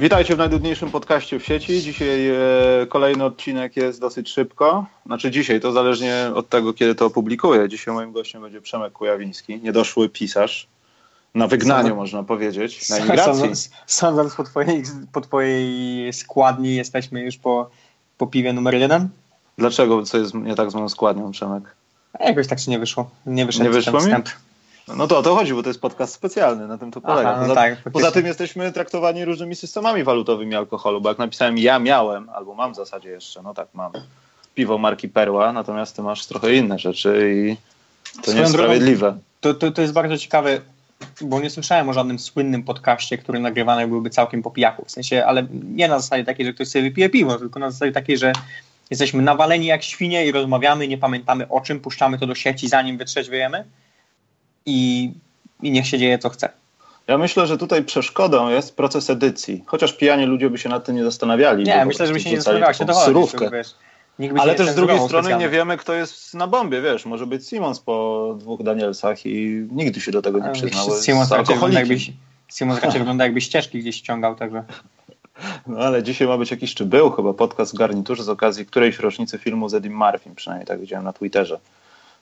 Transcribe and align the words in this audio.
Witajcie 0.00 0.34
w 0.34 0.38
najdudniejszym 0.38 0.90
podcaście 0.90 1.40
w 1.40 1.44
sieci. 1.44 1.82
Dzisiaj 1.82 2.28
e, 2.28 2.36
kolejny 2.88 3.24
odcinek 3.24 3.76
jest 3.76 4.00
dosyć 4.00 4.28
szybko. 4.28 4.86
Znaczy 5.06 5.30
dzisiaj, 5.30 5.60
to 5.60 5.72
zależnie 5.72 6.30
od 6.34 6.48
tego, 6.48 6.72
kiedy 6.72 6.94
to 6.94 7.06
opublikuję. 7.06 7.68
Dzisiaj 7.68 7.94
moim 7.94 8.12
gościem 8.12 8.42
będzie 8.42 8.60
Przemek 8.60 8.92
Kujawiński, 8.92 9.60
niedoszły 9.60 10.08
pisarz. 10.08 10.68
Na 11.34 11.46
wygnaniu, 11.46 11.96
można 11.96 12.22
powiedzieć. 12.22 12.88
Na. 12.88 13.24
Sądząc, 13.24 13.70
sądząc 13.86 14.34
po, 14.34 14.44
twojej, 14.44 14.82
po 15.12 15.20
twojej 15.20 16.12
składni, 16.12 16.74
jesteśmy 16.74 17.22
już 17.22 17.36
po, 17.36 17.70
po 18.18 18.26
piwie 18.26 18.52
numer 18.52 18.74
jeden. 18.74 19.08
Dlaczego? 19.58 20.02
Co 20.02 20.18
jest 20.18 20.34
nie 20.34 20.54
tak 20.54 20.70
z 20.70 20.74
moją 20.74 20.88
składnią, 20.88 21.30
Przemek? 21.30 21.76
A 22.12 22.24
jakoś 22.24 22.46
tak 22.46 22.60
się 22.60 22.70
nie 22.70 22.78
wyszło. 22.78 23.10
Nie 23.26 23.46
wyszedł 23.46 23.64
Nie 23.64 23.70
wyszło 23.70 23.92
mi? 23.92 24.00
wstęp. 24.00 24.28
No 24.96 25.06
to 25.06 25.18
o 25.18 25.22
to 25.22 25.34
chodzi, 25.34 25.54
bo 25.54 25.62
to 25.62 25.68
jest 25.68 25.80
podcast 25.80 26.14
specjalny, 26.14 26.68
na 26.68 26.78
tym 26.78 26.90
to 26.90 27.00
polega. 27.00 27.30
Aha, 27.30 27.40
no 27.40 27.48
poza, 27.48 27.54
tak, 27.54 27.92
poza 27.92 28.10
tym 28.10 28.26
jesteśmy 28.26 28.72
traktowani 28.72 29.24
różnymi 29.24 29.56
systemami 29.56 30.04
walutowymi 30.04 30.54
alkoholu, 30.54 31.00
bo 31.00 31.08
jak 31.08 31.18
napisałem 31.18 31.58
ja 31.58 31.78
miałem, 31.78 32.28
albo 32.28 32.54
mam 32.54 32.72
w 32.72 32.76
zasadzie 32.76 33.08
jeszcze, 33.08 33.42
no 33.42 33.54
tak 33.54 33.68
mam, 33.74 33.92
piwo 34.54 34.78
marki 34.78 35.08
Perła, 35.08 35.52
natomiast 35.52 35.96
ty 35.96 36.02
masz 36.02 36.26
trochę 36.26 36.54
inne 36.54 36.78
rzeczy 36.78 37.32
i 37.34 37.56
to 38.16 38.22
Swoją 38.22 38.36
nie 38.36 38.40
jest 38.40 38.52
sprawiedliwe. 38.52 39.16
To, 39.40 39.54
to, 39.54 39.70
to 39.70 39.82
jest 39.82 39.94
bardzo 39.94 40.18
ciekawe, 40.18 40.60
bo 41.20 41.40
nie 41.40 41.50
słyszałem 41.50 41.88
o 41.88 41.92
żadnym 41.92 42.18
słynnym 42.18 42.62
podcaście, 42.62 43.18
który 43.18 43.40
nagrywany 43.40 43.88
byłby 43.88 44.10
całkiem 44.10 44.42
po 44.42 44.50
pijaku. 44.50 44.84
W 44.84 44.90
sensie, 44.90 45.24
ale 45.26 45.46
nie 45.74 45.88
na 45.88 45.98
zasadzie 45.98 46.24
takiej, 46.24 46.46
że 46.46 46.52
ktoś 46.52 46.68
sobie 46.68 46.82
wypije 46.82 47.08
piwo, 47.08 47.38
tylko 47.38 47.60
na 47.60 47.70
zasadzie 47.70 47.92
takiej, 47.92 48.18
że 48.18 48.32
jesteśmy 48.90 49.22
nawaleni 49.22 49.66
jak 49.66 49.82
świnie 49.82 50.26
i 50.26 50.32
rozmawiamy, 50.32 50.88
nie 50.88 50.98
pamiętamy 50.98 51.48
o 51.48 51.60
czym, 51.60 51.80
puszczamy 51.80 52.18
to 52.18 52.26
do 52.26 52.34
sieci, 52.34 52.68
zanim 52.68 52.98
wytrzeźwiejemy 52.98 53.64
i, 54.66 55.12
i 55.62 55.70
niech 55.70 55.86
się 55.86 55.98
dzieje 55.98 56.18
co 56.18 56.28
chce. 56.28 56.48
Ja 57.08 57.18
myślę, 57.18 57.46
że 57.46 57.58
tutaj 57.58 57.84
przeszkodą 57.84 58.48
jest 58.48 58.76
proces 58.76 59.10
edycji, 59.10 59.64
chociaż 59.66 59.92
pijani 59.92 60.26
ludzie 60.26 60.50
by 60.50 60.58
się 60.58 60.68
nad 60.68 60.84
tym 60.84 60.96
nie 60.96 61.04
zastanawiali. 61.04 61.64
Nie, 61.64 61.84
myślę, 61.84 62.06
że 62.06 62.12
by 62.12 62.20
się 62.20 62.30
nie 62.30 62.36
zastanawiał 62.36 62.74
się 62.74 62.78
taką 62.78 62.92
to 62.92 62.98
chodzi. 62.98 63.06
surówkę. 63.06 63.44
to, 63.44 63.50
wiesz, 63.50 63.74
nikt 64.18 64.32
by 64.32 64.38
się 64.38 64.42
Ale 64.42 64.54
też 64.54 64.68
z 64.68 64.74
drugiej 64.74 64.96
strony 64.96 65.22
specjalnie. 65.24 65.44
nie 65.44 65.50
wiemy, 65.50 65.76
kto 65.76 65.94
jest 65.94 66.34
na 66.34 66.46
bombie, 66.46 66.80
wiesz, 66.82 67.06
może 67.06 67.26
być 67.26 67.48
Simons 67.48 67.80
po 67.80 68.36
dwóch 68.38 68.62
Danielsach 68.62 69.26
i 69.26 69.66
nigdy 69.72 70.00
się 70.00 70.12
do 70.12 70.22
tego 70.22 70.38
nie 70.38 70.52
przyznał. 70.52 70.86
Simons 71.02 71.30
raczej 71.30 71.54
wygląda 71.54 71.78
jakbyś 71.78 72.12
Simons 72.52 72.80
raczej 72.80 72.98
wygląda 72.98 73.24
jakby 73.24 73.40
ścieżki 73.40 73.78
gdzieś 73.78 73.96
ściągał, 73.96 74.34
także 74.34 74.64
No 75.66 75.78
ale 75.78 76.02
dzisiaj 76.02 76.28
ma 76.28 76.38
być 76.38 76.50
jakiś, 76.50 76.74
czy 76.74 76.84
był 76.84 77.10
chyba 77.10 77.32
podcast 77.34 77.74
w 77.74 77.78
garniturze 77.78 78.22
z 78.22 78.28
okazji 78.28 78.66
którejś 78.66 78.98
rocznicy 78.98 79.38
filmu 79.38 79.68
z 79.68 79.74
Eddie 79.74 79.90
Murphy, 79.90 80.30
przynajmniej 80.36 80.66
tak 80.66 80.80
widziałem 80.80 81.04
na 81.04 81.12
Twitterze. 81.12 81.58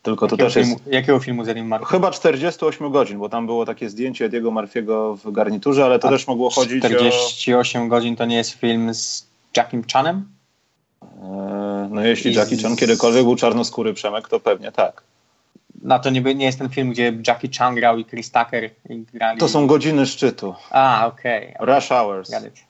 Tylko 0.02 0.26
to 0.26 0.34
jakiego 0.34 0.46
też 0.46 0.56
jest 0.56 0.68
filmu, 0.68 0.94
jakiego 0.94 1.18
filmu 1.18 1.44
z 1.44 1.48
Eddie 1.48 1.64
Murphy? 1.64 1.86
chyba 1.86 2.10
48 2.10 2.90
godzin, 2.90 3.18
bo 3.18 3.28
tam 3.28 3.46
było 3.46 3.66
takie 3.66 3.90
zdjęcie 3.90 4.24
Ediego 4.24 4.50
Murphy'ego 4.50 5.16
w 5.16 5.32
garniturze, 5.32 5.84
ale 5.84 5.98
to 5.98 6.08
A 6.08 6.10
też 6.10 6.26
mogło 6.26 6.50
chodzić 6.50 6.84
48 6.84 7.88
godzin 7.88 8.16
to 8.16 8.24
nie 8.24 8.36
jest 8.36 8.50
film 8.50 8.94
z 8.94 9.26
Jackiem 9.56 9.84
Chanem? 9.92 10.28
o... 11.22 11.58
E, 11.84 11.88
no 11.90 12.04
jeśli 12.04 12.34
Jackie 12.34 12.56
Chan 12.56 12.76
kiedykolwiek 12.76 13.24
był 13.24 13.36
czarnoskóry 13.36 13.94
Przemek, 13.94 14.28
to 14.28 14.40
pewnie 14.40 14.72
tak. 14.72 15.02
No 15.82 15.98
to 15.98 16.10
nie, 16.10 16.20
nie 16.20 16.44
jest 16.44 16.58
ten 16.58 16.68
film, 16.68 16.90
gdzie 16.90 17.18
Jackie 17.26 17.48
Chan 17.58 17.74
grał 17.74 17.98
i 17.98 18.04
Chris 18.04 18.30
Tucker 18.30 18.70
grali. 19.14 19.40
To 19.40 19.48
są 19.48 19.66
godziny 19.66 20.06
szczytu. 20.06 20.54
A, 20.70 21.06
okej. 21.06 21.54
Rush 21.60 21.88
hours. 21.88 22.30
Got 22.30 22.44
it. 22.44 22.68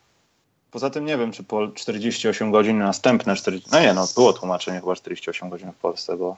Poza 0.71 0.91
tym 0.91 1.05
nie 1.05 1.19
wiem, 1.19 1.33
czy 1.33 1.45
po 1.45 1.69
48 1.69 2.51
godzin 2.51 2.79
następne 2.79 3.37
40... 3.37 3.69
No 3.73 3.81
nie, 3.81 3.95
no 3.95 4.07
było 4.15 4.33
tłumaczenie 4.33 4.81
chyba 4.81 4.97
48 4.97 5.49
godzin 5.49 5.73
w 5.73 5.77
Polsce, 5.77 6.17
bo 6.17 6.37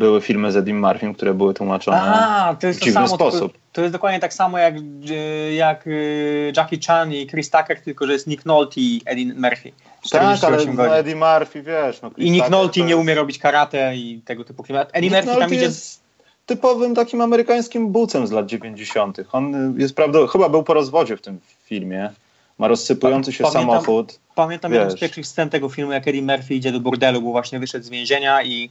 były 0.00 0.20
filmy 0.20 0.52
z 0.52 0.56
Eddie 0.56 0.74
Murphym, 0.74 1.14
które 1.14 1.34
były 1.34 1.54
tłumaczone 1.54 2.00
A, 2.00 2.56
to 2.60 2.66
jest 2.66 2.78
w 2.78 2.82
to 2.82 2.84
dziwny 2.86 3.06
samo. 3.08 3.18
To, 3.18 3.30
sposób. 3.30 3.58
to 3.72 3.80
jest 3.80 3.92
dokładnie 3.92 4.20
tak 4.20 4.34
samo 4.34 4.58
jak, 4.58 4.74
y, 4.76 5.52
jak 5.54 5.86
y, 5.86 6.52
Jackie 6.56 6.78
Chan 6.86 7.12
i 7.12 7.26
Chris 7.26 7.50
Tucker, 7.50 7.80
tylko 7.80 8.06
że 8.06 8.12
jest 8.12 8.26
Nick 8.26 8.46
Nolte 8.46 8.80
i 8.80 9.02
Eddie 9.04 9.34
Murphy. 9.34 9.72
Tak, 9.72 10.04
48 10.06 10.48
ale 10.48 10.56
godzin. 10.56 10.74
no 10.76 10.96
Eddie 10.96 11.16
Murphy, 11.16 11.62
wiesz... 11.62 12.02
No, 12.02 12.10
Chris 12.10 12.26
I 12.26 12.30
Nick 12.30 12.44
Tucker 12.44 12.58
Nolte 12.58 12.74
to 12.74 12.80
nie 12.80 12.90
jest- 12.90 13.00
umie 13.00 13.14
robić 13.14 13.38
karate 13.38 13.96
i 13.96 14.20
tego 14.24 14.44
typu 14.44 14.62
klimat. 14.62 14.90
Eddie 14.92 15.10
Nick 15.10 15.24
Murphy 15.24 15.40
tam 15.40 15.54
idzie... 15.54 15.62
jest 15.62 16.00
typowym 16.46 16.94
takim 16.94 17.20
amerykańskim 17.20 17.88
bucem 17.92 18.26
z 18.26 18.30
lat 18.30 18.46
90. 18.46 19.18
On 19.32 19.74
jest 19.78 19.94
prawda, 19.96 20.18
chyba 20.26 20.48
był 20.48 20.62
po 20.62 20.74
rozwodzie 20.74 21.16
w 21.16 21.20
tym 21.22 21.40
filmie. 21.64 22.10
Ma 22.58 22.68
rozsypujący 22.68 23.32
się 23.32 23.44
Pamiętam- 23.44 23.60
samochód. 23.70 24.18
Pamiętam 24.34 24.72
jedną 24.72 24.90
z 24.90 24.92
Wiesz. 24.92 25.00
pierwszych 25.00 25.26
scen 25.26 25.50
tego 25.50 25.68
filmu, 25.68 25.92
jak 25.92 26.08
Eddie 26.08 26.22
Murphy 26.22 26.54
idzie 26.54 26.72
do 26.72 26.80
burdelu, 26.80 27.22
bo 27.22 27.30
właśnie 27.30 27.58
wyszedł 27.58 27.84
z 27.84 27.88
więzienia 27.88 28.42
i, 28.42 28.70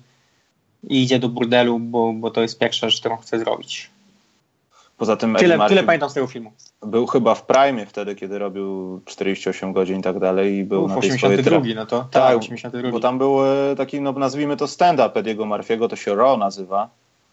i 0.84 1.03
idzie 1.03 1.19
do 1.19 1.29
burdelu, 1.29 1.79
bo, 1.79 2.13
bo 2.13 2.31
to 2.31 2.41
jest 2.41 2.59
pierwsza 2.59 2.90
rzecz, 2.90 3.00
którą 3.00 3.17
chce 3.17 3.40
zrobić. 3.40 3.90
Poza 4.97 5.16
tym 5.16 5.35
Eddie 5.35 5.47
Tyle, 5.47 5.57
Murphy 5.57 5.69
tyle 5.69 5.84
pamiętam 5.84 6.09
z 6.09 6.13
tego 6.13 6.28
filmu. 6.28 6.51
był 6.81 7.07
chyba 7.07 7.35
w 7.35 7.45
Prime 7.45 7.85
wtedy, 7.85 8.16
kiedy 8.16 8.40
robił 8.40 9.01
48 9.06 9.73
godzin 9.73 10.00
i 10.00 10.01
tak 10.01 10.19
dalej 10.19 10.56
i 10.56 10.63
był 10.63 10.84
Uf, 10.84 10.90
na 10.90 11.01
tej 11.01 11.12
swojej 11.12 11.40
82, 11.40 11.75
no 11.75 11.85
to 11.85 12.00
Tak, 12.00 12.09
tak, 12.12 12.38
82. 12.38 12.91
Bo 12.91 13.00
tam 13.00 13.17
był 13.17 13.45
e, 13.45 13.75
taki, 13.75 14.01
no 14.01 14.12
nazwijmy 14.12 14.57
to 14.57 14.67
stand-up 14.67 15.19
Ediego 15.19 15.45
Murphy'ego, 15.45 15.88
to 15.90 15.95
się 15.95 16.16
Raw 16.16 16.40
nazywa. 16.40 16.90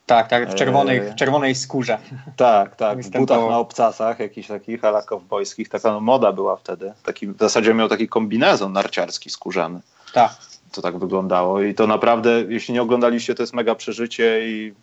Tak, 0.07 0.29
tak, 0.29 0.51
w 0.51 0.55
czerwonej, 0.55 0.99
Eee. 0.99 1.13
w 1.13 1.15
czerwonej 1.15 1.55
skórze. 1.55 1.99
Tak, 2.37 2.77
tak, 2.77 3.03
w 3.03 3.11
butach 3.11 3.41
na 3.51 3.59
obcasach, 3.59 4.19
jakichś 4.19 4.49
takich 4.49 4.85
ala 4.85 5.03
kowbojskich, 5.03 5.69
taka 5.69 5.93
no, 5.93 6.01
moda 6.01 6.33
była 6.33 6.57
wtedy. 6.57 6.93
Taki, 7.03 7.27
w 7.27 7.39
zasadzie 7.39 7.75
miał 7.75 7.89
taki 7.89 8.09
kombinezon 8.09 8.73
narciarski 8.73 9.31
skórzany. 9.31 9.81
Tak. 10.13 10.37
To 10.77 10.83
tak 10.83 10.99
wyglądało 10.99 11.63
i 11.63 11.75
to 11.75 11.87
naprawdę, 11.87 12.31
jeśli 12.49 12.75
nie 12.75 12.83
oglądaliście, 12.83 13.35
to 13.35 13.43
jest 13.43 13.55
mega 13.55 13.75
przeżycie 13.75 14.49
i 14.49 14.75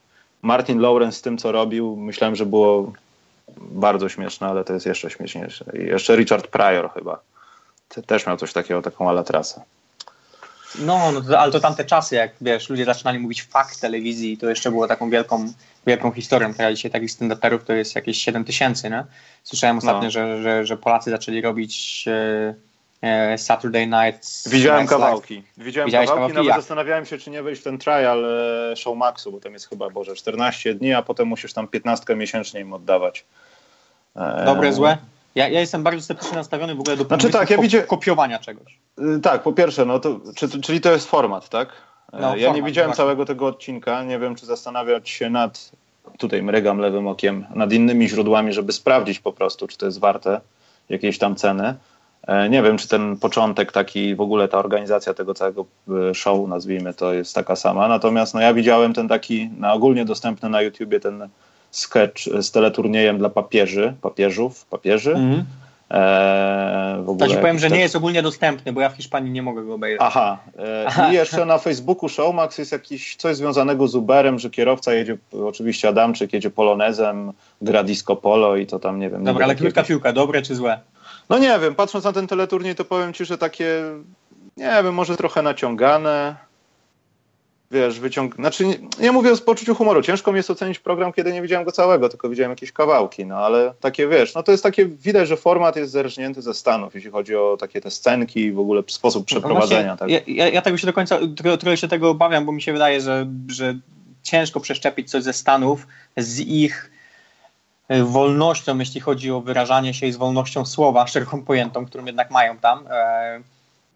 Martin 0.42 0.80
Lawrence 0.80 1.18
z 1.18 1.22
tym, 1.22 1.38
co 1.38 1.52
robił, 1.52 1.96
myślałem, 1.96 2.36
że 2.36 2.46
było 2.46 2.94
bardzo 3.58 4.10
śmieszne, 4.10 4.48
ale 4.48 4.64
to 4.64 4.74
jest 4.74 4.86
jeszcze 4.86 5.10
śmieszniejsze. 5.10 5.66
I 5.74 5.86
jeszcze 5.86 6.16
Richard 6.16 6.48
Pryor 6.48 6.90
chyba. 6.94 7.20
Te- 7.90 8.02
Też 8.04 8.28
miał 8.28 8.38
coś 8.38 8.54
takiego, 8.54 8.82
taką 8.82 9.10
ala 9.10 9.24
trasę. 9.24 9.62
No, 10.80 11.12
no 11.12 11.22
to, 11.22 11.40
ale 11.40 11.52
to 11.52 11.60
tamte 11.60 11.86
czasy, 11.86 12.16
jak 12.16 12.32
wiesz, 12.42 12.70
ludzie 12.70 12.86
zaczynali 12.86 13.20
mówić 13.20 13.44
fakt 13.44 13.82
telewizji, 13.82 14.38
to 14.38 14.50
jeszcze 14.50 14.72
było 14.72 14.88
taką 14.88 15.10
wielką, 15.10 15.54
wielką 15.88 16.12
historią. 16.12 16.54
Teraz 16.54 16.76
dzisiaj 16.76 16.92
takich 16.92 17.12
stand-uperów 17.12 17.60
to 17.66 17.74
jest 17.74 17.96
jakieś 17.96 18.18
7 18.18 18.44
tysięcy, 18.46 18.90
nie? 18.90 19.04
Słyszałem 19.44 19.78
ostatnio, 19.78 20.04
No. 20.04 20.12
że, 20.12 20.44
że, 20.44 20.66
że 20.66 20.78
Polacy 20.78 21.12
zaczęli 21.12 21.42
robić 21.42 22.06
e, 22.08 22.54
Saturday 23.38 23.88
Night. 23.88 24.28
Widziałem 24.50 24.82
Night 24.82 24.92
Live. 24.92 25.02
kawałki. 25.02 25.44
Widziałem 25.58 25.86
Widziałeś 25.88 26.10
kawałki, 26.10 26.20
kawałki? 26.20 26.34
nawet 26.36 26.48
Jak? 26.48 26.58
zastanawiałem 26.58 27.06
się, 27.06 27.18
czy 27.18 27.30
nie 27.30 27.44
wejść 27.44 27.62
w 27.62 27.64
ten 27.64 27.78
trial 27.78 28.26
e, 28.72 28.76
Showmaxu, 28.76 29.32
bo 29.32 29.40
tam 29.40 29.54
jest 29.54 29.70
chyba, 29.70 29.90
Boże, 29.90 30.16
14 30.16 30.74
dni, 30.76 30.94
a 30.94 31.02
potem 31.02 31.28
musisz 31.28 31.54
tam 31.54 31.68
15 31.68 32.16
miesięcznie 32.16 32.60
im 32.60 32.74
oddawać. 32.74 33.26
E, 34.16 34.46
Dobre, 34.46 34.74
złe? 34.74 34.98
Ja, 35.36 35.48
ja 35.50 35.60
jestem 35.60 35.84
bardzo 35.84 36.02
sceptycznie 36.02 36.38
nastawiony 36.38 36.76
w 36.76 36.80
ogóle 36.80 36.98
do 36.98 37.04
Znaczy 37.04 37.30
tak, 37.30 37.50
ja 37.50 37.58
widzia- 37.58 37.82
kopiowania 37.82 38.40
czegoś. 38.40 38.78
Y, 39.18 39.20
Tak, 39.20 39.44
po 39.44 39.54
pierwsze, 39.54 39.86
no 39.86 40.00
to, 40.00 40.20
czy, 40.36 40.62
czyli 40.62 40.82
to 40.82 40.92
jest 40.92 41.10
format, 41.10 41.50
tak? 41.50 41.70
E, 42.14 42.20
No, 42.22 42.28
ja 42.30 42.36
nie 42.36 42.46
format, 42.46 42.66
widziałem 42.66 42.90
właśnie. 42.90 42.98
całego 43.04 43.26
tego 43.26 43.48
odcinka, 43.48 44.04
nie 44.04 44.20
wiem, 44.20 44.36
czy 44.36 44.46
zastanawiać 44.46 45.10
się 45.10 45.30
nad, 45.30 45.72
tutaj 46.18 46.44
mrygam 46.44 46.78
lewym 46.80 47.08
okiem, 47.08 47.46
nad 47.56 47.74
innymi 47.74 48.10
źródłami, 48.10 48.54
żeby 48.54 48.74
sprawdzić 48.74 49.20
po 49.20 49.34
prostu, 49.34 49.68
czy 49.68 49.78
to 49.78 49.86
jest 49.86 50.00
warte 50.00 50.42
jakiejś 50.90 51.18
tam 51.18 51.36
ceny. 51.36 51.76
E, 52.28 52.50
Nie 52.50 52.64
wiem, 52.64 52.78
czy 52.78 52.88
ten 52.88 53.18
początek 53.18 53.72
taki, 53.72 54.16
w 54.16 54.22
ogóle 54.22 54.48
ta 54.48 54.58
organizacja 54.58 55.14
tego 55.14 55.34
całego 55.34 55.66
e, 56.10 56.16
show, 56.16 56.48
nazwijmy 56.50 56.94
to, 56.94 57.14
jest 57.14 57.36
taka 57.36 57.56
sama. 57.56 57.88
Natomiast 57.88 58.34
no, 58.34 58.42
ja 58.42 58.54
widziałem 58.54 58.94
ten 58.94 59.08
taki, 59.08 59.50
na 59.58 59.74
ogólnie 59.74 60.06
dostępny 60.06 60.50
na 60.50 60.62
YouTubie 60.62 61.00
ten 61.00 61.30
sketch 61.72 62.22
z 62.42 62.52
teleturniejem 62.52 63.18
dla 63.18 63.30
papieży, 63.30 63.94
papieżów, 64.02 64.66
papieży. 64.66 65.12
Mhm. 65.12 65.46
E, 65.92 66.98
w 67.02 67.06
To 67.06 67.12
ogóle 67.12 67.30
ci 67.30 67.36
powiem, 67.38 67.60
że 67.60 67.68
tak- 67.68 67.76
nie 67.78 67.82
jest 67.82 67.96
ogólnie 67.96 68.22
dostępny, 68.22 68.74
bo 68.74 68.82
ja 68.82 68.90
w 68.90 68.96
Hiszpanii 68.96 69.32
nie 69.32 69.42
mogę 69.44 69.64
go 69.64 69.74
obejrzeć. 69.74 70.02
Aha. 70.04 70.38
E, 70.60 70.86
Aha. 70.88 71.12
I 71.12 71.14
jeszcze 71.16 71.46
na 71.46 71.58
Facebooku 71.58 72.10
Showmax 72.10 72.58
jest 72.58 72.72
jakiś 72.72 73.16
coś 73.16 73.36
związanego 73.36 73.88
z 73.88 73.96
Uberem, 73.96 74.40
że 74.40 74.50
kierowca 74.50 74.94
jedzie, 74.94 75.18
oczywiście 75.46 75.88
Adamczyk 75.90 76.34
jedzie 76.34 76.50
polonezem, 76.50 77.32
gra 77.62 77.84
disco 77.84 78.16
polo 78.16 78.56
i 78.56 78.68
to 78.68 78.80
tam 78.80 79.00
nie 79.00 79.10
wiem. 79.10 79.24
Dobra, 79.24 79.46
ale 79.46 79.54
niby 79.54 79.62
krótka 79.64 79.80
jakieś- 79.82 79.88
piłka, 79.90 80.14
dobre 80.14 80.42
czy 80.42 80.56
złe? 80.56 80.80
No 81.30 81.38
nie 81.38 81.60
wiem, 81.60 81.76
patrząc 81.76 82.06
na 82.06 82.14
ten 82.14 82.28
teleturniej, 82.28 82.76
to 82.76 82.86
powiem 82.86 83.14
ci, 83.14 83.26
że 83.26 83.38
takie, 83.38 83.84
nie 84.58 84.82
wiem, 84.84 84.94
może 84.94 85.18
trochę 85.18 85.42
naciągane. 85.42 86.36
Wiesz, 87.72 88.00
wyciąg... 88.00 88.36
Znaczy, 88.36 88.66
nie, 88.66 88.76
nie 89.00 89.12
mówię 89.12 89.34
o 89.34 89.38
poczuciu 89.38 89.76
humoru. 89.76 90.02
Ciężko 90.02 90.32
mi 90.32 90.38
jest 90.38 90.50
ocenić 90.50 90.80
program, 90.80 91.14
kiedy 91.14 91.34
nie 91.34 91.42
widziałem 91.42 91.66
go 91.66 91.72
całego, 91.72 92.10
tylko 92.10 92.30
widziałem 92.30 92.50
jakieś 92.50 92.72
kawałki, 92.72 93.26
no 93.26 93.38
ale 93.38 93.74
takie, 93.80 94.08
wiesz, 94.08 94.36
no 94.36 94.44
to 94.44 94.52
jest 94.52 94.64
takie, 94.64 94.86
widać, 94.86 95.28
że 95.28 95.38
format 95.38 95.76
jest 95.76 95.92
zerżnięty 95.92 96.42
ze 96.42 96.54
Stanów, 96.54 96.96
jeśli 96.96 97.12
chodzi 97.12 97.36
o 97.36 97.58
takie 97.60 97.82
te 97.82 97.92
scenki 97.92 98.40
i 98.40 98.52
w 98.52 98.60
ogóle 98.60 98.84
sposób 98.88 99.26
przeprowadzenia. 99.26 99.92
No 99.92 99.98
tak. 99.98 100.10
właśnie, 100.10 100.34
ja, 100.34 100.46
ja, 100.46 100.54
ja 100.54 100.62
tego 100.62 100.78
się 100.78 100.88
do 100.88 100.94
końca, 100.94 101.20
trochę, 101.36 101.58
trochę 101.58 101.78
się 101.78 101.88
tego 101.88 102.10
obawiam, 102.10 102.46
bo 102.46 102.52
mi 102.52 102.62
się 102.62 102.74
wydaje, 102.74 103.02
że, 103.02 103.28
że 103.48 103.76
ciężko 104.24 104.60
przeszczepić 104.60 105.12
coś 105.12 105.24
ze 105.24 105.34
Stanów 105.34 105.88
z 106.18 106.40
ich 106.40 106.92
wolnością, 107.90 108.80
jeśli 108.80 109.02
chodzi 109.02 109.32
o 109.32 109.42
wyrażanie 109.42 109.94
się 109.94 110.08
i 110.08 110.12
z 110.12 110.18
wolnością 110.18 110.66
słowa, 110.66 111.08
szeroką 111.08 111.44
pojętą, 111.44 111.86
którą 111.86 112.06
jednak 112.06 112.32
mają 112.32 112.58
tam. 112.58 112.88
E, 112.88 113.40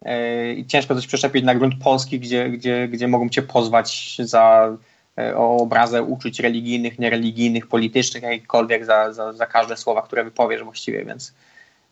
e, 0.02 0.52
I 0.52 0.66
ciężko 0.66 0.94
coś 0.94 1.06
przeszczepić 1.06 1.44
na 1.44 1.54
grunt 1.54 1.74
polski, 1.84 2.20
gdzie, 2.20 2.50
gdzie, 2.50 2.88
gdzie 2.88 3.08
mogą 3.08 3.28
cię 3.28 3.42
pozwać 3.42 4.16
za 4.18 4.76
e, 5.18 5.36
o 5.36 5.56
obrazę 5.56 6.02
uczuć 6.02 6.40
religijnych, 6.40 6.98
niereligijnych, 6.98 7.66
politycznych, 7.66 8.22
jakichkolwiek 8.22 8.84
za, 8.84 9.12
za, 9.12 9.32
za 9.32 9.46
każde 9.46 9.76
słowa, 9.76 10.02
które 10.02 10.24
wypowiesz 10.24 10.62
właściwie, 10.62 11.04
więc 11.04 11.32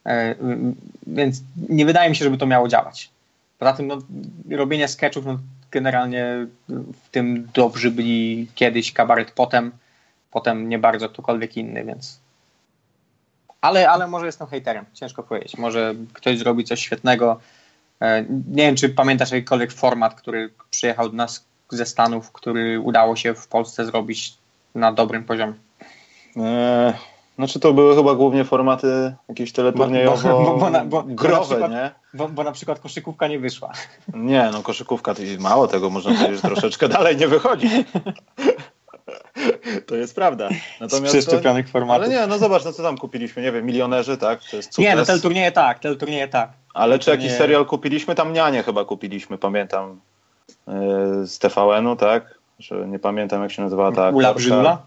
E, 0.06 0.34
więc 1.06 1.42
nie 1.68 1.86
wydaje 1.86 2.10
mi 2.10 2.16
się, 2.16 2.24
żeby 2.24 2.38
to 2.38 2.46
miało 2.46 2.68
działać. 2.68 3.10
Poza 3.58 3.72
tym 3.72 3.86
no, 3.86 3.98
robienie 4.50 4.88
sketchów, 4.88 5.26
no, 5.26 5.38
generalnie 5.70 6.46
w 6.68 7.10
tym 7.10 7.48
dobrzy 7.54 7.90
byli 7.90 8.46
kiedyś 8.54 8.92
kabaret 8.92 9.30
potem, 9.30 9.72
potem 10.36 10.68
nie 10.68 10.78
bardzo 10.78 11.08
ktokolwiek 11.08 11.56
inny, 11.56 11.84
więc 11.84 12.20
ale, 13.60 13.90
ale 13.90 14.06
może 14.06 14.26
jestem 14.26 14.46
hejterem, 14.46 14.84
ciężko 14.92 15.22
powiedzieć. 15.22 15.58
Może 15.58 15.94
ktoś 16.12 16.38
zrobi 16.38 16.64
coś 16.64 16.80
świetnego. 16.80 17.40
E, 18.00 18.24
nie 18.28 18.66
wiem, 18.66 18.76
czy 18.76 18.88
pamiętasz 18.88 19.30
jakikolwiek 19.30 19.72
format, 19.72 20.14
który 20.14 20.50
przyjechał 20.70 21.08
do 21.08 21.16
nas 21.16 21.44
ze 21.70 21.86
Stanów, 21.86 22.32
który 22.32 22.80
udało 22.80 23.16
się 23.16 23.34
w 23.34 23.48
Polsce 23.48 23.84
zrobić 23.84 24.34
na 24.74 24.92
dobrym 24.92 25.24
poziomie. 25.24 25.54
Eee, 26.36 26.92
znaczy 27.36 27.60
to 27.60 27.72
były 27.72 27.96
chyba 27.96 28.14
głównie 28.14 28.44
formaty 28.44 29.14
jakieś 29.28 29.52
teleturniejowo-growe, 29.52 31.70
nie? 31.70 31.90
Bo, 32.14 32.28
bo 32.28 32.44
na 32.44 32.52
przykład 32.52 32.80
koszykówka 32.80 33.28
nie 33.28 33.38
wyszła. 33.38 33.72
Nie, 34.14 34.50
no 34.52 34.62
koszykówka, 34.62 35.14
to 35.14 35.22
mało 35.38 35.68
tego, 35.68 35.90
można 35.90 36.14
powiedzieć, 36.14 36.36
że 36.36 36.42
troszeczkę 36.48 36.88
dalej 36.88 37.16
nie 37.16 37.28
wychodzi. 37.28 37.68
To 39.86 39.96
jest 39.96 40.14
prawda. 40.14 40.48
Natomiast 40.80 41.14
Z 41.14 41.18
przeszczepionych 41.18 41.68
formatów. 41.68 42.04
Ale 42.04 42.14
nie, 42.14 42.26
no 42.26 42.38
zobacz, 42.38 42.64
no 42.64 42.72
co 42.72 42.82
tam 42.82 42.98
kupiliśmy, 42.98 43.42
nie 43.42 43.52
wiem, 43.52 43.66
milionerzy, 43.66 44.16
tak? 44.16 44.40
To 44.50 44.56
jest 44.56 44.78
nie, 44.78 44.96
no 44.96 45.04
teleturnieje 45.04 45.52
tak, 45.52 45.78
teleturnieje 45.78 46.28
tak. 46.28 46.50
Ale 46.74 46.98
czy 46.98 47.10
jakiś 47.10 47.32
serial 47.32 47.66
kupiliśmy? 47.66 48.14
Tam 48.14 48.32
Nianie 48.32 48.62
chyba 48.62 48.84
kupiliśmy, 48.84 49.38
pamiętam, 49.38 50.00
yy, 50.66 51.26
z 51.26 51.38
TVN-u, 51.38 51.96
tak? 51.96 52.38
Że 52.58 52.88
nie 52.88 52.98
pamiętam, 52.98 53.42
jak 53.42 53.52
się 53.52 53.62
nazywała 53.62 53.92
ta 53.92 54.10
Ula 54.10 54.34
Brzydula? 54.34 54.82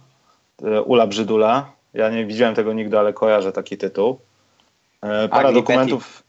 Yy, 0.61 0.81
Ula 0.81 1.07
Brzydula. 1.07 1.71
Ja 1.93 2.09
nie 2.09 2.25
widziałem 2.25 2.55
tego 2.55 2.73
nigdy, 2.73 2.99
ale 2.99 3.13
kojarzę 3.13 3.51
taki 3.51 3.77
tytuł. 3.77 4.19
Yy, 5.03 5.29
para 5.29 5.51
dokumentów, 5.51 6.23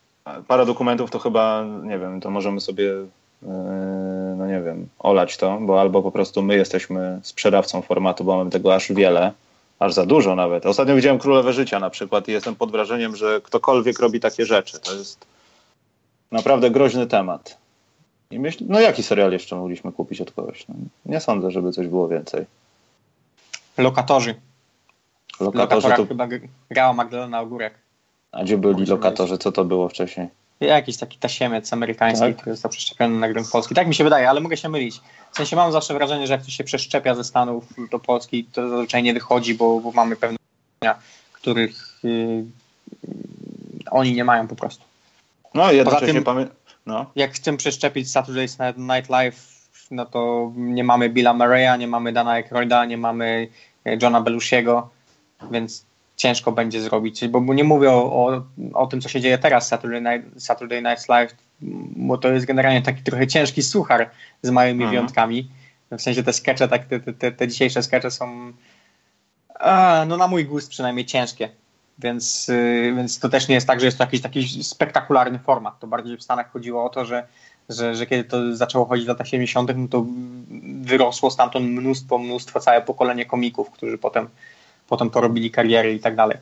para 0.49 0.65
dokumentów 0.65 1.11
to 1.11 1.19
chyba, 1.19 1.65
nie 1.83 1.99
wiem, 1.99 2.21
to 2.21 2.31
możemy 2.31 2.61
sobie 2.61 2.93
no 4.37 4.47
nie 4.47 4.61
wiem, 4.61 4.89
olać 4.99 5.37
to, 5.37 5.59
bo 5.61 5.81
albo 5.81 6.03
po 6.03 6.13
prostu 6.13 6.43
my 6.43 6.57
jesteśmy 6.57 7.21
sprzedawcą 7.23 7.83
formatu, 7.83 8.25
bo 8.25 8.37
mamy 8.37 8.51
tego 8.51 8.75
aż 8.75 8.93
wiele, 8.93 9.33
aż 9.79 9.93
za 9.93 10.07
dużo 10.07 10.35
nawet. 10.35 10.67
Ostatnio 10.67 10.97
widziałem 10.97 11.19
Królowe 11.19 11.53
Życia 11.53 11.79
na 11.79 11.91
przykład 11.91 12.29
i 12.29 12.33
jestem 12.33 12.55
pod 12.55 12.71
wrażeniem, 12.71 13.17
że 13.17 13.41
ktokolwiek 13.41 13.99
robi 13.99 14.21
takie 14.21 14.47
rzeczy. 14.47 14.81
To 14.81 14.95
jest 14.95 15.27
naprawdę 16.33 16.71
groźny 16.71 17.07
temat. 17.07 17.59
I 18.31 18.39
myśl, 18.39 18.65
no 18.69 18.81
jaki 18.81 19.03
serial 19.03 19.33
jeszcze 19.33 19.57
mogliśmy 19.57 19.93
kupić 19.93 20.21
od 20.21 20.33
kogoś? 20.33 20.69
No, 20.69 20.75
nie 21.07 21.21
sądzę, 21.21 21.51
żeby 21.51 21.73
coś 21.73 21.87
było 21.87 22.09
więcej. 22.09 22.45
Lokatorzy. 23.79 24.35
Lokatorzy 25.41 25.89
to... 25.97 26.07
chyba 26.07 26.29
grała 26.71 26.93
Magdalena 26.93 27.41
Ogórek. 27.41 27.75
A 28.33 28.45
gdzie 28.45 28.59
byli 28.59 28.87
lokatorzy? 28.87 29.39
Co 29.39 29.53
to 29.53 29.65
było 29.65 29.89
wcześniej? 29.89 30.29
Jakiś 30.61 30.97
taki 30.97 31.19
tasiemiec 31.19 31.73
amerykański, 31.73 32.27
tak? 32.27 32.37
który 32.37 32.57
został 32.57 32.71
przeszczepiony 32.71 33.19
na 33.19 33.29
grunt 33.29 33.51
polski. 33.51 33.75
Tak 33.75 33.87
mi 33.87 33.95
się 33.95 34.05
wydaje, 34.05 34.31
ale 34.31 34.41
mogę 34.41 34.57
się 34.57 34.69
mylić. 34.69 35.01
W 35.33 35.37
sensie 35.37 35.57
mam 35.57 35.73
zawsze 35.73 35.95
wrażenie, 35.95 36.27
że 36.27 36.33
jak 36.33 36.43
ktoś 36.43 36.55
się 36.55 36.65
przeszczepia 36.65 37.15
ze 37.15 37.25
Stanów 37.25 37.65
do 37.91 37.99
Polski, 37.99 38.45
to 38.45 38.69
zazwyczaj 38.69 39.03
nie 39.03 39.15
wychodzi, 39.15 39.55
bo, 39.55 39.81
bo 39.81 39.93
mamy 39.93 40.17
pewne 40.17 40.37
których 41.33 41.99
yy, 42.03 42.45
oni 43.91 44.13
nie 44.13 44.25
mają 44.25 44.49
po 44.49 44.57
prostu. 44.57 44.85
No 45.55 45.73
jednocześnie 45.73 46.23
pamiętam. 46.23 46.57
No. 46.87 47.07
Jak 47.17 47.33
chcę 47.33 47.57
przeszczepić 47.57 48.11
Saturday 48.11 48.47
Night 48.77 49.11
Live, 49.11 49.69
no 49.91 50.07
to 50.07 50.53
nie 50.57 50.85
mamy 50.85 51.09
Billa 51.09 51.35
Murray'a, 51.35 51.79
nie 51.79 51.89
mamy 51.89 52.13
Dana 52.13 52.31
Aykroyda, 52.31 52.85
nie 52.85 52.97
mamy 52.97 53.49
e, 53.85 53.99
Johna 54.03 54.21
Belushiego, 54.21 54.91
więc 55.51 55.85
ciężko 56.21 56.53
będzie 56.53 56.81
zrobić, 56.81 57.29
bo 57.29 57.55
nie 57.55 57.65
mówię 57.65 57.91
o, 57.91 58.27
o, 58.27 58.43
o 58.75 58.87
tym, 58.87 59.01
co 59.01 59.09
się 59.09 59.21
dzieje 59.21 59.39
teraz 59.39 59.69
Saturday, 59.69 60.01
Night, 60.01 60.43
Saturday 60.43 60.83
Night 60.83 61.09
Live, 61.09 61.35
bo 61.97 62.19
to 62.19 62.29
jest 62.29 62.47
generalnie 62.47 62.83
taki 62.83 63.03
trochę 63.03 63.27
ciężki 63.27 63.63
suchar 63.63 64.11
z 64.43 64.51
małymi 64.51 64.73
mhm. 64.83 64.91
wyjątkami. 64.91 65.51
W 65.91 66.03
sensie 66.03 66.23
te 66.23 66.33
skecze, 66.33 66.69
tak, 66.69 66.85
te, 66.85 67.01
te, 67.01 67.33
te 67.33 67.49
dzisiejsze 67.49 67.83
skecze 67.83 68.11
są 68.11 68.53
a, 69.61 70.05
no 70.09 70.17
na 70.17 70.27
mój 70.27 70.45
gust 70.45 70.71
przynajmniej 70.71 71.07
ciężkie. 71.07 71.49
Więc, 71.99 72.49
yy, 72.49 72.95
więc 72.97 73.19
to 73.19 73.29
też 73.29 73.49
nie 73.49 73.55
jest 73.55 73.67
tak, 73.67 73.81
że 73.81 73.87
jest 73.87 73.99
to 73.99 74.05
jakiś 74.05 74.21
taki 74.21 74.65
spektakularny 74.65 75.39
format. 75.39 75.79
To 75.79 75.87
bardziej 75.87 76.17
w 76.17 76.23
Stanach 76.23 76.53
chodziło 76.53 76.85
o 76.85 76.89
to, 76.89 77.05
że, 77.05 77.27
że, 77.69 77.95
że 77.95 78.07
kiedy 78.07 78.25
to 78.25 78.57
zaczęło 78.57 78.85
chodzić 78.85 79.05
w 79.05 79.09
latach 79.09 79.29
70., 79.29 79.71
no 79.77 79.89
to 79.89 80.07
wyrosło 80.83 81.31
stamtąd 81.31 81.67
mnóstwo, 81.67 82.19
mnóstwo, 82.19 82.61
całe 82.61 82.83
pokolenie 82.83 83.27
komików, 83.27 83.71
którzy 83.71 83.99
potem 83.99 84.29
potem 84.91 85.11
porobili 85.11 85.51
kariery 85.51 85.95
i 85.95 86.01
tak 86.01 86.17
dalej. 86.17 86.37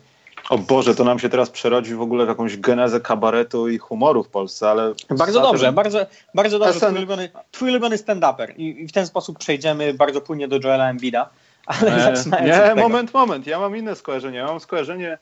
O 0.49 0.57
Boże, 0.57 0.95
to 0.95 1.03
nam 1.03 1.19
się 1.19 1.29
teraz 1.29 1.49
przerodzi 1.49 1.95
w 1.95 2.01
ogóle 2.01 2.25
w 2.25 2.27
jakąś 2.27 2.57
genezę 2.57 2.99
kabaretu 2.99 3.69
i 3.69 3.77
humoru 3.77 4.23
w 4.23 4.29
Polsce, 4.29 4.69
ale... 4.69 4.93
Bardzo 5.09 5.41
dobrze, 5.41 5.71
bardzo, 5.71 6.05
bardzo 6.33 6.59
dobrze. 6.59 6.79
Twój 6.79 6.97
ulubiony, 6.97 7.29
twój 7.51 7.69
ulubiony 7.69 7.95
stand-uper. 7.97 8.53
I, 8.57 8.81
I, 8.81 8.87
w 8.87 8.91
ten 8.91 9.07
sposób 9.07 9.39
przejdziemy 9.39 9.93
bardzo 9.93 10.21
płynnie 10.21 10.47
do 10.47 10.59
Joela 10.63 10.89
Embida. 10.89 11.29
Ale 11.65 12.13
nie, 12.41 12.75
nie 12.75 12.81
moment, 12.81 13.13
moment. 13.13 13.47
Ja 13.47 13.59
mam 13.59 13.77
inne 13.77 13.95
skojarzenie. 13.95 14.37
Ja 14.37 14.45
mam 14.45 14.59
skojarzenie 14.59 15.17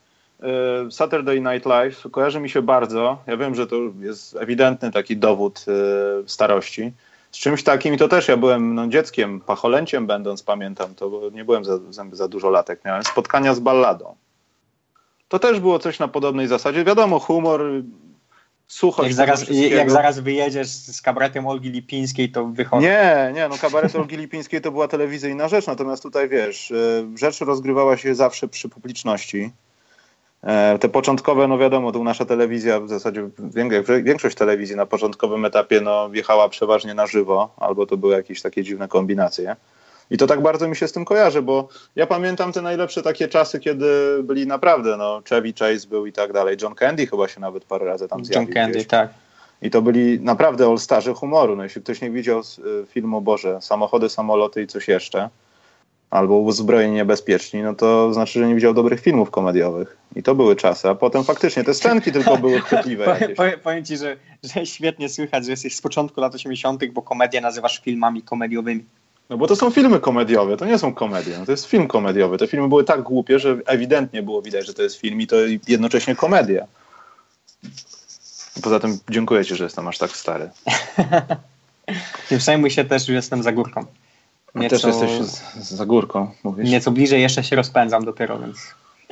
y, 0.88 0.91
Saturday 0.91 1.41
Night 1.41 1.65
Live. 1.65 2.03
Kojarzy 2.12 2.39
mi 2.39 2.50
się 2.50 2.62
bardzo. 2.62 3.18
Ja 3.27 3.38
wiem, 3.38 3.56
że 3.56 3.68
to 3.68 3.75
jest 4.00 4.35
ewidentny 4.35 4.91
taki 4.91 5.18
dowód 5.18 5.65
y, 5.68 6.30
starości 6.30 6.91
z 7.37 7.39
czymś 7.39 7.63
takim 7.63 7.93
i 7.93 7.97
to 7.97 8.07
też 8.07 8.27
ja 8.27 8.37
byłem 8.37 8.75
no, 8.75 8.87
dzieckiem, 8.87 9.41
pacholęciem 9.41 10.07
będąc, 10.07 10.43
pamiętam, 10.43 10.95
to 10.95 11.21
nie 11.33 11.45
byłem 11.45 11.65
za, 11.65 11.77
za, 11.89 12.05
za 12.11 12.27
dużo 12.27 12.49
latek, 12.49 12.85
miałem 12.85 13.03
spotkania 13.03 13.53
z 13.53 13.59
balladą. 13.59 14.15
To 15.27 15.39
też 15.39 15.59
było 15.59 15.79
coś 15.79 15.99
na 15.99 16.07
podobnej 16.07 16.47
zasadzie. 16.47 16.83
Wiadomo, 16.83 17.19
humor, 17.19 17.63
suchość. 18.67 19.07
Jak 19.07 19.15
zaraz, 19.15 19.49
jak 19.49 19.91
zaraz 19.91 20.19
wyjedziesz 20.19 20.67
z 20.67 21.01
kabaretem 21.01 21.47
Olgi 21.47 21.69
Lipińskiej, 21.69 22.31
to 22.31 22.45
wychodzi. 22.45 22.85
Nie, 22.85 23.31
nie, 23.35 23.47
no 23.47 23.57
kabaret 23.57 23.95
Olgi 23.95 24.17
Lipińskiej 24.17 24.61
to 24.61 24.71
była 24.71 24.87
telewizyjna 24.87 25.47
rzecz, 25.47 25.67
natomiast 25.67 26.03
tutaj 26.03 26.29
wiesz, 26.29 26.71
y, 26.71 27.07
rzecz 27.15 27.41
rozgrywała 27.41 27.97
się 27.97 28.15
zawsze 28.15 28.47
przy 28.47 28.69
publiczności. 28.69 29.51
E, 30.44 30.77
te 30.79 30.89
początkowe, 30.89 31.47
no 31.47 31.57
wiadomo, 31.57 31.91
tu 31.91 32.03
nasza 32.03 32.25
telewizja, 32.25 32.79
w 32.79 32.89
zasadzie 32.89 33.29
większość 34.03 34.35
telewizji 34.37 34.75
na 34.75 34.85
początkowym 34.85 35.45
etapie 35.45 35.81
no, 35.81 36.09
wjechała 36.09 36.49
przeważnie 36.49 36.94
na 36.94 37.07
żywo, 37.07 37.53
albo 37.57 37.85
to 37.85 37.97
były 37.97 38.13
jakieś 38.13 38.41
takie 38.41 38.63
dziwne 38.63 38.87
kombinacje. 38.87 39.56
I 40.11 40.17
to 40.17 40.27
tak 40.27 40.41
bardzo 40.41 40.67
mi 40.67 40.75
się 40.75 40.87
z 40.87 40.91
tym 40.91 41.06
kojarzy, 41.06 41.41
bo 41.41 41.67
ja 41.95 42.07
pamiętam 42.07 42.51
te 42.51 42.61
najlepsze 42.61 43.01
takie 43.01 43.27
czasy, 43.27 43.59
kiedy 43.59 44.19
byli 44.23 44.47
naprawdę, 44.47 44.97
no, 44.97 45.21
Chevy 45.29 45.53
Chase 45.59 45.87
był 45.89 46.06
i 46.06 46.13
tak 46.13 46.33
dalej. 46.33 46.57
John 46.61 46.75
Candy 46.75 47.07
chyba 47.07 47.27
się 47.27 47.39
nawet 47.39 47.65
parę 47.65 47.85
razy 47.85 48.07
tam 48.07 48.25
zjawił. 48.25 48.47
John 48.47 48.53
Candy, 48.53 48.77
gdzieś. 48.77 48.87
tak. 48.87 49.09
I 49.61 49.69
to 49.69 49.81
byli 49.81 50.19
naprawdę 50.19 50.65
all-starzy 50.65 51.13
humoru. 51.13 51.56
No, 51.56 51.63
jeśli 51.63 51.81
ktoś 51.81 52.01
nie 52.01 52.11
widział 52.11 52.39
y, 52.39 52.85
filmu, 52.85 53.21
Boże, 53.21 53.61
samochody, 53.61 54.09
samoloty 54.09 54.61
i 54.61 54.67
coś 54.67 54.87
jeszcze, 54.87 55.29
albo 56.09 56.37
uzbrojeni 56.37 56.95
niebezpieczni, 56.95 57.61
no 57.61 57.76
to 57.76 58.14
znaczy, 58.14 58.40
że 58.40 58.47
nie 58.47 58.56
widział 58.56 58.73
dobrych 58.73 58.99
filmów 58.99 59.31
komediowych. 59.31 59.97
I 60.16 60.23
to 60.23 60.35
były 60.35 60.56
czasy, 60.56 60.90
a 60.90 60.95
potem 60.95 61.23
faktycznie 61.23 61.64
te 61.64 61.73
scenki 61.73 62.11
tylko 62.11 62.37
były 62.47 62.61
chwytliwe. 62.61 63.18
powiem, 63.35 63.59
powiem 63.59 63.85
ci, 63.85 63.97
że, 63.97 64.18
że 64.44 64.66
świetnie 64.66 65.09
słychać, 65.09 65.45
że 65.45 65.52
jesteś 65.52 65.76
z 65.76 65.81
początku 65.81 66.21
lat 66.21 66.35
80., 66.35 66.85
bo 66.85 67.02
komedię 67.02 67.42
nazywasz 67.42 67.81
filmami 67.81 68.21
komediowymi. 68.21 68.85
No 69.30 69.37
bo 69.37 69.47
to 69.47 69.56
są 69.56 69.69
filmy 69.69 69.99
komediowe, 69.99 70.57
to 70.57 70.66
nie 70.66 70.78
są 70.78 70.94
komedie, 70.94 71.35
no 71.40 71.45
to 71.45 71.52
jest 71.52 71.66
film 71.66 71.87
komediowy. 71.87 72.37
Te 72.37 72.47
filmy 72.47 72.68
były 72.68 72.83
tak 72.83 73.02
głupie, 73.02 73.40
że 73.40 73.57
ewidentnie 73.66 74.23
było 74.23 74.42
widać, 74.42 74.66
że 74.66 74.73
to 74.73 74.83
jest 74.83 74.95
film 74.95 75.21
i 75.21 75.28
to 75.28 75.35
jednocześnie 75.68 76.16
komedia. 76.16 76.68
Poza 78.64 78.80
tym 78.80 78.97
dziękuję 79.09 79.45
ci, 79.45 79.56
że 79.56 79.64
jestem 79.64 79.87
aż 79.87 79.97
tak 79.97 80.11
stary. 80.11 80.49
nie 82.31 82.37
przejmuj 82.37 82.71
się 82.71 82.85
też, 82.85 83.06
że 83.06 83.14
jestem 83.14 83.44
za 83.44 83.52
górką. 83.52 83.85
Nieco, 84.56 84.75
też 84.75 84.85
jesteś 84.85 85.19
za 85.56 85.85
górką, 85.85 86.31
mówisz? 86.44 86.69
Nieco 86.69 86.92
bliżej 86.92 87.21
jeszcze 87.21 87.44
się 87.44 87.56
rozpędzam 87.56 88.06
dopiero, 88.06 88.39
więc... 88.39 88.57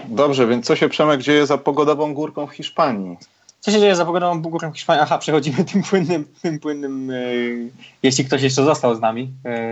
Dobrze, 0.08 0.48
więc 0.48 0.66
co 0.66 0.76
się 0.76 0.90
Przemek 0.90 1.22
dzieje 1.22 1.46
za 1.46 1.58
pogodową 1.58 2.14
górką 2.14 2.48
w 2.48 2.52
Hiszpanii? 2.52 3.18
Co 3.60 3.72
się 3.72 3.80
dzieje 3.80 3.96
za 3.96 4.06
pogodową 4.06 4.42
górką 4.42 4.72
w 4.72 4.76
Hiszpanii? 4.76 5.04
Aha, 5.04 5.18
przechodzimy 5.18 5.64
tym 5.64 5.84
płynnym, 5.84 6.26
tym 6.42 6.60
płynnym 6.60 7.10
yy, 7.10 7.70
jeśli 8.04 8.26
ktoś 8.26 8.42
jeszcze 8.42 8.64
został 8.64 8.96
z 8.96 9.00
nami, 9.00 9.32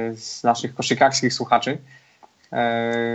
yy, 0.10 0.17
z 0.17 0.43
naszych 0.43 0.75
koszykarskich 0.75 1.34
słuchaczy. 1.34 1.77
Yy, 2.51 2.58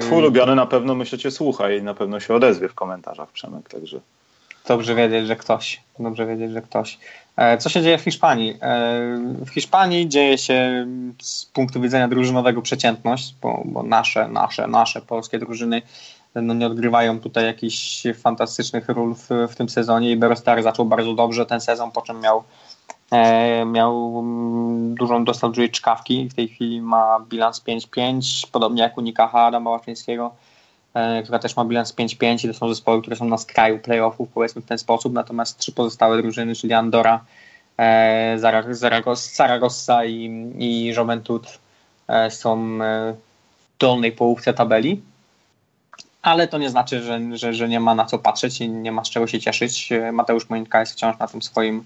Twój 0.01 0.19
ulubiony 0.19 0.55
na 0.55 0.67
pewno 0.67 0.95
myślę 0.95 1.19
cię 1.19 1.31
słucha 1.31 1.71
i 1.71 1.83
na 1.83 1.95
pewno 1.95 2.21
się 2.21 2.35
odezwie 2.35 2.69
w 2.69 2.75
komentarzach, 2.75 3.33
Przemek, 3.33 3.69
także... 3.69 4.01
Dobrze 4.69 4.95
wiedzieć, 4.95 5.27
że 5.27 5.37
ktoś. 5.37 5.81
Dobrze 5.99 6.27
wiedzieć, 6.27 6.53
że 6.53 6.63
ktoś. 6.63 6.99
E, 7.39 7.59
co 7.59 7.69
się 7.69 7.83
dzieje 7.83 7.99
w 7.99 8.03
Hiszpanii? 8.03 8.51
E, 8.51 8.57
w 9.47 9.51
Hiszpanii 9.51 10.09
dzieje 10.09 10.39
się 10.39 10.87
z 11.23 11.47
punktu 11.47 11.81
widzenia 11.81 12.09
drużynowego 12.09 12.63
przeciętność, 12.63 13.35
bo, 13.43 13.63
bo 13.65 13.83
nasze, 13.83 14.29
nasze, 14.29 14.67
nasze 14.67 15.01
polskie 15.01 15.39
drużyny 15.39 15.83
no 16.35 16.55
nie 16.55 16.67
odgrywają 16.67 17.21
tutaj 17.21 17.45
jakichś 17.45 18.03
fantastycznych 18.23 18.89
ról 18.89 19.15
w, 19.15 19.29
w 19.53 19.57
tym 19.57 19.69
sezonie 19.69 20.11
i 20.11 20.17
Berostar 20.17 20.63
zaczął 20.63 20.85
bardzo 20.85 21.15
dobrze 21.15 21.47
ten 21.47 21.61
sezon, 21.61 21.91
po 21.91 22.03
czym 22.03 22.21
miał, 22.21 22.43
e, 23.11 23.65
miał 23.65 24.19
mm, 24.19 24.95
dużą 24.95 25.25
dostał 25.25 25.53
czkawki. 25.73 26.29
W 26.29 26.35
tej 26.35 26.49
chwili 26.49 26.81
ma 26.81 27.21
bilans 27.29 27.63
5-5, 27.65 28.47
podobnie 28.53 28.83
jak 28.83 28.99
u 28.99 29.01
Nikaha 29.01 29.43
Adama 29.43 29.71
Łaczyńskiego. 29.71 30.35
Która 31.25 31.39
też 31.39 31.57
ma 31.57 31.65
bilans 31.65 31.95
5-5 31.95 32.45
i 32.45 32.49
to 32.49 32.55
są 32.55 32.69
zespoły, 32.69 33.03
które 33.03 33.17
są 33.17 33.25
na 33.25 33.39
skraju 33.39 33.79
playoffów, 33.79 34.29
powiedzmy 34.35 34.63
w 34.63 34.67
ten 34.67 34.79
sposób, 34.79 35.13
natomiast 35.13 35.59
trzy 35.59 35.73
pozostałe 35.73 36.23
drużyny, 36.23 36.55
czyli 36.55 36.73
Andora, 36.73 37.25
Zaragoza 39.17 40.05
i, 40.05 40.25
i 40.59 40.87
Juventud 40.87 41.59
są 42.29 42.79
w 42.79 43.79
dolnej 43.79 44.13
połówce 44.13 44.55
tabeli 44.55 45.03
ale 46.23 46.49
to 46.49 46.59
nie 46.59 46.71
znaczy, 46.71 47.03
że, 47.03 47.21
że, 47.33 47.55
że 47.55 47.69
nie 47.69 47.81
ma 47.81 47.95
na 47.95 48.05
co 48.05 48.19
patrzeć 48.19 48.61
i 48.61 48.69
nie 48.69 48.93
ma 48.93 49.05
z 49.05 49.11
czego 49.11 49.27
się 49.27 49.41
cieszyć. 49.41 49.91
Mateusz 50.13 50.49
Monika 50.49 50.81
jest 50.81 50.93
wciąż 50.93 51.19
na 51.19 51.29
tym 51.29 51.43
swoim 51.43 51.85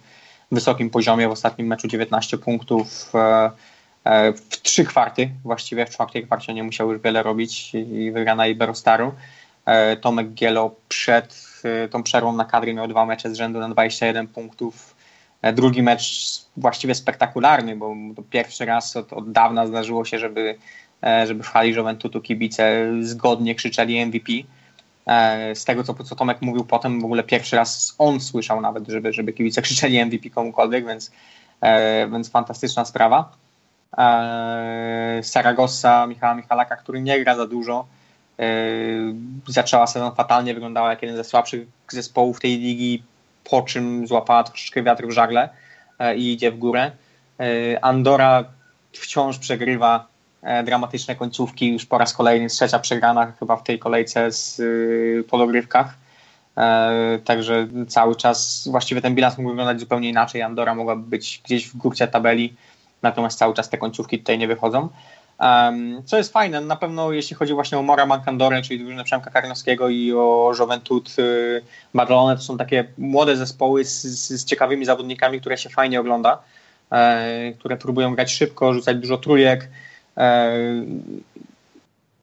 wysokim 0.52 0.90
poziomie. 0.90 1.28
W 1.28 1.32
ostatnim 1.32 1.66
meczu 1.66 1.88
19 1.88 2.38
punktów 2.38 3.12
e, 3.14 3.18
e, 3.18 3.50
w 4.36 4.62
trzy 4.62 4.84
kwarty, 4.84 5.30
właściwie 5.44 5.86
w 5.86 5.90
czwartej 5.90 6.24
kwarcie 6.26 6.54
nie 6.54 6.62
musiał 6.62 6.92
już 6.92 7.02
wiele 7.02 7.22
robić 7.22 7.74
i 7.74 8.10
wygrana 8.10 8.46
Iberostaru. 8.46 9.12
E, 9.66 9.96
Tomek 9.96 10.28
Gielo 10.28 10.74
przed 10.88 11.52
tą 11.90 12.02
przerwą 12.02 12.32
na 12.32 12.44
kadry 12.44 12.74
miał 12.74 12.88
dwa 12.88 13.06
mecze 13.06 13.30
z 13.30 13.36
rzędu 13.36 13.60
na 13.60 13.68
21 13.68 14.28
punktów. 14.28 14.94
Drugi 15.52 15.82
mecz 15.82 16.04
właściwie 16.56 16.94
spektakularny, 16.94 17.76
bo 17.76 17.94
to 18.16 18.22
pierwszy 18.22 18.64
raz 18.64 18.96
od, 18.96 19.12
od 19.12 19.32
dawna 19.32 19.66
zdarzyło 19.66 20.04
się, 20.04 20.18
żeby 20.18 20.58
E, 21.02 21.26
żeby 21.26 21.42
w 21.42 21.48
hali 21.48 21.74
Juventutu 21.74 22.20
kibice 22.20 22.86
zgodnie 23.00 23.54
krzyczeli 23.54 24.06
MVP. 24.06 24.32
E, 25.06 25.54
z 25.54 25.64
tego, 25.64 25.84
co, 25.84 25.94
co 25.94 26.16
Tomek 26.16 26.42
mówił 26.42 26.64
potem, 26.64 27.00
w 27.00 27.04
ogóle 27.04 27.22
pierwszy 27.22 27.56
raz 27.56 27.94
on 27.98 28.20
słyszał 28.20 28.60
nawet, 28.60 28.88
żeby, 28.88 29.12
żeby 29.12 29.32
kibice 29.32 29.62
krzyczeli 29.62 30.04
MVP 30.04 30.30
komukolwiek, 30.30 30.86
więc, 30.86 31.10
e, 31.60 32.08
więc 32.08 32.30
fantastyczna 32.30 32.84
sprawa. 32.84 33.32
Saragossa, 35.22 36.06
Michała 36.06 36.34
Michalaka, 36.34 36.76
który 36.76 37.00
nie 37.00 37.20
gra 37.20 37.36
za 37.36 37.46
dużo, 37.46 37.86
zaczęła 39.46 39.86
sezon 39.86 40.14
fatalnie, 40.14 40.54
wyglądała 40.54 40.90
jak 40.90 41.02
jeden 41.02 41.16
ze 41.16 41.24
słabszych 41.24 41.68
zespołów 41.88 42.40
tej 42.40 42.58
ligi, 42.58 43.02
po 43.44 43.62
czym 43.62 44.06
złapała 44.06 44.44
troszeczkę 44.44 44.82
wiatr 44.82 45.06
w 45.06 45.10
żagle 45.10 45.48
i 46.16 46.32
idzie 46.32 46.50
w 46.50 46.58
górę. 46.58 46.90
Andora 47.82 48.44
wciąż 48.92 49.38
przegrywa 49.38 50.06
E, 50.42 50.62
dramatyczne 50.62 51.16
końcówki, 51.16 51.72
już 51.72 51.86
po 51.86 51.98
raz 51.98 52.14
kolejny 52.14 52.48
trzecia 52.48 52.78
przegrana 52.78 53.32
chyba 53.40 53.56
w 53.56 53.64
tej 53.64 53.78
kolejce 53.78 54.32
z 54.32 54.60
podogrywkach. 55.26 55.94
E, 56.56 57.18
także 57.24 57.68
cały 57.88 58.16
czas 58.16 58.68
właściwie 58.70 59.00
ten 59.00 59.14
bilans 59.14 59.38
mógł 59.38 59.50
wyglądać 59.50 59.80
zupełnie 59.80 60.08
inaczej. 60.08 60.42
Andora 60.42 60.74
mogłaby 60.74 61.02
być 61.02 61.40
gdzieś 61.44 61.68
w 61.68 61.76
górce 61.76 62.08
tabeli, 62.08 62.54
natomiast 63.02 63.38
cały 63.38 63.54
czas 63.54 63.70
te 63.70 63.78
końcówki 63.78 64.18
tutaj 64.18 64.38
nie 64.38 64.48
wychodzą. 64.48 64.88
Co 66.04 66.16
jest 66.16 66.32
fajne, 66.32 66.60
na 66.60 66.76
pewno 66.76 67.12
jeśli 67.12 67.36
chodzi 67.36 67.54
właśnie 67.54 67.78
o 67.78 67.82
Mora 67.82 68.06
Mankandorę, 68.06 68.62
czyli 68.62 68.78
drużynę 68.78 69.04
Przemka 69.04 69.30
Karnowskiego 69.30 69.88
i 69.88 70.12
o 70.12 70.52
Juventud 70.58 71.14
y, 71.18 71.62
Badalone, 71.94 72.36
to 72.36 72.42
są 72.42 72.56
takie 72.56 72.84
młode 72.98 73.36
zespoły 73.36 73.84
z, 73.84 74.02
z 74.02 74.44
ciekawymi 74.44 74.84
zawodnikami, 74.84 75.40
które 75.40 75.58
się 75.58 75.70
fajnie 75.70 76.00
ogląda, 76.00 76.38
e, 76.92 77.52
które 77.58 77.76
próbują 77.76 78.14
grać 78.14 78.32
szybko, 78.32 78.74
rzucać 78.74 78.96
dużo 78.96 79.18
trójek, 79.18 79.68
E, 80.16 80.52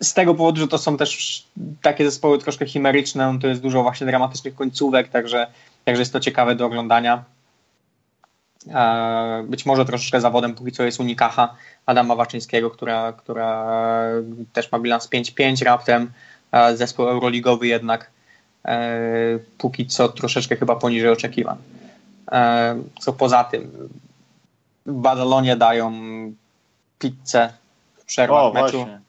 z 0.02 0.14
tego 0.14 0.36
powodu, 0.36 0.62
że 0.62 0.68
to 0.68 0.78
są 0.78 0.98
też 0.98 1.44
takie 1.82 2.06
zespoły 2.06 2.40
troszkę 2.40 2.66
chimeryczne, 2.66 3.34
no 3.34 3.40
to 3.40 3.48
jest 3.48 3.62
dużo 3.62 3.84
właśnie 3.84 4.08
dramatycznych 4.08 4.56
końcówek, 4.56 5.10
także, 5.10 5.48
także 5.86 6.02
jest 6.02 6.14
to 6.14 6.20
ciekawe 6.20 6.56
do 6.56 6.66
oglądania. 6.66 7.24
E, 8.68 9.44
być 9.48 9.66
może 9.66 9.86
troszeczkę 9.86 10.22
zawodem 10.22 10.56
póki 10.56 10.72
co 10.72 10.84
jest 10.84 11.00
Unikacha 11.00 11.56
Adama 11.86 12.16
Waczyńskiego, 12.16 12.72
która, 12.72 13.14
która 13.14 13.66
też 14.54 14.72
ma 14.72 14.80
bilans 14.80 15.10
5-5 15.10 15.66
raptem. 15.66 16.12
E, 16.52 16.78
zespół 16.78 17.08
euroligowy 17.08 17.68
jednak 17.68 18.12
póki 19.58 19.88
co 19.88 20.10
troszeczkę 20.10 20.56
chyba 20.56 20.76
poniżej 20.76 21.10
oczekiwań. 21.10 21.58
Co 23.00 23.14
poza 23.14 23.44
tym, 23.44 23.90
w 24.86 24.94
Badalonie 24.94 25.56
dają 25.56 25.92
pizzę 27.00 27.54
przerwach 28.10 28.44
o, 28.44 28.54
meczu. 28.54 28.78
Właśnie, 28.78 29.00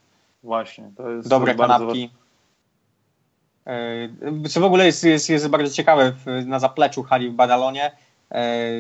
właśnie. 0.43 0.91
To 0.97 1.11
jest 1.11 1.29
Dobre 1.29 1.55
kanapki. 1.55 2.11
Bardzo... 3.65 4.49
Co 4.49 4.61
w 4.61 4.65
ogóle 4.65 4.87
jest, 4.87 5.05
jest, 5.05 5.31
jest 5.31 5.49
bardzo 5.49 5.75
ciekawe 5.75 6.13
na 6.47 6.59
zapleczu 6.59 7.03
hali 7.03 7.31
w 7.31 7.33
Badalonie. 7.33 7.93
E, 8.33 8.71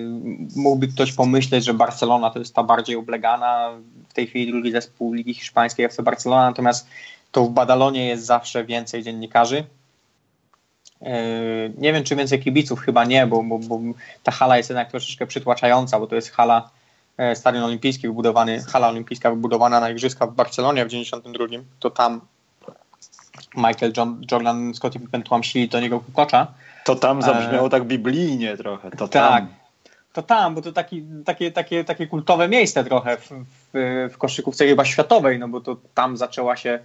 mógłby 0.56 0.88
ktoś 0.88 1.12
pomyśleć, 1.12 1.64
że 1.64 1.74
Barcelona 1.74 2.30
to 2.30 2.38
jest 2.38 2.54
ta 2.54 2.62
bardziej 2.62 2.96
oblegana, 2.96 3.70
w 4.08 4.12
tej 4.12 4.26
chwili 4.26 4.52
drugi 4.52 4.72
zespół 4.72 5.12
Ligi 5.12 5.34
Hiszpańskiej 5.34 5.86
FC 5.86 6.02
Barcelona, 6.02 6.42
natomiast 6.42 6.88
to 7.32 7.44
w 7.44 7.50
Badalonie 7.50 8.06
jest 8.06 8.26
zawsze 8.26 8.64
więcej 8.64 9.02
dziennikarzy. 9.02 9.64
E, 11.02 11.14
nie 11.78 11.92
wiem, 11.92 12.04
czy 12.04 12.16
więcej 12.16 12.40
kibiców, 12.40 12.80
chyba 12.80 13.04
nie, 13.04 13.26
bo, 13.26 13.42
bo, 13.42 13.58
bo 13.58 13.80
ta 14.22 14.32
hala 14.32 14.56
jest 14.56 14.70
jednak 14.70 14.90
troszeczkę 14.90 15.26
przytłaczająca, 15.26 16.00
bo 16.00 16.06
to 16.06 16.14
jest 16.14 16.30
hala 16.30 16.70
E, 17.20 17.36
stadion 17.36 17.64
olimpijski 17.64 18.08
wybudowany, 18.08 18.62
hala 18.62 18.88
olimpijska 18.88 19.30
wybudowana 19.30 19.80
na 19.80 19.90
igrzyska 19.90 20.26
w 20.26 20.34
Barcelonie 20.34 20.84
w 20.84 20.88
92, 20.88 21.46
to 21.80 21.90
tam 21.90 22.20
Michael 23.56 23.92
John, 23.96 24.22
Jordan, 24.30 24.74
Scottie 24.74 25.00
Pippen 25.00 25.22
tłamsili 25.22 25.68
do 25.68 25.80
niego 25.80 26.00
kukocza. 26.00 26.46
To 26.84 26.96
tam 26.96 27.22
zabrzmiało 27.22 27.66
e... 27.66 27.70
tak 27.70 27.84
biblijnie 27.84 28.56
trochę. 28.56 28.90
To 28.90 29.08
tak, 29.08 29.44
tam. 29.44 29.48
to 30.12 30.22
tam, 30.22 30.54
bo 30.54 30.62
to 30.62 30.72
taki, 30.72 31.04
takie, 31.24 31.52
takie, 31.52 31.84
takie 31.84 32.06
kultowe 32.06 32.48
miejsce 32.48 32.84
trochę 32.84 33.16
w, 33.16 33.30
w, 33.72 34.08
w 34.12 34.18
koszykówce 34.18 34.66
chyba 34.66 34.84
światowej, 34.84 35.38
no 35.38 35.48
bo 35.48 35.60
to 35.60 35.76
tam 35.94 36.16
zaczęła 36.16 36.56
się, 36.56 36.78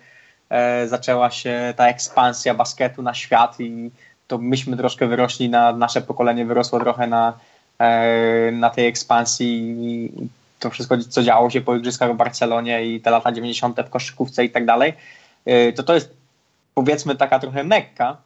e, 0.50 0.88
zaczęła 0.88 1.32
się 1.32 1.74
ta 1.78 1.88
ekspansja 1.88 2.54
basketu 2.54 3.02
na 3.02 3.14
świat 3.14 3.60
i 3.60 3.92
to 4.28 4.38
myśmy 4.38 4.78
troszkę 4.78 5.08
wyrośli 5.08 5.50
na, 5.50 5.74
nasze 5.74 6.02
pokolenie 6.02 6.46
wyrosło 6.46 6.80
trochę 6.80 7.08
na, 7.08 7.34
E, 7.80 8.52
na 8.52 8.70
tej 8.70 8.88
ekspansji 8.88 10.12
to 10.60 10.70
wszystko, 10.70 10.98
co 10.98 11.24
działo 11.24 11.50
się 11.50 11.62
po 11.62 11.76
igrzyskach 11.76 12.14
w 12.14 12.18
Barcelonie 12.18 12.86
i 12.86 13.02
te 13.02 13.12
lata 13.12 13.32
90. 13.32 13.80
w 13.88 13.90
koszykówce 13.90 14.46
i 14.46 14.50
tak 14.50 14.66
dalej, 14.66 14.94
e, 15.46 15.74
to 15.74 15.84
to 15.84 15.94
jest 15.94 16.14
powiedzmy 16.74 17.16
taka 17.16 17.40
trochę 17.40 17.64
mekka, 17.64 18.18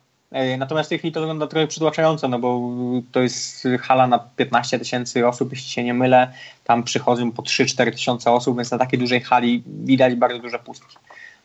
Natomiast 0.58 0.88
w 0.88 0.90
tej 0.90 0.98
chwili 0.98 1.12
to 1.12 1.20
wygląda 1.20 1.48
trochę 1.48 1.68
przytłaczająco, 1.68 2.28
no 2.28 2.40
bo 2.40 2.72
to 3.12 3.20
jest 3.20 3.68
hala 3.82 4.08
na 4.08 4.20
15 4.20 4.80
tysięcy 4.80 5.28
osób, 5.28 5.52
jeśli 5.52 5.70
się 5.70 5.84
nie 5.84 5.94
mylę. 5.94 6.34
Tam 6.64 6.84
przychodzą 6.84 7.32
po 7.32 7.42
3-4 7.42 7.92
tysiące 7.92 8.32
osób, 8.32 8.58
więc 8.58 8.72
na 8.72 8.78
takiej 8.78 9.00
dużej 9.00 9.22
hali 9.22 9.64
widać 9.68 10.16
bardzo 10.16 10.40
duże 10.40 10.60
pustki. 10.60 10.98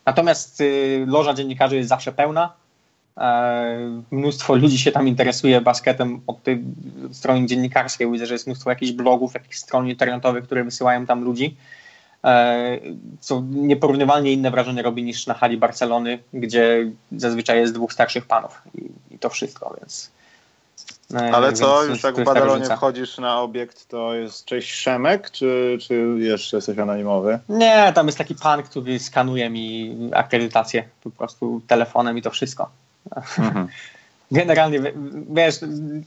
Natomiast 0.06 0.62
loża 1.06 1.34
dziennikarzy 1.34 1.76
jest 1.76 1.88
zawsze 1.88 2.12
pełna. 2.12 2.52
E, 3.18 4.02
mnóstwo 4.10 4.54
ludzi 4.54 4.78
się 4.78 4.92
tam 4.92 5.08
interesuje 5.08 5.60
basketem 5.60 6.20
od 6.26 6.42
tej 6.42 6.64
strony 7.12 7.46
dziennikarskiej. 7.46 8.10
Widzę, 8.12 8.26
że 8.26 8.34
jest 8.34 8.46
mnóstwo 8.46 8.70
jakichś 8.70 8.92
blogów, 8.92 9.34
jakichś 9.34 9.56
stron 9.56 9.88
internetowych, 9.88 10.44
które 10.44 10.64
wysyłają 10.64 11.06
tam 11.06 11.24
ludzi. 11.24 11.56
E, 12.24 12.78
co 13.20 13.42
nieporównywalnie 13.50 14.32
inne 14.32 14.50
wrażenie 14.50 14.82
robi 14.82 15.02
niż 15.02 15.26
na 15.26 15.34
hali 15.34 15.56
Barcelony, 15.56 16.18
gdzie 16.32 16.90
zazwyczaj 17.16 17.58
jest 17.58 17.74
dwóch 17.74 17.92
starszych 17.92 18.26
panów 18.26 18.62
i, 18.74 19.14
i 19.14 19.18
to 19.18 19.30
wszystko, 19.30 19.76
więc. 19.80 20.10
E, 21.14 21.34
Ale 21.34 21.52
co, 21.52 21.84
już 21.84 22.02
jak 22.02 22.16
w 22.16 22.24
Badalonie 22.24 22.64
wchodzisz 22.64 23.18
na 23.18 23.40
obiekt, 23.40 23.88
to 23.88 24.14
jest 24.14 24.44
cześć 24.44 24.74
Szemek, 24.74 25.30
czy, 25.30 25.78
czy 25.80 26.16
jeszcze 26.18 26.56
jesteś 26.56 26.78
anonimowy? 26.78 27.38
Nie, 27.48 27.92
tam 27.94 28.06
jest 28.06 28.18
taki 28.18 28.34
pan, 28.34 28.62
który 28.62 28.98
skanuje 28.98 29.50
mi 29.50 29.96
akredytację 30.14 30.84
po 31.02 31.10
prostu 31.10 31.60
telefonem 31.66 32.18
i 32.18 32.22
to 32.22 32.30
wszystko. 32.30 32.70
Mhm. 33.38 33.68
Generalnie, 34.30 34.80
wiesz, 35.30 35.54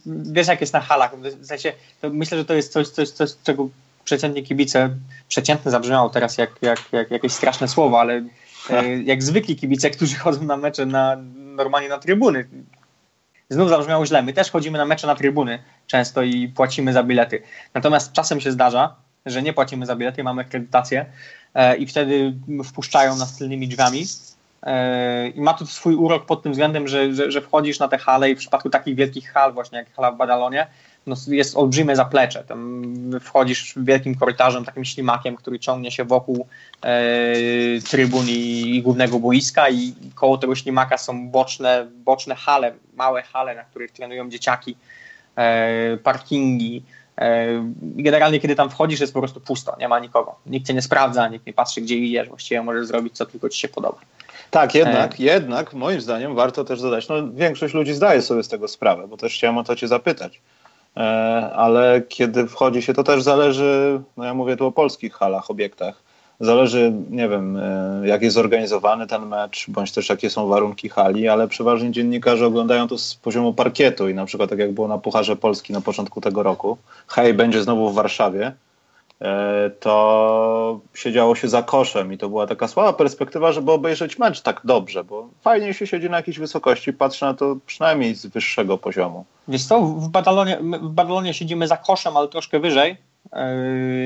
wiesz, 0.06 0.48
jak 0.48 0.62
jest 0.62 0.74
na 0.74 0.82
halach. 0.82 1.16
W 1.20 1.46
sensie, 1.46 1.74
myślę, 2.04 2.38
że 2.38 2.46
to 2.46 2.54
jest 2.54 2.72
coś, 2.72 2.88
coś, 2.88 3.10
coś 3.10 3.30
czego 3.44 3.70
przeciętnie 4.08 4.44
kibice, 4.44 4.90
przeciętne 5.28 5.72
zabrzmiało 5.72 6.10
teraz 6.10 6.38
jak, 6.38 6.52
jak, 6.62 6.80
jak 6.92 7.12
jakieś 7.12 7.32
straszne 7.32 7.68
słowo, 7.68 8.00
ale 8.00 8.24
e, 8.70 8.98
jak 9.04 9.24
zwykli 9.24 9.56
kibice, 9.56 9.90
którzy 9.90 10.16
chodzą 10.24 10.44
na 10.44 10.58
mecze 10.58 10.86
na, 10.86 11.18
normalnie 11.36 11.90
na 11.90 11.98
trybuny. 11.98 12.48
Znów 13.50 13.70
zabrzmiało 13.70 14.06
źle. 14.06 14.24
My 14.24 14.34
też 14.34 14.52
chodzimy 14.52 14.78
na 14.78 14.86
mecze 14.86 15.08
na 15.08 15.16
trybuny 15.16 15.60
często 15.88 16.22
i 16.22 16.48
płacimy 16.48 16.94
za 16.94 17.04
bilety. 17.04 17.42
Natomiast 17.74 18.14
czasem 18.14 18.42
się 18.42 18.52
zdarza, 18.52 18.96
że 19.26 19.42
nie 19.42 19.54
płacimy 19.54 19.86
za 19.86 19.96
bilety, 19.96 20.24
mamy 20.24 20.42
akredytację 20.42 21.06
e, 21.54 21.78
i 21.78 21.88
wtedy 21.88 22.34
wpuszczają 22.64 23.16
nas 23.16 23.38
tylnymi 23.38 23.68
drzwiami 23.68 24.06
E, 24.64 25.28
I 25.28 25.42
ma 25.42 25.54
to 25.54 25.66
swój 25.66 25.96
urok 25.96 26.26
pod 26.26 26.44
tym 26.44 26.52
względem, 26.52 26.88
że, 26.88 27.14
że, 27.14 27.32
że, 27.32 27.42
wchodzisz 27.42 27.80
na 27.80 27.88
te 27.88 27.98
hale 27.98 28.30
i 28.30 28.36
w 28.36 28.40
przypadku 28.40 28.70
takich 28.70 28.96
wielkich 28.96 29.32
hal, 29.32 29.54
właśnie 29.54 29.78
jak 29.78 29.94
hala 29.94 30.12
w 30.12 30.18
Badalonie, 30.18 30.68
no 31.08 31.16
jest 31.28 31.58
olbrzymie 31.58 31.96
zaplecze. 31.96 32.44
Tam 32.44 32.84
wchodzisz 33.22 33.74
wielkim 33.78 34.16
korytarzem, 34.16 34.66
takim 34.66 34.86
ślimakiem, 34.86 35.36
który 35.36 35.60
ciągnie 35.60 35.92
się 35.92 36.06
wokół 36.06 36.48
e, 36.82 37.02
trybun 37.90 38.26
i, 38.30 38.76
i, 38.76 38.82
głównego 38.82 39.20
boiska 39.20 39.70
i 39.70 39.94
koło 40.16 40.38
tego 40.38 40.56
ślimaka 40.56 40.98
są 40.98 41.30
boczne, 41.30 41.88
boczne 42.06 42.36
hale, 42.36 42.74
małe 42.96 43.24
hale, 43.24 43.56
na 43.56 43.64
których 43.64 43.92
trenują 43.92 44.30
dzieciaki, 44.30 44.76
e, 45.36 45.98
parkingi. 45.98 46.84
E, 47.18 47.48
generalnie, 47.82 48.40
kiedy 48.40 48.56
tam 48.56 48.70
wchodzisz, 48.70 49.00
jest 49.00 49.14
po 49.14 49.20
prostu 49.20 49.42
pusto, 49.42 49.76
nie 49.80 49.88
ma 49.88 50.00
nikogo. 50.00 50.36
Nikt 50.46 50.68
cię 50.68 50.74
nie 50.74 50.82
sprawdza, 50.82 51.28
nikt 51.28 51.46
nie 51.46 51.54
patrzy, 51.54 51.82
gdzie 51.82 51.96
idziesz, 51.96 52.30
właściwie 52.30 52.64
możesz 52.64 52.88
zrobić, 52.88 53.18
co 53.18 53.26
tylko 53.26 53.50
ci 53.50 53.60
się 53.60 53.68
podoba. 53.68 54.00
Tak, 54.52 54.76
jednak, 54.76 55.20
e... 55.20 55.24
jednak 55.24 55.74
moim 55.74 56.02
zdaniem 56.02 56.36
warto 56.36 56.64
też 56.64 56.80
zadać, 56.80 57.08
no 57.08 57.16
większość 57.32 57.74
ludzi 57.74 57.94
zdaje 57.94 58.22
sobie 58.22 58.44
z 58.44 58.48
tego 58.48 58.68
sprawę, 58.68 59.08
bo 59.08 59.18
też 59.18 59.34
chciałem 59.34 59.58
o 59.58 59.64
to 59.64 59.76
cię 59.76 59.88
zapytać. 59.88 60.42
E, 60.98 61.00
ale 61.56 62.02
kiedy 62.02 62.48
wchodzi 62.48 62.82
się, 62.82 62.94
to 62.94 63.04
też 63.04 63.24
zależy, 63.24 64.02
no 64.18 64.24
ja 64.26 64.34
mówię 64.34 64.58
tu 64.58 64.66
o 64.66 64.72
polskich 64.72 65.14
halach, 65.14 65.52
obiektach, 65.52 66.04
zależy, 66.40 66.94
nie 67.10 67.30
wiem, 67.30 67.58
e, 67.58 68.02
jak 68.08 68.22
jest 68.22 68.34
zorganizowany 68.34 69.08
ten 69.08 69.26
mecz, 69.26 69.66
bądź 69.70 69.92
też 69.92 70.10
jakie 70.10 70.30
są 70.30 70.48
warunki 70.48 70.90
hali, 70.90 71.28
ale 71.28 71.48
przeważnie 71.48 71.92
dziennikarze 71.92 72.48
oglądają 72.48 72.88
to 72.88 72.98
z 72.98 73.16
poziomu 73.16 73.54
parkietu 73.54 74.10
i 74.10 74.14
na 74.14 74.26
przykład 74.26 74.50
tak 74.50 74.60
jak 74.60 74.72
było 74.72 74.88
na 74.88 74.98
Pucharze 74.98 75.36
Polski 75.36 75.74
na 75.74 75.82
początku 75.82 76.22
tego 76.22 76.44
roku, 76.44 76.78
hej, 77.08 77.34
będzie 77.34 77.64
znowu 77.64 77.90
w 77.90 77.96
Warszawie, 77.96 78.52
to 79.80 80.80
siedziało 80.94 81.36
się 81.36 81.48
za 81.48 81.64
koszem 81.64 82.14
i 82.14 82.18
to 82.18 82.30
była 82.30 82.48
taka 82.48 82.68
słaba 82.68 82.94
perspektywa, 82.94 83.52
żeby 83.52 83.72
obejrzeć 83.72 84.20
mecz 84.20 84.42
tak 84.42 84.62
dobrze, 84.64 85.04
bo 85.04 85.30
fajnie 85.42 85.74
się 85.74 85.88
siedzi 85.88 86.10
na 86.10 86.18
jakiejś 86.18 86.40
wysokości, 86.40 86.94
patrzy 86.94 87.26
na 87.26 87.34
to 87.34 87.58
przynajmniej 87.66 88.16
z 88.16 88.26
wyższego 88.26 88.78
poziomu. 88.78 89.26
Wiesz 89.48 89.66
co, 89.66 89.82
w 89.82 90.10
Badalonie, 90.10 90.58
w 90.82 90.90
Badalonie 90.90 91.34
siedzimy 91.34 91.68
za 91.68 91.78
koszem, 91.78 92.18
ale 92.18 92.28
troszkę 92.28 92.60
wyżej, 92.60 92.98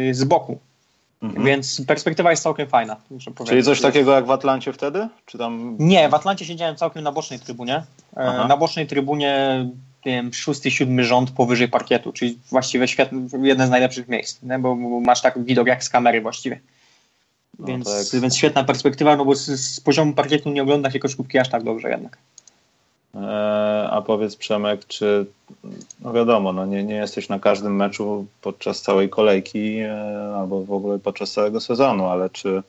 yy, 0.07 0.13
z 0.13 0.23
boku. 0.23 0.59
Mhm. 1.21 1.45
Więc 1.45 1.85
perspektywa 1.85 2.31
jest 2.31 2.43
całkiem 2.43 2.67
fajna. 2.67 2.95
Czyli 3.47 3.63
coś 3.63 3.81
takiego 3.81 4.11
jak 4.11 4.25
w 4.25 4.31
Atlancie 4.31 4.73
wtedy? 4.73 5.07
Czy 5.25 5.37
tam... 5.37 5.75
Nie, 5.79 6.09
w 6.09 6.13
Atlancie 6.13 6.45
siedziałem 6.45 6.75
całkiem 6.75 7.03
na 7.03 7.11
bocznej 7.11 7.39
trybunie. 7.39 7.75
E, 7.75 7.83
Aha. 8.15 8.47
Na 8.47 8.57
bocznej 8.57 8.87
trybunie 8.87 9.65
nie 9.65 9.90
wiem, 10.05 10.33
szósty, 10.33 10.71
siódmy 10.71 11.03
rząd 11.03 11.31
powyżej 11.31 11.67
parkietu, 11.67 12.11
czyli 12.11 12.39
właściwie 12.49 12.87
świetny, 12.87 13.27
jeden 13.41 13.67
z 13.67 13.69
najlepszych 13.69 14.07
miejsc, 14.07 14.43
nie? 14.43 14.59
Bo, 14.59 14.75
bo 14.75 14.99
masz 14.99 15.21
tak 15.21 15.43
widok 15.43 15.67
jak 15.67 15.83
z 15.83 15.89
kamery 15.89 16.21
właściwie. 16.21 16.59
No 17.59 17.67
więc, 17.67 18.11
tak. 18.11 18.21
więc 18.21 18.37
świetna 18.37 18.63
perspektywa, 18.63 19.15
no 19.15 19.25
bo 19.25 19.35
z, 19.35 19.45
z, 19.45 19.79
poziomu 19.79 20.13
parkietu 20.13 20.49
nie 20.49 20.63
ogląda 20.63 20.91
się 20.91 20.99
koszykówki 20.99 21.37
aż 21.37 21.49
tak 21.49 21.63
dobrze 21.63 21.89
jednak. 21.89 22.17
E, 23.15 23.87
a 23.91 24.01
powiedz 24.01 24.35
Przemek, 24.35 24.87
czy 24.87 25.25
no 25.99 26.13
wiadomo, 26.13 26.53
no 26.53 26.65
nie, 26.65 26.83
nie 26.83 26.95
jesteś 26.95 27.29
na 27.29 27.39
każdym 27.39 27.75
meczu 27.75 28.25
podczas 28.41 28.81
całej 28.81 29.09
kolejki 29.09 29.77
e, 29.79 30.35
albo 30.35 30.63
w 30.63 30.71
ogóle 30.71 30.99
podczas 30.99 31.31
całego 31.31 31.59
sezonu, 31.59 32.05
ale 32.05 32.29
czy 32.29 32.63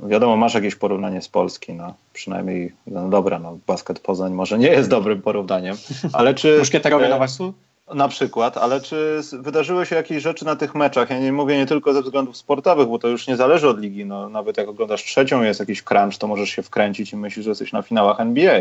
Wiadomo, 0.00 0.36
masz 0.36 0.54
jakieś 0.54 0.74
porównanie 0.74 1.22
z 1.22 1.28
Polski, 1.28 1.72
no 1.72 1.94
przynajmniej, 2.12 2.72
no 2.86 3.08
dobra, 3.08 3.38
no 3.38 3.58
basket 3.66 4.00
Poznań 4.00 4.32
może 4.32 4.58
nie 4.58 4.68
jest 4.68 4.90
dobrym 4.90 5.22
porównaniem, 5.22 5.76
ale 6.12 6.34
czy... 6.34 6.58
Muszkieterowie 6.58 7.08
na 7.08 7.18
Wasu? 7.18 7.54
Na 7.94 8.08
przykład, 8.08 8.56
ale 8.56 8.80
czy 8.80 9.20
wydarzyły 9.32 9.86
się 9.86 9.96
jakieś 9.96 10.22
rzeczy 10.22 10.44
na 10.44 10.56
tych 10.56 10.74
meczach? 10.74 11.10
Ja 11.10 11.20
nie 11.20 11.32
mówię 11.32 11.56
nie 11.56 11.66
tylko 11.66 11.92
ze 11.92 12.02
względów 12.02 12.36
sportowych, 12.36 12.88
bo 12.88 12.98
to 12.98 13.08
już 13.08 13.26
nie 13.26 13.36
zależy 13.36 13.68
od 13.68 13.80
ligi. 13.80 14.04
No, 14.06 14.28
nawet 14.28 14.56
jak 14.56 14.68
oglądasz 14.68 15.04
trzecią 15.04 15.42
jest 15.42 15.60
jakiś 15.60 15.82
crunch, 15.82 16.18
to 16.18 16.26
możesz 16.26 16.50
się 16.50 16.62
wkręcić 16.62 17.12
i 17.12 17.16
myślisz, 17.16 17.44
że 17.44 17.50
jesteś 17.50 17.72
na 17.72 17.82
finałach 17.82 18.20
NBA. 18.20 18.60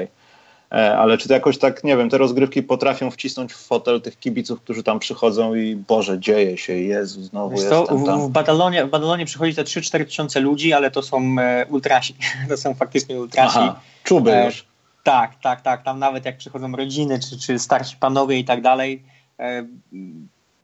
E, 0.71 0.97
ale 0.97 1.17
czy 1.17 1.27
to 1.27 1.33
jakoś 1.33 1.57
tak, 1.57 1.83
nie 1.83 1.97
wiem, 1.97 2.09
te 2.09 2.17
rozgrywki 2.17 2.63
potrafią 2.63 3.11
wcisnąć 3.11 3.53
w 3.53 3.57
fotel 3.57 4.01
tych 4.01 4.19
kibiców, 4.19 4.61
którzy 4.61 4.83
tam 4.83 4.99
przychodzą 4.99 5.55
i 5.55 5.75
Boże, 5.75 6.19
dzieje 6.19 6.57
się, 6.57 6.73
Jezu, 6.73 7.23
znowu 7.23 7.55
Wiesz 7.55 7.71
jestem 7.71 8.05
tam. 8.05 8.21
W 8.21 8.29
Badalonie, 8.29 8.85
w 8.85 8.89
Badalonie 8.89 9.25
przychodzi 9.25 9.55
te 9.55 9.63
3-4 9.63 10.05
tysiące 10.05 10.39
ludzi, 10.39 10.73
ale 10.73 10.91
to 10.91 11.01
są 11.01 11.35
e, 11.39 11.65
ultrasi, 11.65 12.15
to 12.49 12.57
są 12.57 12.73
faktycznie 12.73 13.19
ultrasi. 13.19 13.57
Aha, 13.57 13.79
czuby 14.03 14.33
e, 14.33 14.45
już. 14.45 14.65
Tak, 15.03 15.31
tak, 15.41 15.61
tak, 15.61 15.83
tam 15.83 15.99
nawet 15.99 16.25
jak 16.25 16.37
przychodzą 16.37 16.71
rodziny, 16.71 17.19
czy, 17.19 17.39
czy 17.39 17.59
starsi 17.59 17.95
panowie 17.99 18.39
i 18.39 18.45
tak 18.45 18.61
dalej, 18.61 19.03
e, 19.39 19.65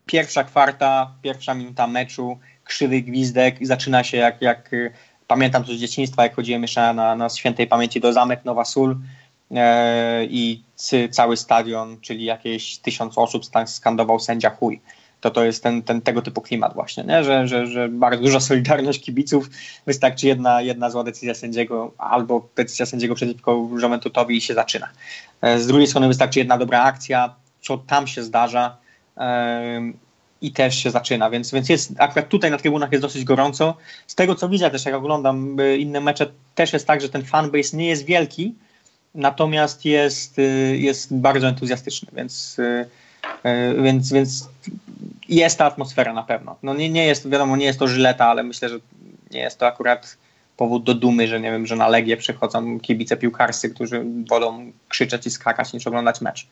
pierwsza 0.05 0.43
kwarta, 0.43 1.11
pierwsza 1.21 1.53
minuta 1.53 1.87
meczu, 1.87 2.37
krzywy 2.63 3.01
gwizdek 3.01 3.61
i 3.61 3.65
zaczyna 3.65 4.03
się 4.03 4.17
jak, 4.17 4.41
jak 4.41 4.73
e, 4.73 4.89
pamiętam 5.27 5.63
to 5.63 5.73
z 5.73 5.75
dzieciństwa, 5.75 6.23
jak 6.23 6.35
chodziłem 6.35 6.61
jeszcze 6.61 6.93
na, 6.93 7.15
na 7.15 7.29
świętej 7.29 7.67
pamięci 7.67 7.99
do 7.99 8.13
Zamek 8.13 8.45
Nowa 8.45 8.65
Sól, 8.65 8.97
i 10.29 10.63
cały 11.11 11.37
stadion, 11.37 11.97
czyli 12.01 12.25
jakieś 12.25 12.77
tysiąc 12.77 13.17
osób 13.17 13.43
skandował 13.65 14.19
sędzia 14.19 14.49
chuj. 14.49 14.81
To 15.21 15.31
to 15.31 15.43
jest 15.43 15.63
ten, 15.63 15.83
ten 15.83 16.01
tego 16.01 16.21
typu 16.21 16.41
klimat 16.41 16.73
właśnie, 16.73 17.03
nie? 17.03 17.23
Że, 17.23 17.47
że, 17.47 17.67
że 17.67 17.89
bardzo 17.89 18.23
duża 18.23 18.39
solidarność 18.39 19.03
kibiców, 19.03 19.49
wystarczy 19.85 20.27
jedna, 20.27 20.61
jedna 20.61 20.89
zła 20.89 21.03
decyzja 21.03 21.33
sędziego 21.33 21.91
albo 21.97 22.49
decyzja 22.55 22.85
sędziego 22.85 23.15
przeciwko 23.15 23.51
Juventusowi 23.51 24.37
i 24.37 24.41
się 24.41 24.53
zaczyna. 24.53 24.89
E, 25.41 25.59
z 25.59 25.67
drugiej 25.67 25.87
strony 25.87 26.07
wystarczy 26.07 26.39
jedna 26.39 26.57
dobra 26.57 26.83
akcja, 26.83 27.35
co 27.61 27.77
tam 27.77 28.07
się 28.07 28.23
zdarza 28.23 28.77
i 30.41 30.51
też 30.51 30.75
się 30.75 30.91
zaczyna, 30.91 31.29
więc, 31.29 31.51
więc 31.51 31.69
jest, 31.69 31.93
akurat 31.97 32.29
tutaj 32.29 32.51
na 32.51 32.57
trybunach 32.57 32.91
jest 32.91 33.01
dosyć 33.01 33.23
gorąco. 33.23 33.77
Z 34.07 34.15
tego 34.15 34.35
co 34.35 34.49
widzę 34.49 34.71
też, 34.71 34.85
jak 34.85 34.95
oglądam 34.95 35.57
inne 35.77 36.01
mecze, 36.01 36.31
też 36.55 36.73
jest 36.73 36.87
tak, 36.87 37.01
że 37.01 37.09
ten 37.09 37.23
fanbase 37.23 37.77
nie 37.77 37.87
jest 37.87 38.05
wielki, 38.05 38.55
natomiast 39.15 39.85
jest, 39.85 40.39
y, 40.39 40.77
jest 40.77 41.15
bardzo 41.15 41.47
entuzjastyczny, 41.47 42.09
więc, 42.13 42.59
y, 42.59 42.85
y, 43.45 43.81
więc, 43.81 44.11
więc 44.11 44.49
jest 45.29 45.57
ta 45.57 45.65
atmosfera 45.65 46.13
na 46.13 46.23
pewno. 46.23 46.55
No 46.63 46.73
nie, 46.73 46.89
nie 46.89 47.05
jest, 47.05 47.29
wiadomo, 47.29 47.57
nie 47.57 47.65
jest 47.65 47.79
to 47.79 47.87
żyleta, 47.87 48.25
ale 48.27 48.43
myślę, 48.43 48.69
że 48.69 48.79
nie 49.31 49.39
jest 49.39 49.59
to 49.59 49.67
akurat 49.67 50.17
powód 50.57 50.83
do 50.83 50.93
dumy, 50.93 51.27
że 51.27 51.39
nie 51.39 51.51
wiem, 51.51 51.67
że 51.67 51.75
na 51.75 51.87
Legię 51.87 52.17
przychodzą 52.17 52.79
kibice 52.79 53.17
piłkarscy, 53.17 53.69
którzy 53.69 54.05
wolą 54.29 54.71
krzyczeć 54.89 55.25
i 55.25 55.31
skakać 55.31 55.73
niż 55.73 55.87
oglądać 55.87 56.21
mecz. 56.21 56.47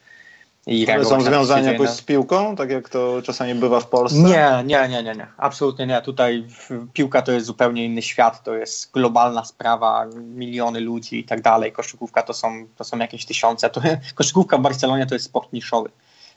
I 0.67 0.91
Ale 0.91 1.05
są 1.05 1.21
związania 1.21 1.71
jakoś 1.71 1.89
z 1.89 2.01
piłką, 2.01 2.55
tak 2.55 2.69
jak 2.69 2.89
to 2.89 3.21
czasami 3.21 3.55
bywa 3.55 3.79
w 3.79 3.87
Polsce? 3.87 4.17
Nie, 4.17 4.63
nie, 4.65 4.89
nie, 4.89 5.03
nie, 5.03 5.15
nie. 5.15 5.27
absolutnie 5.37 5.87
nie. 5.87 6.01
Tutaj 6.01 6.47
piłka 6.93 7.21
to 7.21 7.31
jest 7.31 7.45
zupełnie 7.45 7.85
inny 7.85 8.01
świat, 8.01 8.43
to 8.43 8.55
jest 8.55 8.91
globalna 8.91 9.45
sprawa, 9.45 10.05
miliony 10.15 10.79
ludzi 10.79 11.19
i 11.19 11.23
tak 11.23 11.41
dalej. 11.41 11.71
Koszykówka 11.71 12.23
to 12.23 12.33
są, 12.33 12.67
to 12.77 12.83
są 12.83 12.97
jakieś 12.97 13.25
tysiące. 13.25 13.69
To, 13.69 13.81
koszykówka 14.15 14.57
w 14.57 14.61
Barcelonie 14.61 15.05
to 15.05 15.15
jest 15.15 15.25
sport 15.25 15.53
niszowy. 15.53 15.89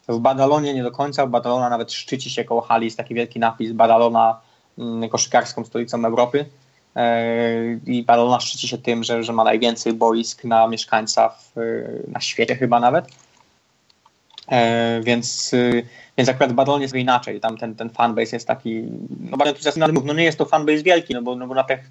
W 0.08 0.18
Badalonie 0.18 0.74
nie 0.74 0.82
do 0.82 0.90
końca, 0.90 1.26
w 1.26 1.30
Badalona 1.30 1.70
nawet 1.70 1.92
szczyci 1.92 2.30
się 2.30 2.44
koło 2.44 2.60
hali, 2.60 2.84
jest 2.84 2.96
taki 2.96 3.14
wielki 3.14 3.38
napis 3.38 3.72
Badalona 3.72 4.40
mm, 4.78 5.08
koszykarską 5.08 5.64
stolicą 5.64 6.04
Europy. 6.04 6.46
E, 6.96 7.74
I 7.86 8.02
Badalona 8.02 8.40
szczyci 8.40 8.68
się 8.68 8.78
tym, 8.78 9.04
że, 9.04 9.24
że 9.24 9.32
ma 9.32 9.44
najwięcej 9.44 9.92
boisk 9.92 10.44
na 10.44 10.68
mieszkańca 10.68 11.28
w, 11.28 11.52
na 12.08 12.20
świecie 12.20 12.56
chyba 12.56 12.80
nawet 12.80 13.06
więc, 15.02 15.54
y, 15.54 15.86
więc 16.18 16.28
akurat 16.28 16.52
Badalon 16.52 16.82
jest 16.82 16.94
inaczej. 16.94 17.40
Tam 17.40 17.56
ten, 17.56 17.74
ten 17.74 17.90
fanbase 17.90 18.36
jest 18.36 18.48
taki, 18.48 18.82
no 19.30 19.36
bardzo 19.36 19.50
entuzjastyczny, 19.50 20.00
no 20.04 20.12
nie 20.12 20.24
jest 20.24 20.38
to 20.38 20.44
fanbase 20.44 20.82
wielki, 20.82 21.14
no 21.14 21.22
bo, 21.22 21.36
no 21.36 21.46
bo 21.46 21.54
na 21.54 21.64
tych 21.64 21.90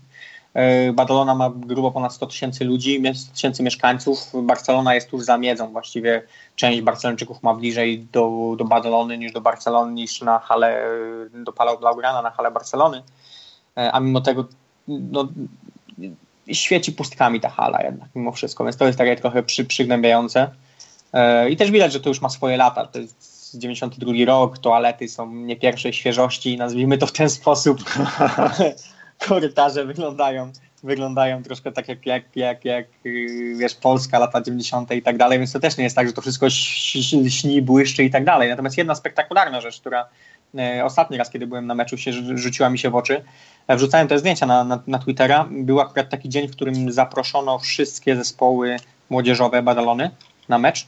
e, 0.53 0.93
Badalona 0.93 1.35
ma 1.35 1.49
grubo 1.55 1.91
ponad 1.91 2.13
100 2.13 2.27
tysięcy 2.27 2.65
ludzi, 2.65 3.03
100 3.13 3.33
tysięcy 3.33 3.63
mieszkańców. 3.63 4.31
Barcelona 4.43 4.95
jest 4.95 5.09
tuż 5.09 5.23
za 5.23 5.37
miedzą. 5.37 5.71
Właściwie 5.71 6.21
część 6.55 6.81
Barcelończyków 6.81 7.43
ma 7.43 7.53
bliżej 7.53 8.07
do, 8.11 8.55
do 8.57 8.65
Badalony 8.65 9.17
niż 9.17 9.31
do 9.31 9.41
Barcelony, 9.41 9.93
niż 9.93 10.21
na 10.21 10.39
hale, 10.39 10.85
do 11.33 11.53
Palau 11.53 11.79
Blaugrana, 11.79 12.21
na 12.21 12.31
hale 12.31 12.51
Barcelony. 12.51 13.03
E, 13.77 13.91
a 13.91 13.99
mimo 13.99 14.21
tego 14.21 14.45
no, 14.87 15.27
świeci 16.51 16.91
pustkami 16.91 17.39
ta 17.39 17.49
hala 17.49 17.83
jednak 17.83 18.09
mimo 18.15 18.31
wszystko, 18.31 18.63
więc 18.63 18.77
to 18.77 18.85
jest 18.85 18.97
takie 18.97 19.15
trochę 19.15 19.43
przy, 19.43 19.65
przygnębiające. 19.65 20.49
E, 21.13 21.49
I 21.49 21.57
też 21.57 21.71
widać, 21.71 21.93
że 21.93 21.99
to 21.99 22.09
już 22.09 22.21
ma 22.21 22.29
swoje 22.29 22.57
lata. 22.57 22.85
To 22.85 22.99
jest 22.99 23.57
92 23.59 24.13
rok, 24.25 24.57
toalety 24.57 25.09
są 25.09 25.33
nie 25.33 25.55
pierwszej 25.55 25.93
świeżości, 25.93 26.57
nazwijmy 26.57 26.97
to 26.97 27.07
w 27.07 27.11
ten 27.11 27.29
sposób. 27.29 27.83
Korytarze 29.27 29.85
wyglądają, 29.85 30.51
wyglądają 30.83 31.43
troszkę 31.43 31.71
tak 31.71 31.87
jak, 31.87 32.05
jak, 32.05 32.23
jak, 32.35 32.65
jak 32.65 32.85
y, 33.05 33.55
wiesz, 33.57 33.75
Polska, 33.75 34.19
lata 34.19 34.41
90. 34.41 34.91
i 34.91 35.01
tak 35.01 35.17
dalej, 35.17 35.39
więc 35.39 35.51
to 35.51 35.59
też 35.59 35.77
nie 35.77 35.83
jest 35.83 35.95
tak, 35.95 36.07
że 36.07 36.13
to 36.13 36.21
wszystko 36.21 36.49
śni, 37.29 37.61
błyszczy 37.61 38.03
i 38.03 38.09
tak 38.09 38.25
dalej. 38.25 38.49
Natomiast 38.49 38.77
jedna 38.77 38.95
spektakularna 38.95 39.61
rzecz, 39.61 39.79
która 39.79 40.05
e, 40.57 40.85
ostatni 40.85 41.17
raz, 41.17 41.29
kiedy 41.29 41.47
byłem 41.47 41.67
na 41.67 41.75
meczu, 41.75 41.97
się 41.97 42.11
rzuciła 42.37 42.69
mi 42.69 42.79
się 42.79 42.89
w 42.89 42.95
oczy, 42.95 43.23
e, 43.67 43.75
wrzucałem 43.75 44.07
te 44.07 44.19
zdjęcia 44.19 44.45
na, 44.45 44.63
na, 44.63 44.83
na 44.87 44.99
Twittera, 44.99 45.47
był 45.51 45.79
akurat 45.79 46.09
taki 46.09 46.29
dzień, 46.29 46.47
w 46.47 46.51
którym 46.51 46.91
zaproszono 46.91 47.59
wszystkie 47.59 48.15
zespoły 48.15 48.77
młodzieżowe 49.09 49.63
Badalony 49.63 50.11
na 50.49 50.57
mecz 50.57 50.85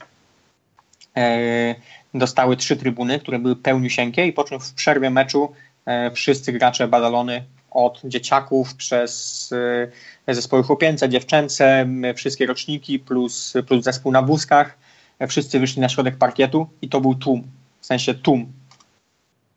dostały 2.14 2.56
trzy 2.56 2.76
trybuny, 2.76 3.18
które 3.18 3.38
były 3.38 3.56
pełniusieńkie 3.56 4.26
i 4.26 4.32
po 4.32 4.44
czym 4.44 4.60
w 4.60 4.72
przerwie 4.72 5.10
meczu 5.10 5.52
e, 5.86 6.10
wszyscy 6.10 6.52
gracze 6.52 6.88
Badalony 6.88 7.44
od 7.70 8.00
dzieciaków 8.04 8.74
przez 8.74 9.52
e, 10.28 10.34
zespoły 10.34 10.62
chłopięce, 10.62 11.08
dziewczęce, 11.08 11.86
wszystkie 12.16 12.46
roczniki 12.46 12.98
plus, 12.98 13.54
plus 13.66 13.84
zespół 13.84 14.12
na 14.12 14.22
wózkach, 14.22 14.78
wszyscy 15.28 15.60
wyszli 15.60 15.82
na 15.82 15.88
środek 15.88 16.16
parkietu 16.16 16.68
i 16.82 16.88
to 16.88 17.00
był 17.00 17.14
tłum, 17.14 17.42
w 17.80 17.86
sensie 17.86 18.14
tłum, 18.14 18.52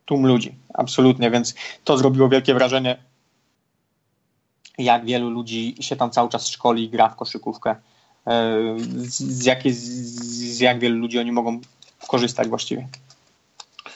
tłum 0.06 0.26
ludzi, 0.26 0.56
absolutnie, 0.74 1.32
więc 1.32 1.56
to 1.84 1.98
zrobiło 1.98 2.30
wielkie 2.30 2.54
wrażenie, 2.54 2.98
jak 4.78 5.06
wielu 5.06 5.30
ludzi 5.30 5.76
się 5.80 5.96
tam 5.96 6.12
cały 6.12 6.30
czas 6.30 6.48
szkoli 6.48 6.84
i 6.84 6.90
gra 6.90 7.10
w 7.10 7.16
koszykówkę 7.16 7.76
z, 8.26 9.18
z, 9.18 9.46
jakie, 9.46 9.74
z 9.74 10.60
jak 10.60 10.80
wielu 10.80 11.00
ludzi 11.00 11.20
oni 11.20 11.32
mogą 11.32 11.60
korzystać 12.08 12.48
właściwie. 12.48 12.88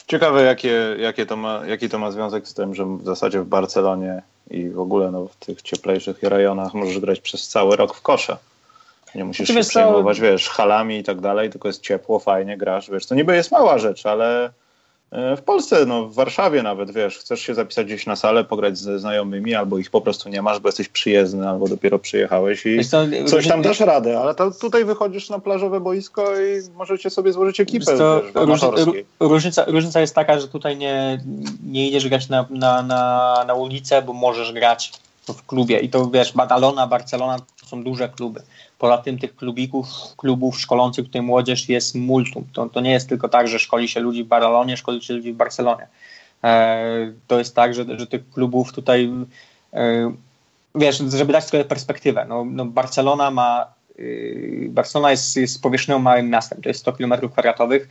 Ciekawe, 0.08 0.44
jakie, 0.44 0.96
jakie 1.00 1.26
to 1.26 1.36
ma, 1.36 1.62
jaki 1.68 1.90
to 1.90 2.00
ma 2.00 2.12
związek 2.12 2.48
z 2.48 2.54
tym, 2.54 2.76
że 2.76 2.86
w 2.86 3.06
zasadzie 3.06 3.42
w 3.42 3.46
Barcelonie 3.46 4.22
i 4.52 4.70
w 4.70 4.80
ogóle 4.80 5.12
no, 5.12 5.28
w 5.28 5.36
tych 5.36 5.62
cieplejszych 5.62 6.24
rejonach 6.24 6.74
możesz 6.74 7.00
grać 7.00 7.20
przez 7.20 7.48
cały 7.48 7.76
rok 7.76 7.96
w 7.96 8.02
kosze. 8.02 8.38
Nie 9.16 9.26
musisz 9.26 9.48
się 9.48 9.60
przejmować, 9.60 10.20
wiesz, 10.20 10.50
halami 10.50 10.98
i 10.98 11.04
tak 11.04 11.22
dalej, 11.22 11.50
tylko 11.50 11.68
jest 11.68 11.82
ciepło, 11.82 12.20
fajnie, 12.20 12.58
grasz, 12.58 12.92
wiesz, 12.92 13.06
to 13.06 13.16
niby 13.16 13.36
jest 13.36 13.52
mała 13.52 13.80
rzecz, 13.80 14.06
ale 14.06 14.50
E, 14.50 14.63
w 15.38 15.42
Polsce, 15.42 15.86
no 15.86 16.06
w 16.06 16.14
Warszawie 16.14 16.64
nawet, 16.64 16.92
wiesz, 16.92 17.18
chcesz 17.18 17.42
się 17.42 17.56
zapisać 17.56 17.88
gdzieś 17.88 18.06
na 18.06 18.16
salę, 18.16 18.44
pograć 18.44 18.78
ze 18.78 19.00
znajomymi, 19.00 19.56
albo 19.56 19.78
ich 19.78 19.90
po 19.90 20.02
prostu 20.02 20.30
nie 20.30 20.42
masz, 20.42 20.60
bo 20.60 20.68
jesteś 20.68 20.90
przyjezdny, 20.90 21.50
albo 21.50 21.68
dopiero 21.68 22.00
przyjechałeś 22.00 22.66
i 22.66 22.86
co, 22.86 23.04
coś 23.28 23.48
tam 23.48 23.62
dasz 23.62 23.80
radę, 23.80 24.20
ale 24.20 24.36
to 24.36 24.52
tutaj 24.52 24.86
wychodzisz 24.86 25.30
na 25.30 25.40
plażowe 25.40 25.80
boisko 25.80 26.40
i 26.40 26.76
możecie 26.76 27.10
sobie 27.10 27.34
złożyć 27.34 27.60
ekipę 27.60 27.98
to, 27.98 28.22
wiesz, 28.48 28.62
różnica, 29.20 29.66
różnica 29.68 30.02
jest 30.02 30.16
taka, 30.16 30.40
że 30.40 30.48
tutaj 30.48 30.78
nie, 30.78 31.24
nie 31.72 31.88
idziesz 31.88 32.10
grać 32.10 32.30
na, 32.30 32.46
na, 32.50 32.84
na, 32.84 33.44
na 33.48 33.54
ulicę, 33.54 34.02
bo 34.02 34.14
możesz 34.14 34.54
grać 34.54 34.92
w 35.28 35.46
klubie 35.46 35.80
i 35.80 35.90
to 35.90 36.08
wiesz, 36.08 36.34
Badalona, 36.34 36.88
Barcelona 36.88 37.40
to 37.62 37.66
są 37.66 37.84
duże 37.84 38.10
kluby. 38.10 38.42
Poza 38.84 38.98
tym 38.98 39.20
tych 39.20 39.36
klubików, 39.36 39.88
klubów 40.18 40.60
szkolących 40.60 41.06
tutaj 41.06 41.22
młodzież 41.22 41.70
jest 41.70 41.96
multum. 41.96 42.48
To, 42.54 42.70
to 42.70 42.82
nie 42.82 42.92
jest 42.92 43.10
tylko 43.10 43.30
tak, 43.30 43.48
że 43.48 43.60
szkoli 43.60 43.88
się 43.88 44.00
ludzi 44.00 44.24
w 44.24 44.28
Badalonie, 44.28 44.78
szkoli 44.78 45.02
się 45.02 45.14
ludzi 45.14 45.34
w 45.34 45.36
Barcelonie. 45.36 45.88
E, 46.44 47.12
to 47.28 47.40
jest 47.40 47.56
tak, 47.56 47.76
że, 47.76 48.00
że 48.00 48.08
tych 48.08 48.30
klubów 48.30 48.74
tutaj, 48.74 49.10
e, 49.74 50.14
wiesz, 50.76 50.98
żeby 50.98 51.34
dać 51.34 51.44
sobie 51.44 51.66
perspektywę, 51.66 52.26
no, 52.30 52.46
no 52.46 52.66
Barcelona 52.66 53.32
ma 53.32 53.66
y, 54.00 54.68
Barcelona 54.70 55.12
jest, 55.12 55.38
jest 55.38 55.62
powierzchnią 55.62 56.00
małym 56.00 56.30
miastem, 56.30 56.62
to 56.62 56.70
jest 56.70 56.80
100 56.80 56.94
km 56.94 57.14
kwadratowych, 57.30 57.90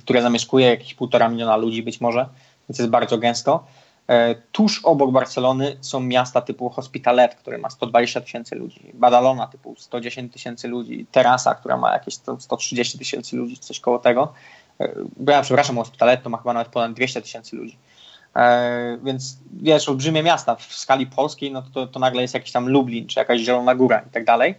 które 0.00 0.22
zamieszkuje 0.22 0.66
jakieś 0.66 0.94
półtora 0.94 1.28
miliona 1.28 1.56
ludzi 1.56 1.82
być 1.82 2.00
może, 2.00 2.26
więc 2.68 2.78
jest 2.78 2.90
bardzo 2.90 3.18
gęsto. 3.18 3.64
E, 4.08 4.34
tuż 4.34 4.80
obok 4.84 5.12
Barcelony 5.12 5.76
są 5.80 6.00
miasta 6.00 6.40
typu 6.40 6.68
Hospitalet, 6.70 7.34
które 7.34 7.58
ma 7.58 7.70
120 7.70 8.20
tysięcy 8.20 8.56
ludzi, 8.56 8.90
Badalona 8.94 9.46
typu 9.46 9.74
110 9.78 10.32
tysięcy 10.32 10.68
ludzi, 10.68 11.06
Terasa, 11.12 11.54
która 11.54 11.76
ma 11.76 11.92
jakieś 11.92 12.14
130 12.38 12.98
tysięcy 12.98 13.36
ludzi, 13.36 13.58
coś 13.58 13.80
koło 13.80 13.98
tego. 13.98 14.32
E, 14.80 14.88
ja 15.26 15.42
przepraszam, 15.42 15.76
Hospitalet 15.76 16.22
to 16.22 16.30
ma 16.30 16.38
chyba 16.38 16.52
nawet 16.52 16.68
ponad 16.68 16.92
200 16.92 17.22
tysięcy 17.22 17.56
ludzi. 17.56 17.78
E, 18.36 18.98
więc 19.04 19.38
wiesz, 19.62 19.88
olbrzymie 19.88 20.22
miasta 20.22 20.56
w 20.56 20.74
skali 20.74 21.06
polskiej, 21.06 21.52
no 21.52 21.62
to, 21.74 21.86
to 21.86 22.00
nagle 22.00 22.22
jest 22.22 22.34
jakiś 22.34 22.52
tam 22.52 22.68
Lublin, 22.68 23.06
czy 23.06 23.20
jakaś 23.20 23.40
Zielona 23.40 23.74
Góra 23.74 23.98
i 24.08 24.10
tak 24.10 24.24
dalej. 24.24 24.54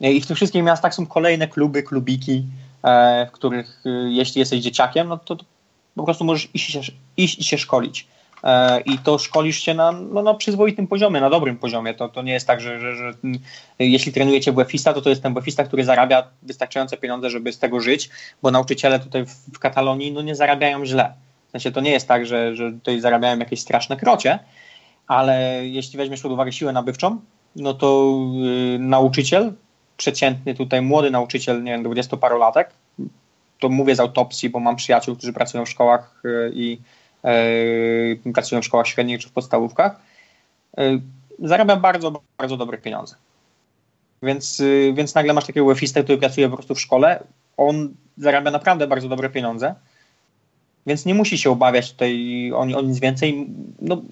I 0.00 0.20
w 0.20 0.26
tych 0.26 0.36
wszystkich 0.36 0.62
miastach 0.62 0.94
są 0.94 1.06
kolejne 1.06 1.48
kluby, 1.48 1.82
klubiki, 1.82 2.44
w 3.28 3.30
których 3.32 3.82
jeśli 4.08 4.38
jesteś 4.38 4.60
dzieciakiem, 4.60 5.08
no 5.08 5.18
to, 5.18 5.36
po 5.94 6.04
prostu 6.04 6.24
możesz 6.24 6.48
iść 6.54 6.72
się, 6.72 6.80
iść 7.16 7.46
się 7.46 7.58
szkolić. 7.58 8.08
E, 8.44 8.80
i 8.80 8.98
to 8.98 9.18
szkolisz 9.18 9.60
się 9.60 9.74
na, 9.74 9.92
no, 9.92 10.22
na 10.22 10.34
przyzwoitym 10.34 10.86
poziomie, 10.86 11.20
na 11.20 11.30
dobrym 11.30 11.56
poziomie. 11.56 11.94
To, 11.94 12.08
to 12.08 12.22
nie 12.22 12.32
jest 12.32 12.46
tak, 12.46 12.60
że, 12.60 12.80
że, 12.80 12.96
że 12.96 13.12
jeśli 13.78 14.12
trenujecie 14.12 14.52
WF-ista, 14.52 14.92
to 14.92 15.02
to 15.02 15.10
jest 15.10 15.22
ten 15.22 15.34
WF-ista, 15.34 15.64
który 15.64 15.84
zarabia 15.84 16.30
wystarczające 16.42 16.96
pieniądze, 16.96 17.30
żeby 17.30 17.52
z 17.52 17.58
tego 17.58 17.80
żyć, 17.80 18.10
bo 18.42 18.50
nauczyciele 18.50 18.98
tutaj 18.98 19.26
w, 19.26 19.30
w 19.54 19.58
Katalonii 19.58 20.12
no, 20.12 20.22
nie 20.22 20.34
zarabiają 20.34 20.86
źle. 20.86 21.14
W 21.48 21.50
sensie 21.50 21.72
to 21.72 21.80
nie 21.80 21.90
jest 21.90 22.08
tak, 22.08 22.26
że, 22.26 22.56
że 22.56 22.72
tutaj 22.72 23.00
zarabiają 23.00 23.38
jakieś 23.38 23.60
straszne 23.60 23.96
krocie, 23.96 24.38
ale 25.06 25.66
jeśli 25.66 25.98
weźmiesz 25.98 26.20
pod 26.20 26.32
uwagę 26.32 26.52
siłę 26.52 26.72
nabywczą, 26.72 27.20
no 27.56 27.74
to 27.74 28.18
yy, 28.34 28.78
nauczyciel, 28.78 29.52
przeciętny 29.96 30.54
tutaj 30.54 30.82
młody 30.82 31.10
nauczyciel, 31.10 31.62
nie 31.62 31.72
wiem, 31.72 31.82
dwudziestoparolatek, 31.82 32.70
to 33.58 33.68
mówię 33.68 33.96
z 33.96 34.00
autopsji, 34.00 34.50
bo 34.50 34.60
mam 34.60 34.76
przyjaciół, 34.76 35.16
którzy 35.16 35.32
pracują 35.32 35.64
w 35.64 35.68
szkołach 35.68 36.20
yy, 36.24 36.52
i 36.54 36.78
pracują 38.34 38.62
w 38.62 38.64
szkołach 38.64 38.86
średnich 38.86 39.20
czy 39.20 39.28
w 39.28 39.32
podstawówkach, 39.32 40.00
e, 40.78 40.98
zarabia 41.38 41.76
bardzo, 41.76 42.22
bardzo 42.38 42.56
dobre 42.56 42.78
pieniądze. 42.78 43.14
Więc, 44.22 44.60
e, 44.60 44.92
więc 44.92 45.14
nagle 45.14 45.32
masz 45.32 45.46
takiego 45.46 45.66
UEFistę, 45.66 46.04
który 46.04 46.18
pracuje 46.18 46.48
po 46.48 46.56
prostu 46.56 46.74
w 46.74 46.80
szkole, 46.80 47.22
on 47.56 47.94
zarabia 48.18 48.50
naprawdę 48.50 48.86
bardzo 48.86 49.08
dobre 49.08 49.30
pieniądze, 49.30 49.74
więc 50.86 51.06
nie 51.06 51.14
musi 51.14 51.38
się 51.38 51.50
obawiać 51.50 51.92
tutaj 51.92 52.52
o, 52.54 52.58
o 52.58 52.82
nic 52.82 52.98
więcej. 52.98 53.46
No, 53.80 54.02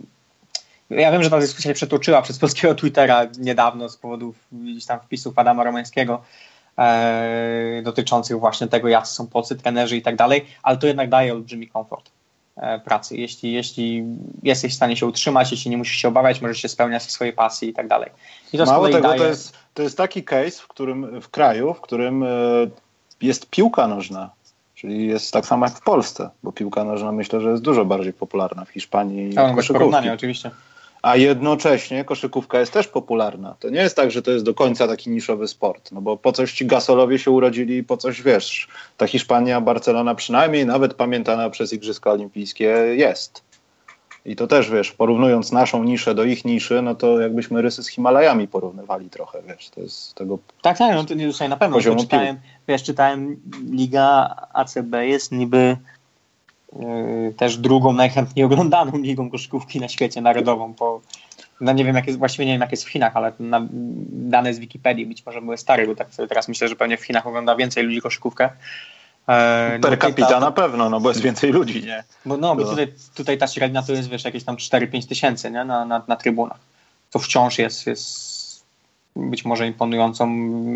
ja 0.91 1.13
wiem, 1.13 1.23
że 1.23 1.31
ta 1.31 1.41
dyskusja 1.41 1.71
się 1.71 1.75
przetoczyła 1.75 2.23
przez 2.23 2.39
polskiego 2.39 2.75
Twittera 2.75 3.27
niedawno 3.39 3.89
z 3.89 3.97
powodów 3.97 4.37
gdzieś 4.53 4.87
tam 4.87 5.01
wpisów 5.01 5.39
Adama 5.39 5.65
Romańskiego 5.65 6.23
e, 6.79 7.81
dotyczących 7.85 8.39
właśnie 8.39 8.69
tego, 8.69 8.89
jak 8.89 9.07
są 9.07 9.27
polscy 9.27 9.57
trenerzy 9.57 9.97
i 9.97 10.03
tak 10.03 10.17
dalej, 10.17 10.47
ale 10.63 10.77
to 10.77 10.87
jednak 10.87 11.09
daje 11.09 11.33
olbrzymi 11.33 11.69
komfort. 11.69 12.14
E, 12.57 12.79
pracy. 12.79 13.17
Jeśli, 13.17 13.53
jeśli 13.53 14.05
jesteś 14.43 14.73
w 14.73 14.77
stanie 14.77 14.97
się 14.97 15.07
utrzymać, 15.07 15.51
jeśli 15.51 15.71
nie 15.71 15.77
musisz 15.77 15.97
się 15.97 16.09
obawiać, 16.09 16.41
możesz 16.41 16.59
się 16.59 16.69
spełniać 16.69 17.03
w 17.03 17.11
swojej 17.11 17.33
pasji 17.33 17.69
i 17.69 17.73
tak 17.73 17.89
dalej. 17.89 18.11
I 18.53 18.59
to 18.59 18.65
Mało 18.65 18.89
tego, 18.89 19.01
daje... 19.01 19.19
to, 19.19 19.27
jest, 19.27 19.59
to 19.75 19.83
jest 19.83 19.97
taki 19.97 20.25
case, 20.25 20.63
w 20.63 20.69
którym 20.69 21.21
w 21.21 21.29
kraju, 21.29 21.75
w 21.75 21.81
którym 21.81 22.23
e, 22.23 22.27
jest 23.23 23.51
piłka 23.51 23.89
nożna, 23.89 24.31
czyli 24.75 25.07
jest 25.07 25.33
tak 25.33 25.47
samo 25.47 25.67
jak 25.67 25.75
w 25.75 25.83
Polsce, 25.83 26.31
bo 26.43 26.53
piłka 26.53 26.85
nożna 26.85 27.13
myślę, 27.13 27.41
że 27.41 27.51
jest 27.51 27.63
dużo 27.63 27.85
bardziej 27.85 28.13
popularna 28.13 28.65
w 28.65 28.71
Hiszpanii 28.71 29.31
i 29.31 29.35
no, 29.35 29.55
bez 29.55 29.69
porównania 29.69 30.13
oczywiście 30.13 30.51
a 31.05 31.17
jednocześnie 31.17 32.05
koszykówka 32.05 32.61
jest 32.61 32.73
też 32.73 32.89
popularna. 32.89 33.57
To 33.59 33.69
nie 33.71 33.81
jest 33.81 33.97
tak, 33.97 34.11
że 34.11 34.23
to 34.23 34.31
jest 34.31 34.45
do 34.45 34.55
końca 34.55 34.89
taki 34.89 35.11
niszowy 35.11 35.49
sport, 35.49 35.93
no 35.93 36.01
bo 36.01 36.17
po 36.17 36.33
coś 36.33 36.53
ci 36.53 36.67
Gasolowie 36.67 37.19
się 37.19 37.31
urodzili, 37.31 37.85
po 37.85 37.97
coś 37.97 38.23
wiesz, 38.23 38.69
ta 38.97 39.07
Hiszpania, 39.07 39.61
Barcelona 39.61 40.15
przynajmniej 40.15 40.67
nawet 40.67 40.95
pamiętana 40.95 41.51
przez 41.51 41.73
Igrzyska 41.73 42.11
Olimpijskie 42.11 42.65
jest. 42.97 43.43
I 44.25 44.37
to 44.37 44.47
też, 44.47 44.71
wiesz, 44.71 44.93
porównując 44.93 45.53
naszą 45.53 45.85
niszę 45.85 46.15
do 46.15 46.25
ich 46.25 46.45
niszy, 46.45 46.83
no 46.83 46.95
to 46.95 47.21
jakbyśmy 47.21 47.63
rysy 47.63 47.83
z 47.83 47.89
Himalajami 47.89 48.49
porównywali 48.49 49.11
trochę, 49.11 49.43
wiesz, 49.49 49.71
to 49.71 49.81
jest 49.81 50.15
tego 50.15 50.39
Tak, 50.63 50.79
tak, 50.79 50.95
no 50.95 51.05
to 51.05 51.15
tutaj 51.33 51.49
na 51.49 51.57
pewno, 51.57 51.81
czytałem, 51.81 52.37
wiesz, 52.69 52.83
czytałem 52.83 53.37
Liga 53.71 54.37
ACB 54.53 54.95
jest 55.03 55.33
niby 55.33 55.77
też 57.37 57.57
drugą 57.57 57.93
najchętniej 57.93 58.45
oglądaną 58.45 58.99
ligą 58.99 59.31
koszykówki 59.31 59.81
na 59.81 59.89
świecie 59.89 60.21
narodową. 60.21 60.75
Po, 60.75 61.01
no 61.61 61.73
nie 61.73 61.85
wiem, 61.85 61.97
jak 61.97 62.07
jest, 62.07 62.19
właściwie 62.19 62.47
nie 62.47 62.53
wiem, 62.53 62.61
jak 62.61 62.71
jest 62.71 62.85
w 62.85 62.89
Chinach, 62.89 63.17
ale 63.17 63.33
na, 63.39 63.67
dane 64.11 64.55
z 64.55 64.59
Wikipedii 64.59 65.07
być 65.07 65.27
może 65.27 65.41
były 65.41 65.57
stare, 65.57 65.87
bo 65.87 65.95
tak 65.95 66.15
sobie 66.15 66.29
teraz 66.29 66.49
myślę, 66.49 66.69
że 66.69 66.77
pewnie 66.77 66.97
w 66.97 67.05
Chinach 67.05 67.27
ogląda 67.27 67.57
więcej 67.57 67.85
ludzi 67.85 68.01
koszykówkę. 68.01 68.51
E, 69.29 69.79
per 69.83 69.91
no, 69.91 69.97
capita 69.97 70.29
ta, 70.29 70.41
na 70.41 70.53
pewno, 70.53 70.91
no 70.91 71.01
bo 71.01 71.09
jest 71.09 71.21
więcej 71.21 71.53
ludzi, 71.53 71.83
nie? 71.83 72.05
Bo, 72.27 72.37
no, 72.37 72.57
bo 72.57 72.65
tutaj, 72.65 72.93
tutaj 73.15 73.39
ta 73.39 73.47
średnia 73.47 73.83
to 73.83 73.93
jest, 73.93 74.09
wiesz, 74.09 74.25
jakieś 74.25 74.45
tam 74.45 74.57
4-5 74.57 75.09
tysięcy, 75.09 75.51
nie? 75.51 75.65
Na, 75.65 75.85
na, 75.85 76.03
na 76.09 76.17
trybunach. 76.17 76.59
To 77.11 77.19
wciąż 77.19 77.59
jest, 77.59 77.87
jest 77.87 78.44
być 79.17 79.45
może 79.45 79.67
imponującą 79.67 80.25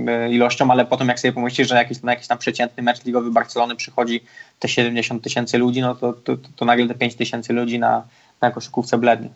e, 0.08 0.30
ilością, 0.30 0.70
ale 0.70 0.86
potem 0.86 1.08
jak 1.08 1.20
sobie 1.20 1.32
pomyślisz, 1.32 1.68
że 1.68 1.74
jakiś, 1.74 2.02
na 2.02 2.12
jakiś 2.12 2.26
tam 2.26 2.38
przeciętny 2.38 2.82
mecz 2.82 3.04
ligowy 3.04 3.30
Barcelony 3.30 3.76
przychodzi 3.76 4.20
te 4.58 4.68
70 4.68 5.22
tysięcy 5.22 5.58
ludzi, 5.58 5.80
no 5.80 5.94
to, 5.94 6.12
to, 6.12 6.36
to, 6.56 6.64
nagle 6.64 6.86
te 6.86 6.94
5 6.94 7.14
tysięcy 7.14 7.52
ludzi 7.52 7.78
na, 7.78 8.02
na 8.40 8.50
koszykówce 8.50 8.98
blednie. 8.98 9.28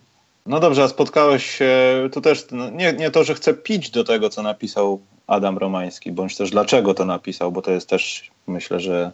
No 0.46 0.60
dobrze, 0.60 0.82
a 0.82 0.88
spotkałeś 0.88 1.46
się, 1.50 1.74
to 2.12 2.20
też 2.20 2.46
no, 2.50 2.70
nie, 2.70 2.92
nie 2.92 3.10
to, 3.10 3.24
że 3.24 3.34
chcę 3.34 3.54
pić 3.54 3.90
do 3.90 4.04
tego, 4.04 4.30
co 4.30 4.42
napisał 4.42 5.00
Adam 5.26 5.58
Romański, 5.58 6.12
bądź 6.12 6.36
też 6.36 6.50
dlaczego 6.50 6.94
to 6.94 7.04
napisał, 7.04 7.52
bo 7.52 7.62
to 7.62 7.70
jest 7.70 7.88
też 7.88 8.30
myślę, 8.46 8.80
że 8.80 9.12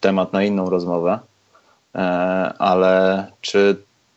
temat 0.00 0.32
na 0.32 0.44
inną 0.44 0.70
rozmowę, 0.70 1.18
e, 1.94 1.98
ale 2.58 3.26
czy 3.40 3.76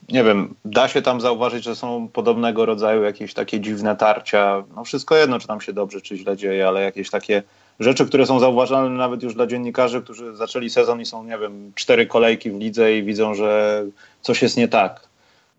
nie 0.09 0.23
wiem, 0.23 0.55
da 0.65 0.87
się 0.87 1.01
tam 1.01 1.21
zauważyć, 1.21 1.63
że 1.63 1.75
są 1.75 2.07
podobnego 2.07 2.65
rodzaju 2.65 3.03
jakieś 3.03 3.33
takie 3.33 3.59
dziwne 3.59 3.95
tarcia. 3.95 4.63
No 4.75 4.83
wszystko 4.83 5.15
jedno, 5.15 5.39
czy 5.39 5.47
tam 5.47 5.61
się 5.61 5.73
dobrze, 5.73 6.01
czy 6.01 6.17
źle 6.17 6.37
dzieje, 6.37 6.67
ale 6.67 6.81
jakieś 6.81 7.09
takie 7.09 7.43
rzeczy, 7.79 8.05
które 8.05 8.25
są 8.25 8.39
zauważalne 8.39 8.97
nawet 8.97 9.23
już 9.23 9.33
dla 9.33 9.47
dziennikarzy, 9.47 10.01
którzy 10.01 10.35
zaczęli 10.35 10.69
sezon 10.69 11.01
i 11.01 11.05
są, 11.05 11.23
nie 11.23 11.37
wiem, 11.37 11.71
cztery 11.75 12.05
kolejki 12.05 12.51
w 12.51 12.59
lidze 12.59 12.97
i 12.97 13.03
widzą, 13.03 13.33
że 13.33 13.83
coś 14.21 14.41
jest 14.41 14.57
nie 14.57 14.67
tak. 14.67 15.07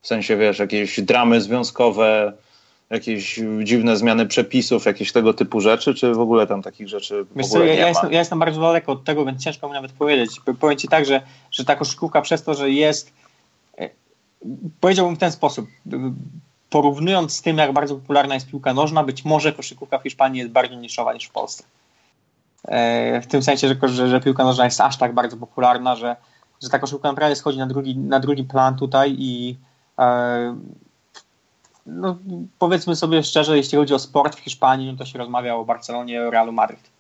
W 0.03 0.07
sensie, 0.07 0.37
wiesz, 0.37 0.59
jakieś 0.59 1.01
dramy 1.01 1.41
związkowe, 1.41 2.33
jakieś 2.91 3.41
dziwne 3.63 3.97
zmiany 3.97 4.27
przepisów, 4.27 4.85
jakieś 4.87 5.13
tego 5.13 5.35
typu 5.35 5.61
rzeczy, 5.61 5.95
czy 5.95 6.15
w 6.15 6.21
ogóle 6.21 6.47
tam 6.47 6.63
takich 6.63 6.89
rzeczy 6.89 7.27
Wiesz 7.37 7.47
co, 7.47 7.65
ja, 7.65 7.75
ja, 7.75 7.89
jestem, 7.89 8.13
ja, 8.13 8.19
jestem, 8.19 8.39
bardzo 8.39 8.61
daleko 8.61 8.93
od 8.93 9.05
tego, 9.05 9.25
więc 9.25 9.45
ciężko 9.45 9.69
mi 9.69 9.75
nawet 9.75 9.93
powiedzieć. 9.93 10.31
Powiem 10.61 10.79
Ci 10.79 10.89
tak, 10.89 11.07
że, 11.07 11.23
że 11.51 11.65
ta 11.65 11.77
koszykówka 11.77 12.23
przez 12.23 12.43
to, 12.43 12.55
że 12.55 12.71
jest 12.71 13.13
powiedziałbym 14.81 15.17
w 15.17 15.19
ten 15.19 15.33
sposób. 15.33 15.67
Porównując 16.71 17.37
z 17.37 17.43
tym, 17.43 17.59
jak 17.59 17.73
bardzo 17.73 17.95
popularna 17.95 18.35
jest 18.35 18.51
piłka 18.51 18.75
nożna, 18.75 19.05
być 19.05 19.25
może 19.25 19.53
koszykówka 19.53 19.99
w 19.99 20.03
Hiszpanii 20.03 20.39
jest 20.39 20.53
bardziej 20.53 20.79
niszowa 20.79 21.15
niż 21.15 21.25
w 21.25 21.31
Polsce. 21.31 21.65
E, 22.65 23.21
w 23.21 23.27
tym 23.27 23.43
sensie, 23.43 23.69
że, 23.69 24.09
że, 24.09 24.21
piłka 24.21 24.45
nożna 24.45 24.65
jest 24.65 24.81
aż 24.81 24.97
tak 24.97 25.15
bardzo 25.15 25.37
popularna, 25.37 25.97
że, 25.97 26.17
że 26.63 26.69
ta 26.69 26.79
koszykówka 26.79 27.09
naprawdę 27.09 27.37
schodzi 27.37 27.59
na 27.59 27.67
drugi, 27.67 27.97
na 27.97 28.21
drugi 28.21 28.45
plan 28.45 28.77
tutaj 28.77 29.17
i 29.19 29.57
e, 29.99 30.57
no, 31.87 32.17
powiedzmy 32.59 32.97
sobie 32.97 33.23
szczerze, 33.23 33.57
jeśli 33.57 33.79
chodzi 33.79 33.95
o 33.95 33.99
sport 33.99 34.37
w 34.37 34.39
Hiszpanii, 34.39 34.93
no 34.93 34.99
to 34.99 35.05
się 35.05 35.19
rozmawia 35.19 35.55
o 35.55 35.65
Barcelonie, 35.65 36.23
o 36.23 36.31
Realu 36.31 36.53
Madryt, 36.53 36.91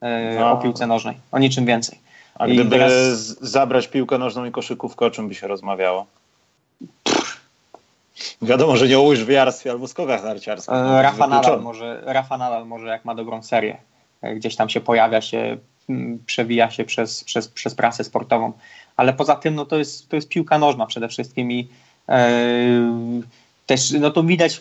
e, 0.00 0.36
no. 0.40 0.52
o 0.52 0.56
piłce 0.56 0.86
nożnej, 0.86 1.16
o 1.32 1.38
niczym 1.38 1.66
więcej. 1.66 1.98
A 2.34 2.46
gdyby 2.46 2.70
teraz... 2.70 2.92
zabrać 3.40 3.88
piłkę 3.88 4.18
nożną 4.18 4.44
i 4.44 4.50
koszykówkę, 4.50 5.06
o 5.06 5.10
czym 5.10 5.28
by 5.28 5.34
się 5.34 5.46
rozmawiało? 5.46 6.06
Wiadomo, 8.42 8.76
że 8.76 8.88
nie 8.88 8.98
o 8.98 9.02
łyżwiarstwie 9.02 9.70
albo 9.70 9.88
skokach 9.88 10.24
narciarskich. 10.24 10.74
E, 10.74 11.02
Rafa 11.02 11.26
Nadal, 11.26 11.62
może, 11.62 12.02
Rafa 12.04 12.38
Nadal 12.38 12.66
może 12.66 12.86
jak 12.86 13.04
ma 13.04 13.14
dobrą 13.14 13.42
serię. 13.42 13.76
gdzieś 14.36 14.56
tam 14.56 14.68
się 14.68 14.80
pojawia 14.80 15.20
się, 15.20 15.56
przewija 16.26 16.70
się 16.70 16.84
przez, 16.84 17.24
przez, 17.24 17.48
przez 17.48 17.74
prasę 17.74 18.04
sportową. 18.04 18.52
Ale 18.96 19.12
poza 19.12 19.36
tym 19.36 19.54
no 19.54 19.66
to, 19.66 19.78
jest, 19.78 20.08
to 20.08 20.16
jest 20.16 20.28
piłka 20.28 20.58
nożna 20.58 20.86
przede 20.86 21.08
wszystkim 21.08 21.52
i 21.52 21.68
też 23.66 23.90
no 23.90 24.10
to 24.10 24.22
widać 24.22 24.60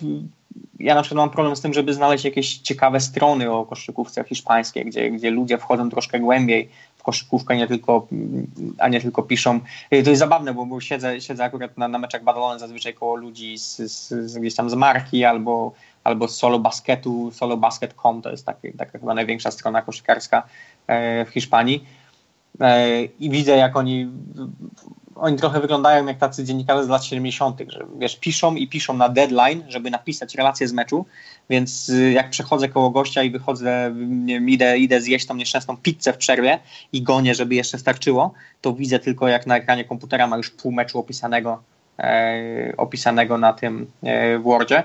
ja 0.80 0.96
na 0.96 1.02
przykład 1.02 1.18
mam 1.18 1.30
problem 1.30 1.56
z 1.56 1.62
tym, 1.62 1.74
żeby 1.74 1.94
znaleźć 1.94 2.26
jakieś 2.26 2.58
ciekawe 2.58 3.00
strony 3.00 3.52
o 3.52 3.66
koszykówce 3.66 4.24
hiszpańskiej, 4.24 4.86
gdzie, 4.86 5.12
gdzie 5.12 5.32
ludzie 5.32 5.58
wchodzą 5.58 5.90
troszkę 5.90 6.20
głębiej 6.20 6.70
koszykówkę, 7.04 7.58
nie 7.58 7.68
tylko, 7.68 8.08
a 8.78 8.88
nie 8.88 9.02
tylko 9.02 9.24
piszą. 9.24 9.60
To 9.90 10.10
jest 10.10 10.20
zabawne, 10.20 10.54
bo, 10.54 10.82
siedzę, 10.82 11.22
siedzę 11.22 11.44
akurat 11.44 11.78
na, 11.78 11.88
na 11.88 12.00
meczach 12.00 12.24
Badalone 12.24 12.60
zazwyczaj 12.60 12.94
koło 12.94 13.16
ludzi 13.16 13.58
z, 13.58 13.78
z, 13.78 14.08
z, 14.10 14.38
gdzieś 14.38 14.56
tam 14.56 14.70
z 14.70 14.74
marki 14.74 15.26
albo, 15.26 15.72
albo 16.04 16.28
z 16.28 16.36
solo 16.36 16.60
basketu, 16.60 17.32
solobasket.com 17.32 18.22
to 18.22 18.32
jest 18.32 18.46
taki, 18.46 18.72
taka 18.72 19.00
chyba 19.00 19.14
największa 19.14 19.52
strona 19.52 19.82
koszykarska 19.82 20.44
e, 20.88 21.26
w 21.26 21.30
Hiszpanii. 21.30 21.86
E, 22.62 23.04
I 23.04 23.30
widzę, 23.30 23.58
jak 23.58 23.76
oni 23.76 24.08
oni 25.16 25.38
trochę 25.38 25.60
wyglądają 25.60 26.06
jak 26.06 26.18
tacy 26.18 26.44
dziennikarze 26.44 26.86
z 26.86 26.90
lat 26.90 27.06
70., 27.06 27.62
że 27.68 27.86
wiesz, 27.98 28.20
piszą 28.20 28.56
i 28.56 28.68
piszą 28.68 28.94
na 28.94 29.10
deadline, 29.10 29.64
żeby 29.68 29.92
napisać 29.92 30.36
relację 30.36 30.68
z 30.68 30.74
meczu, 30.74 31.06
więc 31.50 31.90
y, 31.90 32.12
jak 32.12 32.30
przechodzę 32.30 32.70
koło 32.70 32.90
gościa 32.90 33.24
i 33.24 33.30
wychodzę, 33.30 33.96
idę, 34.48 34.78
idę 34.78 35.02
zjeść 35.02 35.26
tą 35.26 35.36
nieszczęsną 35.36 35.78
pizzę 35.78 36.14
w 36.14 36.18
przerwie 36.18 36.60
i 36.94 37.02
gonię, 37.02 37.36
żeby 37.36 37.56
jeszcze 37.56 37.78
starczyło, 37.78 38.34
to 38.62 38.74
widzę 38.74 39.00
tylko 39.00 39.28
jak 39.28 39.48
na 39.48 39.58
ekranie 39.58 39.86
komputera 39.86 40.28
ma 40.28 40.38
już 40.38 40.50
pół 40.50 40.72
meczu 40.72 41.00
opisanego, 41.00 41.64
e, 42.00 42.74
opisanego 42.78 43.38
na 43.38 43.54
tym 43.54 43.88
e, 44.04 44.40
Wordzie 44.40 44.84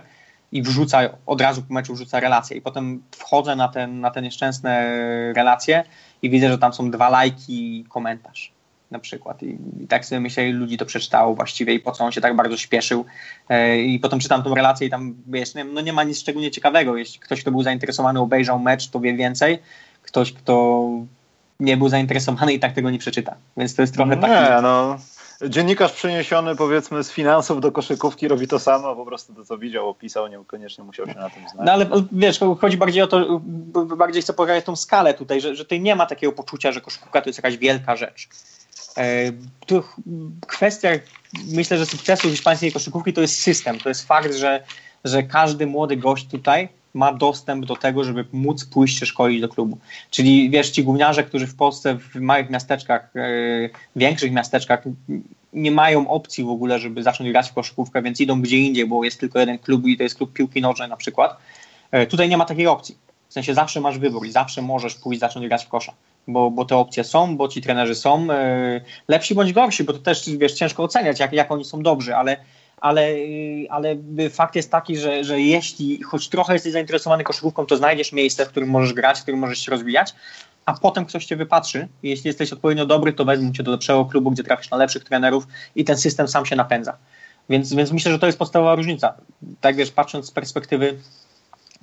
i 0.52 0.62
wrzuca, 0.62 1.00
od 1.26 1.40
razu 1.40 1.62
po 1.62 1.74
meczu 1.74 1.94
wrzuca 1.94 2.20
relację 2.20 2.56
i 2.56 2.60
potem 2.60 3.02
wchodzę 3.10 3.56
na, 3.56 3.68
ten, 3.68 4.00
na 4.00 4.10
te 4.10 4.22
nieszczęsne 4.22 4.86
relacje 5.32 5.84
i 6.22 6.30
widzę, 6.30 6.48
że 6.48 6.58
tam 6.58 6.72
są 6.72 6.90
dwa 6.90 7.08
lajki 7.08 7.80
i 7.80 7.84
komentarz 7.84 8.57
na 8.90 8.98
przykład. 8.98 9.42
I, 9.42 9.58
I, 9.80 9.86
tak 9.86 10.04
sobie 10.04 10.20
myślę, 10.20 10.48
ludzi 10.48 10.78
to 10.78 10.86
przeczytało 10.86 11.34
właściwie 11.34 11.74
i 11.74 11.80
po 11.80 11.92
co 11.92 12.04
on 12.04 12.12
się 12.12 12.20
tak 12.20 12.36
bardzo 12.36 12.56
śpieszył. 12.56 13.04
E, 13.48 13.78
I 13.78 13.98
potem 13.98 14.20
czytam 14.20 14.42
tą 14.42 14.54
relację 14.54 14.86
i 14.86 14.90
tam, 14.90 15.14
wiesz, 15.26 15.52
no 15.72 15.80
nie 15.80 15.92
ma 15.92 16.04
nic 16.04 16.20
szczególnie 16.20 16.50
ciekawego. 16.50 16.96
Jeśli 16.96 17.20
ktoś, 17.20 17.40
kto 17.40 17.50
był 17.50 17.62
zainteresowany, 17.62 18.20
obejrzał 18.20 18.58
mecz, 18.58 18.88
to 18.88 19.00
wie 19.00 19.14
więcej. 19.14 19.58
Ktoś, 20.02 20.32
kto 20.32 20.84
nie 21.60 21.76
był 21.76 21.88
zainteresowany 21.88 22.52
i 22.52 22.60
tak 22.60 22.72
tego 22.72 22.90
nie 22.90 22.98
przeczyta. 22.98 23.36
Więc 23.56 23.74
to 23.74 23.82
jest 23.82 23.94
trochę 23.94 24.16
tak. 24.16 24.30
Nie, 24.30 24.62
no. 24.62 24.98
Dziennikarz 25.46 25.92
przeniesiony 25.92 26.56
powiedzmy 26.56 27.04
z 27.04 27.10
finansów 27.10 27.60
do 27.60 27.72
koszykówki 27.72 28.28
robi 28.28 28.48
to 28.48 28.58
samo, 28.58 28.96
po 28.96 29.04
prostu 29.04 29.34
to 29.34 29.44
co 29.44 29.58
widział, 29.58 29.88
opisał, 29.88 30.28
niekoniecznie 30.28 30.84
musiał 30.84 31.06
się 31.06 31.14
na 31.14 31.30
tym 31.30 31.48
znać. 31.48 31.66
No 31.66 31.72
ale 31.72 31.86
wiesz, 32.12 32.40
chodzi 32.60 32.76
bardziej 32.76 33.02
o 33.02 33.06
to, 33.06 33.40
bardziej 33.96 34.22
chcę 34.22 34.32
pokazać 34.32 34.64
tą 34.64 34.76
skalę 34.76 35.14
tutaj, 35.14 35.40
że, 35.40 35.56
że 35.56 35.64
tutaj 35.64 35.80
nie 35.80 35.96
ma 35.96 36.06
takiego 36.06 36.32
poczucia, 36.32 36.72
że 36.72 36.80
koszykówka 36.80 37.20
to 37.20 37.28
jest 37.28 37.38
jakaś 37.38 37.56
wielka 37.56 37.96
rzecz. 37.96 38.28
E, 38.98 39.32
kwestia, 40.46 40.88
myślę, 41.48 41.78
że 41.78 41.86
sukcesu 41.86 42.30
hiszpańskiej 42.30 42.72
koszykówki 42.72 43.12
to 43.12 43.20
jest 43.20 43.40
system. 43.40 43.78
To 43.78 43.88
jest 43.88 44.06
fakt, 44.06 44.34
że, 44.34 44.64
że 45.04 45.22
każdy 45.22 45.66
młody 45.66 45.96
gość 45.96 46.26
tutaj 46.26 46.68
ma 46.94 47.12
dostęp 47.12 47.66
do 47.66 47.76
tego, 47.76 48.04
żeby 48.04 48.24
móc 48.32 48.64
pójść 48.64 48.98
się 48.98 49.06
szkolić 49.06 49.40
do 49.40 49.48
klubu. 49.48 49.78
Czyli 50.10 50.50
wiesz, 50.50 50.70
ci 50.70 50.84
gówniarze, 50.84 51.24
którzy 51.24 51.46
w 51.46 51.54
Polsce 51.54 51.98
w 51.98 52.14
małych 52.14 52.50
miasteczkach, 52.50 53.10
yy, 53.14 53.70
większych 53.96 54.32
miasteczkach 54.32 54.82
nie 55.52 55.70
mają 55.70 56.08
opcji 56.08 56.44
w 56.44 56.48
ogóle, 56.48 56.78
żeby 56.78 57.02
zacząć 57.02 57.30
grać 57.30 57.50
w 57.50 57.54
koszykówkę, 57.54 58.02
więc 58.02 58.20
idą 58.20 58.42
gdzie 58.42 58.58
indziej, 58.58 58.86
bo 58.86 59.04
jest 59.04 59.20
tylko 59.20 59.38
jeden 59.38 59.58
klub 59.58 59.86
i 59.86 59.96
to 59.96 60.02
jest 60.02 60.16
klub 60.16 60.32
piłki 60.32 60.60
nożnej 60.60 60.88
na 60.88 60.96
przykład. 60.96 61.36
Yy, 61.92 62.06
tutaj 62.06 62.28
nie 62.28 62.36
ma 62.36 62.44
takiej 62.44 62.66
opcji. 62.66 62.96
W 63.28 63.32
sensie 63.32 63.54
zawsze 63.54 63.80
masz 63.80 63.98
wybór 63.98 64.26
i 64.26 64.32
zawsze 64.32 64.62
możesz 64.62 64.94
pójść 64.94 65.20
zacząć 65.20 65.46
grać 65.46 65.64
w 65.64 65.68
kosza 65.68 65.92
bo, 66.28 66.50
bo 66.50 66.64
te 66.64 66.76
opcje 66.76 67.04
są, 67.04 67.36
bo 67.36 67.48
ci 67.48 67.62
trenerzy 67.62 67.94
są 67.94 68.26
yy, 68.26 68.32
lepsi 69.08 69.34
bądź 69.34 69.52
gorsi, 69.52 69.84
bo 69.84 69.92
to 69.92 69.98
też 69.98 70.30
wiesz, 70.30 70.52
ciężko 70.52 70.82
oceniać, 70.82 71.20
jak, 71.20 71.32
jak 71.32 71.52
oni 71.52 71.64
są 71.64 71.82
dobrzy, 71.82 72.16
ale, 72.16 72.36
ale, 72.80 73.18
yy, 73.18 73.70
ale 73.70 73.96
fakt 74.30 74.56
jest 74.56 74.70
taki, 74.70 74.96
że, 74.96 75.24
że 75.24 75.40
jeśli 75.40 76.02
choć 76.02 76.28
trochę 76.28 76.52
jesteś 76.52 76.72
zainteresowany 76.72 77.24
koszykówką, 77.24 77.66
to 77.66 77.76
znajdziesz 77.76 78.12
miejsce, 78.12 78.46
w 78.46 78.48
którym 78.48 78.68
możesz 78.68 78.92
grać, 78.92 79.18
w 79.18 79.22
którym 79.22 79.40
możesz 79.40 79.58
się 79.58 79.70
rozwijać, 79.70 80.14
a 80.66 80.72
potem 80.72 81.04
ktoś 81.04 81.24
cię 81.24 81.36
wypatrzy. 81.36 81.88
Jeśli 82.02 82.28
jesteś 82.28 82.52
odpowiednio 82.52 82.86
dobry, 82.86 83.12
to 83.12 83.24
wezmą 83.24 83.52
cię 83.52 83.62
do 83.62 83.70
lepszego 83.70 84.04
klubu, 84.04 84.30
gdzie 84.30 84.44
trafisz 84.44 84.70
na 84.70 84.76
lepszych 84.76 85.04
trenerów 85.04 85.46
i 85.74 85.84
ten 85.84 85.96
system 85.96 86.28
sam 86.28 86.46
się 86.46 86.56
napędza. 86.56 86.96
Więc, 87.48 87.74
więc 87.74 87.92
myślę, 87.92 88.12
że 88.12 88.18
to 88.18 88.26
jest 88.26 88.38
podstawowa 88.38 88.74
różnica. 88.74 89.14
Tak 89.60 89.76
wiesz, 89.76 89.90
patrząc 89.90 90.26
z 90.26 90.30
perspektywy 90.30 90.98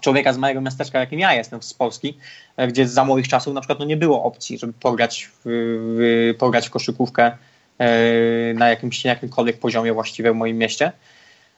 człowieka 0.05 0.33
z 0.33 0.37
małego 0.37 0.61
miasteczka, 0.61 0.99
jakim 0.99 1.19
ja 1.19 1.33
jestem 1.33 1.63
z 1.63 1.73
Polski, 1.73 2.17
e, 2.57 2.67
gdzie 2.67 2.87
za 2.87 3.05
moich 3.05 3.27
czasów 3.27 3.53
na 3.53 3.61
przykład 3.61 3.79
no 3.79 3.85
nie 3.85 3.97
było 3.97 4.23
opcji, 4.23 4.57
żeby 4.57 4.73
pograć 4.73 5.25
w, 5.25 5.41
w, 5.45 6.37
pograć 6.37 6.67
w 6.67 6.69
koszykówkę 6.69 7.31
e, 7.77 8.53
na 8.53 8.69
jakimś 8.69 9.05
jakimkolwiek 9.05 9.59
poziomie 9.59 9.93
właściwie 9.93 10.31
w 10.31 10.35
moim 10.35 10.57
mieście. 10.57 10.91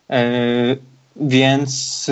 E, 0.10 0.24
więc 1.16 2.06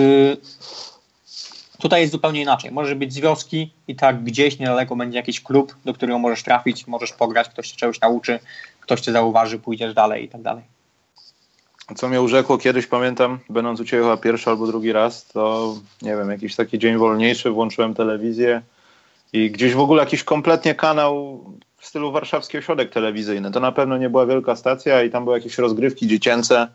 tutaj 1.78 2.00
jest 2.00 2.12
zupełnie 2.12 2.42
inaczej. 2.42 2.70
Może 2.70 2.96
być 2.96 3.12
z 3.12 3.18
wioski 3.18 3.72
i 3.88 3.94
tak 3.96 4.24
gdzieś 4.24 4.58
niedaleko 4.58 4.96
będzie 4.96 5.18
jakiś 5.18 5.40
klub, 5.40 5.76
do 5.84 5.94
którego 5.94 6.18
możesz 6.18 6.42
trafić, 6.42 6.86
możesz 6.86 7.12
pograć, 7.12 7.48
ktoś 7.48 7.70
cię 7.70 7.76
czegoś 7.76 8.00
nauczy, 8.00 8.38
ktoś 8.80 9.00
cię 9.00 9.12
zauważy, 9.12 9.58
pójdziesz 9.58 9.94
dalej 9.94 10.24
i 10.24 10.28
tak 10.28 10.42
dalej 10.42 10.75
co 11.94 12.08
mnie 12.08 12.22
urzekło 12.22 12.58
kiedyś, 12.58 12.86
pamiętam, 12.86 13.38
będąc 13.50 13.80
u 13.80 13.84
Ciebie 13.84 14.02
chyba 14.02 14.16
pierwszy 14.16 14.50
albo 14.50 14.66
drugi 14.66 14.92
raz, 14.92 15.26
to 15.26 15.74
nie 16.02 16.16
wiem, 16.16 16.30
jakiś 16.30 16.56
taki 16.56 16.78
dzień 16.78 16.96
wolniejszy, 16.96 17.50
włączyłem 17.50 17.94
telewizję 17.94 18.62
i 19.32 19.50
gdzieś 19.50 19.74
w 19.74 19.80
ogóle 19.80 20.02
jakiś 20.02 20.24
kompletnie 20.24 20.74
kanał 20.74 21.44
w 21.76 21.86
stylu 21.86 22.12
warszawski 22.12 22.58
ośrodek 22.58 22.90
telewizyjny. 22.90 23.50
To 23.50 23.60
na 23.60 23.72
pewno 23.72 23.98
nie 23.98 24.10
była 24.10 24.26
wielka 24.26 24.56
stacja 24.56 25.02
i 25.02 25.10
tam 25.10 25.24
były 25.24 25.38
jakieś 25.38 25.58
rozgrywki 25.58 26.06
dziecięce, 26.06 26.68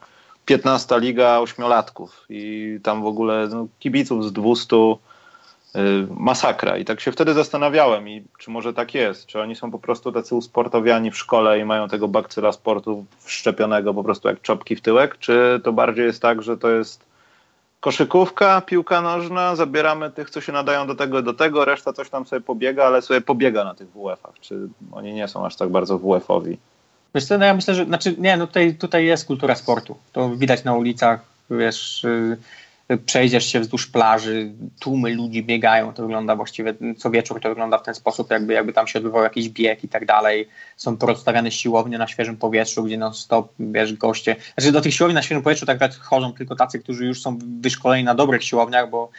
15 0.45 0.99
liga 0.99 1.39
ośmiolatków 1.39 2.25
i 2.29 2.79
tam 2.83 3.01
w 3.03 3.05
ogóle 3.05 3.47
no, 3.51 3.67
kibiców 3.79 4.25
z 4.25 4.31
200 4.31 4.75
Y, 4.75 5.10
masakra. 6.09 6.77
I 6.77 6.85
tak 6.85 7.01
się 7.01 7.11
wtedy 7.11 7.33
zastanawiałem, 7.33 8.09
i 8.09 8.23
czy 8.37 8.51
może 8.51 8.73
tak 8.73 8.93
jest, 8.93 9.25
czy 9.25 9.41
oni 9.41 9.55
są 9.55 9.71
po 9.71 9.79
prostu 9.79 10.11
tacy 10.11 10.35
usportowiani 10.35 11.11
w 11.11 11.17
szkole 11.17 11.59
i 11.59 11.65
mają 11.65 11.87
tego 11.87 12.07
bakcyla 12.07 12.51
sportu 12.51 13.05
wszczepionego 13.19 13.93
po 13.93 14.03
prostu 14.03 14.27
jak 14.27 14.41
czopki 14.41 14.75
w 14.75 14.81
tyłek, 14.81 15.17
czy 15.17 15.61
to 15.63 15.73
bardziej 15.73 16.05
jest 16.05 16.21
tak, 16.21 16.41
że 16.41 16.57
to 16.57 16.69
jest 16.69 17.05
koszykówka, 17.79 18.61
piłka 18.61 19.01
nożna, 19.01 19.55
zabieramy 19.55 20.11
tych, 20.11 20.29
co 20.29 20.41
się 20.41 20.51
nadają 20.51 20.87
do 20.87 20.95
tego 20.95 21.21
do 21.21 21.33
tego, 21.33 21.65
reszta 21.65 21.93
coś 21.93 22.09
tam 22.09 22.25
sobie 22.25 22.41
pobiega, 22.41 22.85
ale 22.85 23.01
sobie 23.01 23.21
pobiega 23.21 23.63
na 23.63 23.75
tych 23.75 23.87
WF-ach. 23.87 24.39
Czy 24.41 24.67
oni 24.91 25.13
nie 25.13 25.27
są 25.27 25.45
aż 25.45 25.55
tak 25.55 25.69
bardzo 25.69 25.99
WF-owi? 25.99 26.57
Wiesz 27.15 27.25
co, 27.25 27.37
no 27.37 27.45
ja 27.45 27.53
myślę, 27.53 27.75
że 27.75 27.85
znaczy 27.85 28.15
nie, 28.17 28.37
no 28.37 28.47
tutaj, 28.47 28.75
tutaj 28.75 29.05
jest 29.05 29.25
kultura 29.25 29.55
sportu. 29.55 29.97
To 30.11 30.29
widać 30.29 30.63
na 30.63 30.73
ulicach, 30.73 31.19
wiesz, 31.49 32.03
yy 32.03 32.37
przejdziesz 32.97 33.45
się 33.45 33.59
wzdłuż 33.59 33.87
plaży, 33.87 34.51
tłumy 34.79 35.15
ludzi 35.15 35.43
biegają, 35.43 35.93
to 35.93 36.01
wygląda 36.01 36.35
właściwie, 36.35 36.73
co 36.97 37.11
wieczór 37.11 37.41
to 37.41 37.49
wygląda 37.49 37.77
w 37.77 37.83
ten 37.83 37.95
sposób, 37.95 38.31
jakby, 38.31 38.53
jakby 38.53 38.73
tam 38.73 38.87
się 38.87 38.99
odbywał 38.99 39.23
jakiś 39.23 39.49
bieg 39.49 39.83
i 39.83 39.87
tak 39.87 40.05
dalej. 40.05 40.47
Są 40.77 40.97
porozstawiane 40.97 41.51
siłownie 41.51 41.97
na 41.97 42.07
świeżym 42.07 42.37
powietrzu, 42.37 42.83
gdzie 42.83 42.97
non 42.97 43.13
stop, 43.13 43.53
wiesz, 43.59 43.93
goście. 43.93 44.35
Znaczy 44.57 44.71
do 44.71 44.81
tych 44.81 44.93
siłowni 44.93 45.15
na 45.15 45.21
świeżym 45.21 45.43
powietrzu 45.43 45.65
tak 45.65 45.75
naprawdę 45.75 45.97
chodzą 46.01 46.33
tylko 46.33 46.55
tacy, 46.55 46.79
którzy 46.79 47.05
już 47.05 47.21
są 47.21 47.39
wyszkoleni 47.61 48.03
na 48.03 48.15
dobrych 48.15 48.43
siłowniach, 48.43 48.89
bo 48.89 49.09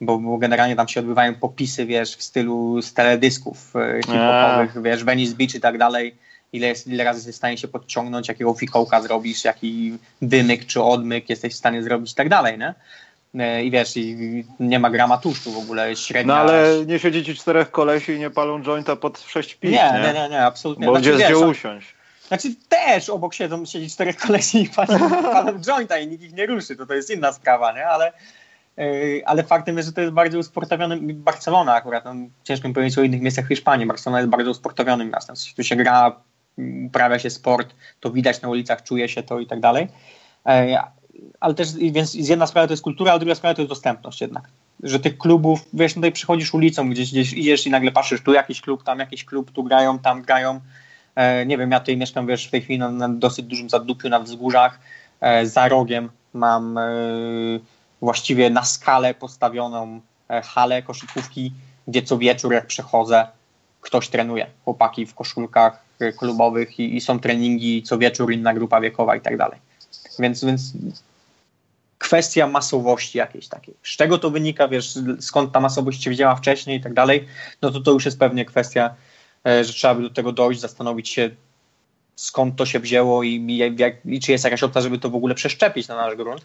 bo, 0.00 0.18
bo, 0.18 0.38
generalnie 0.38 0.76
tam 0.76 0.88
się 0.88 1.00
odbywają 1.00 1.34
popisy, 1.34 1.86
wiesz, 1.86 2.16
w 2.16 2.22
stylu 2.22 2.82
z 2.82 2.94
teledysków 2.94 3.76
e, 3.76 4.00
hip-hopowych, 4.06 4.82
wiesz, 4.82 5.04
Venice 5.04 5.36
Beach 5.36 5.54
i 5.54 5.60
tak 5.60 5.78
dalej. 5.78 6.14
Ile, 6.52 6.66
jest, 6.66 6.86
ile 6.86 7.04
razy 7.04 7.18
jesteś 7.18 7.34
w 7.34 7.38
stanie 7.38 7.58
się 7.58 7.68
podciągnąć, 7.68 8.28
jakiego 8.28 8.54
fikołka 8.54 9.02
zrobisz, 9.02 9.44
jaki 9.44 9.98
wymyk 10.22 10.66
czy 10.66 10.82
odmyk 10.82 11.30
jesteś 11.30 11.52
w 11.52 11.56
stanie 11.56 11.82
zrobić 11.82 12.12
i 12.12 12.14
tak 12.14 12.28
dalej, 12.28 12.58
nie? 12.58 12.74
E, 13.38 13.64
i 13.64 13.70
wiesz, 13.70 13.96
i 13.96 14.44
nie 14.60 14.78
ma 14.78 14.90
grama 14.90 15.18
tłuszczu 15.18 15.52
w 15.52 15.58
ogóle, 15.58 15.96
średnia... 15.96 16.34
No 16.34 16.40
ale 16.40 16.86
nie 16.86 16.98
siedzieć 16.98 17.38
czterech 17.38 17.70
kolesi 17.70 18.12
i 18.12 18.18
nie 18.18 18.30
palą 18.30 18.62
jointa 18.62 18.96
pod 18.96 19.20
sześć 19.20 19.54
piw, 19.54 19.72
nie, 19.72 19.92
nie? 19.94 20.12
Nie, 20.12 20.28
nie, 20.28 20.42
absolutnie. 20.42 20.86
Bo 20.86 20.92
znaczy, 20.92 21.14
gdzie 21.14 21.24
gdzie 21.24 21.38
usiąść. 21.38 21.94
Znaczy 22.28 22.48
też 22.68 23.10
obok 23.10 23.34
siedzą, 23.34 23.66
siedzi 23.66 23.90
czterech 23.90 24.16
kolesi 24.16 24.62
i 24.62 24.68
palą, 24.68 25.10
palą 25.32 25.60
jointa 25.60 25.98
i 25.98 26.08
nikt 26.08 26.22
ich 26.22 26.32
nie 26.32 26.46
ruszy, 26.46 26.76
to 26.76 26.86
to 26.86 26.94
jest 26.94 27.10
inna 27.10 27.32
sprawa, 27.32 27.72
nie? 27.72 27.86
Ale, 27.86 28.12
yy, 28.76 29.22
ale 29.26 29.42
faktem 29.42 29.76
jest, 29.76 29.88
że 29.88 29.92
to 29.92 30.00
jest 30.00 30.12
bardzo 30.12 30.38
usportowiony 30.38 30.98
Barcelona 31.14 31.74
akurat, 31.74 32.04
no, 32.04 32.14
ciężko 32.44 32.68
mi 32.68 32.74
powiedzieć 32.74 32.98
o 32.98 33.02
innych 33.02 33.20
miejscach 33.20 33.44
w 33.44 33.48
Hiszpanii, 33.48 33.86
Barcelona 33.86 34.18
jest 34.18 34.30
bardzo 34.30 34.50
usportowionym 34.50 35.10
miastem, 35.10 35.36
tu 35.56 35.64
się 35.64 35.76
gra, 35.76 36.16
uprawia 36.86 37.18
się 37.18 37.30
sport, 37.30 37.74
to 38.00 38.10
widać 38.10 38.42
na 38.42 38.48
ulicach, 38.48 38.82
czuje 38.82 39.08
się 39.08 39.22
to 39.22 39.40
i 39.40 39.46
tak 39.46 39.60
dalej. 39.60 39.88
E, 41.14 41.18
ale 41.40 41.54
też, 41.54 41.68
więc 41.74 42.14
jedna 42.14 42.46
sprawa 42.46 42.66
to 42.66 42.72
jest 42.72 42.82
kultura, 42.82 43.12
a 43.12 43.18
druga 43.18 43.34
sprawa 43.34 43.54
to 43.54 43.62
jest 43.62 43.70
dostępność 43.70 44.20
jednak. 44.20 44.48
Że 44.82 45.00
tych 45.00 45.18
klubów, 45.18 45.68
wiesz, 45.72 45.94
tutaj 45.94 46.12
przychodzisz 46.12 46.54
ulicą, 46.54 46.90
gdzieś, 46.90 47.10
gdzieś 47.10 47.32
idziesz 47.32 47.66
i 47.66 47.70
nagle 47.70 47.92
patrzysz, 47.92 48.22
tu 48.22 48.32
jakiś 48.32 48.60
klub, 48.60 48.82
tam 48.82 48.98
jakiś 48.98 49.24
klub, 49.24 49.50
tu 49.50 49.64
grają, 49.64 49.98
tam 49.98 50.22
grają. 50.22 50.60
E, 51.14 51.46
nie 51.46 51.58
wiem, 51.58 51.70
ja 51.70 51.80
tutaj 51.80 51.96
mieszkam, 51.96 52.26
wiesz, 52.26 52.46
w 52.46 52.50
tej 52.50 52.62
chwili 52.62 52.78
na, 52.78 52.90
na 52.90 53.08
dosyć 53.08 53.46
dużym 53.46 53.70
zadupiu 53.70 54.08
na 54.08 54.20
wzgórzach. 54.20 54.78
E, 55.20 55.46
za 55.46 55.68
rogiem 55.68 56.10
mam 56.34 56.78
e, 56.78 56.82
właściwie 58.00 58.50
na 58.50 58.64
skalę 58.64 59.14
postawioną 59.14 60.00
e, 60.28 60.42
halę 60.42 60.82
koszykówki 60.82 61.52
gdzie 61.88 62.02
co 62.02 62.18
wieczór 62.18 62.52
jak 62.52 62.66
przechodzę, 62.66 63.26
ktoś 63.80 64.08
trenuje. 64.08 64.46
Chłopaki 64.64 65.06
w 65.06 65.14
koszulkach 65.14 65.84
klubowych 66.18 66.80
i, 66.80 66.96
i 66.96 67.00
są 67.00 67.20
treningi 67.20 67.82
co 67.82 67.98
wieczór, 67.98 68.32
inna 68.32 68.54
grupa 68.54 68.80
wiekowa 68.80 69.16
i 69.16 69.20
tak 69.20 69.36
dalej. 69.36 69.60
Więc, 70.20 70.44
więc 70.44 70.72
kwestia 71.98 72.46
masowości 72.46 73.18
jakiejś 73.18 73.48
takiej. 73.48 73.74
Z 73.82 73.96
czego 73.96 74.18
to 74.18 74.30
wynika, 74.30 74.68
wiesz, 74.68 74.98
skąd 75.20 75.52
ta 75.52 75.60
masowość 75.60 76.02
się 76.02 76.10
wzięła 76.10 76.36
wcześniej 76.36 76.78
i 76.78 76.82
tak 76.82 76.94
dalej, 76.94 77.26
no 77.62 77.70
to 77.70 77.80
to 77.80 77.90
już 77.90 78.04
jest 78.04 78.18
pewnie 78.18 78.44
kwestia, 78.44 78.94
e, 79.46 79.64
że 79.64 79.72
trzeba 79.72 79.94
by 79.94 80.02
do 80.02 80.10
tego 80.10 80.32
dojść, 80.32 80.60
zastanowić 80.60 81.08
się, 81.08 81.30
skąd 82.16 82.56
to 82.56 82.66
się 82.66 82.80
wzięło 82.80 83.22
i, 83.22 83.28
i, 83.28 83.76
jak, 83.76 84.06
i 84.06 84.20
czy 84.20 84.32
jest 84.32 84.44
jakaś 84.44 84.62
opcja, 84.62 84.80
żeby 84.80 84.98
to 84.98 85.10
w 85.10 85.14
ogóle 85.14 85.34
przeszczepić 85.34 85.88
na 85.88 85.96
nasz 85.96 86.14
grunt. 86.14 86.44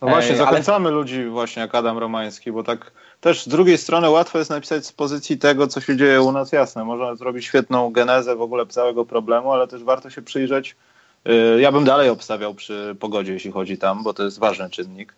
No 0.00 0.08
właśnie, 0.08 0.36
zachęcamy 0.36 0.88
ale... 0.88 0.94
ludzi 0.94 1.24
właśnie 1.24 1.62
jak 1.62 1.74
Adam 1.74 1.98
Romański, 1.98 2.52
bo 2.52 2.62
tak 2.62 2.90
też 3.20 3.44
z 3.44 3.48
drugiej 3.48 3.78
strony 3.78 4.10
łatwo 4.10 4.38
jest 4.38 4.50
napisać 4.50 4.86
z 4.86 4.92
pozycji 4.92 5.38
tego, 5.38 5.66
co 5.66 5.80
się 5.80 5.96
dzieje 5.96 6.22
u 6.22 6.32
nas, 6.32 6.52
jasne. 6.52 6.84
Można 6.84 7.14
zrobić 7.14 7.44
świetną 7.44 7.90
genezę 7.90 8.36
w 8.36 8.42
ogóle 8.42 8.66
całego 8.66 9.04
problemu, 9.04 9.52
ale 9.52 9.68
też 9.68 9.84
warto 9.84 10.10
się 10.10 10.22
przyjrzeć. 10.22 10.76
Y, 11.28 11.60
ja 11.60 11.72
bym 11.72 11.84
dalej 11.84 12.08
obstawiał 12.08 12.54
przy 12.54 12.96
pogodzie, 13.00 13.32
jeśli 13.32 13.50
chodzi 13.52 13.78
tam, 13.78 14.02
bo 14.02 14.14
to 14.14 14.24
jest 14.24 14.38
ważny 14.38 14.70
czynnik. 14.70 15.14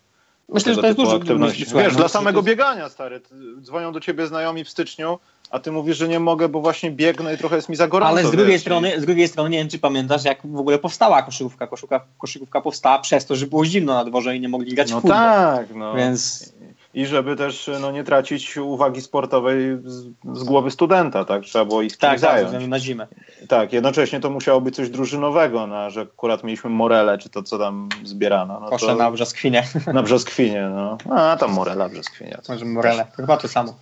Myślę, 0.49 0.73
że 0.73 0.81
to 0.81 0.87
jest 0.87 0.99
dużo 0.99 1.15
aktywności. 1.15 1.65
Wiesz, 1.75 1.95
dla 1.95 2.07
samego 2.07 2.43
biegania, 2.43 2.89
stary. 2.89 3.21
Dzwonią 3.61 3.91
do 3.91 3.99
ciebie 3.99 4.27
znajomi 4.27 4.63
w 4.63 4.69
styczniu, 4.69 5.19
a 5.51 5.59
ty 5.59 5.71
mówisz, 5.71 5.97
że 5.97 6.07
nie 6.07 6.19
mogę, 6.19 6.49
bo 6.49 6.61
właśnie 6.61 6.91
biegnę 6.91 7.33
i 7.33 7.37
trochę 7.37 7.55
jest 7.55 7.69
mi 7.69 7.75
za 7.75 7.87
gorąco. 7.87 8.11
Ale 8.11 8.27
z 8.27 8.31
drugiej, 8.31 8.59
strony, 8.59 9.01
z 9.01 9.05
drugiej 9.05 9.27
strony, 9.27 9.49
nie 9.49 9.57
wiem, 9.57 9.69
czy 9.69 9.79
pamiętasz, 9.79 10.25
jak 10.25 10.47
w 10.47 10.59
ogóle 10.59 10.79
powstała 10.79 11.21
koszykówka. 11.21 11.67
Koszykówka, 11.67 12.05
koszykówka 12.17 12.61
powstała 12.61 12.99
przez 12.99 13.25
to, 13.25 13.35
że 13.35 13.47
było 13.47 13.65
zimno 13.65 13.93
na 13.93 14.05
dworze 14.05 14.35
i 14.35 14.39
nie 14.39 14.49
mogli 14.49 14.75
grać 14.75 14.91
no 14.91 14.97
w 14.97 15.01
futbol. 15.01 15.19
tak, 15.19 15.75
no. 15.75 15.95
Więc 15.95 16.53
i 16.93 17.05
żeby 17.05 17.35
też 17.35 17.69
no, 17.81 17.91
nie 17.91 18.03
tracić 18.03 18.57
uwagi 18.57 19.01
sportowej 19.01 19.77
z, 19.83 20.05
z 20.33 20.43
głowy 20.43 20.71
studenta, 20.71 21.25
tak? 21.25 21.43
Trzeba 21.43 21.65
było 21.65 21.81
ich 21.81 21.97
tak, 21.97 22.19
zająć. 22.19 22.51
Tak, 22.51 22.67
na 22.67 22.79
zimę. 22.79 23.07
Tak, 23.47 23.73
jednocześnie 23.73 24.19
to 24.19 24.29
musiało 24.29 24.61
być 24.61 24.75
coś 24.75 24.89
drużynowego, 24.89 25.67
no, 25.67 25.89
że 25.89 26.01
akurat 26.01 26.43
mieliśmy 26.43 26.69
Morele, 26.69 27.17
czy 27.17 27.29
to, 27.29 27.43
co 27.43 27.59
tam 27.59 27.89
zbierano. 28.03 28.59
No, 28.59 28.69
Kosze 28.69 28.95
na 28.95 29.11
Brzoskwinie. 29.11 29.63
Na 29.93 30.03
Brzoskwinie, 30.03 30.71
no. 30.75 30.97
A 31.15 31.37
tam 31.37 31.51
Morela, 31.51 31.89
Brzoskwinia. 31.89 32.39
Może 32.49 32.65
Morele, 32.65 33.05
chyba 33.15 33.37
to 33.37 33.47
samo. 33.47 33.75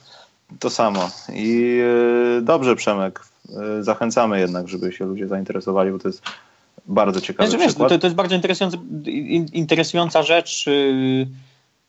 To 0.59 0.69
samo. 0.69 1.09
I 1.33 1.57
yy, 1.57 2.41
dobrze, 2.41 2.75
Przemek, 2.75 3.19
yy, 3.49 3.83
zachęcamy 3.83 4.39
jednak, 4.39 4.67
żeby 4.67 4.91
się 4.91 5.05
ludzie 5.05 5.27
zainteresowali, 5.27 5.91
bo 5.91 5.99
to 5.99 6.07
jest 6.07 6.21
bardzo 6.85 7.21
ciekawy 7.21 7.49
znaczy, 7.49 7.73
to, 7.73 7.99
to, 7.99 8.07
jest 8.07 8.15
bardzo 8.15 8.35
interesująca, 8.35 8.77
interesująca 9.53 10.23
rzecz. 10.23 10.67
Yy, 10.67 11.27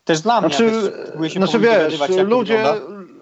też 0.04 0.20
dla 0.20 0.40
znaczy, 0.40 0.64
mnie. 0.64 1.28
Też 1.28 1.32
znaczy 1.32 1.58
wiesz, 1.58 2.00
ludzie, 2.26 2.64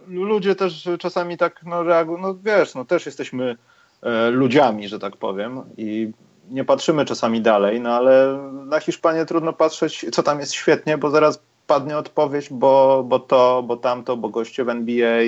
ludzie 0.09 0.55
też 0.55 0.89
czasami 0.99 1.37
tak 1.37 1.61
no, 1.67 1.83
reagują, 1.83 2.19
no 2.19 2.35
wiesz, 2.43 2.75
no 2.75 2.85
też 2.85 3.07
jesteśmy 3.07 3.57
e, 4.03 4.31
ludziami, 4.31 4.89
że 4.89 4.99
tak 4.99 5.17
powiem 5.17 5.63
i 5.77 6.13
nie 6.51 6.65
patrzymy 6.65 7.05
czasami 7.05 7.41
dalej, 7.41 7.81
no 7.81 7.91
ale 7.91 8.39
na 8.65 8.81
Hiszpanię 8.81 9.25
trudno 9.25 9.53
patrzeć, 9.53 10.07
co 10.13 10.23
tam 10.23 10.41
jest 10.41 10.53
świetnie, 10.53 10.99
bo 10.99 11.11
zaraz 11.11 11.41
padnie 11.67 11.97
odpowiedź, 11.97 12.49
bo, 12.51 13.05
bo 13.07 13.19
to, 13.19 13.63
bo 13.63 13.77
tamto, 13.77 14.17
bo 14.17 14.29
goście 14.29 14.65
w 14.65 14.69
NBA, 14.69 15.23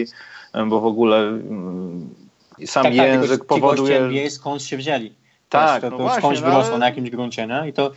bo 0.66 0.80
w 0.80 0.86
ogóle 0.86 1.18
mm, 1.18 2.14
sam 2.66 2.82
tak, 2.82 2.96
tak 2.96 3.06
język 3.06 3.38
tak, 3.38 3.48
powoduje... 3.48 3.96
Ci 3.96 4.02
NBA 4.02 4.30
skąd 4.30 4.62
się 4.62 4.76
wzięli? 4.76 5.14
Tak, 5.48 5.80
to, 5.80 5.90
no 5.90 5.96
to 5.96 6.02
właśnie, 6.02 6.20
skądś 6.20 6.40
no 6.40 6.46
wyrosło 6.46 6.70
ale... 6.70 6.78
na 6.78 6.86
jakimś 6.86 7.10
gruncie, 7.10 7.46
nie? 7.46 7.68
I 7.68 7.72
to 7.72 7.90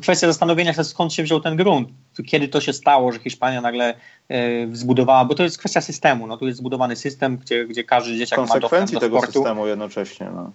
kwestia 0.00 0.26
zastanowienia 0.26 0.74
się, 0.74 0.84
skąd 0.84 1.12
się 1.12 1.22
wziął 1.22 1.40
ten 1.40 1.56
grunt, 1.56 1.88
kiedy 2.26 2.48
to 2.48 2.60
się 2.60 2.72
stało, 2.72 3.12
że 3.12 3.18
Hiszpania 3.18 3.60
nagle 3.60 3.94
e, 4.28 4.66
zbudowała, 4.72 5.24
bo 5.24 5.34
to 5.34 5.42
jest 5.42 5.58
kwestia 5.58 5.80
systemu, 5.80 6.26
no 6.26 6.36
tu 6.36 6.46
jest 6.46 6.58
zbudowany 6.58 6.96
system, 6.96 7.36
gdzie, 7.36 7.66
gdzie 7.66 7.84
każdy 7.84 8.16
dzieciak 8.16 8.48
ma 8.48 8.58
dostęp 8.58 8.90
do 8.90 9.00
tego 9.00 9.18
sportu. 9.18 9.32
systemu 9.32 9.66
jednocześnie, 9.66 10.30
no. 10.34 10.52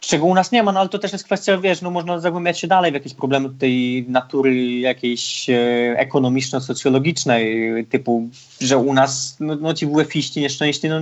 Czego 0.00 0.26
u 0.26 0.34
nas 0.34 0.52
nie 0.52 0.62
ma, 0.62 0.72
no 0.72 0.80
ale 0.80 0.88
to 0.88 0.98
też 0.98 1.12
jest 1.12 1.24
kwestia, 1.24 1.58
wiesz, 1.58 1.82
no 1.82 1.90
można 1.90 2.18
zagłębiać 2.18 2.60
się 2.60 2.66
dalej 2.66 2.90
w 2.90 2.94
jakieś 2.94 3.14
problemy 3.14 3.50
tej 3.58 4.06
natury 4.08 4.64
jakiejś 4.78 5.50
e, 5.50 5.96
ekonomiczno-socjologicznej, 5.98 7.86
typu, 7.86 8.28
że 8.60 8.78
u 8.78 8.94
nas, 8.94 9.36
no, 9.40 9.56
no 9.56 9.74
ci 9.74 9.86
WF-iści 9.86 10.40
nieszczęśliwi, 10.40 10.88
no 10.88 11.00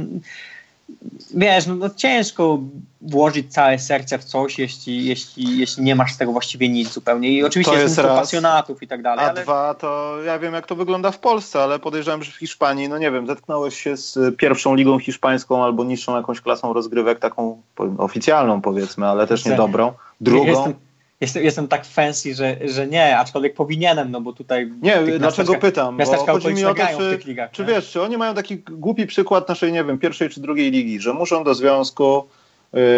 wiesz, 1.34 1.66
no, 1.66 1.74
no, 1.74 1.90
ciężko 1.90 2.58
włożyć 3.00 3.52
całe 3.52 3.78
serce 3.78 4.18
w 4.18 4.24
coś, 4.24 4.58
jeśli, 4.58 5.04
jeśli, 5.06 5.58
jeśli 5.58 5.82
nie 5.82 5.94
masz 5.94 6.12
z 6.12 6.16
tego 6.16 6.32
właściwie 6.32 6.68
nic 6.68 6.92
zupełnie. 6.92 7.32
I 7.32 7.44
oczywiście 7.44 7.72
to 7.72 7.78
jest, 7.78 7.96
jest 7.96 8.08
pasjonatów 8.08 8.82
i 8.82 8.88
tak 8.88 9.02
dalej. 9.02 9.24
A 9.24 9.28
ale... 9.28 9.42
dwa, 9.42 9.74
to 9.74 10.22
ja 10.22 10.38
wiem, 10.38 10.54
jak 10.54 10.66
to 10.66 10.76
wygląda 10.76 11.10
w 11.10 11.18
Polsce, 11.18 11.62
ale 11.62 11.78
podejrzewam, 11.78 12.22
że 12.22 12.32
w 12.32 12.36
Hiszpanii, 12.36 12.88
no 12.88 12.98
nie 12.98 13.10
wiem, 13.10 13.26
zetknąłeś 13.26 13.80
się 13.80 13.96
z 13.96 14.36
pierwszą 14.36 14.74
ligą 14.74 14.98
hiszpańską 14.98 15.64
albo 15.64 15.84
niższą 15.84 16.16
jakąś 16.16 16.40
klasą 16.40 16.72
rozgrywek, 16.72 17.18
taką 17.18 17.62
oficjalną 17.98 18.60
powiedzmy, 18.60 19.06
ale 19.06 19.26
też 19.26 19.44
niedobrą. 19.44 19.92
Drugą. 20.20 20.46
Jestem, 20.46 20.74
jestem, 21.24 21.44
jestem 21.44 21.68
tak 21.68 21.84
fancy, 21.84 22.34
że, 22.34 22.56
że 22.64 22.86
nie, 22.86 23.18
aczkolwiek 23.18 23.54
powinienem, 23.54 24.10
no 24.10 24.20
bo 24.20 24.32
tutaj... 24.32 24.70
Nie, 24.82 25.18
dlaczego 25.18 25.54
pytam? 25.54 25.96
Bo 25.96 26.26
chodzi 26.26 26.48
mi 26.48 26.64
o 26.64 26.74
to, 26.74 26.82
czy, 26.98 27.18
ligach, 27.28 27.50
czy 27.50 27.64
wiesz, 27.64 27.90
czy 27.90 28.02
oni 28.02 28.16
mają 28.16 28.34
taki 28.34 28.58
głupi 28.58 29.06
przykład 29.06 29.48
naszej, 29.48 29.72
nie 29.72 29.84
wiem, 29.84 29.98
pierwszej 29.98 30.28
czy 30.28 30.40
drugiej 30.40 30.70
ligi, 30.70 31.00
że 31.00 31.12
muszą 31.12 31.44
do 31.44 31.54
związku 31.54 32.24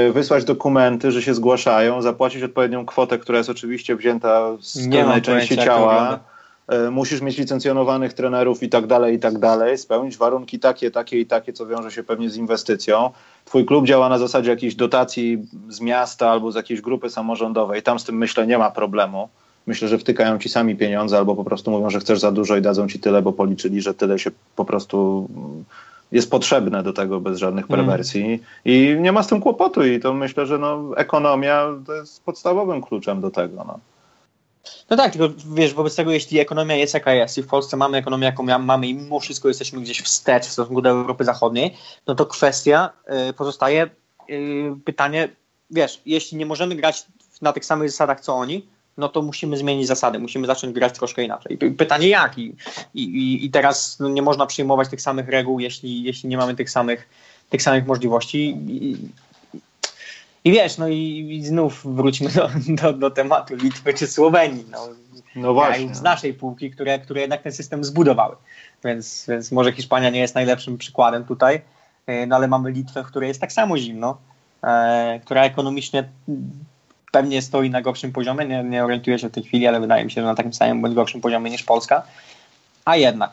y, 0.09 0.13
wysłać 0.13 0.45
dokumenty, 0.45 1.13
że 1.13 1.23
się 1.23 1.35
zgłaszają, 1.35 2.03
zapłacić 2.03 2.43
odpowiednią 2.43 2.87
kwotę, 2.87 3.19
która 3.19 3.39
jest 3.39 3.51
oczywiście 3.51 3.97
wzięta 3.97 4.57
z 4.61 4.91
tylnej 4.91 5.23
części 5.23 5.57
ciała 5.57 6.21
E, 6.69 6.91
musisz 6.91 7.21
mieć 7.21 7.39
licencjonowanych 7.39 8.13
trenerów 8.13 8.63
i 8.63 8.69
tak 8.69 8.87
dalej, 8.87 9.15
i 9.15 9.19
tak 9.19 9.39
dalej, 9.39 9.79
spełnić 9.79 10.17
warunki 10.17 10.59
takie, 10.59 10.91
takie 10.91 11.21
i 11.21 11.27
takie, 11.27 11.53
co 11.53 11.67
wiąże 11.67 11.91
się 11.91 12.03
pewnie 12.03 12.31
z 12.31 12.37
inwestycją. 12.37 13.11
Twój 13.47 13.65
klub 13.65 13.87
działa 13.87 14.09
na 14.09 14.19
zasadzie 14.19 14.51
jakiejś 14.51 14.75
dotacji 14.75 15.39
z 15.69 15.81
miasta 15.81 16.31
albo 16.31 16.53
z 16.53 16.55
jakiejś 16.55 16.81
grupy 16.81 17.11
samorządowej. 17.11 17.83
Tam 17.83 17.99
z 17.99 18.05
tym 18.05 18.17
myślę 18.17 18.47
nie 18.47 18.59
ma 18.59 18.71
problemu. 18.71 19.29
Myślę, 19.67 19.89
że 19.89 19.99
wtykają 19.99 20.39
ci 20.39 20.49
sami 20.49 20.77
pieniądze 20.77 21.19
albo 21.19 21.37
po 21.37 21.45
prostu 21.45 21.71
mówią, 21.71 21.91
że 21.91 22.01
chcesz 22.01 22.21
za 22.21 22.33
dużo 22.33 22.57
i 22.57 22.63
dadzą 22.63 22.89
ci 22.89 22.99
tyle, 22.99 23.23
bo 23.23 23.33
policzyli, 23.33 23.81
że 23.81 23.95
tyle 23.95 24.19
się 24.19 24.31
po 24.57 24.65
prostu 24.65 25.29
mm, 25.37 25.65
jest 26.13 26.31
potrzebne 26.31 26.83
do 26.83 26.93
tego 26.93 27.21
bez 27.21 27.39
żadnych 27.39 27.71
mm. 27.71 27.79
perwersji 27.79 28.25
mm. 28.25 28.39
i 28.65 28.97
nie 29.01 29.13
ma 29.13 29.23
z 29.23 29.27
tym 29.27 29.41
kłopotu 29.41 29.87
i 29.87 30.01
to 30.01 30.15
myślę, 30.15 30.47
że 30.47 30.59
no, 30.59 30.97
ekonomia 30.97 31.67
to 31.87 31.95
jest 31.95 32.25
podstawowym 32.25 32.83
kluczem 32.83 33.21
do 33.21 33.31
tego. 33.31 33.65
No. 33.67 33.79
No 34.91 34.97
tak, 34.97 35.13
tylko 35.13 35.35
wiesz, 35.55 35.75
wobec 35.75 35.97
tego, 35.97 36.13
jeśli 36.13 36.39
ekonomia 36.39 36.75
jest 36.75 36.95
jaka 36.95 37.15
jest 37.15 37.39
i 37.39 37.43
w 37.43 37.47
Polsce 37.47 37.77
mamy 37.77 37.99
ekonomię, 37.99 38.25
jaką 38.27 38.43
mamy 38.59 38.87
i 38.87 38.95
mimo 38.95 39.21
wszystko 39.21 39.49
jesteśmy 39.49 39.81
gdzieś 39.81 40.01
wstecz 40.01 40.45
w 40.45 40.53
stosunku 40.53 40.83
do 40.83 40.91
Europy 40.91 41.25
Zachodniej, 41.25 41.77
no 42.07 42.15
to 42.15 42.27
kwestia 42.27 42.93
y, 43.31 43.33
pozostaje 43.33 43.91
y, 44.31 44.73
pytanie, 44.85 45.29
wiesz, 45.71 46.01
jeśli 46.07 46.39
nie 46.39 46.47
możemy 46.47 46.75
grać 46.75 47.07
na 47.43 47.53
tych 47.53 47.65
samych 47.65 47.91
zasadach 47.91 48.21
co 48.21 48.35
oni, 48.35 48.67
no 48.97 49.09
to 49.09 49.23
musimy 49.23 49.57
zmienić 49.57 49.87
zasady, 49.87 50.19
musimy 50.19 50.47
zacząć 50.47 50.75
grać 50.75 50.95
troszkę 50.99 51.25
inaczej. 51.25 51.59
Pytanie 51.59 52.09
jak? 52.09 52.39
I, 52.39 52.57
i, 52.95 53.45
i 53.45 53.51
teraz 53.51 53.99
no, 54.01 54.09
nie 54.09 54.23
można 54.23 54.47
przyjmować 54.47 54.89
tych 54.89 55.01
samych 55.01 55.29
reguł, 55.29 55.61
jeśli, 55.61 56.03
jeśli 56.03 56.29
nie 56.29 56.37
mamy 56.37 56.55
tych 56.55 56.71
samych, 56.71 57.09
tych 57.51 57.63
samych 57.63 57.87
możliwości. 57.87 58.49
I, 58.69 58.97
i 60.47 60.53
wiesz, 60.53 60.79
no 60.79 60.89
i, 60.89 61.29
i 61.31 61.47
znów 61.47 61.97
wróćmy 61.97 62.31
do, 62.31 62.51
do, 62.83 62.93
do, 62.93 63.11
tematu 63.11 63.55
Litwy 63.55 63.95
czy 63.95 64.07
Słowenii. 64.07 64.65
No, 64.71 64.89
no 65.37 65.55
właśnie. 65.55 65.95
Z 65.95 66.03
naszej 66.03 66.35
półki, 66.35 66.71
które, 66.71 66.99
które 66.99 67.21
jednak 67.21 67.43
ten 67.43 67.53
system 67.53 67.85
zbudowały. 67.85 68.37
Więc, 68.85 69.25
więc 69.29 69.53
może 69.53 69.73
Hiszpania 69.73 70.11
nie 70.11 70.21
jest 70.21 70.35
najlepszym 70.35 70.79
przykładem 70.79 71.25
tutaj, 71.25 71.61
e, 72.07 72.27
no 72.27 72.37
ale 72.37 72.49
mamy 72.49 72.71
Litwę, 72.71 73.05
w 73.05 73.07
której 73.07 73.29
jest 73.29 73.41
tak 73.41 73.53
samo 73.53 73.79
zimno, 73.79 74.17
e, 74.63 75.21
która 75.25 75.45
ekonomicznie 75.45 76.09
pewnie 77.13 77.43
stoi 77.43 77.71
na 77.71 77.83
gorszym 77.83 78.13
poziomie, 78.13 78.47
nie, 78.47 78.65
nie 78.65 78.85
orientuję 78.85 79.19
się 79.19 79.29
w 79.29 79.33
tej 79.33 79.43
chwili, 79.43 79.67
ale 79.67 79.81
wydaje 79.81 80.05
mi 80.05 80.11
się, 80.11 80.21
że 80.21 80.27
na 80.27 80.35
takim 80.35 80.53
samym 80.53 80.83
bądź 80.83 80.95
gorszym 80.95 81.21
poziomie 81.21 81.51
niż 81.51 81.63
Polska, 81.63 82.03
a 82.85 82.97
jednak. 82.97 83.31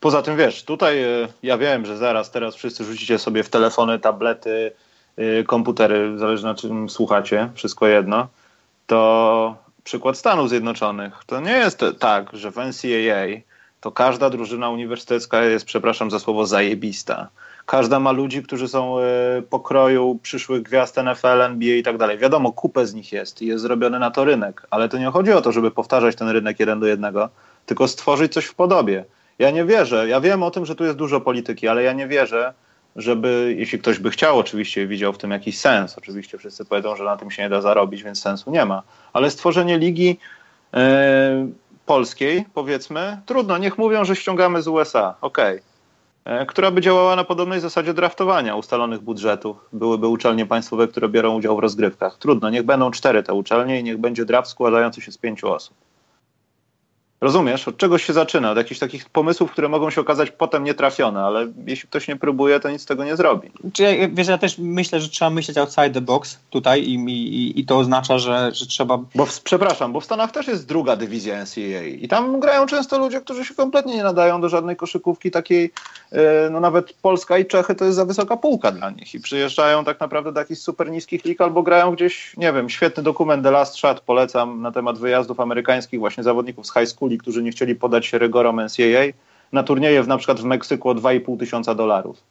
Poza 0.00 0.22
tym 0.22 0.36
wiesz, 0.36 0.64
tutaj 0.64 1.02
e, 1.02 1.28
ja 1.42 1.58
wiem, 1.58 1.86
że 1.86 1.96
zaraz 1.96 2.30
teraz 2.30 2.54
wszyscy 2.54 2.84
rzucicie 2.84 3.18
sobie 3.18 3.42
w 3.42 3.48
telefony, 3.48 3.98
tablety, 3.98 4.72
komputery, 5.46 6.18
zależy 6.18 6.44
na 6.44 6.54
czym 6.54 6.90
słuchacie, 6.90 7.50
wszystko 7.54 7.86
jedno, 7.86 8.28
to 8.86 9.56
przykład 9.84 10.16
Stanów 10.16 10.48
Zjednoczonych. 10.48 11.12
To 11.26 11.40
nie 11.40 11.52
jest 11.52 11.84
tak, 11.98 12.30
że 12.32 12.50
w 12.50 12.56
NCAA 12.56 13.40
to 13.80 13.92
każda 13.92 14.30
drużyna 14.30 14.70
uniwersytecka 14.70 15.42
jest, 15.42 15.64
przepraszam 15.64 16.10
za 16.10 16.18
słowo, 16.18 16.46
zajebista. 16.46 17.28
Każda 17.66 18.00
ma 18.00 18.12
ludzi, 18.12 18.42
którzy 18.42 18.68
są 18.68 18.98
y, 18.98 19.02
pokroju 19.42 20.18
przyszłych 20.22 20.62
gwiazd 20.62 20.96
NFL, 20.96 21.42
NBA 21.42 21.76
i 21.76 21.82
tak 21.82 21.98
dalej. 21.98 22.18
Wiadomo, 22.18 22.52
kupę 22.52 22.86
z 22.86 22.94
nich 22.94 23.12
jest 23.12 23.42
i 23.42 23.46
jest 23.46 23.62
zrobiony 23.62 23.98
na 23.98 24.10
to 24.10 24.24
rynek, 24.24 24.66
ale 24.70 24.88
to 24.88 24.98
nie 24.98 25.06
chodzi 25.06 25.32
o 25.32 25.40
to, 25.40 25.52
żeby 25.52 25.70
powtarzać 25.70 26.16
ten 26.16 26.28
rynek 26.28 26.60
jeden 26.60 26.80
do 26.80 26.86
jednego, 26.86 27.28
tylko 27.66 27.88
stworzyć 27.88 28.32
coś 28.32 28.44
w 28.44 28.54
podobie. 28.54 29.04
Ja 29.38 29.50
nie 29.50 29.64
wierzę, 29.64 30.08
ja 30.08 30.20
wiem 30.20 30.42
o 30.42 30.50
tym, 30.50 30.66
że 30.66 30.74
tu 30.74 30.84
jest 30.84 30.96
dużo 30.96 31.20
polityki, 31.20 31.68
ale 31.68 31.82
ja 31.82 31.92
nie 31.92 32.08
wierzę, 32.08 32.54
żeby, 32.96 33.54
jeśli 33.58 33.78
ktoś 33.78 33.98
by 33.98 34.10
chciał, 34.10 34.38
oczywiście 34.38 34.86
widział 34.86 35.12
w 35.12 35.18
tym 35.18 35.30
jakiś 35.30 35.58
sens. 35.58 35.98
Oczywiście 35.98 36.38
wszyscy 36.38 36.64
powiedzą, 36.64 36.96
że 36.96 37.04
na 37.04 37.16
tym 37.16 37.30
się 37.30 37.42
nie 37.42 37.48
da 37.48 37.60
zarobić, 37.60 38.02
więc 38.02 38.20
sensu 38.20 38.50
nie 38.50 38.64
ma. 38.64 38.82
Ale 39.12 39.30
stworzenie 39.30 39.78
ligi 39.78 40.18
e, 40.74 41.48
polskiej, 41.86 42.44
powiedzmy, 42.54 43.20
trudno, 43.26 43.58
niech 43.58 43.78
mówią, 43.78 44.04
że 44.04 44.16
ściągamy 44.16 44.62
z 44.62 44.68
USA. 44.68 45.14
Okej. 45.20 45.60
Okay. 46.24 46.40
e, 46.40 46.46
która 46.46 46.70
by 46.70 46.80
działała 46.80 47.16
na 47.16 47.24
podobnej 47.24 47.60
zasadzie 47.60 47.94
draftowania 47.94 48.56
ustalonych 48.56 49.00
budżetów. 49.00 49.56
Byłyby 49.72 50.08
uczelnie 50.08 50.46
państwowe, 50.46 50.88
które 50.88 51.08
biorą 51.08 51.36
udział 51.36 51.56
w 51.56 51.60
rozgrywkach. 51.60 52.18
Trudno, 52.18 52.50
niech 52.50 52.62
będą 52.62 52.90
cztery 52.90 53.22
te 53.22 53.34
uczelnie 53.34 53.80
i 53.80 53.84
niech 53.84 53.98
będzie 53.98 54.24
draft 54.24 54.50
składający 54.50 55.00
się 55.00 55.12
z 55.12 55.18
pięciu 55.18 55.52
osób. 55.52 55.76
Rozumiesz, 57.24 57.68
od 57.68 57.76
czegoś 57.76 58.04
się 58.04 58.12
zaczyna, 58.12 58.50
od 58.50 58.56
jakichś 58.56 58.80
takich 58.80 59.08
pomysłów, 59.08 59.50
które 59.50 59.68
mogą 59.68 59.90
się 59.90 60.00
okazać 60.00 60.30
potem 60.30 60.64
nietrafione, 60.64 61.20
ale 61.20 61.46
jeśli 61.66 61.88
ktoś 61.88 62.08
nie 62.08 62.16
próbuje, 62.16 62.60
to 62.60 62.70
nic 62.70 62.82
z 62.82 62.86
tego 62.86 63.04
nie 63.04 63.16
zrobi. 63.16 63.50
Czy, 63.72 64.10
wiesz, 64.12 64.28
ja 64.28 64.38
też 64.38 64.58
myślę, 64.58 65.00
że 65.00 65.08
trzeba 65.08 65.30
myśleć 65.30 65.58
outside 65.58 65.90
the 65.90 66.00
box 66.00 66.38
tutaj 66.50 66.82
i, 66.82 66.94
i, 66.94 67.60
i 67.60 67.66
to 67.66 67.78
oznacza, 67.78 68.18
że, 68.18 68.50
że 68.52 68.66
trzeba... 68.66 68.98
Bo 69.14 69.26
w, 69.26 69.40
przepraszam, 69.40 69.92
bo 69.92 70.00
w 70.00 70.04
Stanach 70.04 70.32
też 70.32 70.46
jest 70.46 70.66
druga 70.66 70.96
dywizja 70.96 71.42
NCAA 71.42 71.84
i 71.84 72.08
tam 72.08 72.40
grają 72.40 72.66
często 72.66 72.98
ludzie, 72.98 73.20
którzy 73.20 73.44
się 73.44 73.54
kompletnie 73.54 73.96
nie 73.96 74.02
nadają 74.02 74.40
do 74.40 74.48
żadnej 74.48 74.76
koszykówki 74.76 75.30
takiej, 75.30 75.72
e, 76.12 76.50
no 76.50 76.60
nawet 76.60 76.92
Polska 76.92 77.38
i 77.38 77.46
Czechy 77.46 77.74
to 77.74 77.84
jest 77.84 77.96
za 77.96 78.04
wysoka 78.04 78.36
półka 78.36 78.72
dla 78.72 78.90
nich 78.90 79.14
i 79.14 79.20
przyjeżdżają 79.20 79.84
tak 79.84 80.00
naprawdę 80.00 80.32
do 80.32 80.40
jakichś 80.40 80.60
super 80.60 80.90
niskich 80.90 81.24
lig 81.24 81.40
albo 81.40 81.62
grają 81.62 81.92
gdzieś, 81.92 82.36
nie 82.36 82.52
wiem, 82.52 82.70
świetny 82.70 83.02
dokument 83.02 83.44
The 83.44 83.50
Last 83.50 83.76
Shot 83.76 84.00
polecam 84.00 84.62
na 84.62 84.72
temat 84.72 84.98
wyjazdów 84.98 85.40
amerykańskich 85.40 86.00
właśnie 86.00 86.22
zawodników 86.22 86.66
z 86.66 86.74
high 86.74 86.88
school 86.88 87.13
którzy 87.18 87.42
nie 87.42 87.50
chcieli 87.50 87.74
podać 87.74 88.06
się 88.06 88.18
rygorom 88.18 88.60
NCAA 88.60 89.12
na 89.52 89.62
turnieje 89.62 90.02
w, 90.02 90.08
na 90.08 90.16
przykład 90.16 90.40
w 90.40 90.44
Meksyku 90.44 90.88
o 90.88 90.94
2,5 90.94 91.38
tysiąca 91.38 91.74
dolarów. 91.74 92.22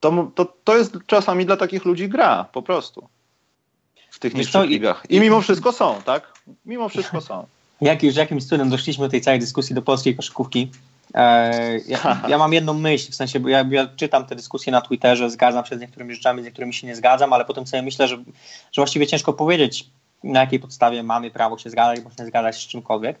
To, 0.00 0.30
to, 0.34 0.54
to 0.64 0.76
jest 0.76 0.98
czasami 1.06 1.46
dla 1.46 1.56
takich 1.56 1.84
ludzi 1.84 2.08
gra, 2.08 2.44
po 2.52 2.62
prostu. 2.62 3.08
W 4.10 4.18
tych 4.18 4.34
niższych 4.34 4.62
ligach. 4.62 5.02
I 5.08 5.20
mimo 5.20 5.40
wszystko 5.40 5.72
są, 5.72 6.02
tak? 6.04 6.32
Mimo 6.66 6.88
wszystko 6.88 7.20
są. 7.20 7.46
Jak 7.80 8.02
już 8.02 8.16
jakimś 8.16 8.44
cudem 8.44 8.70
doszliśmy 8.70 9.04
do 9.04 9.10
tej 9.10 9.20
całej 9.20 9.40
dyskusji 9.40 9.74
do 9.74 9.82
polskiej 9.82 10.16
koszykówki, 10.16 10.70
e, 11.14 11.78
ja, 11.78 12.20
ja, 12.28 12.38
mam 12.38 12.52
jedną 12.52 12.74
myśl, 12.74 13.12
w 13.12 13.14
sensie, 13.14 13.40
bo 13.40 13.48
ja, 13.48 13.64
ja, 13.70 13.88
czytam 13.96 14.26
te 14.26 14.36
dyskusje 14.36 14.72
na 14.72 14.80
Twitterze, 14.80 15.30
zgadzam 15.30 15.66
się 15.66 15.76
z 15.76 15.80
niektórymi 15.80 16.14
rzeczami, 16.14 16.42
z 16.42 16.44
niektórymi 16.44 16.74
się 16.74 16.86
nie 16.86 16.96
zgadzam, 16.96 17.32
ale 17.32 17.44
potem 17.44 17.66
sobie 17.66 17.82
myślę, 17.82 18.08
że, 18.08 18.16
że 18.72 18.82
właściwie 18.82 19.06
ciężko 19.06 19.32
powiedzieć, 19.32 19.90
na 20.24 20.40
jakiej 20.40 20.60
podstawie 20.60 21.02
mamy 21.02 21.30
prawo 21.30 21.58
się 21.58 21.70
zgadzać, 21.70 22.00
bądź 22.00 22.18
nie 22.18 22.26
zgadzać 22.26 22.56
z 22.56 22.66
czymkolwiek. 22.66 23.18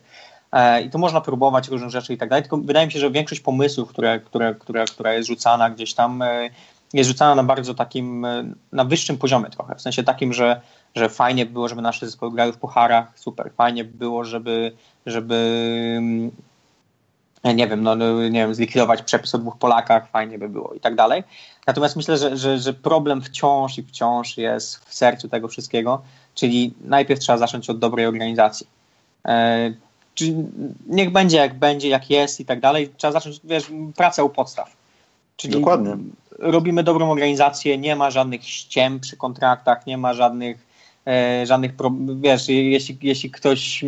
E, 0.52 0.82
I 0.82 0.90
tu 0.90 0.98
można 0.98 1.20
próbować 1.20 1.68
różne 1.68 1.90
rzeczy 1.90 2.12
i 2.14 2.18
tak 2.18 2.28
dalej, 2.28 2.42
tylko 2.42 2.56
wydaje 2.56 2.86
mi 2.86 2.92
się, 2.92 2.98
że 2.98 3.10
większość 3.10 3.40
pomysłów, 3.40 3.88
które, 3.88 4.20
które, 4.20 4.54
które, 4.54 4.84
która 4.84 5.12
jest 5.12 5.28
rzucana 5.28 5.70
gdzieś 5.70 5.94
tam, 5.94 6.22
e, 6.22 6.50
jest 6.92 7.08
rzucana 7.10 7.34
na 7.34 7.42
bardzo 7.42 7.74
takim, 7.74 8.24
e, 8.24 8.44
na 8.72 8.84
wyższym 8.84 9.18
poziomie 9.18 9.50
trochę, 9.50 9.74
w 9.74 9.82
sensie 9.82 10.02
takim, 10.02 10.32
że, 10.32 10.60
że 10.94 11.08
fajnie 11.08 11.46
by 11.46 11.52
było, 11.52 11.68
żeby 11.68 11.82
nasze 11.82 12.06
zespoły 12.06 12.32
grały 12.32 12.52
w 12.52 12.58
pucharach, 12.58 13.18
super, 13.18 13.52
fajnie 13.56 13.84
by 13.84 13.98
było, 13.98 14.24
żeby, 14.24 14.72
żeby 15.06 15.34
mm, 15.98 16.30
nie 17.54 17.68
wiem, 17.68 17.82
no, 17.82 17.96
no, 17.96 18.28
nie 18.28 18.40
wiem, 18.40 18.54
zlikwidować 18.54 19.02
przepis 19.02 19.34
o 19.34 19.38
dwóch 19.38 19.56
Polakach, 19.56 20.10
fajnie 20.10 20.38
by 20.38 20.48
było 20.48 20.74
i 20.74 20.80
tak 20.80 20.94
dalej. 20.94 21.24
Natomiast 21.66 21.96
myślę, 21.96 22.16
że, 22.16 22.36
że, 22.36 22.58
że 22.58 22.72
problem 22.74 23.22
wciąż 23.22 23.78
i 23.78 23.82
wciąż 23.82 24.38
jest 24.38 24.84
w 24.84 24.94
sercu 24.94 25.28
tego 25.28 25.48
wszystkiego, 25.48 26.02
czyli 26.34 26.74
najpierw 26.84 27.20
trzeba 27.20 27.38
zacząć 27.38 27.70
od 27.70 27.78
dobrej 27.78 28.06
organizacji. 28.06 28.66
E, 29.24 29.72
czyli 30.14 30.34
niech 30.86 31.12
będzie 31.12 31.36
jak 31.36 31.54
będzie, 31.54 31.88
jak 31.88 32.10
jest 32.10 32.40
i 32.40 32.44
tak 32.44 32.60
dalej, 32.60 32.90
trzeba 32.96 33.12
zacząć, 33.12 33.40
wiesz, 33.44 33.72
pracę 33.96 34.24
u 34.24 34.28
podstaw. 34.28 34.76
Czyli 35.36 35.54
Dokładnie. 35.54 35.96
robimy 36.38 36.82
dobrą 36.82 37.10
organizację, 37.10 37.78
nie 37.78 37.96
ma 37.96 38.10
żadnych 38.10 38.44
ściem 38.44 39.00
przy 39.00 39.16
kontraktach, 39.16 39.86
nie 39.86 39.98
ma 39.98 40.14
żadnych 40.14 40.65
E, 40.65 40.65
żadnych, 41.44 41.72
wiesz, 42.20 42.48
jeśli, 42.48 42.98
jeśli 43.02 43.30
ktoś, 43.30 43.84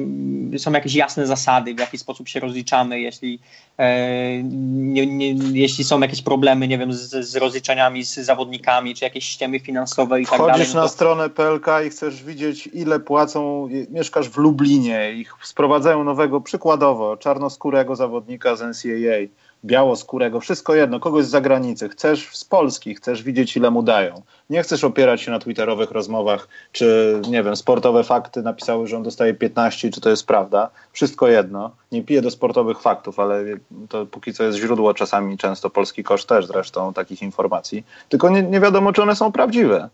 są 0.59 0.73
jakieś 0.73 0.95
jasne 0.95 1.27
zasady, 1.27 1.75
w 1.75 1.79
jaki 1.79 1.99
sposób 1.99 2.29
się 2.29 2.41
rozliczamy, 2.41 3.01
jeśli, 3.01 3.41
e, 3.79 4.43
nie, 4.43 5.07
nie, 5.07 5.35
jeśli 5.53 5.85
są 5.85 6.01
jakieś 6.01 6.23
problemy, 6.23 6.69
nie 6.69 6.79
wiem, 6.79 6.93
z, 6.93 7.31
z 7.31 7.37
rozliczeniami 7.37 8.05
z 8.05 8.15
zawodnikami, 8.15 8.95
czy 8.95 9.05
jakieś 9.05 9.25
ściemy 9.25 9.61
finansowe 9.61 10.21
i 10.21 10.27
tak 10.27 10.39
dalej. 10.39 10.55
Wchodzisz 10.55 10.75
no 10.75 10.81
na 10.81 10.89
stronę 10.89 11.31
PLK 11.31 11.67
i 11.87 11.91
chcesz 11.91 12.25
widzieć, 12.25 12.69
ile 12.73 13.01
płacą, 13.01 13.69
mieszkasz 13.91 14.29
w 14.29 14.37
Lublinie, 14.37 15.13
ich 15.13 15.35
sprowadzają 15.43 16.05
nowego, 16.05 16.41
przykładowo, 16.41 17.17
czarnoskórego 17.17 17.97
zawodnika 17.97 18.57
z 18.57 18.61
NCAA 18.61 19.48
białoskórego, 19.65 20.41
wszystko 20.41 20.75
jedno, 20.75 21.01
kogoś 21.01 21.25
z 21.25 21.29
zagranicy, 21.29 21.89
chcesz 21.89 22.37
z 22.37 22.45
Polski, 22.45 22.95
chcesz 22.95 23.23
widzieć 23.23 23.57
ile 23.57 23.71
mu 23.71 23.83
dają. 23.83 24.23
Nie 24.51 24.63
chcesz 24.63 24.85
opierać 24.85 25.23
się 25.23 25.31
na 25.31 25.39
twitterowych 25.39 25.91
rozmowach, 25.91 26.49
czy 26.73 27.21
nie 27.29 27.43
wiem, 27.43 27.57
sportowe 27.57 28.05
fakty 28.05 28.43
napisały, 28.43 28.87
że 28.87 28.97
on 28.97 29.03
dostaje 29.03 29.35
15, 29.35 29.91
czy 29.91 30.01
to 30.01 30.11
jest 30.11 30.27
prawda. 30.27 30.71
Wszystko 30.93 31.29
jedno. 31.29 31.71
Nie 31.93 32.03
piję 32.03 32.23
do 32.23 32.31
sportowych 32.31 32.81
faktów, 32.81 33.21
ale 33.21 33.45
to 33.89 34.07
póki 34.07 34.33
co 34.33 34.45
jest 34.45 34.59
źródło 34.59 34.95
czasami, 34.95 35.39
często 35.39 35.71
polski 35.71 36.05
kosz 36.05 36.25
też 36.25 36.47
zresztą 36.47 36.93
takich 36.93 37.23
informacji. 37.23 37.87
Tylko 38.09 38.31
nie, 38.31 38.43
nie 38.43 38.61
wiadomo, 38.61 38.93
czy 38.93 39.03
one 39.03 39.17
są 39.17 39.33
prawdziwe. 39.33 39.89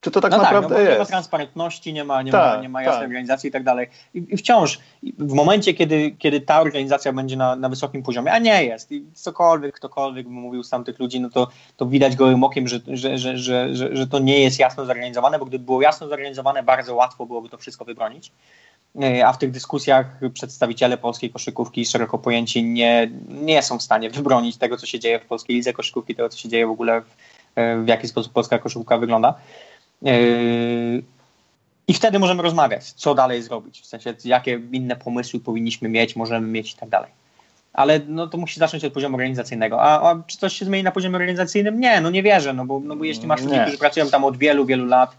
Czy 0.00 0.10
to 0.10 0.20
tak 0.20 0.30
no 0.30 0.38
naprawdę 0.38 0.68
tak, 0.68 0.78
no 0.78 0.80
jest? 0.80 0.92
Nie 0.92 0.98
ma 0.98 1.04
transparentności, 1.04 1.92
nie 1.92 2.04
ma, 2.04 2.22
nie 2.22 2.32
tak, 2.32 2.56
ma, 2.56 2.62
nie 2.62 2.68
ma 2.68 2.82
jasnej 2.82 3.00
tak. 3.00 3.08
organizacji 3.08 3.48
i 3.48 3.52
tak 3.52 3.64
dalej. 3.64 3.88
I, 4.14 4.36
wciąż 4.36 4.78
w 5.18 5.32
momencie, 5.32 5.74
kiedy, 5.74 6.10
kiedy 6.18 6.40
ta 6.40 6.60
organizacja 6.60 7.12
będzie 7.12 7.36
na, 7.36 7.56
na 7.56 7.68
wysokim 7.68 8.02
poziomie, 8.02 8.32
a 8.32 8.38
nie 8.38 8.64
jest, 8.64 8.92
i 8.92 9.04
cokolwiek, 9.14 9.74
ktokolwiek 9.74 10.26
by 10.26 10.32
mówił 10.32 10.62
z 10.62 10.70
tamtych 10.70 10.98
ludzi, 10.98 11.20
no 11.20 11.30
to, 11.30 11.48
to 11.76 11.86
widać 11.86 12.16
gołym 12.16 12.44
okiem, 12.44 12.68
że, 12.68 12.80
że, 12.86 13.18
że, 13.18 13.38
że, 13.38 13.74
że, 13.74 13.96
że 13.96 14.06
to 14.06 14.18
nie 14.18 14.40
jest 14.40 14.58
jasno 14.58 14.84
zorganizowane, 14.84 15.38
bo 15.38 15.44
gdyby 15.44 15.64
było 15.64 15.82
jasno 15.82 16.08
zorganizowane, 16.08 16.62
bardzo 16.62 16.94
łatwo 16.94 17.26
byłoby 17.26 17.48
to 17.48 17.58
wszystko 17.58 17.84
wybronić. 17.84 18.32
E, 19.02 19.26
a 19.26 19.32
w 19.32 19.38
tych 19.38 19.50
dyskusjach 19.50 20.06
przedstawiciele 20.34 20.98
polskiej 20.98 21.30
koszykówki 21.30 21.86
szeroko 21.86 22.18
pojęci 22.18 22.64
nie, 22.64 23.10
nie 23.28 23.62
są 23.62 23.78
w 23.78 23.82
stanie 23.82 24.10
wybronić 24.10 24.56
tego, 24.56 24.76
co 24.76 24.86
się 24.86 24.98
dzieje 24.98 25.18
w 25.18 25.26
polskiej 25.26 25.56
lidze 25.56 25.72
koszykówki, 25.72 26.14
tego, 26.14 26.28
co 26.28 26.38
się 26.38 26.48
dzieje 26.48 26.66
w 26.66 26.70
ogóle 26.70 27.00
w, 27.00 27.16
w 27.84 27.88
jaki 27.88 28.08
sposób 28.08 28.32
polska 28.32 28.58
koszykówka 28.58 28.98
wygląda. 28.98 29.34
Yy, 30.02 31.02
I 31.88 31.94
wtedy 31.94 32.18
możemy 32.18 32.42
rozmawiać, 32.42 32.92
co 32.92 33.14
dalej 33.14 33.42
zrobić, 33.42 33.80
w 33.80 33.86
sensie 33.86 34.14
jakie 34.24 34.60
inne 34.72 34.96
pomysły 34.96 35.40
powinniśmy 35.40 35.88
mieć, 35.88 36.16
możemy 36.16 36.46
mieć 36.46 36.72
i 36.72 36.76
tak 36.76 36.88
dalej. 36.88 37.10
Ale 37.72 38.00
no, 38.08 38.26
to 38.26 38.38
musi 38.38 38.60
zacząć 38.60 38.84
od 38.84 38.92
poziomu 38.92 39.16
organizacyjnego. 39.16 39.82
A, 39.82 40.10
a, 40.10 40.22
czy 40.26 40.38
coś 40.38 40.52
się 40.52 40.64
zmieni 40.64 40.84
na 40.84 40.92
poziomie 40.92 41.16
organizacyjnym? 41.16 41.80
Nie, 41.80 42.00
no 42.00 42.10
nie 42.10 42.22
wierzę, 42.22 42.52
no 42.52 42.64
bo, 42.64 42.80
no 42.80 42.96
bo 42.96 43.04
jeśli 43.04 43.26
masz 43.26 43.42
ludzi, 43.42 43.60
którzy 43.62 43.78
pracują 43.78 44.08
tam 44.08 44.24
od 44.24 44.36
wielu, 44.36 44.66
wielu 44.66 44.86
lat, 44.86 45.16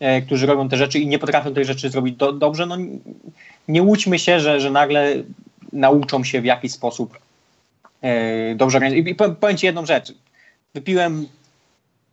e, 0.00 0.22
którzy 0.22 0.46
robią 0.46 0.68
te 0.68 0.76
rzeczy 0.76 0.98
i 0.98 1.06
nie 1.06 1.18
potrafią 1.18 1.54
tej 1.54 1.64
rzeczy 1.64 1.90
zrobić 1.90 2.16
do, 2.16 2.32
dobrze, 2.32 2.66
no 2.66 2.76
nie 3.68 3.82
łudźmy 3.82 4.18
się, 4.18 4.40
że, 4.40 4.60
że 4.60 4.70
nagle 4.70 5.14
nauczą 5.72 6.24
się 6.24 6.40
w 6.40 6.44
jakiś 6.44 6.72
sposób 6.72 7.18
e, 8.02 8.54
dobrze 8.54 8.78
organizować. 8.78 9.10
I 9.10 9.14
powiem 9.14 9.56
Ci 9.56 9.66
jedną 9.66 9.86
rzecz. 9.86 10.14
Wypiłem 10.74 11.28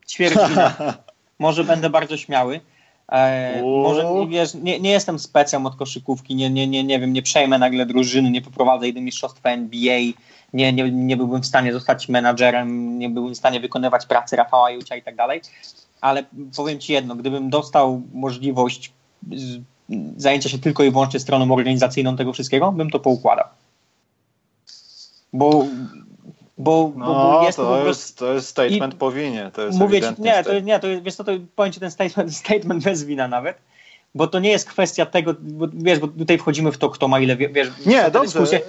ćwierć 0.08 0.36
może 1.42 1.64
będę 1.64 1.90
bardzo 1.90 2.18
śmiały. 2.18 2.60
E, 3.12 3.62
może 3.64 4.06
wiesz, 4.30 4.54
nie, 4.54 4.80
nie 4.80 4.92
jestem 4.92 5.20
specem 5.20 5.66
od 5.66 5.76
koszykówki, 5.76 6.36
nie, 6.36 6.50
nie, 6.50 6.68
nie, 6.68 6.84
nie 6.84 7.00
wiem, 7.00 7.14
nie 7.14 7.22
przejmę 7.22 7.60
nagle 7.60 7.86
drużyny, 7.86 8.32
nie 8.32 8.42
poprowadzę 8.42 8.86
jej 8.86 8.94
do 8.94 9.02
mistrzostwa 9.02 9.50
NBA, 9.50 10.00
nie, 10.54 10.74
nie, 10.74 10.92
nie 10.92 11.18
byłbym 11.18 11.42
w 11.42 11.46
stanie 11.46 11.74
zostać 11.74 12.10
menadżerem, 12.10 13.00
nie 13.00 13.10
byłbym 13.10 13.34
w 13.34 13.38
stanie 13.38 13.60
wykonywać 13.60 14.06
pracy 14.06 14.36
Rafała 14.36 14.72
Jucia 14.72 14.96
i 14.96 15.02
tak 15.02 15.16
dalej, 15.16 15.42
ale 16.02 16.26
powiem 16.56 16.80
Ci 16.80 16.94
jedno, 16.94 17.16
gdybym 17.16 17.50
dostał 17.50 18.02
możliwość 18.14 18.92
zajęcia 20.18 20.50
się 20.50 20.60
tylko 20.60 20.84
i 20.84 20.92
wyłącznie 20.92 21.20
stroną 21.20 21.54
organizacyjną 21.54 22.18
tego 22.18 22.34
wszystkiego, 22.34 22.72
bym 22.72 22.90
to 22.90 23.00
poukładał. 23.00 23.46
Bo 25.34 25.66
bo, 26.62 26.92
no, 26.96 27.06
bo 27.06 27.44
jest 27.46 27.58
to, 27.58 27.64
to, 27.64 27.88
jest, 27.88 28.18
to 28.18 28.34
jest 28.34 28.48
statement 28.48 28.94
I 28.94 28.98
powinien. 28.98 29.52
To 29.52 29.62
jest 29.62 29.80
mówię 29.80 30.02
ci, 30.02 30.22
nie, 30.22 30.44
to, 30.44 30.60
nie, 30.60 30.80
to 30.80 30.88
wiesz 31.02 31.16
co, 31.16 31.24
to 31.24 31.32
powiem 31.56 31.74
ci 31.74 31.80
ten 31.80 31.92
statement, 31.92 32.36
statement 32.46 32.84
bez 32.84 33.04
wina 33.04 33.28
nawet, 33.28 33.58
bo 34.16 34.28
to 34.28 34.40
nie 34.40 34.50
jest 34.50 34.70
kwestia 34.70 35.06
tego, 35.06 35.36
bo, 35.40 35.68
wiesz, 35.74 36.00
bo 36.00 36.08
tutaj 36.08 36.38
wchodzimy 36.38 36.72
w 36.72 36.78
to, 36.78 36.90
kto 36.90 37.08
ma 37.08 37.20
ile, 37.20 37.36
wiesz, 37.36 37.72
nie, 37.86 38.04
dobrze. 38.12 38.22
Dyskusje, 38.22 38.62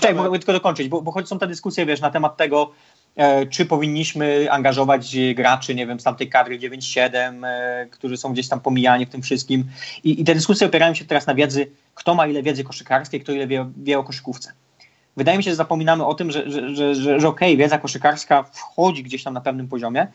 czekaj, 0.00 0.14
mogę 0.14 0.38
tylko 0.38 0.52
dokończyć, 0.52 0.88
bo, 0.88 1.02
bo 1.02 1.12
choć 1.12 1.28
są 1.28 1.38
te 1.38 1.46
dyskusje, 1.46 1.86
wiesz, 1.86 2.00
na 2.00 2.10
temat 2.10 2.36
tego, 2.36 2.70
e, 3.16 3.46
czy 3.46 3.66
powinniśmy 3.66 4.46
angażować 4.50 5.16
graczy, 5.34 5.74
nie 5.74 5.86
wiem, 5.86 6.00
z 6.00 6.04
tamtej 6.04 6.28
kadry 6.28 6.58
9-7, 6.58 7.46
e, 7.46 7.86
którzy 7.90 8.16
są 8.16 8.32
gdzieś 8.32 8.48
tam 8.48 8.60
pomijani 8.60 9.06
w 9.06 9.10
tym 9.10 9.22
wszystkim 9.22 9.64
I, 10.04 10.20
i 10.20 10.24
te 10.24 10.34
dyskusje 10.34 10.66
opierają 10.66 10.94
się 10.94 11.04
teraz 11.04 11.26
na 11.26 11.34
wiedzy, 11.34 11.70
kto 11.94 12.14
ma 12.14 12.26
ile 12.26 12.42
wiedzy 12.42 12.64
koszykarskiej, 12.64 13.20
kto 13.20 13.32
ile 13.32 13.46
wie, 13.46 13.70
wie 13.76 13.98
o 13.98 14.04
koszykówce 14.04 14.52
wydaje 15.16 15.38
mi 15.38 15.44
się, 15.44 15.50
że 15.50 15.56
zapominamy 15.56 16.06
o 16.06 16.14
tym, 16.14 16.30
że, 16.30 16.50
że, 16.50 16.74
że, 16.74 16.94
że, 16.94 17.20
że 17.20 17.28
okej, 17.28 17.48
okay, 17.48 17.56
wiedza 17.56 17.78
koszykarska 17.78 18.42
wchodzi 18.42 19.02
gdzieś 19.02 19.24
tam 19.24 19.34
na 19.34 19.40
pewnym 19.40 19.68
poziomie, 19.68 20.06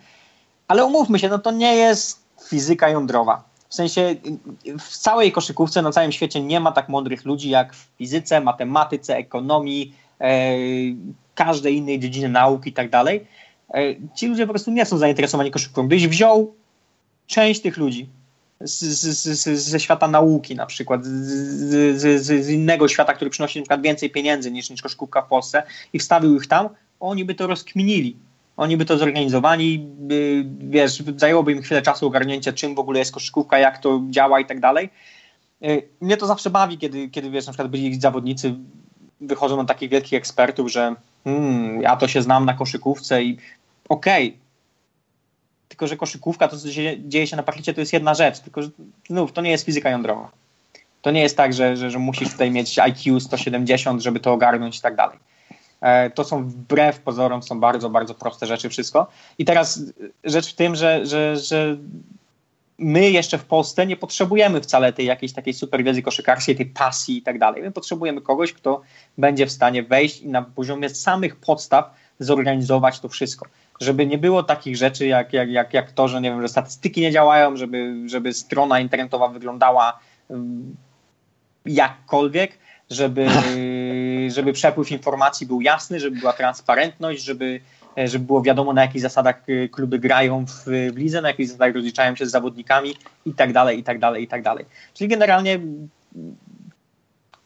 ale 0.68 0.86
umówmy 0.86 1.20
się, 1.20 1.30
no 1.30 1.40
to 1.40 1.52
nie 1.52 1.76
jest 1.76 2.26
fizyka 2.50 2.90
jądrowa. 2.90 3.44
W 3.70 3.76
sensie 3.76 4.16
w 4.80 4.98
całej 4.98 5.32
koszykówce 5.32 5.82
na 5.82 5.92
całym 5.92 6.12
świecie 6.12 6.42
nie 6.42 6.60
ma 6.60 6.72
tak 6.72 6.90
mądrych 6.90 7.26
ludzi 7.26 7.50
jak 7.50 7.74
w 7.74 7.88
fizyce, 7.98 8.42
matematyce, 8.42 9.18
ekonomii, 9.18 9.96
e, 10.22 10.56
każdej 11.36 11.76
innej 11.76 12.00
dziedziny 12.00 12.30
nauki 12.30 12.70
i 12.70 12.74
tak 12.74 12.90
dalej. 12.90 13.28
E, 13.74 13.82
ci 14.16 14.28
ludzie 14.28 14.48
po 14.48 14.54
prostu 14.54 14.72
nie 14.72 14.86
są 14.86 14.98
zainteresowani 14.98 15.52
koszykówką. 15.52 15.88
Gdybyś 15.88 16.08
wziął 16.08 16.54
część 17.28 17.62
tych 17.62 17.78
ludzi, 17.78 18.10
z, 18.62 18.80
z, 18.80 19.48
ze 19.60 19.80
świata 19.80 20.08
nauki 20.08 20.56
na 20.56 20.66
przykład, 20.66 21.06
z, 21.06 22.50
innego 22.50 22.88
świata, 22.88 23.14
który 23.14 23.30
przynosi 23.30 23.60
na 23.60 23.64
przykład 23.64 23.82
więcej 23.82 24.10
pieniędzy 24.10 24.52
niż, 24.52 24.70
niż 24.70 24.82
koszykówka 24.82 25.22
w 25.22 25.28
Polsce 25.28 25.64
i 25.94 26.00
wstawił 26.00 26.36
ich 26.36 26.48
tam, 26.48 26.70
oni 27.00 27.26
by 27.26 27.36
to 27.36 27.48
rozkminili. 27.48 28.18
Oni 28.58 28.78
by 28.78 28.86
to 28.86 28.98
zorganizowali, 28.98 29.80
by, 29.80 30.46
wiesz, 30.60 31.04
zajęłoby 31.18 31.52
im 31.52 31.62
chwilę 31.62 31.82
czasu 31.82 32.08
ogarnięcia, 32.08 32.54
czym 32.54 32.76
w 32.76 32.80
ogóle 32.80 33.00
jest 33.00 33.14
koszykówka, 33.14 33.60
jak 33.60 33.78
to 33.78 34.02
działa 34.10 34.40
i 34.40 34.46
tak 34.46 34.60
dalej. 34.60 34.90
Y, 35.64 35.88
mnie 36.02 36.18
to 36.18 36.28
zawsze 36.28 36.50
bawi, 36.50 36.78
kiedy, 36.78 37.10
kiedy 37.10 37.30
wiesz, 37.30 37.46
na 37.46 37.54
przykład 37.54 37.72
byli 37.72 38.02
zawodnicy 38.02 38.56
wychodzą 39.22 39.58
na 39.58 39.66
takich 39.66 39.90
wielkich 39.90 40.14
ekspertów, 40.14 40.72
że 40.72 40.96
hmm, 41.24 41.82
ja 41.82 41.96
to 41.96 42.08
się 42.08 42.22
znam 42.22 42.46
na 42.46 42.54
koszykówce 42.54 43.24
i 43.24 43.38
okej, 43.90 44.28
okay. 44.28 44.45
Tylko 45.68 45.88
że 45.88 45.98
koszykówka, 45.98 46.48
to 46.48 46.58
co 46.58 46.72
się, 46.72 46.96
dzieje 47.00 47.28
się 47.28 47.36
na 47.36 47.44
parkiecie, 47.44 47.74
to 47.74 47.80
jest 47.80 47.94
jedna 47.94 48.14
rzecz, 48.14 48.40
tylko 48.40 48.62
że 48.62 48.70
znów 49.10 49.32
to 49.32 49.42
nie 49.42 49.52
jest 49.52 49.66
fizyka 49.66 49.90
jądrowa. 49.90 50.32
To 51.02 51.12
nie 51.12 51.22
jest 51.22 51.38
tak, 51.38 51.54
że, 51.54 51.78
że, 51.78 51.92
że 51.92 52.00
musisz 52.00 52.32
tutaj 52.32 52.52
mieć 52.52 52.80
IQ 52.80 53.20
170, 53.20 54.02
żeby 54.02 54.20
to 54.20 54.34
ogarnąć 54.34 54.78
i 54.78 54.82
tak 54.82 54.96
dalej. 54.96 55.20
E, 55.82 56.10
to 56.10 56.24
są 56.24 56.44
wbrew 56.44 57.00
pozorom, 57.00 57.44
są 57.44 57.60
bardzo, 57.60 57.90
bardzo 57.90 58.14
proste 58.14 58.46
rzeczy 58.46 58.70
wszystko. 58.70 59.08
I 59.38 59.46
teraz 59.46 59.80
rzecz 60.24 60.52
w 60.52 60.56
tym, 60.56 60.76
że, 60.76 61.06
że, 61.06 61.38
że 61.38 61.78
my 62.78 63.10
jeszcze 63.10 63.38
w 63.38 63.46
Polsce 63.46 63.88
nie 63.88 63.96
potrzebujemy 63.96 64.62
wcale 64.62 64.94
tej 64.94 65.06
jakiejś 65.06 65.34
takiej 65.34 65.54
super 65.54 65.84
wiedzy 65.84 66.02
koszykarskiej, 66.02 66.56
tej 66.56 66.66
pasji 66.66 67.18
i 67.18 67.22
tak 67.22 67.40
dalej. 67.40 67.64
My 67.64 67.72
potrzebujemy 67.72 68.22
kogoś, 68.22 68.54
kto 68.54 68.82
będzie 69.18 69.46
w 69.46 69.52
stanie 69.52 69.84
wejść 69.84 70.22
i 70.22 70.28
na 70.28 70.42
poziomie 70.42 70.90
samych 70.90 71.36
podstaw 71.36 71.94
zorganizować 72.20 73.00
to 73.00 73.10
wszystko. 73.10 73.46
Żeby 73.80 74.06
nie 74.06 74.18
było 74.18 74.44
takich 74.44 74.78
rzeczy 74.78 75.08
jak, 75.08 75.34
jak, 75.34 75.50
jak, 75.50 75.74
jak 75.74 75.92
to, 75.92 76.08
że 76.08 76.22
nie 76.22 76.30
wiem, 76.30 76.42
że 76.42 76.48
statystyki 76.48 77.02
nie 77.02 77.12
działają, 77.12 77.58
żeby, 77.58 78.04
żeby 78.06 78.34
strona 78.34 78.80
internetowa 78.80 79.28
wyglądała 79.28 80.00
mm, 80.30 80.76
jakkolwiek, 81.66 82.58
żeby, 82.90 83.28
żeby 84.36 84.54
przepływ 84.54 84.92
informacji 84.92 85.48
był 85.48 85.62
jasny, 85.62 86.00
żeby 86.00 86.20
była 86.20 86.34
transparentność, 86.34 87.24
żeby, 87.24 87.60
żeby 88.06 88.26
było 88.26 88.42
wiadomo 88.42 88.74
na 88.74 88.82
jakich 88.82 89.02
zasadach 89.02 89.50
y, 89.50 89.70
kluby 89.72 90.00
grają 90.00 90.46
w, 90.46 90.66
w 90.94 90.98
lidze, 90.98 91.22
na 91.22 91.28
jakich 91.28 91.48
zasadach 91.48 91.76
rozliczają 91.76 92.16
się 92.16 92.26
z 92.26 92.32
zawodnikami 92.32 92.96
i 93.26 93.34
tak 93.34 93.54
dalej, 93.54 93.80
i 93.80 93.84
tak 93.84 94.00
dalej, 94.00 94.24
i 94.24 94.28
tak 94.28 94.42
dalej. 94.42 94.66
Czyli 94.94 95.08
generalnie 95.08 95.60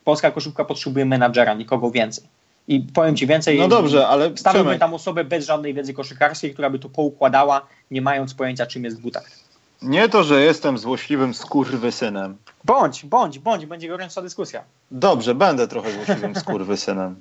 polska 0.04 0.32
koszówka 0.32 0.66
potrzebuje 0.66 1.06
menadżera, 1.06 1.54
nikogo 1.54 1.92
więcej. 1.92 2.39
I 2.70 2.80
powiem 2.80 3.16
Ci 3.16 3.28
więcej. 3.28 3.60
No 3.60 3.68
dobrze, 3.68 4.08
ale. 4.08 4.38
Stawiłbym 4.38 4.80
tam 4.80 4.94
osobę 4.94 5.24
bez 5.24 5.46
żadnej 5.46 5.74
wiedzy 5.74 5.94
koszykarskiej, 5.94 6.54
która 6.54 6.70
by 6.70 6.80
to 6.80 6.90
poukładała, 6.90 7.68
nie 7.92 8.02
mając 8.02 8.34
pojęcia, 8.34 8.66
czym 8.66 8.84
jest 8.84 9.00
dwutakt. 9.00 9.40
Nie 9.82 10.10
to, 10.10 10.24
że 10.24 10.42
jestem 10.42 10.78
złośliwym 10.78 11.34
skurwysynem. 11.34 12.38
Bądź, 12.66 13.06
bądź, 13.06 13.40
bądź, 13.40 13.66
będzie 13.66 13.88
gorąca 13.88 14.22
dyskusja. 14.22 14.64
Dobrze, 14.92 15.36
będę 15.36 15.68
trochę 15.68 15.92
złośliwym 15.92 16.36
skurwysynem. 16.42 17.20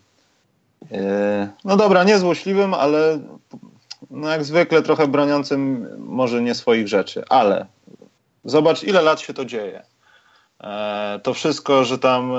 Yy, 0.91 0.99
no 1.65 1.77
dobra, 1.77 2.05
nie 2.05 2.19
złośliwym, 2.19 2.75
ale 2.75 3.19
no 4.11 4.29
jak 4.29 4.45
zwykle 4.45 4.83
trochę 4.83 5.09
broniącym 5.09 5.89
może 5.99 6.43
nie 6.43 6.55
swoich 6.55 6.89
rzeczy, 6.89 7.25
ale 7.29 7.67
zobacz, 8.45 8.83
ile 8.83 9.03
lat 9.03 9.21
się 9.21 9.35
to 9.35 9.45
dzieje. 9.45 9.83
E, 10.61 11.21
to 11.23 11.35
wszystko, 11.35 11.85
że 11.85 11.99
tam 11.99 12.33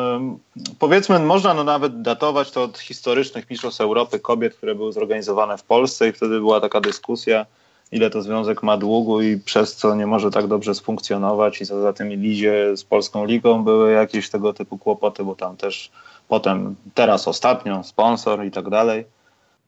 powiedzmy, 0.79 1.19
można 1.19 1.53
no 1.53 1.63
nawet 1.63 2.01
datować 2.01 2.51
to 2.51 2.63
od 2.63 2.77
historycznych 2.77 3.49
mistrzostw 3.49 3.81
Europy 3.81 4.19
kobiet, 4.19 4.55
które 4.55 4.75
były 4.75 4.93
zorganizowane 4.93 5.57
w 5.57 5.63
Polsce 5.63 6.09
i 6.09 6.11
wtedy 6.11 6.39
była 6.39 6.61
taka 6.61 6.81
dyskusja, 6.81 7.45
ile 7.91 8.09
to 8.09 8.21
związek 8.21 8.63
ma 8.63 8.77
długu 8.77 9.21
i 9.21 9.37
przez 9.37 9.75
co 9.75 9.95
nie 9.95 10.07
może 10.07 10.31
tak 10.31 10.47
dobrze 10.47 10.75
sfunkcjonować 10.75 11.61
i 11.61 11.65
co 11.65 11.81
za 11.81 11.93
tym 11.93 12.09
lidzie 12.09 12.77
z 12.77 12.83
Polską 12.83 13.25
Ligą 13.25 13.63
były 13.63 13.91
jakieś 13.91 14.29
tego 14.29 14.53
typu 14.53 14.77
kłopoty, 14.77 15.23
bo 15.23 15.35
tam 15.35 15.57
też 15.57 15.91
potem, 16.27 16.75
teraz 16.93 17.27
ostatnio, 17.27 17.83
sponsor 17.83 18.45
i 18.45 18.51
tak 18.51 18.69
dalej. 18.69 19.05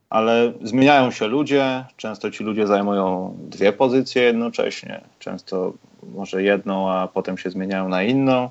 Ale 0.10 0.54
zmieniają 0.64 1.12
się 1.12 1.28
ludzie, 1.28 1.86
często 1.98 2.32
ci 2.32 2.44
ludzie 2.44 2.68
zajmują 2.68 3.38
dwie 3.40 3.74
pozycje 3.74 4.24
jednocześnie, 4.24 5.02
często 5.20 5.74
może 6.04 6.44
jedną, 6.44 6.92
a 6.92 7.08
potem 7.08 7.38
się 7.38 7.50
zmieniają 7.50 7.90
na 7.90 8.04
inną, 8.04 8.50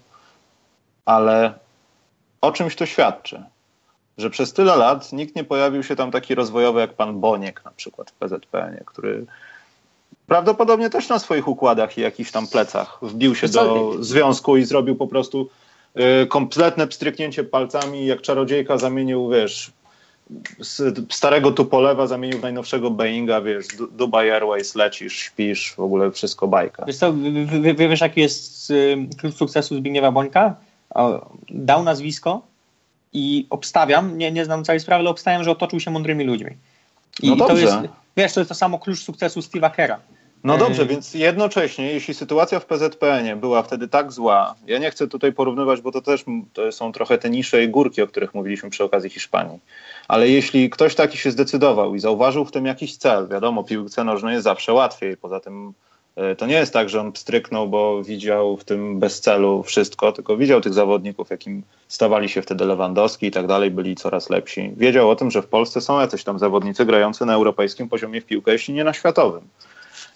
ale 1.04 1.54
o 2.40 2.52
czymś 2.52 2.76
to 2.76 2.86
świadczy? 2.86 3.42
Że 4.18 4.30
przez 4.30 4.52
tyle 4.52 4.76
lat 4.76 5.12
nikt 5.12 5.36
nie 5.36 5.44
pojawił 5.44 5.82
się 5.82 5.96
tam 5.96 6.10
taki 6.10 6.34
rozwojowy 6.34 6.80
jak 6.80 6.94
pan 6.94 7.20
Boniek 7.20 7.64
na 7.64 7.70
przykład 7.70 8.10
w 8.10 8.14
PZPN, 8.14 8.84
który 8.84 9.26
prawdopodobnie 10.26 10.90
też 10.90 11.08
na 11.08 11.18
swoich 11.18 11.48
układach 11.48 11.98
i 11.98 12.00
jakichś 12.00 12.30
tam 12.30 12.46
plecach 12.46 12.98
wbił 13.02 13.34
się 13.34 13.48
do 13.48 13.92
związku 14.00 14.56
i 14.56 14.64
zrobił 14.64 14.96
po 14.96 15.06
prostu 15.06 15.48
y, 16.22 16.26
kompletne 16.26 16.86
pstryknięcie 16.86 17.44
palcami, 17.44 18.06
jak 18.06 18.20
czarodziejka 18.20 18.78
zamienił, 18.78 19.28
wiesz, 19.28 19.72
starego 21.10 21.52
Tupolewa 21.52 22.06
zamienił 22.06 22.38
w 22.38 22.42
najnowszego 22.42 22.90
Boeinga, 22.90 23.40
wiesz, 23.40 23.66
Dubai 23.92 24.30
Airways, 24.30 24.74
lecisz, 24.74 25.16
śpisz, 25.16 25.74
w 25.74 25.80
ogóle 25.80 26.10
wszystko 26.10 26.48
bajka. 26.48 26.84
Wiesz 26.86 26.96
co, 26.96 27.14
wiesz 27.76 28.00
jaki 28.00 28.20
jest 28.20 28.72
klucz 29.18 29.34
sukcesu 29.34 29.76
Zbigniewa 29.76 30.12
Bońka? 30.12 30.54
Dał 31.50 31.82
nazwisko 31.82 32.42
i 33.12 33.46
obstawiam, 33.50 34.18
nie, 34.18 34.32
nie 34.32 34.44
znam 34.44 34.64
całej 34.64 34.80
sprawy, 34.80 35.00
ale 35.00 35.10
obstawiam, 35.10 35.44
że 35.44 35.50
otoczył 35.50 35.80
się 35.80 35.90
mądrymi 35.90 36.24
ludźmi. 36.24 36.50
I, 37.22 37.30
no 37.30 37.36
dobrze. 37.36 37.54
to 37.54 37.60
jest, 37.60 37.76
wiesz, 38.16 38.32
to 38.32 38.40
jest 38.40 38.48
to 38.48 38.54
samo 38.54 38.78
klucz 38.78 38.98
sukcesu 38.98 39.40
Steve'a 39.40 39.70
Kera. 39.70 40.00
No 40.44 40.58
dobrze, 40.58 40.86
więc 40.86 41.14
jednocześnie, 41.14 41.92
jeśli 41.92 42.14
sytuacja 42.14 42.60
w 42.60 42.66
PZPN-ie 42.66 43.36
była 43.36 43.62
wtedy 43.62 43.88
tak 43.88 44.12
zła, 44.12 44.54
ja 44.66 44.78
nie 44.78 44.90
chcę 44.90 45.08
tutaj 45.08 45.32
porównywać, 45.32 45.80
bo 45.80 45.92
to 45.92 46.00
też 46.02 46.24
to 46.52 46.72
są 46.72 46.92
trochę 46.92 47.18
te 47.18 47.30
nisze 47.30 47.64
i 47.64 47.68
górki, 47.68 48.02
o 48.02 48.06
których 48.06 48.34
mówiliśmy 48.34 48.70
przy 48.70 48.84
okazji 48.84 49.10
Hiszpanii, 49.10 49.58
ale 50.10 50.28
jeśli 50.28 50.70
ktoś 50.70 50.94
taki 50.94 51.18
się 51.18 51.30
zdecydował 51.30 51.94
i 51.94 52.00
zauważył 52.00 52.44
w 52.44 52.52
tym 52.52 52.66
jakiś 52.66 52.96
cel, 52.96 53.28
wiadomo, 53.28 53.64
piłce 53.64 54.04
nożnej 54.04 54.32
jest 54.32 54.44
zawsze 54.44 54.72
łatwiej, 54.72 55.16
poza 55.16 55.40
tym 55.40 55.72
e, 56.16 56.36
to 56.36 56.46
nie 56.46 56.54
jest 56.54 56.72
tak, 56.72 56.88
że 56.88 57.00
on 57.00 57.12
stryknął, 57.14 57.68
bo 57.68 58.02
widział 58.02 58.56
w 58.56 58.64
tym 58.64 58.98
bez 58.98 59.20
celu 59.20 59.62
wszystko, 59.62 60.12
tylko 60.12 60.36
widział 60.36 60.60
tych 60.60 60.74
zawodników, 60.74 61.30
jakim 61.30 61.62
stawali 61.88 62.28
się 62.28 62.42
wtedy 62.42 62.64
Lewandowski 62.64 63.26
i 63.26 63.30
tak 63.30 63.46
dalej, 63.46 63.70
byli 63.70 63.96
coraz 63.96 64.30
lepsi. 64.30 64.72
Wiedział 64.76 65.10
o 65.10 65.16
tym, 65.16 65.30
że 65.30 65.42
w 65.42 65.46
Polsce 65.46 65.80
są 65.80 66.00
jacyś 66.00 66.24
tam 66.24 66.38
zawodnicy 66.38 66.84
grający 66.86 67.26
na 67.26 67.34
europejskim 67.34 67.88
poziomie 67.88 68.20
w 68.20 68.26
piłkę, 68.26 68.52
jeśli 68.52 68.74
nie 68.74 68.84
na 68.84 68.92
światowym 68.92 69.42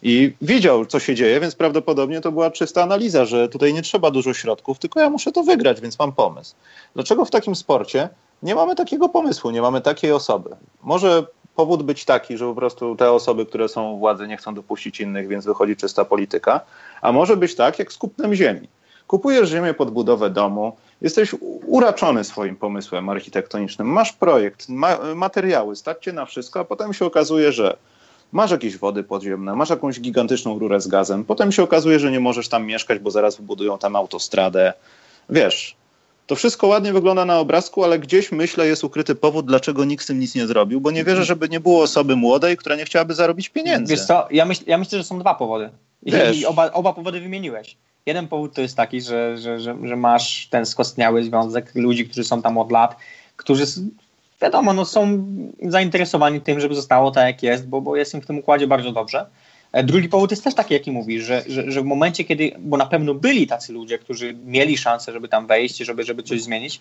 i 0.02 0.32
widział, 0.42 0.86
co 0.86 1.00
się 1.00 1.14
dzieje, 1.14 1.40
więc 1.40 1.54
prawdopodobnie 1.54 2.20
to 2.20 2.32
była 2.32 2.50
czysta 2.50 2.82
analiza, 2.82 3.24
że 3.24 3.48
tutaj 3.48 3.74
nie 3.74 3.82
trzeba 3.82 4.10
dużo 4.10 4.34
środków, 4.34 4.78
tylko 4.78 5.00
ja 5.00 5.10
muszę 5.10 5.32
to 5.32 5.42
wygrać, 5.42 5.80
więc 5.80 5.98
mam 5.98 6.12
pomysł. 6.12 6.54
Dlaczego 6.94 7.24
w 7.24 7.30
takim 7.30 7.54
sporcie 7.54 8.08
nie 8.44 8.54
mamy 8.54 8.74
takiego 8.76 9.08
pomysłu, 9.08 9.50
nie 9.50 9.62
mamy 9.62 9.80
takiej 9.80 10.12
osoby? 10.12 10.50
Może 10.82 11.26
powód 11.56 11.82
być 11.82 12.04
taki, 12.04 12.36
że 12.36 12.44
po 12.46 12.54
prostu 12.54 12.96
te 12.96 13.12
osoby, 13.12 13.46
które 13.46 13.68
są 13.68 13.90
u 13.90 13.98
władzy, 13.98 14.28
nie 14.28 14.36
chcą 14.36 14.54
dopuścić 14.54 15.00
innych, 15.00 15.28
więc 15.28 15.44
wychodzi 15.44 15.76
czysta 15.76 16.04
polityka, 16.04 16.60
a 17.02 17.12
może 17.12 17.36
być 17.36 17.54
tak, 17.54 17.78
jak 17.78 17.92
z 17.92 17.96
kupnem 17.96 18.34
ziemi. 18.34 18.68
Kupujesz 19.06 19.48
ziemię 19.48 19.74
pod 19.74 19.90
budowę 19.90 20.30
domu, 20.30 20.76
jesteś 21.00 21.34
uraczony 21.66 22.24
swoim 22.24 22.56
pomysłem 22.56 23.08
architektonicznym, 23.08 23.88
masz 23.88 24.12
projekt, 24.12 24.68
ma 24.68 24.98
materiały, 25.14 25.76
stać 25.76 26.04
cię 26.04 26.12
na 26.12 26.26
wszystko, 26.26 26.60
a 26.60 26.64
potem 26.64 26.94
się 26.94 27.04
okazuje, 27.04 27.52
że 27.52 27.76
masz 28.32 28.50
jakieś 28.50 28.78
wody 28.78 29.02
podziemne, 29.02 29.56
masz 29.56 29.70
jakąś 29.70 30.00
gigantyczną 30.00 30.58
rurę 30.58 30.80
z 30.80 30.88
gazem, 30.88 31.24
potem 31.24 31.52
się 31.52 31.62
okazuje, 31.62 31.98
że 31.98 32.10
nie 32.10 32.20
możesz 32.20 32.48
tam 32.48 32.66
mieszkać, 32.66 32.98
bo 32.98 33.10
zaraz 33.10 33.36
wybudują 33.36 33.78
tam 33.78 33.96
autostradę. 33.96 34.72
Wiesz, 35.28 35.76
to 36.26 36.36
wszystko 36.36 36.66
ładnie 36.66 36.92
wygląda 36.92 37.24
na 37.24 37.38
obrazku, 37.38 37.84
ale 37.84 37.98
gdzieś 37.98 38.32
myślę 38.32 38.66
jest 38.66 38.84
ukryty 38.84 39.14
powód, 39.14 39.46
dlaczego 39.46 39.84
nikt 39.84 40.04
z 40.04 40.06
tym 40.06 40.20
nic 40.20 40.34
nie 40.34 40.46
zrobił, 40.46 40.80
bo 40.80 40.90
nie 40.90 41.04
wierzę, 41.04 41.24
żeby 41.24 41.48
nie 41.48 41.60
było 41.60 41.82
osoby 41.82 42.16
młodej, 42.16 42.56
która 42.56 42.76
nie 42.76 42.84
chciałaby 42.84 43.14
zarobić 43.14 43.48
pieniędzy. 43.48 43.94
Wiesz 43.94 44.06
co, 44.06 44.28
ja, 44.30 44.44
myśl, 44.44 44.64
ja 44.66 44.78
myślę, 44.78 44.98
że 44.98 45.04
są 45.04 45.18
dwa 45.18 45.34
powody. 45.34 45.70
Wiesz. 46.02 46.36
I 46.36 46.46
oba, 46.46 46.72
oba 46.72 46.92
powody 46.92 47.20
wymieniłeś. 47.20 47.76
Jeden 48.06 48.28
powód 48.28 48.54
to 48.54 48.60
jest 48.60 48.76
taki, 48.76 49.00
że, 49.00 49.38
że, 49.38 49.60
że, 49.60 49.76
że 49.84 49.96
masz 49.96 50.48
ten 50.50 50.66
skostniały 50.66 51.24
związek 51.24 51.74
ludzi, 51.74 52.04
którzy 52.04 52.24
są 52.24 52.42
tam 52.42 52.58
od 52.58 52.72
lat, 52.72 52.96
którzy 53.36 53.64
wiadomo, 54.42 54.72
no 54.72 54.84
są 54.84 55.26
zainteresowani 55.62 56.40
tym, 56.40 56.60
żeby 56.60 56.74
zostało 56.74 57.10
tak, 57.10 57.26
jak 57.26 57.42
jest, 57.42 57.68
bo, 57.68 57.80
bo 57.80 57.96
jest 57.96 58.14
im 58.14 58.20
w 58.20 58.26
tym 58.26 58.38
układzie 58.38 58.66
bardzo 58.66 58.92
dobrze. 58.92 59.26
E, 59.74 59.82
drugi 59.82 60.08
powód 60.08 60.30
jest 60.30 60.44
też 60.44 60.54
taki, 60.54 60.74
jaki 60.74 60.92
mówisz, 60.92 61.24
że, 61.24 61.42
że, 61.46 61.70
że 61.70 61.82
w 61.82 61.84
momencie, 61.84 62.24
kiedy, 62.24 62.52
bo 62.58 62.76
na 62.76 62.86
pewno 62.86 63.14
byli 63.14 63.46
tacy 63.46 63.72
ludzie, 63.72 63.98
którzy 63.98 64.36
mieli 64.44 64.78
szansę, 64.78 65.12
żeby 65.12 65.28
tam 65.28 65.46
wejść, 65.46 65.76
żeby, 65.76 66.04
żeby 66.04 66.22
coś 66.22 66.42
zmienić 66.42 66.80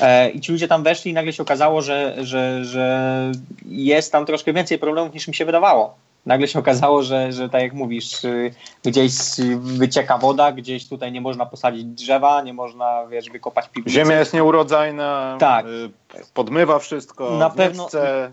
e, 0.00 0.30
i 0.30 0.40
ci 0.40 0.52
ludzie 0.52 0.68
tam 0.68 0.82
weszli 0.82 1.10
i 1.10 1.14
nagle 1.14 1.32
się 1.32 1.42
okazało, 1.42 1.82
że, 1.82 2.16
że, 2.20 2.64
że 2.64 3.32
jest 3.64 4.12
tam 4.12 4.26
troszkę 4.26 4.52
więcej 4.52 4.78
problemów 4.78 5.14
niż 5.14 5.28
mi 5.28 5.34
się 5.34 5.44
wydawało 5.44 5.94
nagle 6.26 6.48
się 6.48 6.58
okazało, 6.58 7.02
że, 7.02 7.32
że 7.32 7.48
tak 7.48 7.62
jak 7.62 7.72
mówisz, 7.72 8.24
y, 8.24 8.54
gdzieś 8.84 9.12
wycieka 9.58 10.18
woda, 10.18 10.52
gdzieś 10.52 10.88
tutaj 10.88 11.12
nie 11.12 11.20
można 11.20 11.46
posadzić 11.46 11.84
drzewa, 11.84 12.42
nie 12.42 12.54
można, 12.54 13.06
wiesz, 13.06 13.30
wykopać 13.30 13.68
piwnicy. 13.68 13.94
Ziemia 13.98 14.18
jest 14.18 14.34
nieurodzajna, 14.34 15.36
tak. 15.40 15.66
Y, 15.66 15.90
podmywa 16.34 16.78
wszystko, 16.78 17.30
na 17.30 17.50
pewno, 17.50 17.86
chce, 17.86 18.32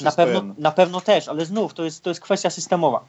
na 0.00 0.12
pewno, 0.12 0.54
na 0.58 0.70
pewno 0.70 1.00
też, 1.00 1.28
ale 1.28 1.46
znów 1.46 1.74
to 1.74 1.84
jest, 1.84 2.04
to 2.04 2.10
jest 2.10 2.20
kwestia 2.20 2.50
systemowa. 2.50 3.04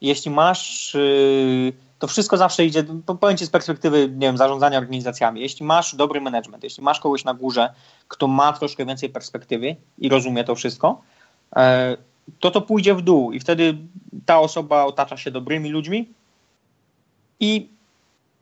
Jeśli 0.00 0.30
masz, 0.30 0.94
y, 0.94 1.72
to 1.98 2.06
wszystko 2.06 2.36
zawsze 2.36 2.66
idzie, 2.66 2.84
powiem 3.20 3.36
Ci 3.36 3.46
z 3.46 3.50
perspektywy, 3.50 4.08
nie 4.08 4.26
wiem, 4.26 4.36
zarządzania 4.36 4.78
organizacjami, 4.78 5.40
jeśli 5.40 5.66
masz 5.66 5.94
dobry 5.94 6.20
management, 6.20 6.64
jeśli 6.64 6.82
masz 6.82 7.00
kogoś 7.00 7.24
na 7.24 7.34
górze, 7.34 7.74
kto 8.08 8.28
ma 8.28 8.52
troszkę 8.52 8.86
więcej 8.86 9.10
perspektywy 9.10 9.76
i 9.98 10.08
rozumie 10.08 10.44
to 10.44 10.54
wszystko, 10.54 11.02
e, 11.56 11.96
to 12.40 12.50
to 12.50 12.60
pójdzie 12.60 12.94
w 12.94 13.02
dół 13.02 13.32
i 13.32 13.40
wtedy 13.40 13.78
ta 14.26 14.40
osoba 14.40 14.84
otacza 14.84 15.16
się 15.16 15.30
dobrymi 15.30 15.70
ludźmi 15.70 16.08
i 17.40 17.68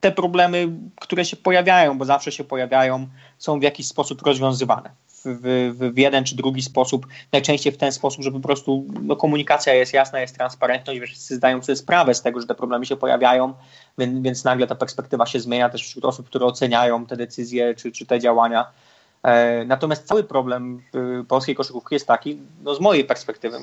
te 0.01 0.13
problemy, 0.13 0.69
które 1.01 1.25
się 1.25 1.37
pojawiają, 1.37 1.99
bo 1.99 2.05
zawsze 2.05 2.33
się 2.33 2.45
pojawiają, 2.45 3.09
są 3.39 3.61
w 3.61 3.63
jakiś 3.63 3.87
sposób 3.87 4.23
rozwiązywane. 4.23 4.91
W, 5.27 5.75
w, 5.95 5.99
jeden 5.99 6.25
czy 6.25 6.37
drugi 6.37 6.63
sposób, 6.63 7.07
najczęściej 7.33 7.73
w 7.73 7.77
ten 7.77 7.93
sposób, 7.93 8.25
że 8.25 8.33
po 8.33 8.41
prostu 8.41 8.85
no, 9.03 9.17
komunikacja 9.17 9.75
jest 9.75 9.93
jasna, 9.93 10.21
jest 10.21 10.37
transparentność, 10.37 11.01
wszyscy 11.01 11.37
zdają 11.37 11.63
sobie 11.63 11.77
sprawę 11.77 12.15
z 12.15 12.23
tego, 12.23 12.41
że 12.41 12.47
te 12.47 12.55
problemy 12.55 12.87
się 12.87 12.97
pojawiają, 12.97 13.55
więc, 13.99 14.23
więc 14.23 14.45
nagle 14.45 14.67
ta 14.67 14.75
perspektywa 14.75 15.27
się 15.27 15.41
zmienia 15.41 15.69
też 15.69 15.83
wśród 15.83 16.05
osób, 16.05 16.27
które 16.27 16.47
oceniają 16.47 17.07
te 17.07 17.17
decyzje 17.17 17.75
czy, 17.75 17.93
czy 17.93 18.07
te 18.07 18.21
działania. 18.21 18.67
E, 19.23 19.65
natomiast 19.65 20.07
cały 20.07 20.25
problem 20.25 20.83
polskiej 21.29 21.55
koszykówki 21.55 21.95
jest 21.95 22.07
taki, 22.07 22.39
no 22.65 22.75
z 22.75 22.81
mojej 22.81 23.05
perspektywy, 23.05 23.59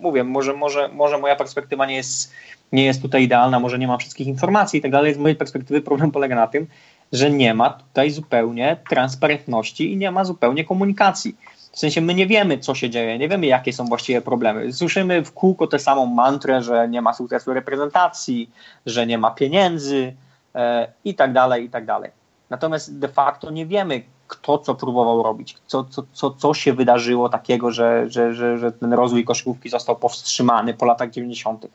mówię, 0.00 0.24
może, 0.24 0.52
może, 0.52 0.88
może 0.88 1.18
moja 1.18 1.36
perspektywa 1.36 1.86
nie 1.86 1.96
jest, 1.96 2.32
nie 2.72 2.84
jest 2.84 3.02
tutaj 3.02 3.22
idealna, 3.22 3.60
może 3.60 3.78
nie 3.78 3.88
mam 3.88 3.98
wszystkich 3.98 4.26
informacji 4.26 4.78
i 4.78 4.82
tak 4.82 4.90
dalej, 4.90 5.14
z 5.14 5.18
mojej 5.18 5.36
perspektywy 5.36 5.80
problem 5.80 6.10
polega 6.10 6.36
na 6.36 6.46
tym, 6.46 6.66
że 7.12 7.30
nie 7.30 7.54
ma 7.54 7.70
tutaj 7.70 8.10
zupełnie 8.10 8.76
transparentności 8.90 9.92
i 9.92 9.96
nie 9.96 10.10
ma 10.10 10.24
zupełnie 10.24 10.64
komunikacji. 10.64 11.36
W 11.72 11.78
sensie 11.78 12.00
my 12.00 12.14
nie 12.14 12.26
wiemy, 12.26 12.58
co 12.58 12.74
się 12.74 12.90
dzieje, 12.90 13.18
nie 13.18 13.28
wiemy, 13.28 13.46
jakie 13.46 13.72
są 13.72 13.84
właściwie 13.84 14.20
problemy. 14.20 14.72
Słyszymy 14.72 15.24
w 15.24 15.32
kółko 15.32 15.66
tę 15.66 15.78
samą 15.78 16.06
mantrę, 16.06 16.62
że 16.62 16.88
nie 16.88 17.02
ma 17.02 17.14
sukcesu 17.14 17.54
reprezentacji, 17.54 18.50
że 18.86 19.06
nie 19.06 19.18
ma 19.18 19.30
pieniędzy 19.30 20.14
e, 20.54 20.92
i 21.04 21.14
tak 21.14 21.32
dalej, 21.32 21.64
i 21.64 21.70
tak 21.70 21.86
dalej. 21.86 22.10
Natomiast 22.50 22.98
de 22.98 23.08
facto 23.08 23.50
nie 23.50 23.66
wiemy, 23.66 24.02
kto 24.28 24.58
co 24.58 24.74
próbował 24.74 25.22
robić, 25.22 25.56
co, 25.66 25.84
co, 25.84 26.04
co, 26.12 26.30
co 26.30 26.54
się 26.54 26.72
wydarzyło 26.72 27.28
takiego, 27.28 27.70
że, 27.70 28.10
że, 28.10 28.34
że, 28.34 28.58
że 28.58 28.72
ten 28.72 28.92
rozwój 28.92 29.24
koszykówki 29.24 29.68
został 29.68 29.96
powstrzymany 29.96 30.74
po 30.74 30.86
latach 30.86 31.10
90. 31.10 31.66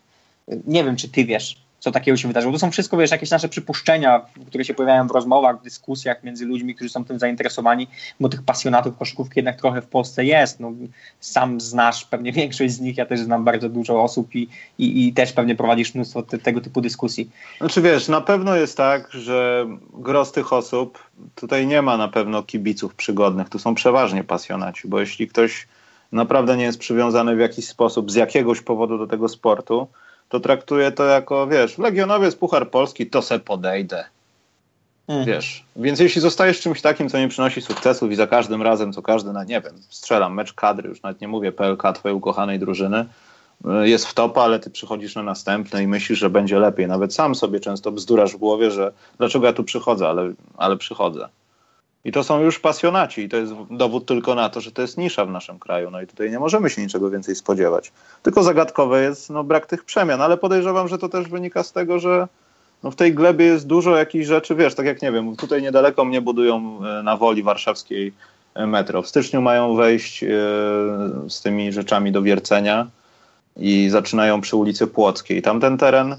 Nie 0.68 0.84
wiem, 0.84 0.96
czy 0.96 1.10
ty 1.10 1.26
wiesz, 1.26 1.63
co 1.84 1.92
takiego 1.92 2.18
się 2.18 2.28
wydarzyło. 2.28 2.54
To 2.54 2.60
są 2.60 2.72
wszystko, 2.72 2.98
wiesz, 2.98 3.12
jakieś 3.12 3.30
nasze 3.30 3.50
przypuszczenia, 3.50 4.26
które 4.48 4.66
się 4.66 4.74
pojawiają 4.74 5.08
w 5.08 5.12
rozmowach, 5.12 5.60
w 5.60 5.64
dyskusjach 5.64 6.24
między 6.24 6.46
ludźmi, 6.46 6.76
którzy 6.76 6.90
są 6.90 7.06
tym 7.06 7.20
zainteresowani, 7.20 7.88
bo 8.20 8.30
tych 8.30 8.44
pasjonatów 8.44 8.98
koszykówki 8.98 9.40
jednak 9.40 9.62
trochę 9.62 9.82
w 9.82 9.88
Polsce 9.88 10.26
jest. 10.26 10.60
No, 10.60 10.72
sam 11.20 11.62
znasz 11.62 12.06
pewnie 12.06 12.32
większość 12.42 12.74
z 12.74 12.80
nich, 12.80 12.98
ja 12.98 13.06
też 13.06 13.20
znam 13.20 13.44
bardzo 13.44 13.70
dużo 13.70 14.04
osób 14.04 14.36
i, 14.36 14.48
i, 14.78 15.08
i 15.08 15.14
też 15.14 15.34
pewnie 15.34 15.56
prowadzisz 15.56 15.96
mnóstwo 15.96 16.24
te, 16.24 16.38
tego 16.38 16.62
typu 16.62 16.82
dyskusji. 16.82 17.30
Znaczy 17.58 17.82
wiesz, 17.82 18.08
na 18.08 18.22
pewno 18.22 18.56
jest 18.56 18.78
tak, 18.78 19.12
że 19.12 19.68
gros 19.94 20.32
tych 20.32 20.54
osób, 20.54 21.00
tutaj 21.36 21.68
nie 21.68 21.82
ma 21.82 21.98
na 21.98 22.08
pewno 22.08 22.44
kibiców 22.44 22.96
przygodnych, 22.96 23.50
tu 23.50 23.60
są 23.60 23.76
przeważnie 23.76 24.24
pasjonaci, 24.24 24.88
bo 24.88 25.00
jeśli 25.00 25.28
ktoś 25.28 25.68
naprawdę 26.12 26.58
nie 26.58 26.64
jest 26.64 26.80
przywiązany 26.80 27.36
w 27.36 27.40
jakiś 27.40 27.68
sposób, 27.68 28.12
z 28.12 28.16
jakiegoś 28.16 28.62
powodu 28.62 28.98
do 28.98 29.08
tego 29.08 29.30
sportu, 29.30 29.88
to 30.34 30.40
traktuję 30.40 30.92
to 30.92 31.04
jako, 31.04 31.48
wiesz, 31.48 31.78
Legionowiec, 31.78 32.36
Puchar 32.36 32.70
Polski, 32.70 33.08
to 33.08 33.22
se 33.22 33.40
podejdę. 33.40 34.06
Mhm. 35.08 35.28
Wiesz, 35.28 35.66
więc 35.76 36.00
jeśli 36.00 36.22
zostajesz 36.22 36.60
czymś 36.60 36.82
takim, 36.82 37.10
co 37.10 37.20
nie 37.20 37.28
przynosi 37.28 37.62
sukcesów 37.62 38.12
i 38.12 38.16
za 38.16 38.28
każdym 38.28 38.62
razem, 38.62 38.94
co 38.94 39.02
każdy, 39.02 39.34
na 39.34 39.44
nie 39.44 39.62
wiem, 39.62 39.74
strzelam, 39.90 40.34
mecz 40.34 40.54
kadry, 40.54 40.90
już 40.90 41.02
nawet 41.02 41.22
nie 41.22 41.28
mówię 41.28 41.52
PLK 41.52 41.84
twojej 41.96 42.18
ukochanej 42.18 42.60
drużyny, 42.60 43.06
y, 43.66 43.90
jest 43.90 44.08
w 44.08 44.14
topa, 44.14 44.42
ale 44.42 44.60
ty 44.60 44.70
przychodzisz 44.70 45.16
na 45.16 45.24
następne 45.24 45.84
i 45.84 45.88
myślisz, 45.88 46.20
że 46.20 46.30
będzie 46.30 46.60
lepiej. 46.60 46.88
Nawet 46.88 47.14
sam 47.14 47.36
sobie 47.36 47.60
często 47.60 47.92
bzdurasz 47.92 48.34
w 48.34 48.38
głowie, 48.38 48.72
że 48.72 48.92
dlaczego 49.18 49.46
ja 49.46 49.54
tu 49.54 49.64
przychodzę, 49.64 50.08
ale, 50.08 50.34
ale 50.58 50.78
przychodzę. 50.78 51.30
I 52.06 52.12
to 52.12 52.24
są 52.24 52.40
już 52.40 52.60
pasjonaci 52.60 53.22
i 53.22 53.30
to 53.30 53.38
jest 53.38 53.54
dowód 53.72 54.06
tylko 54.06 54.36
na 54.36 54.50
to, 54.50 54.62
że 54.62 54.72
to 54.72 54.82
jest 54.82 54.98
nisza 54.98 55.26
w 55.26 55.30
naszym 55.32 55.60
kraju. 55.60 55.92
No 55.92 56.02
i 56.02 56.08
tutaj 56.08 56.32
nie 56.32 56.40
możemy 56.40 56.70
się 56.70 56.82
niczego 56.82 57.10
więcej 57.10 57.36
spodziewać. 57.36 57.92
Tylko 58.24 58.44
zagadkowe 58.44 59.04
jest 59.04 59.30
no, 59.30 59.44
brak 59.44 59.66
tych 59.66 59.84
przemian, 59.84 60.22
ale 60.22 60.38
podejrzewam, 60.38 60.88
że 60.88 60.98
to 60.98 61.10
też 61.10 61.28
wynika 61.28 61.64
z 61.64 61.72
tego, 61.72 62.00
że 62.00 62.28
no, 62.84 62.92
w 62.92 62.96
tej 62.96 63.14
glebie 63.14 63.46
jest 63.46 63.68
dużo 63.68 63.98
jakichś 63.98 64.26
rzeczy, 64.26 64.56
wiesz, 64.56 64.76
tak 64.76 64.86
jak 64.86 65.02
nie 65.02 65.12
wiem, 65.12 65.36
tutaj 65.36 65.62
niedaleko 65.62 66.06
mnie 66.06 66.22
budują 66.22 66.80
e, 66.86 67.04
na 67.04 67.18
woli 67.18 67.44
warszawskiej 67.44 68.14
e, 68.56 68.68
metro. 68.68 69.02
W 69.02 69.08
styczniu 69.08 69.42
mają 69.42 69.76
wejść 69.76 70.24
e, 70.24 70.28
z 71.28 71.42
tymi 71.42 71.74
rzeczami 71.74 72.12
do 72.12 72.22
wiercenia 72.22 72.88
i 73.58 73.90
zaczynają 73.90 74.42
przy 74.42 74.56
ulicy 74.56 74.88
Płockiej. 74.88 75.42
Tam 75.42 75.60
ten 75.60 75.78
teren 75.78 76.16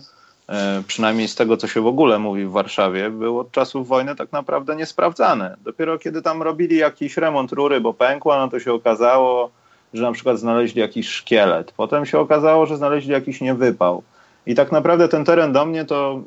przynajmniej 0.87 1.29
z 1.29 1.35
tego, 1.35 1.57
co 1.57 1.69
się 1.69 1.81
w 1.81 1.87
ogóle 1.87 2.19
mówi 2.19 2.45
w 2.45 2.51
Warszawie, 2.51 3.11
był 3.11 3.39
od 3.39 3.51
czasów 3.51 3.89
wojny 3.89 4.17
tak 4.17 4.33
naprawdę 4.33 4.77
niesprawdzany. 4.77 5.55
Dopiero 5.65 5.99
kiedy 5.99 6.23
tam 6.23 6.43
robili 6.43 6.77
jakiś 6.77 7.17
remont 7.17 7.53
rury, 7.53 7.81
bo 7.81 7.95
pękła, 7.95 8.39
no 8.39 8.49
to 8.49 8.61
się 8.61 8.73
okazało, 8.73 9.51
że 9.95 10.03
na 10.03 10.13
przykład 10.13 10.39
znaleźli 10.39 10.81
jakiś 10.81 11.09
szkielet. 11.09 11.73
Potem 11.73 12.07
się 12.07 12.19
okazało, 12.19 12.67
że 12.67 12.77
znaleźli 12.77 13.13
jakiś 13.13 13.41
niewypał. 13.41 14.03
I 14.47 14.55
tak 14.55 14.73
naprawdę 14.73 15.09
ten 15.09 15.25
teren 15.25 15.53
do 15.53 15.67
mnie 15.67 15.85
to 15.85 16.21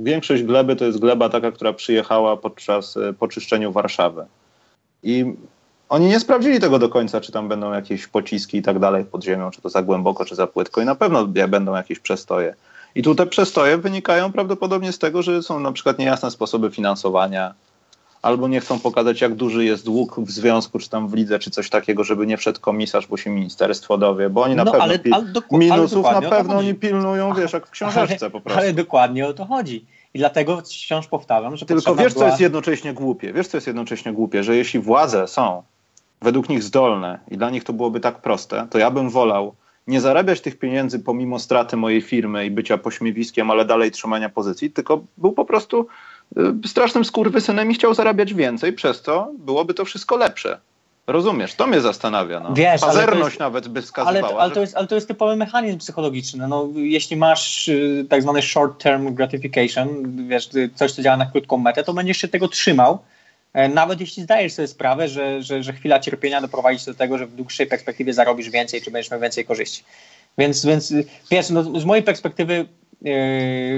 większość 0.00 0.42
gleby 0.42 0.76
to 0.76 0.84
jest 0.84 0.98
gleba 0.98 1.28
taka, 1.28 1.52
która 1.52 1.72
przyjechała 1.72 2.36
podczas 2.36 2.96
e, 2.96 3.12
poczyszczenia 3.12 3.70
Warszawy. 3.70 4.26
I 5.02 5.34
oni 5.88 6.06
nie 6.06 6.20
sprawdzili 6.20 6.60
tego 6.60 6.78
do 6.78 6.88
końca, 6.88 7.20
czy 7.20 7.32
tam 7.32 7.48
będą 7.48 7.72
jakieś 7.72 8.06
pociski 8.06 8.58
i 8.58 8.62
tak 8.62 8.78
dalej 8.78 9.04
pod 9.04 9.24
ziemią, 9.24 9.50
czy 9.50 9.62
to 9.62 9.68
za 9.68 9.82
głęboko, 9.82 10.24
czy 10.24 10.34
za 10.34 10.46
płytko. 10.46 10.80
I 10.80 10.84
na 10.84 10.94
pewno 10.94 11.26
będą 11.48 11.74
jakieś 11.74 11.98
przestoje. 11.98 12.54
I 12.94 13.02
tu 13.02 13.14
te 13.14 13.26
przestoje 13.26 13.78
wynikają 13.78 14.32
prawdopodobnie 14.32 14.92
z 14.92 14.98
tego, 14.98 15.22
że 15.22 15.42
są 15.42 15.60
na 15.60 15.72
przykład 15.72 15.98
niejasne 15.98 16.30
sposoby 16.30 16.70
finansowania, 16.70 17.54
albo 18.22 18.48
nie 18.48 18.60
chcą 18.60 18.80
pokazać, 18.80 19.20
jak 19.20 19.34
duży 19.34 19.64
jest 19.64 19.84
dług 19.84 20.20
w 20.20 20.30
związku, 20.30 20.78
czy 20.78 20.90
tam 20.90 21.08
w 21.08 21.14
lidze, 21.14 21.38
czy 21.38 21.50
coś 21.50 21.70
takiego, 21.70 22.04
żeby 22.04 22.26
nie 22.26 22.36
wszedł 22.36 22.60
komisarz, 22.60 23.06
bo 23.06 23.16
się 23.16 23.30
ministerstwo 23.30 23.98
dowie, 23.98 24.30
bo 24.30 24.42
oni 24.42 24.54
na 24.54 24.64
no, 24.64 24.72
pewno 24.72 24.84
ale, 24.84 24.98
ale 25.10 25.24
minusów 25.52 26.04
na 26.04 26.22
pewno 26.22 26.56
oni 26.56 26.74
pilnują, 26.74 27.34
wiesz, 27.34 27.52
jak 27.52 27.66
w 27.66 27.70
książeczce 27.70 28.16
ale, 28.20 28.30
po 28.30 28.40
prostu. 28.40 28.60
Ale 28.60 28.72
dokładnie 28.72 29.26
o 29.26 29.32
to 29.32 29.44
chodzi. 29.44 29.86
I 30.14 30.18
dlatego 30.18 30.60
wciąż 30.60 31.06
powtarzam, 31.06 31.56
że 31.56 31.66
Tylko 31.66 31.94
wiesz, 31.94 32.12
była... 32.12 32.24
co 32.24 32.28
jest 32.28 32.40
jednocześnie 32.40 32.94
głupie? 32.94 33.32
Wiesz, 33.32 33.46
co 33.46 33.56
jest 33.56 33.66
jednocześnie 33.66 34.12
głupie? 34.12 34.44
Że 34.44 34.56
jeśli 34.56 34.80
władze 34.80 35.28
są 35.28 35.62
według 36.22 36.48
nich 36.48 36.62
zdolne 36.62 37.18
i 37.30 37.36
dla 37.36 37.50
nich 37.50 37.64
to 37.64 37.72
byłoby 37.72 38.00
tak 38.00 38.18
proste, 38.18 38.66
to 38.70 38.78
ja 38.78 38.90
bym 38.90 39.10
wolał 39.10 39.54
nie 39.86 40.00
zarabiać 40.00 40.40
tych 40.40 40.58
pieniędzy 40.58 40.98
pomimo 40.98 41.38
straty 41.38 41.76
mojej 41.76 42.02
firmy 42.02 42.46
i 42.46 42.50
bycia 42.50 42.78
pośmiewiskiem, 42.78 43.50
ale 43.50 43.64
dalej 43.64 43.90
trzymania 43.90 44.28
pozycji, 44.28 44.70
tylko 44.70 45.04
był 45.18 45.32
po 45.32 45.44
prostu 45.44 45.86
y, 46.64 46.68
strasznym 46.68 47.04
skurwysynem 47.04 47.70
i 47.70 47.74
chciał 47.74 47.94
zarabiać 47.94 48.34
więcej, 48.34 48.72
przez 48.72 49.02
co 49.02 49.30
byłoby 49.38 49.74
to 49.74 49.84
wszystko 49.84 50.16
lepsze. 50.16 50.60
Rozumiesz, 51.06 51.54
to 51.54 51.66
mnie 51.66 51.80
zastanawia. 51.80 52.40
No. 52.40 52.54
Wiesz, 52.54 52.80
Pazerność 52.80 53.34
jest, 53.34 53.40
nawet 53.40 53.68
by 53.68 53.82
wskazywała. 53.82 54.28
Ale, 54.28 54.38
ale, 54.38 54.50
to 54.54 54.60
jest, 54.60 54.76
ale 54.76 54.86
to 54.86 54.94
jest 54.94 55.08
typowy 55.08 55.36
mechanizm 55.36 55.78
psychologiczny. 55.78 56.48
No, 56.48 56.68
jeśli 56.74 57.16
masz 57.16 57.68
y, 57.68 58.06
tak 58.08 58.22
zwany 58.22 58.42
short 58.42 58.82
term 58.82 59.14
gratification, 59.14 59.88
wiesz, 60.28 60.48
coś 60.74 60.92
co 60.92 61.02
działa 61.02 61.16
na 61.16 61.26
krótką 61.26 61.58
metę, 61.58 61.84
to 61.84 61.94
będziesz 61.94 62.16
się 62.16 62.28
tego 62.28 62.48
trzymał, 62.48 62.98
nawet 63.74 64.00
jeśli 64.00 64.22
zdajesz 64.22 64.52
sobie 64.52 64.68
sprawę, 64.68 65.08
że, 65.08 65.42
że, 65.42 65.62
że 65.62 65.72
chwila 65.72 66.00
cierpienia 66.00 66.40
doprowadzi 66.40 66.86
do 66.86 66.94
tego, 66.94 67.18
że 67.18 67.26
w 67.26 67.34
dłuższej 67.34 67.66
perspektywie 67.66 68.12
zarobisz 68.14 68.50
więcej, 68.50 68.82
czy 68.82 68.90
będziesz 68.90 69.10
miał 69.10 69.20
więcej 69.20 69.44
korzyści. 69.44 69.84
Więc, 70.38 70.66
więc 70.66 70.94
wiesz, 71.30 71.50
no, 71.50 71.80
z 71.80 71.84
mojej 71.84 72.04
perspektywy 72.04 72.54
yy, 72.54 72.66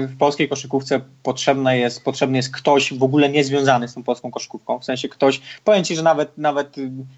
w 0.07 0.17
polskiej 0.19 0.49
koszykówce 0.49 1.01
potrzebny 1.23 1.77
jest, 1.77 2.03
potrzebny 2.03 2.37
jest 2.37 2.55
ktoś 2.55 2.93
w 2.93 3.03
ogóle 3.03 3.29
niezwiązany 3.29 3.87
z 3.87 3.93
tą 3.93 4.03
polską 4.03 4.31
koszykówką. 4.31 4.79
W 4.79 4.85
sensie 4.85 5.09
ktoś, 5.09 5.41
powiem 5.63 5.83
Ci, 5.83 5.95
że 5.95 6.03
nawet, 6.03 6.37
nawet 6.37 6.75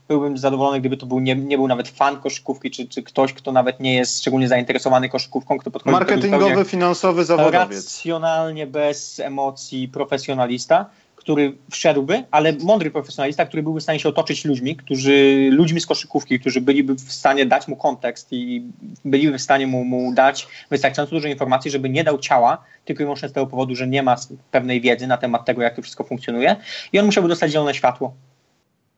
byłbym 0.07 0.37
zadowolony, 0.37 0.79
gdyby 0.79 0.97
to 0.97 1.05
był, 1.05 1.19
nie, 1.19 1.35
nie 1.35 1.57
był 1.57 1.67
nawet 1.67 1.87
fan 1.87 2.21
koszykówki, 2.21 2.71
czy, 2.71 2.87
czy 2.87 3.03
ktoś, 3.03 3.33
kto 3.33 3.51
nawet 3.51 3.79
nie 3.79 3.95
jest 3.95 4.19
szczególnie 4.19 4.47
zainteresowany 4.47 5.09
koszykówką, 5.09 5.57
kto 5.57 5.71
podchodzi 5.71 5.93
Marketingowy, 5.93 6.65
finansowy 6.65 7.25
zawodowiec. 7.25 7.85
Racjonalnie, 7.85 8.67
bez 8.67 9.19
emocji, 9.19 9.87
profesjonalista 9.87 10.85
który 11.29 11.53
wszedłby, 11.71 12.23
ale 12.31 12.53
mądry 12.53 12.91
profesjonalista, 12.91 13.45
który 13.45 13.63
byłby 13.63 13.79
w 13.79 13.83
stanie 13.83 13.99
się 13.99 14.09
otoczyć 14.09 14.45
ludźmi, 14.45 14.75
którzy, 14.75 15.49
ludźmi 15.51 15.81
z 15.81 15.85
koszykówki, 15.85 16.39
którzy 16.39 16.61
byliby 16.61 16.95
w 16.95 17.11
stanie 17.11 17.45
dać 17.45 17.67
mu 17.67 17.75
kontekst 17.75 18.27
i 18.31 18.63
byliby 19.05 19.37
w 19.37 19.41
stanie 19.41 19.67
mu, 19.67 19.83
mu 19.83 20.13
dać 20.13 20.47
wystarczająco 20.69 21.15
dużo 21.15 21.27
informacji, 21.27 21.71
żeby 21.71 21.89
nie 21.89 22.03
dał 22.03 22.17
ciała, 22.17 22.63
tylko 22.85 23.03
i 23.03 23.05
wyłącznie 23.05 23.29
z 23.29 23.33
tego 23.33 23.47
powodu, 23.47 23.75
że 23.75 23.87
nie 23.87 24.03
ma 24.03 24.15
pewnej 24.51 24.81
wiedzy 24.81 25.07
na 25.07 25.17
temat 25.17 25.45
tego, 25.45 25.61
jak 25.61 25.75
to 25.75 25.81
wszystko 25.81 26.03
funkcjonuje 26.03 26.55
i 26.93 26.99
on 26.99 27.05
musiałby 27.05 27.29
dostać 27.29 27.51
zielone 27.51 27.73
światło. 27.73 28.13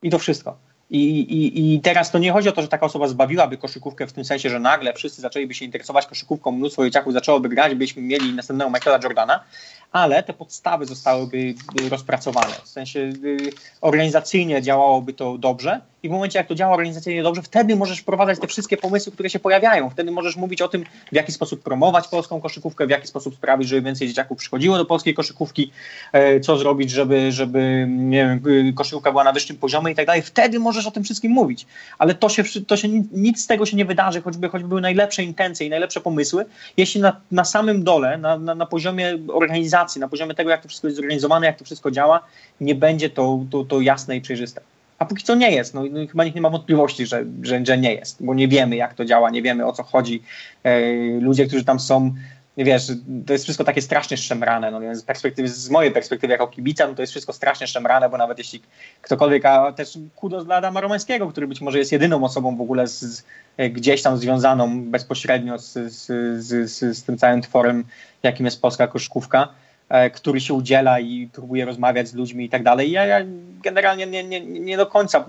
I 0.03 0.09
to 0.09 0.19
wszystko. 0.19 0.70
I, 0.91 1.19
i, 1.19 1.73
I 1.75 1.81
teraz 1.81 2.11
to 2.11 2.19
nie 2.19 2.31
chodzi 2.31 2.49
o 2.49 2.51
to, 2.51 2.61
że 2.61 2.67
taka 2.67 2.85
osoba 2.85 3.07
zbawiłaby 3.07 3.57
koszykówkę 3.57 4.07
w 4.07 4.13
tym 4.13 4.25
sensie, 4.25 4.49
że 4.49 4.59
nagle 4.59 4.93
wszyscy 4.93 5.21
zaczęliby 5.21 5.53
się 5.53 5.65
interesować 5.65 6.07
koszykówką, 6.07 6.51
mnóstwo 6.51 6.85
dzieciaków 6.85 7.13
zaczęłoby 7.13 7.49
grać, 7.49 7.75
byśmy 7.75 8.01
mieli 8.01 8.33
następnego 8.33 8.71
Michaela 8.71 8.99
Jordana, 9.03 9.43
ale 9.91 10.23
te 10.23 10.33
podstawy 10.33 10.85
zostałyby 10.85 11.53
rozpracowane. 11.89 12.53
W 12.63 12.67
sensie 12.67 12.99
y, 12.99 13.51
organizacyjnie 13.81 14.61
działałoby 14.61 15.13
to 15.13 15.37
dobrze 15.37 15.81
i 16.03 16.09
w 16.09 16.11
momencie, 16.11 16.39
jak 16.39 16.47
to 16.47 16.55
działa 16.55 16.73
organizacyjnie 16.73 17.23
dobrze, 17.23 17.41
wtedy 17.41 17.75
możesz 17.75 17.99
wprowadzać 17.99 18.39
te 18.39 18.47
wszystkie 18.47 18.77
pomysły, 18.77 19.11
które 19.11 19.29
się 19.29 19.39
pojawiają. 19.39 19.89
Wtedy 19.89 20.11
możesz 20.11 20.35
mówić 20.35 20.61
o 20.61 20.67
tym, 20.67 20.83
w 21.11 21.15
jaki 21.15 21.31
sposób 21.31 21.63
promować 21.63 22.07
polską 22.07 22.41
koszykówkę, 22.41 22.87
w 22.87 22.89
jaki 22.89 23.07
sposób 23.07 23.35
sprawić, 23.35 23.67
żeby 23.69 23.81
więcej 23.81 24.07
dzieciaków 24.07 24.37
przychodziło 24.37 24.77
do 24.77 24.85
polskiej 24.85 25.13
koszykówki, 25.13 25.71
e, 26.11 26.39
co 26.39 26.57
zrobić, 26.57 26.91
żeby, 26.91 27.31
żeby 27.31 27.85
nie 27.89 28.25
wiem, 28.25 28.67
y, 28.69 28.73
koszykówka 28.73 29.11
była 29.11 29.23
na 29.23 29.33
wyższym 29.33 29.57
poziomie 29.57 29.91
i 29.91 29.95
tak 29.95 30.05
dalej. 30.05 30.21
Wtedy 30.21 30.59
możesz 30.59 30.80
o 30.87 30.91
tym 30.91 31.03
wszystkim 31.03 31.31
mówić. 31.31 31.65
Ale 31.97 32.13
to 32.13 32.29
się, 32.29 32.43
to 32.67 32.77
się 32.77 32.87
nic 33.11 33.41
z 33.41 33.47
tego 33.47 33.65
się 33.65 33.77
nie 33.77 33.85
wydarzy, 33.85 34.21
choćby, 34.21 34.49
choćby 34.49 34.67
były 34.67 34.81
najlepsze 34.81 35.23
intencje 35.23 35.67
i 35.67 35.69
najlepsze 35.69 36.01
pomysły, 36.01 36.45
jeśli 36.77 37.01
na, 37.01 37.21
na 37.31 37.43
samym 37.43 37.83
dole, 37.83 38.17
na, 38.17 38.37
na, 38.37 38.55
na 38.55 38.65
poziomie 38.65 39.17
organizacji, 39.27 40.01
na 40.01 40.07
poziomie 40.07 40.33
tego, 40.33 40.49
jak 40.49 40.61
to 40.61 40.67
wszystko 40.67 40.87
jest 40.87 40.97
zorganizowane, 40.97 41.45
jak 41.45 41.57
to 41.57 41.65
wszystko 41.65 41.91
działa, 41.91 42.25
nie 42.61 42.75
będzie 42.75 43.09
to, 43.09 43.45
to, 43.51 43.63
to 43.63 43.81
jasne 43.81 44.15
i 44.15 44.21
przejrzyste. 44.21 44.61
A 44.99 45.05
póki 45.05 45.23
co 45.23 45.35
nie 45.35 45.51
jest. 45.51 45.73
No, 45.73 45.83
no, 45.91 46.07
chyba 46.07 46.23
nikt 46.23 46.35
nie 46.35 46.41
ma 46.41 46.49
wątpliwości, 46.49 47.05
że, 47.05 47.25
że, 47.41 47.65
że 47.65 47.77
nie 47.77 47.93
jest, 47.93 48.25
bo 48.25 48.33
nie 48.33 48.47
wiemy, 48.47 48.75
jak 48.75 48.93
to 48.93 49.05
działa, 49.05 49.29
nie 49.29 49.41
wiemy 49.41 49.65
o 49.65 49.73
co 49.73 49.83
chodzi. 49.83 50.23
E, 50.63 50.81
ludzie, 51.19 51.47
którzy 51.47 51.65
tam 51.65 51.79
są, 51.79 52.13
wiesz, 52.57 52.87
to 53.25 53.33
jest 53.33 53.45
wszystko 53.45 53.63
takie 53.63 53.81
strasznie 53.81 54.17
szemrane. 54.17 54.71
No, 54.71 54.95
z, 54.95 55.03
perspektywy, 55.03 55.49
z 55.49 55.69
mojej 55.69 55.91
perspektywy 55.91 56.33
jako 56.33 56.47
kibica, 56.47 56.87
no, 56.87 56.95
to 56.95 57.01
jest 57.01 57.11
wszystko 57.13 57.33
strasznie 57.33 57.67
szemrane, 57.67 58.09
bo 58.09 58.17
nawet 58.17 58.37
jeśli 58.37 58.61
ktokolwiek, 59.01 59.45
a 59.45 59.71
też 59.71 59.97
kudos 60.15 60.45
dla 60.45 60.55
Adama 60.55 60.81
Romańskiego, 60.81 61.27
który 61.27 61.47
być 61.47 61.61
może 61.61 61.77
jest 61.77 61.91
jedyną 61.91 62.23
osobą 62.23 62.57
w 62.57 62.61
ogóle 62.61 62.87
z, 62.87 62.99
z, 62.99 63.23
gdzieś 63.69 64.01
tam 64.01 64.17
związaną 64.17 64.83
bezpośrednio 64.83 65.57
z, 65.59 65.93
z, 66.35 67.03
tym 67.03 67.17
całym 67.17 67.41
tworem, 67.41 67.83
jakim 68.23 68.45
jest 68.45 68.61
polska 68.61 68.87
koszykówka 68.87 69.47
E, 69.91 70.09
który 70.09 70.41
się 70.41 70.53
udziela 70.53 70.99
i 70.99 71.29
próbuje 71.33 71.65
rozmawiać 71.65 72.07
z 72.07 72.13
ludźmi 72.13 72.45
i 72.45 72.49
tak 72.49 72.63
dalej. 72.63 72.91
Ja, 72.91 73.05
ja 73.05 73.25
generalnie 73.63 74.07
nie, 74.07 74.23
nie, 74.23 74.41
nie 74.41 74.77
do 74.77 74.85
końca 74.85 75.25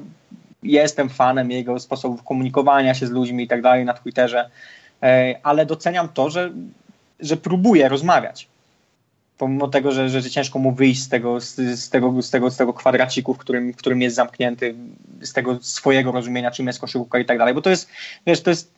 jestem 0.62 1.08
fanem 1.08 1.50
jego 1.50 1.78
sposobów 1.78 2.22
komunikowania 2.22 2.94
się 2.94 3.06
z 3.06 3.10
ludźmi 3.10 3.44
i 3.44 3.48
tak 3.48 3.62
dalej 3.62 3.84
na 3.84 3.94
Twitterze, 3.94 4.50
e, 5.02 5.34
ale 5.42 5.66
doceniam 5.66 6.08
to, 6.08 6.30
że, 6.30 6.50
że 7.22 7.36
próbuje 7.36 7.88
rozmawiać. 7.88 8.48
Pomimo 9.38 9.68
tego, 9.68 9.92
że, 9.92 10.08
że 10.08 10.30
ciężko 10.30 10.58
mu 10.58 10.72
wyjść 10.72 11.02
z 11.02 11.08
tego, 11.08 11.40
z, 11.40 11.54
z, 11.54 11.90
tego, 11.90 12.22
z, 12.22 12.30
tego, 12.30 12.50
z 12.50 12.56
tego 12.56 12.72
kwadraciku, 12.72 13.34
w 13.34 13.38
którym, 13.38 13.72
w 13.72 13.76
którym 13.76 14.02
jest 14.02 14.16
zamknięty, 14.16 14.74
z 15.20 15.32
tego 15.32 15.58
swojego 15.60 16.12
rozumienia, 16.12 16.50
czym 16.50 16.66
jest 16.66 16.80
koszykówka 16.80 17.18
i 17.18 17.24
tak 17.24 17.38
dalej. 17.38 17.54
Bo 17.54 17.62
to 17.62 17.70
jest, 17.70 17.88
wiesz, 18.26 18.40
to 18.40 18.50
jest. 18.50 18.74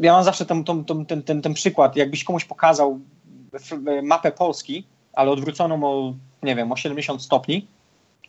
Ja 0.00 0.12
mam 0.12 0.24
zawsze 0.24 0.46
ten, 0.46 0.64
ten, 0.64 0.84
ten, 1.06 1.22
ten, 1.22 1.42
ten 1.42 1.54
przykład, 1.54 1.96
jakbyś 1.96 2.24
komuś 2.24 2.44
pokazał 2.44 3.00
mapę 4.02 4.32
Polski, 4.32 4.84
ale 5.12 5.30
odwróconą 5.30 5.84
o, 5.84 6.14
nie 6.42 6.56
wiem, 6.56 6.72
o 6.72 6.76
70 6.76 7.22
stopni, 7.22 7.66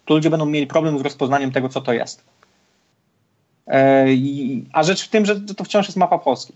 to 0.05 0.13
ludzie 0.13 0.29
będą 0.29 0.45
mieli 0.45 0.67
problem 0.67 0.99
z 0.99 1.01
rozpoznaniem 1.01 1.51
tego, 1.51 1.69
co 1.69 1.81
to 1.81 1.93
jest. 1.93 2.23
E, 3.67 4.05
a 4.73 4.83
rzecz 4.83 5.05
w 5.05 5.09
tym, 5.09 5.25
że 5.25 5.41
to 5.41 5.63
wciąż 5.63 5.87
jest 5.87 5.97
mapa 5.97 6.17
Polski. 6.17 6.53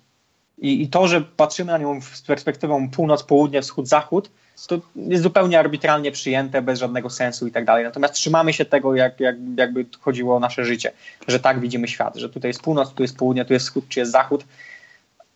I, 0.57 0.81
I, 0.81 0.87
to, 0.87 1.07
że 1.07 1.21
patrzymy 1.21 1.71
na 1.71 1.77
nią 1.77 2.01
z 2.01 2.21
perspektywą 2.21 2.89
północ, 2.89 3.23
południe, 3.23 3.61
wschód, 3.61 3.87
zachód, 3.87 4.31
to 4.67 4.79
jest 4.95 5.23
zupełnie 5.23 5.59
arbitralnie 5.59 6.11
przyjęte, 6.11 6.61
bez 6.61 6.79
żadnego 6.79 7.09
sensu 7.09 7.47
i 7.47 7.51
tak 7.51 7.65
dalej. 7.65 7.83
Natomiast 7.83 8.13
trzymamy 8.13 8.53
się 8.53 8.65
tego, 8.65 8.95
jak, 8.95 9.19
jak, 9.19 9.35
jakby 9.57 9.85
chodziło 9.99 10.35
o 10.35 10.39
nasze 10.39 10.65
życie, 10.65 10.91
że 11.27 11.39
tak 11.39 11.59
widzimy 11.59 11.87
świat, 11.87 12.15
że 12.15 12.29
tutaj 12.29 12.49
jest 12.49 12.61
północ, 12.61 12.93
tu 12.93 13.03
jest 13.03 13.17
południe, 13.17 13.45
tu 13.45 13.53
jest 13.53 13.65
wschód, 13.65 13.85
czy 13.89 13.99
jest 13.99 14.11
zachód 14.11 14.45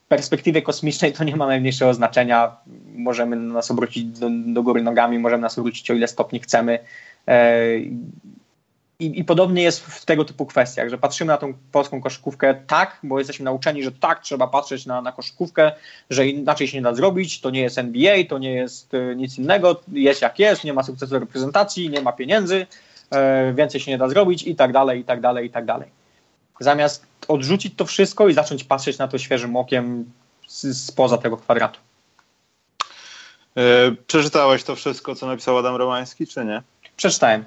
perspektywie 0.09 0.61
kosmicznej 0.61 1.13
to 1.13 1.23
nie 1.23 1.35
ma 1.35 1.47
najmniejszego 1.47 1.93
znaczenia. 1.93 2.55
Możemy 2.95 3.35
nas 3.35 3.71
obrócić 3.71 4.05
do, 4.05 4.27
do 4.45 4.63
góry 4.63 4.83
nogami, 4.83 5.19
możemy 5.19 5.41
nas 5.41 5.59
obrócić 5.59 5.91
o 5.91 5.93
ile 5.93 6.07
stopni 6.07 6.39
chcemy. 6.39 6.79
I, 8.99 9.19
I, 9.19 9.23
podobnie 9.23 9.63
jest 9.63 9.85
w 9.85 10.05
tego 10.05 10.25
typu 10.25 10.45
kwestiach, 10.45 10.89
że 10.89 10.97
patrzymy 10.97 11.27
na 11.27 11.37
tą 11.37 11.53
polską 11.71 12.01
koszykówkę 12.01 12.55
tak, 12.67 12.99
bo 13.03 13.19
jesteśmy 13.19 13.45
nauczeni, 13.45 13.83
że 13.83 13.91
tak 13.91 14.21
trzeba 14.21 14.47
patrzeć 14.47 14.85
na, 14.85 15.01
na 15.01 15.11
koszykówkę, 15.11 15.71
że 16.09 16.27
inaczej 16.27 16.67
się 16.67 16.77
nie 16.77 16.83
da 16.83 16.93
zrobić, 16.93 17.41
to 17.41 17.49
nie 17.49 17.61
jest 17.61 17.77
NBA, 17.77 18.15
to 18.29 18.37
nie 18.37 18.53
jest 18.53 18.93
e, 18.93 19.15
nic 19.15 19.37
innego, 19.37 19.81
jest 19.91 20.21
jak 20.21 20.39
jest, 20.39 20.63
nie 20.63 20.73
ma 20.73 20.83
sukcesu 20.83 21.19
reprezentacji, 21.19 21.89
nie 21.89 22.01
ma 22.01 22.11
pieniędzy, 22.11 22.67
e, 23.11 23.53
więcej 23.53 23.81
się 23.81 23.91
nie 23.91 23.97
da 23.97 24.09
zrobić 24.09 24.43
i 24.43 24.55
tak 24.55 24.71
dalej, 24.71 24.99
i 24.99 25.03
tak 25.03 25.21
dalej, 25.21 25.47
i 25.47 25.49
tak 25.49 25.65
dalej 25.65 25.99
zamiast 26.59 27.05
odrzucić 27.27 27.75
to 27.75 27.85
wszystko 27.85 28.27
i 28.27 28.33
zacząć 28.33 28.63
patrzeć 28.63 28.97
na 28.97 29.07
to 29.07 29.17
świeżym 29.17 29.55
okiem 29.55 30.11
spoza 30.73 31.17
tego 31.17 31.37
kwadratu. 31.37 31.79
E, 33.57 33.91
przeczytałeś 34.07 34.63
to 34.63 34.75
wszystko, 34.75 35.15
co 35.15 35.27
napisał 35.27 35.57
Adam 35.57 35.75
Romański, 35.75 36.27
czy 36.27 36.45
nie? 36.45 36.61
Przeczytałem. 36.97 37.45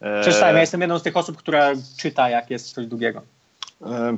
E, 0.00 0.20
Przeczytałem. 0.20 0.54
Ja 0.54 0.60
jestem 0.60 0.80
jedną 0.80 0.98
z 0.98 1.02
tych 1.02 1.16
osób, 1.16 1.36
która 1.36 1.72
czyta, 1.96 2.30
jak 2.30 2.50
jest 2.50 2.72
coś 2.72 2.86
długiego. 2.86 3.22
E, 3.86 4.16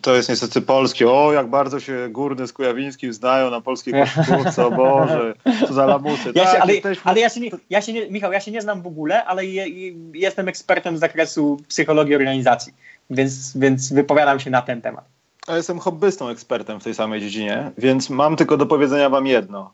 to 0.00 0.14
jest 0.14 0.28
niestety 0.28 0.60
polskie. 0.60 1.10
O, 1.10 1.32
jak 1.32 1.46
bardzo 1.46 1.80
się 1.80 2.08
Górny 2.10 2.46
z 2.46 2.52
Kujawińskim 2.52 3.12
znają 3.12 3.50
na 3.50 3.60
polskiej 3.60 3.94
koszykówce, 3.94 4.66
o 4.66 4.70
Boże, 4.86 5.34
co 5.68 5.74
za 5.74 5.86
lamusy. 5.86 6.32
Ja 6.34 6.44
tak, 6.44 6.60
ale, 6.60 6.74
jesteśmy... 6.74 7.02
ale 7.04 7.20
ja, 7.20 7.28
się 7.28 7.40
nie, 7.40 7.50
ja 7.70 7.82
się 7.82 7.92
nie, 7.92 8.10
Michał, 8.10 8.32
ja 8.32 8.40
się 8.40 8.50
nie 8.50 8.62
znam 8.62 8.82
w 8.82 8.86
ogóle, 8.86 9.24
ale 9.24 9.46
je, 9.46 9.66
jestem 10.14 10.48
ekspertem 10.48 10.96
z 10.96 11.00
zakresu 11.00 11.60
psychologii 11.68 12.14
organizacji 12.14 12.72
więc, 13.12 13.56
więc 13.56 13.92
wypowiadam 13.92 14.40
się 14.40 14.50
na 14.50 14.62
ten 14.62 14.82
temat. 14.82 15.04
Ja 15.48 15.56
jestem 15.56 15.78
hobbystą 15.78 16.28
ekspertem 16.28 16.80
w 16.80 16.84
tej 16.84 16.94
samej 16.94 17.20
dziedzinie, 17.20 17.70
więc 17.78 18.10
mam 18.10 18.36
tylko 18.36 18.56
do 18.56 18.66
powiedzenia 18.66 19.08
wam 19.08 19.26
jedno. 19.26 19.70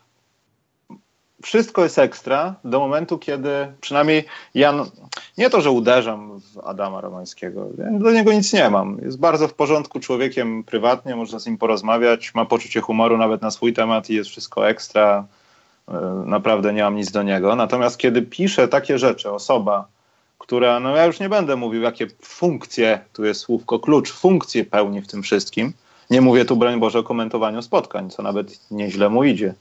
Wszystko 1.42 1.82
jest 1.82 1.98
ekstra 1.98 2.54
do 2.64 2.78
momentu, 2.78 3.18
kiedy 3.18 3.50
przynajmniej 3.80 4.24
ja, 4.54 4.74
nie 5.38 5.50
to, 5.50 5.60
że 5.60 5.70
uderzam 5.70 6.40
w 6.40 6.58
Adama 6.58 7.00
Romańskiego, 7.00 7.68
do 7.90 8.10
niego 8.10 8.32
nic 8.32 8.52
nie 8.52 8.70
mam. 8.70 8.98
Jest 9.02 9.18
bardzo 9.18 9.48
w 9.48 9.54
porządku 9.54 10.00
człowiekiem 10.00 10.64
prywatnie, 10.64 11.16
można 11.16 11.38
z 11.38 11.46
nim 11.46 11.58
porozmawiać, 11.58 12.34
ma 12.34 12.44
poczucie 12.44 12.80
humoru 12.80 13.16
nawet 13.16 13.42
na 13.42 13.50
swój 13.50 13.72
temat 13.72 14.10
i 14.10 14.14
jest 14.14 14.30
wszystko 14.30 14.68
ekstra. 14.68 15.26
E, 15.88 16.22
naprawdę 16.26 16.72
nie 16.72 16.82
mam 16.82 16.96
nic 16.96 17.10
do 17.10 17.22
niego. 17.22 17.56
Natomiast 17.56 17.98
kiedy 17.98 18.22
pisze 18.22 18.68
takie 18.68 18.98
rzeczy, 18.98 19.30
osoba, 19.30 19.88
która, 20.38 20.80
no 20.80 20.96
ja 20.96 21.04
już 21.04 21.20
nie 21.20 21.28
będę 21.28 21.56
mówił, 21.56 21.82
jakie 21.82 22.06
funkcje, 22.22 23.00
tu 23.12 23.24
jest 23.24 23.40
słówko 23.40 23.78
klucz, 23.78 24.12
funkcje 24.12 24.64
pełni 24.64 25.00
w 25.00 25.08
tym 25.08 25.22
wszystkim. 25.22 25.72
Nie 26.10 26.20
mówię 26.20 26.44
tu, 26.44 26.56
broń 26.56 26.80
Boże, 26.80 26.98
o 26.98 27.02
komentowaniu 27.02 27.62
spotkań, 27.62 28.10
co 28.10 28.22
nawet 28.22 28.70
nieźle 28.70 29.08
mu 29.08 29.24
idzie. 29.24 29.54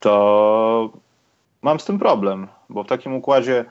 To 0.00 0.90
mam 1.62 1.80
z 1.80 1.84
tym 1.84 1.98
problem, 1.98 2.48
bo 2.68 2.82
w 2.82 2.86
takim 2.86 3.14
układzie 3.14 3.64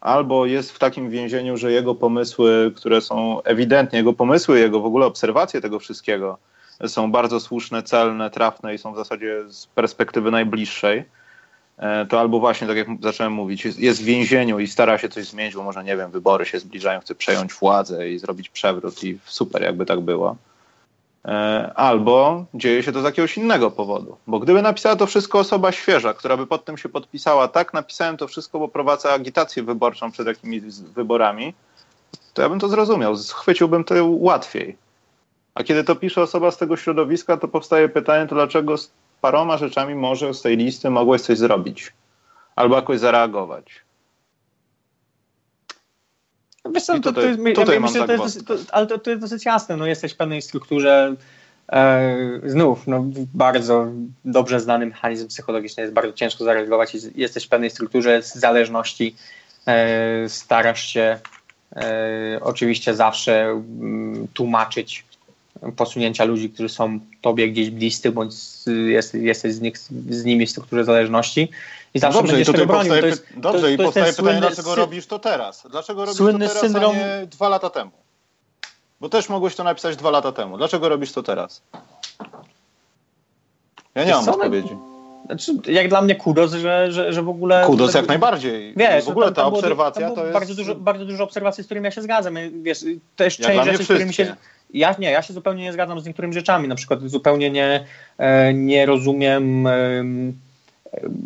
albo 0.00 0.46
jest 0.46 0.72
w 0.72 0.78
takim 0.78 1.10
więzieniu, 1.10 1.56
że 1.56 1.72
jego 1.72 1.94
pomysły, 1.94 2.72
które 2.76 3.00
są 3.00 3.42
ewidentnie, 3.42 3.98
jego 3.98 4.12
pomysły, 4.12 4.58
jego 4.58 4.80
w 4.80 4.86
ogóle 4.86 5.06
obserwacje 5.06 5.60
tego 5.60 5.78
wszystkiego 5.78 6.38
są 6.86 7.12
bardzo 7.12 7.40
słuszne, 7.40 7.82
celne, 7.82 8.30
trafne 8.30 8.74
i 8.74 8.78
są 8.78 8.92
w 8.92 8.96
zasadzie 8.96 9.44
z 9.48 9.66
perspektywy 9.66 10.30
najbliższej, 10.30 11.04
E, 11.78 12.06
to 12.06 12.20
albo 12.20 12.40
właśnie, 12.40 12.66
tak 12.66 12.76
jak 12.76 12.88
zacząłem 13.00 13.32
mówić, 13.32 13.64
jest, 13.64 13.78
jest 13.78 14.02
w 14.02 14.04
więzieniu 14.04 14.58
i 14.58 14.66
stara 14.66 14.98
się 14.98 15.08
coś 15.08 15.26
zmienić, 15.26 15.54
bo 15.54 15.62
może, 15.62 15.84
nie 15.84 15.96
wiem, 15.96 16.10
wybory 16.10 16.46
się 16.46 16.58
zbliżają, 16.58 17.00
chce 17.00 17.14
przejąć 17.14 17.54
władzę 17.54 18.10
i 18.10 18.18
zrobić 18.18 18.48
przewrót 18.48 19.04
i 19.04 19.18
super, 19.24 19.62
jakby 19.62 19.86
tak 19.86 20.00
było. 20.00 20.36
E, 21.26 21.72
albo 21.74 22.44
dzieje 22.54 22.82
się 22.82 22.92
to 22.92 23.00
z 23.00 23.04
jakiegoś 23.04 23.36
innego 23.36 23.70
powodu. 23.70 24.16
Bo 24.26 24.38
gdyby 24.38 24.62
napisała 24.62 24.96
to 24.96 25.06
wszystko 25.06 25.38
osoba 25.38 25.72
świeża, 25.72 26.14
która 26.14 26.36
by 26.36 26.46
pod 26.46 26.64
tym 26.64 26.78
się 26.78 26.88
podpisała, 26.88 27.48
tak, 27.48 27.74
napisałem 27.74 28.16
to 28.16 28.28
wszystko, 28.28 28.58
bo 28.58 28.68
prowadzę 28.68 29.12
agitację 29.12 29.62
wyborczą 29.62 30.10
przed 30.12 30.26
jakimiś 30.26 30.62
wyborami, 30.80 31.54
to 32.34 32.42
ja 32.42 32.48
bym 32.48 32.58
to 32.58 32.68
zrozumiał, 32.68 33.16
schwyciłbym 33.16 33.84
to 33.84 33.94
łatwiej. 34.08 34.76
A 35.54 35.64
kiedy 35.64 35.84
to 35.84 35.96
pisze 35.96 36.22
osoba 36.22 36.50
z 36.50 36.56
tego 36.56 36.76
środowiska, 36.76 37.36
to 37.36 37.48
powstaje 37.48 37.88
pytanie, 37.88 38.26
to 38.28 38.34
dlaczego 38.34 38.74
paroma 39.20 39.56
rzeczami 39.56 39.94
może 39.94 40.34
z 40.34 40.42
tej 40.42 40.56
listy 40.56 40.90
mogłeś 40.90 41.22
coś 41.22 41.38
zrobić 41.38 41.92
albo 42.56 42.76
jakoś 42.76 42.98
zareagować. 42.98 43.85
Wiesz 46.74 46.84
co, 46.84 47.00
to, 47.00 47.12
to, 47.12 47.20
jest, 47.20 47.40
tutaj 47.54 47.74
ja 47.74 47.80
myślę, 47.80 48.06
tak 48.06 48.16
to 48.16 48.24
jest, 48.24 48.46
to, 48.46 48.54
ale 48.72 48.86
to, 48.86 48.98
to 48.98 49.10
jest 49.10 49.22
dosyć 49.22 49.44
jasne. 49.44 49.76
No, 49.76 49.86
jesteś 49.86 50.12
w 50.12 50.16
pewnej 50.16 50.42
strukturze, 50.42 51.14
e, 51.72 52.16
znów, 52.44 52.86
no, 52.86 53.04
bardzo 53.34 53.86
dobrze 54.24 54.60
znany 54.60 54.86
mechanizm 54.86 55.28
psychologiczny, 55.28 55.82
jest 55.82 55.94
bardzo 55.94 56.12
ciężko 56.12 56.44
zareagować. 56.44 56.96
Jesteś 57.14 57.44
w 57.44 57.48
pewnej 57.48 57.70
strukturze 57.70 58.22
z 58.22 58.34
zależności, 58.34 59.14
e, 59.66 60.28
starasz 60.28 60.86
się 60.86 61.18
e, 61.76 62.38
oczywiście 62.40 62.94
zawsze 62.94 63.42
m, 63.42 63.64
mm, 63.80 64.28
tłumaczyć 64.34 65.04
posunięcia 65.76 66.24
ludzi, 66.24 66.50
którzy 66.50 66.68
są 66.68 67.00
tobie 67.20 67.48
gdzieś 67.48 67.70
bliscy, 67.70 68.12
bądź 68.12 68.34
jest, 68.86 69.14
jesteś 69.14 69.54
z, 69.54 69.60
nich, 69.60 69.78
z 70.10 70.24
nimi 70.24 70.46
w 70.46 70.50
strukturze 70.50 70.84
zależności. 70.84 71.48
I 71.96 71.98
zawsze 71.98 72.18
dobrze, 72.18 72.32
będziesz 72.32 72.54
tego 72.54 72.66
bronił. 72.66 72.92
To 73.00 73.06
jest, 73.06 73.26
dobrze, 73.36 73.60
to, 73.60 73.68
i 73.68 73.76
to 73.76 73.82
powstaje 73.82 74.12
pytanie, 74.12 74.40
dlaczego 74.40 74.70
sy... 74.70 74.76
robisz 74.76 75.06
to 75.06 75.18
teraz? 75.18 75.66
Dlaczego 75.70 76.04
robisz 76.04 76.18
to 76.18 76.38
teraz, 76.38 76.60
syndrom... 76.60 76.96
a 76.96 76.98
nie 76.98 77.26
dwa 77.26 77.48
lata 77.48 77.70
temu? 77.70 77.90
Bo 79.00 79.08
też 79.08 79.28
mogłeś 79.28 79.54
to 79.54 79.64
napisać 79.64 79.96
dwa 79.96 80.10
lata 80.10 80.32
temu. 80.32 80.58
Dlaczego 80.58 80.88
robisz 80.88 81.12
to 81.12 81.22
teraz? 81.22 81.62
Ja 83.94 84.04
nie 84.04 84.12
mam 84.12 84.28
odpowiedzi. 84.28 84.76
Znaczy, 85.26 85.52
jak 85.66 85.88
dla 85.88 86.02
mnie 86.02 86.14
kudos, 86.14 86.52
że, 86.52 86.92
że, 86.92 87.12
że 87.12 87.22
w 87.22 87.28
ogóle... 87.28 87.62
Kudos 87.66 87.94
jak 87.94 88.08
najbardziej. 88.08 88.74
Wiesz, 88.76 89.04
w 89.04 89.08
ogóle 89.08 89.32
ta 89.32 89.44
obserwacja 89.44 90.10
to 90.10 90.20
jest... 90.20 90.32
Bardzo 90.32 90.54
dużo, 90.54 90.74
bardzo 90.74 91.04
dużo 91.04 91.24
obserwacji, 91.24 91.64
z 91.64 91.66
którymi 91.66 91.84
ja 91.84 91.90
się 91.90 92.02
zgadzam. 92.02 92.34
Wiesz, 92.62 92.84
też 93.16 93.36
część 93.36 93.64
rzeczy, 93.64 93.84
z 93.84 93.86
którymi 93.86 94.14
się... 94.14 94.36
Ja 94.74 94.94
nie, 94.98 95.10
ja 95.10 95.22
się 95.22 95.34
zupełnie 95.34 95.62
nie 95.62 95.72
zgadzam 95.72 96.00
z 96.00 96.06
niektórymi 96.06 96.34
rzeczami. 96.34 96.68
Na 96.68 96.74
przykład 96.74 97.00
zupełnie 97.02 97.50
nie, 97.50 97.84
e, 98.18 98.54
nie 98.54 98.86
rozumiem 98.86 99.68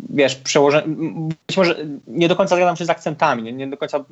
wiesz, 0.09 0.35
przełożenie, 0.35 0.95
być 1.47 1.57
może 1.57 1.75
nie 2.07 2.27
do 2.27 2.35
końca 2.35 2.55
zgadzam 2.55 2.75
się 2.75 2.85
z 2.85 2.89
akcentami, 2.89 3.43
nie, 3.43 3.53
nie 3.53 3.67
do 3.67 3.77
końca 3.77 4.03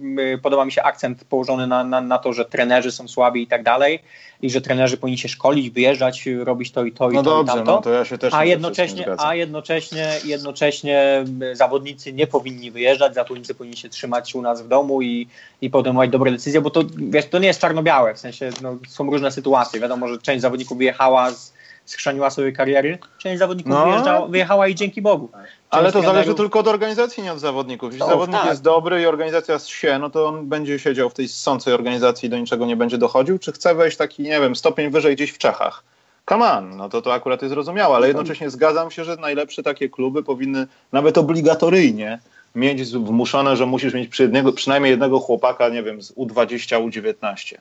podoba 0.41 0.65
mi 0.65 0.71
się 0.71 0.83
akcent 0.83 1.23
położony 1.23 1.67
na, 1.67 1.83
na, 1.83 2.01
na, 2.01 2.17
to, 2.17 2.33
że 2.33 2.45
trenerzy 2.45 2.91
są 2.91 3.07
słabi 3.07 3.43
i 3.43 3.47
tak 3.47 3.63
dalej 3.63 3.99
i 4.41 4.49
że 4.49 4.61
trenerzy 4.61 4.97
powinni 4.97 5.17
się 5.17 5.29
szkolić, 5.29 5.69
wyjeżdżać, 5.69 6.25
robić 6.43 6.71
to 6.71 6.83
i 6.83 6.91
to 6.91 7.11
i 7.11 7.13
no 7.13 7.23
to 7.23 7.29
dobrze, 7.29 7.53
i 7.53 7.55
tamto. 7.55 7.71
No 7.71 7.81
to 7.81 7.89
ja 7.89 8.05
się 8.05 8.17
też 8.17 8.33
a 8.33 8.45
jednocześnie, 8.45 9.05
a 9.17 9.35
jednocześnie, 9.35 10.11
jednocześnie 10.25 11.25
zawodnicy 11.53 12.13
nie 12.13 12.27
powinni 12.27 12.71
wyjeżdżać, 12.71 13.13
zawodnicy 13.13 13.55
powinni 13.55 13.77
się 13.77 13.89
trzymać 13.89 14.35
u 14.35 14.41
nas 14.41 14.61
w 14.61 14.67
domu 14.67 15.01
i, 15.01 15.27
i 15.61 15.69
podejmować 15.69 16.09
dobre 16.09 16.31
decyzje, 16.31 16.61
bo 16.61 16.69
to, 16.69 16.83
wiesz, 16.97 17.25
to 17.25 17.39
nie 17.39 17.47
jest 17.47 17.61
czarno-białe, 17.61 18.13
w 18.13 18.19
sensie 18.19 18.49
no, 18.61 18.77
są 18.87 19.11
różne 19.11 19.31
sytuacje. 19.31 19.79
Wiadomo, 19.79 20.07
że 20.07 20.17
część 20.17 20.41
zawodników 20.41 20.77
wyjechała 20.77 21.31
z 21.31 21.58
schrzaniła 21.91 22.29
sobie 22.29 22.51
kariery. 22.51 22.97
Część 23.17 23.39
zawodników 23.39 23.73
no. 23.73 23.85
wyjeżdżała, 23.85 24.27
wyjechała 24.27 24.67
i 24.67 24.75
dzięki 24.75 25.01
Bogu. 25.01 25.29
Część 25.33 25.53
Ale 25.69 25.91
to 25.91 26.01
zależy 26.01 26.35
tylko 26.35 26.59
od 26.59 26.67
organizacji, 26.67 27.23
nie 27.23 27.33
od 27.33 27.39
zawodników. 27.39 27.89
Jeśli 27.91 27.99
to, 27.99 28.09
zawodnik 28.09 28.41
tak. 28.41 28.49
jest 28.49 28.61
dobry 28.61 29.01
i 29.01 29.05
organizacja 29.05 29.59
się, 29.59 29.99
no 29.99 30.09
to 30.09 30.27
on 30.27 30.49
będzie 30.49 30.79
siedział 30.79 31.09
w 31.09 31.13
tej 31.13 31.27
ssącej 31.27 31.73
organizacji 31.73 32.27
i 32.27 32.29
do 32.29 32.37
niczego 32.37 32.65
nie 32.65 32.75
będzie 32.75 32.97
dochodził, 32.97 33.39
czy 33.39 33.51
chce 33.51 33.75
wejść 33.75 33.97
taki, 33.97 34.23
nie 34.23 34.39
wiem, 34.39 34.55
stopień 34.55 34.89
wyżej 34.89 35.15
gdzieś 35.15 35.31
w 35.31 35.37
Czechach. 35.37 35.83
Come 36.29 36.51
on, 36.51 36.77
no 36.77 36.89
to 36.89 37.01
to 37.01 37.13
akurat 37.13 37.41
jest 37.41 37.53
zrozumiałe, 37.53 37.95
ale 37.95 38.07
jednocześnie 38.07 38.49
zgadzam 38.49 38.91
się, 38.91 39.03
że 39.03 39.15
najlepsze 39.15 39.63
takie 39.63 39.89
kluby 39.89 40.23
powinny 40.23 40.67
nawet 40.91 41.17
obligatoryjnie 41.17 42.19
mieć 42.55 42.91
wmuszone, 42.91 43.57
że 43.57 43.65
musisz 43.65 43.93
mieć 43.93 44.09
przy 44.09 44.23
jednego, 44.23 44.53
przynajmniej 44.53 44.91
jednego 44.91 45.19
chłopaka, 45.19 45.69
nie 45.69 45.83
wiem, 45.83 46.01
z 46.01 46.13
U20, 46.13 46.89
U19. 46.89 47.55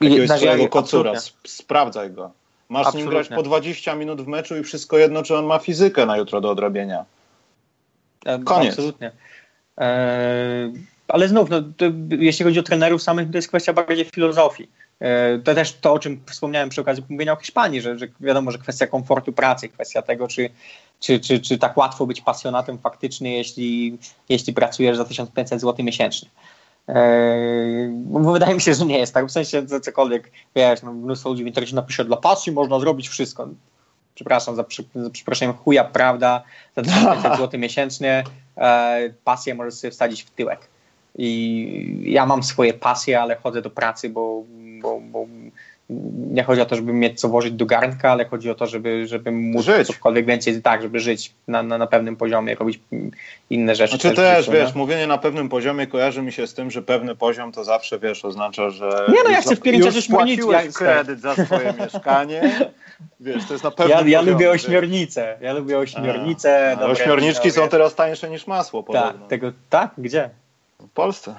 Jakiegoś 0.00 0.38
swojego 0.38 0.68
kocura, 0.68 1.12
sprawdzaj 1.46 2.10
go. 2.10 2.30
Masz 2.68 2.86
Absolutnie. 2.86 3.02
nim 3.02 3.10
grać 3.10 3.28
po 3.28 3.42
20 3.42 3.94
minut 3.94 4.22
w 4.22 4.26
meczu 4.26 4.56
i 4.56 4.62
wszystko 4.62 4.98
jedno, 4.98 5.22
czy 5.22 5.36
on 5.36 5.46
ma 5.46 5.58
fizykę 5.58 6.06
na 6.06 6.16
jutro 6.16 6.40
do 6.40 6.50
odrobienia. 6.50 7.04
Koniec. 8.44 8.72
Absolutnie. 8.72 9.12
Eee, 9.76 10.72
ale 11.08 11.28
znów, 11.28 11.50
no, 11.50 11.62
to, 11.62 11.84
jeśli 12.10 12.44
chodzi 12.44 12.58
o 12.60 12.62
trenerów 12.62 13.02
samych, 13.02 13.30
to 13.30 13.38
jest 13.38 13.48
kwestia 13.48 13.72
bardziej 13.72 14.04
filozofii. 14.04 14.68
Eee, 15.00 15.40
to 15.42 15.54
też 15.54 15.72
to, 15.72 15.92
o 15.92 15.98
czym 15.98 16.20
wspomniałem 16.30 16.68
przy 16.68 16.80
okazji 16.80 17.04
mówienia 17.08 17.32
o 17.32 17.36
Hiszpanii, 17.36 17.80
że, 17.80 17.98
że 17.98 18.06
wiadomo, 18.20 18.50
że 18.50 18.58
kwestia 18.58 18.86
komfortu 18.86 19.32
pracy, 19.32 19.68
kwestia 19.68 20.02
tego, 20.02 20.28
czy, 20.28 20.50
czy, 21.00 21.20
czy, 21.20 21.40
czy 21.40 21.58
tak 21.58 21.76
łatwo 21.76 22.06
być 22.06 22.20
pasjonatem 22.20 22.78
faktycznie, 22.78 23.38
jeśli, 23.38 23.98
jeśli 24.28 24.52
pracujesz 24.52 24.96
za 24.96 25.04
1500 25.04 25.60
zł 25.60 25.84
miesięcznie. 25.84 26.28
Bo 27.90 28.32
wydaje 28.32 28.54
mi 28.54 28.60
się, 28.60 28.74
że 28.74 28.86
nie 28.86 28.98
jest 28.98 29.14
tak. 29.14 29.26
W 29.26 29.30
sensie 29.30 29.62
że 29.68 29.80
cokolwiek, 29.80 30.30
wiesz, 30.56 30.82
no, 30.82 30.92
mnóstwo 30.92 31.28
ludzi 31.28 31.44
w 31.44 31.46
internecie 31.46 31.74
napisze, 31.74 32.04
dla 32.04 32.16
pasji 32.16 32.52
można 32.52 32.80
zrobić 32.80 33.08
wszystko. 33.08 33.48
Przepraszam, 34.14 34.56
za, 34.56 34.64
za 34.94 35.10
przeproszeniem 35.10 35.54
chuja, 35.54 35.84
prawda, 35.84 36.42
za 36.76 36.82
500 36.82 37.36
zł 37.38 37.60
miesięcznie 37.60 38.24
e, 38.56 39.10
pasję 39.24 39.54
możesz 39.54 39.74
sobie 39.74 39.90
wsadzić 39.90 40.22
w 40.22 40.30
tyłek. 40.30 40.68
I 41.18 42.02
ja 42.02 42.26
mam 42.26 42.42
swoje 42.42 42.74
pasje, 42.74 43.20
ale 43.20 43.36
chodzę 43.36 43.62
do 43.62 43.70
pracy, 43.70 44.08
bo, 44.08 44.42
bo, 44.82 45.00
bo 45.00 45.26
nie 45.90 46.42
chodzi 46.42 46.60
o 46.60 46.66
to, 46.66 46.76
żeby 46.76 46.92
mieć 46.92 47.20
co 47.20 47.28
włożyć 47.28 47.52
do 47.52 47.66
garnka, 47.66 48.10
ale 48.10 48.24
chodzi 48.24 48.50
o 48.50 48.54
to, 48.54 48.66
żeby, 48.66 49.06
żeby 49.06 49.30
móc 49.30 49.64
żyć. 49.64 49.86
cokolwiek 49.86 50.26
więcej, 50.26 50.62
tak, 50.62 50.82
żeby 50.82 51.00
żyć 51.00 51.32
na, 51.48 51.62
na, 51.62 51.78
na 51.78 51.86
pewnym 51.86 52.16
poziomie, 52.16 52.54
robić 52.54 52.80
inne 53.50 53.74
rzeczy. 53.74 53.96
Znaczy 53.96 54.16
też, 54.16 54.46
też 54.46 54.50
wiesz, 54.50 54.74
mówienie 54.74 55.06
na 55.06 55.18
pewnym 55.18 55.48
poziomie 55.48 55.86
kojarzy 55.86 56.22
mi 56.22 56.32
się 56.32 56.46
z 56.46 56.54
tym, 56.54 56.70
że 56.70 56.82
pewny 56.82 57.14
poziom 57.14 57.52
to 57.52 57.64
zawsze, 57.64 57.98
wiesz, 57.98 58.24
oznacza, 58.24 58.70
że 58.70 59.06
nie 59.08 59.22
no, 59.24 59.30
ja 59.30 59.40
chcę 59.40 59.56
w 59.56 59.60
pierwszym 59.60 59.84
czasie 59.84 60.02
śmiornicę. 60.02 60.68
kredyt 60.72 61.20
za 61.20 61.34
swoje 61.34 61.74
mieszkanie, 61.80 62.68
wiesz, 63.20 63.44
to 63.46 63.54
jest 63.54 63.64
na 63.64 63.70
pewno. 63.70 63.94
Ja, 63.94 64.02
ja 64.06 64.20
lubię 64.20 64.50
ośmiornicę, 64.50 65.38
ja 65.40 65.52
lubię 65.52 65.78
ośmiornicę. 65.78 66.76
A, 66.80 66.84
ośmiorniczki 66.84 67.50
są 67.50 67.68
teraz 67.68 67.94
tańsze 67.94 68.30
niż 68.30 68.46
masło, 68.46 68.82
tak, 68.82 68.86
podobno. 68.86 69.20
Tak, 69.20 69.28
tego, 69.28 69.52
tak? 69.70 69.90
Gdzie? 69.98 70.30
W 70.80 70.88
Polsce. 70.88 71.34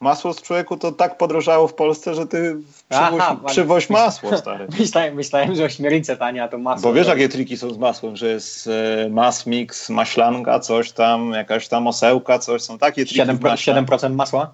Masło 0.00 0.32
z 0.32 0.42
człowieku 0.42 0.76
to 0.76 0.92
tak 0.92 1.18
podrożało 1.18 1.68
w 1.68 1.74
Polsce, 1.74 2.14
że 2.14 2.26
ty 2.26 2.56
przywoź, 2.88 3.20
Aha, 3.20 3.36
przywoź 3.46 3.90
masło, 3.90 4.36
stary. 4.38 4.66
myślałem, 4.78 5.14
myślałem, 5.14 5.54
że 5.54 5.64
ośmiornice 5.64 6.16
tanie, 6.16 6.44
a 6.44 6.48
to 6.48 6.58
masło. 6.58 6.90
Bo 6.90 6.94
wiesz, 6.94 7.06
jakie 7.06 7.28
triki 7.28 7.56
są 7.56 7.70
z 7.70 7.78
masłem, 7.78 8.16
że 8.16 8.28
jest 8.28 8.66
e, 8.66 9.08
mas 9.10 9.46
mix, 9.46 9.90
maślanka, 9.90 10.60
coś 10.60 10.92
tam, 10.92 11.32
jakaś 11.32 11.68
tam 11.68 11.86
osełka, 11.86 12.38
coś, 12.38 12.62
są 12.62 12.78
takie 12.78 13.06
triki 13.06 13.20
7%, 13.20 13.84
7% 13.84 14.14
masła? 14.14 14.52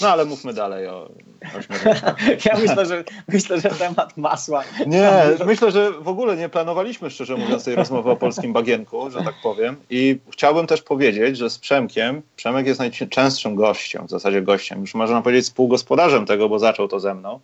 No 0.00 0.08
ale 0.08 0.24
mówmy 0.24 0.52
dalej 0.52 0.88
o 0.88 1.08
Ja 2.46 2.56
myślę, 2.58 2.86
że 2.86 3.04
myślę, 3.28 3.60
że 3.60 3.70
temat 3.70 4.16
masła. 4.16 4.64
Nie, 4.86 5.10
myślę, 5.46 5.70
że 5.70 5.90
w 5.90 6.08
ogóle 6.08 6.36
nie 6.36 6.48
planowaliśmy, 6.48 7.10
szczerze 7.10 7.36
mówiąc, 7.36 7.64
tej 7.64 7.74
rozmowy 7.74 8.10
o 8.10 8.16
polskim 8.16 8.52
bagienku, 8.52 9.10
że 9.10 9.18
tak 9.18 9.34
powiem. 9.42 9.76
I 9.90 10.18
chciałbym 10.30 10.66
też 10.66 10.82
powiedzieć, 10.82 11.38
że 11.38 11.50
z 11.50 11.58
Przemkiem, 11.58 12.22
Przemek 12.36 12.66
jest 12.66 12.80
najczęstszym 12.80 13.54
gościem, 13.54 14.06
w 14.06 14.10
zasadzie 14.10 14.42
gościem, 14.42 14.80
już 14.80 14.94
można 14.94 15.22
powiedzieć 15.22 15.44
współgospodarzem 15.44 16.26
tego, 16.26 16.48
bo 16.48 16.58
zaczął 16.58 16.88
to 16.88 17.00
ze 17.00 17.14
mną. 17.14 17.40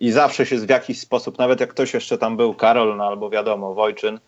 I 0.00 0.10
zawsze 0.10 0.46
się 0.46 0.56
w 0.56 0.68
jakiś 0.68 1.00
sposób, 1.00 1.38
nawet 1.38 1.60
jak 1.60 1.70
ktoś 1.70 1.94
jeszcze 1.94 2.18
tam 2.18 2.36
był, 2.36 2.54
Karol, 2.54 2.96
no 2.96 3.04
albo 3.04 3.30
wiadomo, 3.30 3.74
Wojczyn, 3.74 4.20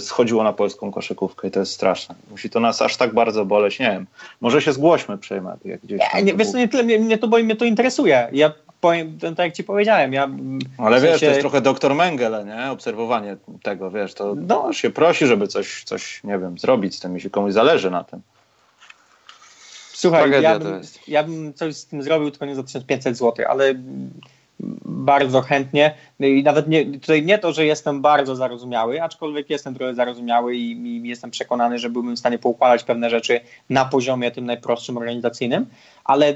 schodziło 0.00 0.42
na 0.42 0.52
polską 0.52 0.92
koszykówkę 0.92 1.48
i 1.48 1.50
to 1.50 1.60
jest 1.60 1.72
straszne. 1.72 2.14
Musi 2.30 2.50
to 2.50 2.60
nas 2.60 2.82
aż 2.82 2.96
tak 2.96 3.14
bardzo 3.14 3.44
boleć, 3.44 3.78
nie 3.78 3.90
wiem. 3.90 4.06
Może 4.40 4.62
się 4.62 4.72
zgłośmy, 4.72 5.18
przejmę. 5.18 5.56
Jak 5.64 5.80
gdzieś 5.80 6.00
nie, 6.14 6.22
nie, 6.22 6.34
wiesz, 6.34 6.52
nie 6.52 6.68
tyle 6.68 6.82
mnie, 6.82 6.98
mnie, 6.98 7.18
to, 7.18 7.28
bo 7.28 7.38
mnie 7.38 7.56
to 7.56 7.64
interesuje. 7.64 8.28
Ja 8.32 8.52
powiem, 8.80 9.18
tak 9.18 9.38
jak 9.38 9.54
ci 9.54 9.64
powiedziałem, 9.64 10.12
ja... 10.12 10.28
Ale 10.78 10.98
w 10.98 11.00
sensie... 11.00 11.12
wiesz, 11.12 11.20
to 11.20 11.26
jest 11.26 11.40
trochę 11.40 11.60
doktor 11.60 11.94
Mengele, 11.94 12.44
nie? 12.44 12.70
Obserwowanie 12.70 13.36
tego, 13.62 13.90
wiesz, 13.90 14.14
to 14.14 14.34
no. 14.34 14.72
się 14.72 14.90
prosi, 14.90 15.26
żeby 15.26 15.48
coś, 15.48 15.84
coś, 15.84 16.24
nie 16.24 16.38
wiem, 16.38 16.58
zrobić 16.58 16.94
z 16.94 17.00
tym, 17.00 17.14
jeśli 17.14 17.30
komuś 17.30 17.52
zależy 17.52 17.90
na 17.90 18.04
tym. 18.04 18.20
Słuchaj, 19.92 20.42
ja 20.42 20.58
bym, 20.58 20.80
ja 21.08 21.22
bym 21.22 21.54
coś 21.54 21.76
z 21.76 21.86
tym 21.86 22.02
zrobił, 22.02 22.30
tylko 22.30 22.46
nie 22.46 22.54
za 22.54 22.62
1500 22.62 23.16
zł, 23.16 23.46
ale 23.48 23.74
bardzo 24.84 25.40
chętnie 25.40 25.94
i 26.20 26.42
nawet 26.42 26.68
nie, 26.68 26.86
tutaj 26.86 27.24
nie 27.24 27.38
to, 27.38 27.52
że 27.52 27.66
jestem 27.66 28.02
bardzo 28.02 28.36
zarozumiały, 28.36 29.02
aczkolwiek 29.02 29.50
jestem 29.50 29.74
trochę 29.74 29.94
zarozumiały 29.94 30.56
i, 30.56 30.72
i, 30.72 31.08
jestem 31.08 31.30
przekonany, 31.30 31.78
że 31.78 31.90
byłbym 31.90 32.16
w 32.16 32.18
stanie 32.18 32.38
poukładać 32.38 32.84
pewne 32.84 33.10
rzeczy 33.10 33.40
na 33.70 33.84
poziomie 33.84 34.30
tym 34.30 34.46
najprostszym 34.46 34.96
organizacyjnym, 34.96 35.66
ale 36.04 36.34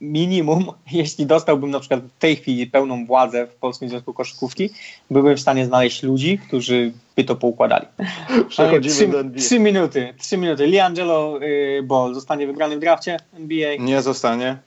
minimum, 0.00 0.66
jeśli 0.92 1.26
dostałbym 1.26 1.70
na 1.70 1.80
przykład 1.80 2.00
w 2.00 2.18
tej 2.18 2.36
chwili 2.36 2.66
pełną 2.66 3.06
władzę 3.06 3.46
w 3.46 3.54
Polskim 3.54 3.88
Związku 3.88 4.14
Koszykówki, 4.14 4.70
byłbym 5.10 5.36
w 5.36 5.40
stanie 5.40 5.66
znaleźć 5.66 6.02
ludzi, 6.02 6.38
którzy 6.38 6.92
by 7.16 7.24
to 7.24 7.36
poukładali. 7.36 7.86
Przechodzimy 8.48 8.94
trzy, 8.94 9.08
do 9.08 9.20
NBA. 9.20 9.42
Trzy 9.42 9.58
minuty, 9.58 10.14
trzy 10.18 10.36
minuty. 10.36 10.66
Liangelo 10.66 11.42
y, 11.42 11.82
Ball 11.82 12.14
zostanie 12.14 12.46
wybrany 12.46 12.76
w 12.76 12.80
drafcie 12.80 13.16
NBA? 13.34 13.76
Nie 13.78 14.02
zostanie. 14.02 14.58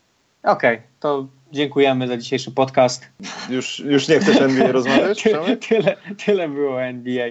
Okej, 0.44 0.76
okay, 0.76 0.88
to 1.00 1.28
Dziękujemy 1.52 2.08
za 2.08 2.18
dzisiejszy 2.18 2.52
podcast. 2.52 3.06
Już, 3.50 3.80
już 3.80 4.08
nie 4.08 4.20
chcesz 4.20 4.42
NBA 4.42 4.72
rozmawiać? 4.82 5.24
tyle, 5.70 5.96
tyle 6.26 6.50
było 6.50 6.84
NBA. 6.84 7.28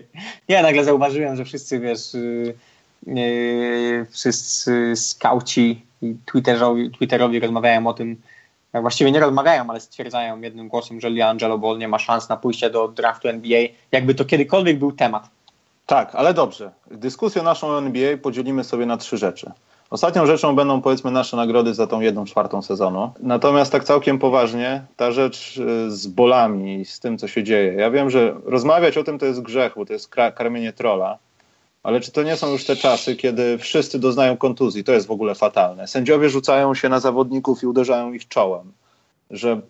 Ja 0.48 0.62
nagle 0.62 0.84
zauważyłem, 0.84 1.36
że 1.36 1.44
wszyscy, 1.44 1.80
wiesz, 1.80 2.14
yy, 2.14 2.54
yy, 3.14 4.06
wszyscy 4.10 4.96
skauci 4.96 5.82
i 6.02 6.14
Twitterowi, 6.26 6.90
Twitterowi 6.90 7.40
rozmawiają 7.40 7.86
o 7.86 7.94
tym, 7.94 8.16
właściwie 8.72 9.12
nie 9.12 9.20
rozmawiają, 9.20 9.70
ale 9.70 9.80
stwierdzają 9.80 10.40
jednym 10.40 10.68
głosem, 10.68 11.00
że 11.00 11.10
Liangelo 11.10 11.58
Ball 11.58 11.78
nie 11.78 11.88
ma 11.88 11.98
szans 11.98 12.28
na 12.28 12.36
pójście 12.36 12.70
do 12.70 12.88
draftu 12.88 13.28
NBA, 13.28 13.60
jakby 13.92 14.14
to 14.14 14.24
kiedykolwiek 14.24 14.78
był 14.78 14.92
temat. 14.92 15.28
Tak, 15.86 16.14
ale 16.14 16.34
dobrze. 16.34 16.72
Dyskusję 16.90 17.42
naszą 17.42 17.66
o 17.66 17.78
NBA 17.78 18.16
podzielimy 18.16 18.64
sobie 18.64 18.86
na 18.86 18.96
trzy 18.96 19.18
rzeczy. 19.18 19.52
Ostatnią 19.90 20.26
rzeczą 20.26 20.56
będą 20.56 20.82
powiedzmy 20.82 21.10
nasze 21.10 21.36
nagrody 21.36 21.74
za 21.74 21.86
tą 21.86 22.00
jedną 22.00 22.24
czwartą 22.24 22.62
sezonu. 22.62 23.12
Natomiast 23.20 23.72
tak 23.72 23.84
całkiem 23.84 24.18
poważnie, 24.18 24.82
ta 24.96 25.12
rzecz 25.12 25.56
y, 25.56 25.90
z 25.90 26.06
bolami, 26.06 26.84
z 26.84 27.00
tym, 27.00 27.18
co 27.18 27.28
się 27.28 27.44
dzieje. 27.44 27.72
Ja 27.72 27.90
wiem, 27.90 28.10
że 28.10 28.34
rozmawiać 28.44 28.98
o 28.98 29.04
tym 29.04 29.18
to 29.18 29.26
jest 29.26 29.42
grzech, 29.42 29.72
bo 29.76 29.86
to 29.86 29.92
jest 29.92 30.08
karmienie 30.08 30.72
trola. 30.72 31.18
Ale 31.82 32.00
czy 32.00 32.12
to 32.12 32.22
nie 32.22 32.36
są 32.36 32.52
już 32.52 32.64
te 32.64 32.76
czasy, 32.76 33.16
kiedy 33.16 33.58
wszyscy 33.58 33.98
doznają 33.98 34.36
kontuzji? 34.36 34.84
To 34.84 34.92
jest 34.92 35.06
w 35.06 35.10
ogóle 35.10 35.34
fatalne. 35.34 35.88
Sędziowie 35.88 36.30
rzucają 36.30 36.74
się 36.74 36.88
na 36.88 37.00
zawodników 37.00 37.62
i 37.62 37.66
uderzają 37.66 38.12
ich 38.12 38.28
czołem. 38.28 38.72
Że 39.30 39.60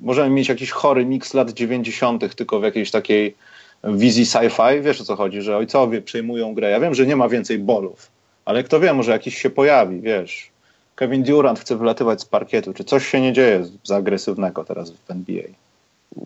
możemy 0.00 0.30
mieć 0.30 0.48
jakiś 0.48 0.70
chory 0.70 1.06
miks 1.06 1.34
lat 1.34 1.50
90., 1.50 2.34
tylko 2.34 2.60
w 2.60 2.62
jakiejś 2.62 2.90
takiej 2.90 3.36
wizji 3.84 4.24
sci-fi. 4.24 4.82
Wiesz 4.82 5.00
o 5.00 5.04
co 5.04 5.16
chodzi, 5.16 5.42
że 5.42 5.56
ojcowie 5.56 6.02
przejmują 6.02 6.54
grę. 6.54 6.70
Ja 6.70 6.80
wiem, 6.80 6.94
że 6.94 7.06
nie 7.06 7.16
ma 7.16 7.28
więcej 7.28 7.58
bolów 7.58 8.13
ale 8.44 8.64
kto 8.64 8.80
wie, 8.80 8.92
może 8.92 9.12
jakiś 9.12 9.38
się 9.38 9.50
pojawi, 9.50 10.00
wiesz. 10.00 10.50
Kevin 10.94 11.22
Durant 11.22 11.60
chce 11.60 11.76
wylatywać 11.76 12.20
z 12.20 12.24
parkietu, 12.24 12.74
czy 12.74 12.84
coś 12.84 13.08
się 13.08 13.20
nie 13.20 13.32
dzieje 13.32 13.66
za 13.84 13.96
agresywnego 13.96 14.64
teraz 14.64 14.90
w 14.90 15.10
NBA? 15.10 15.44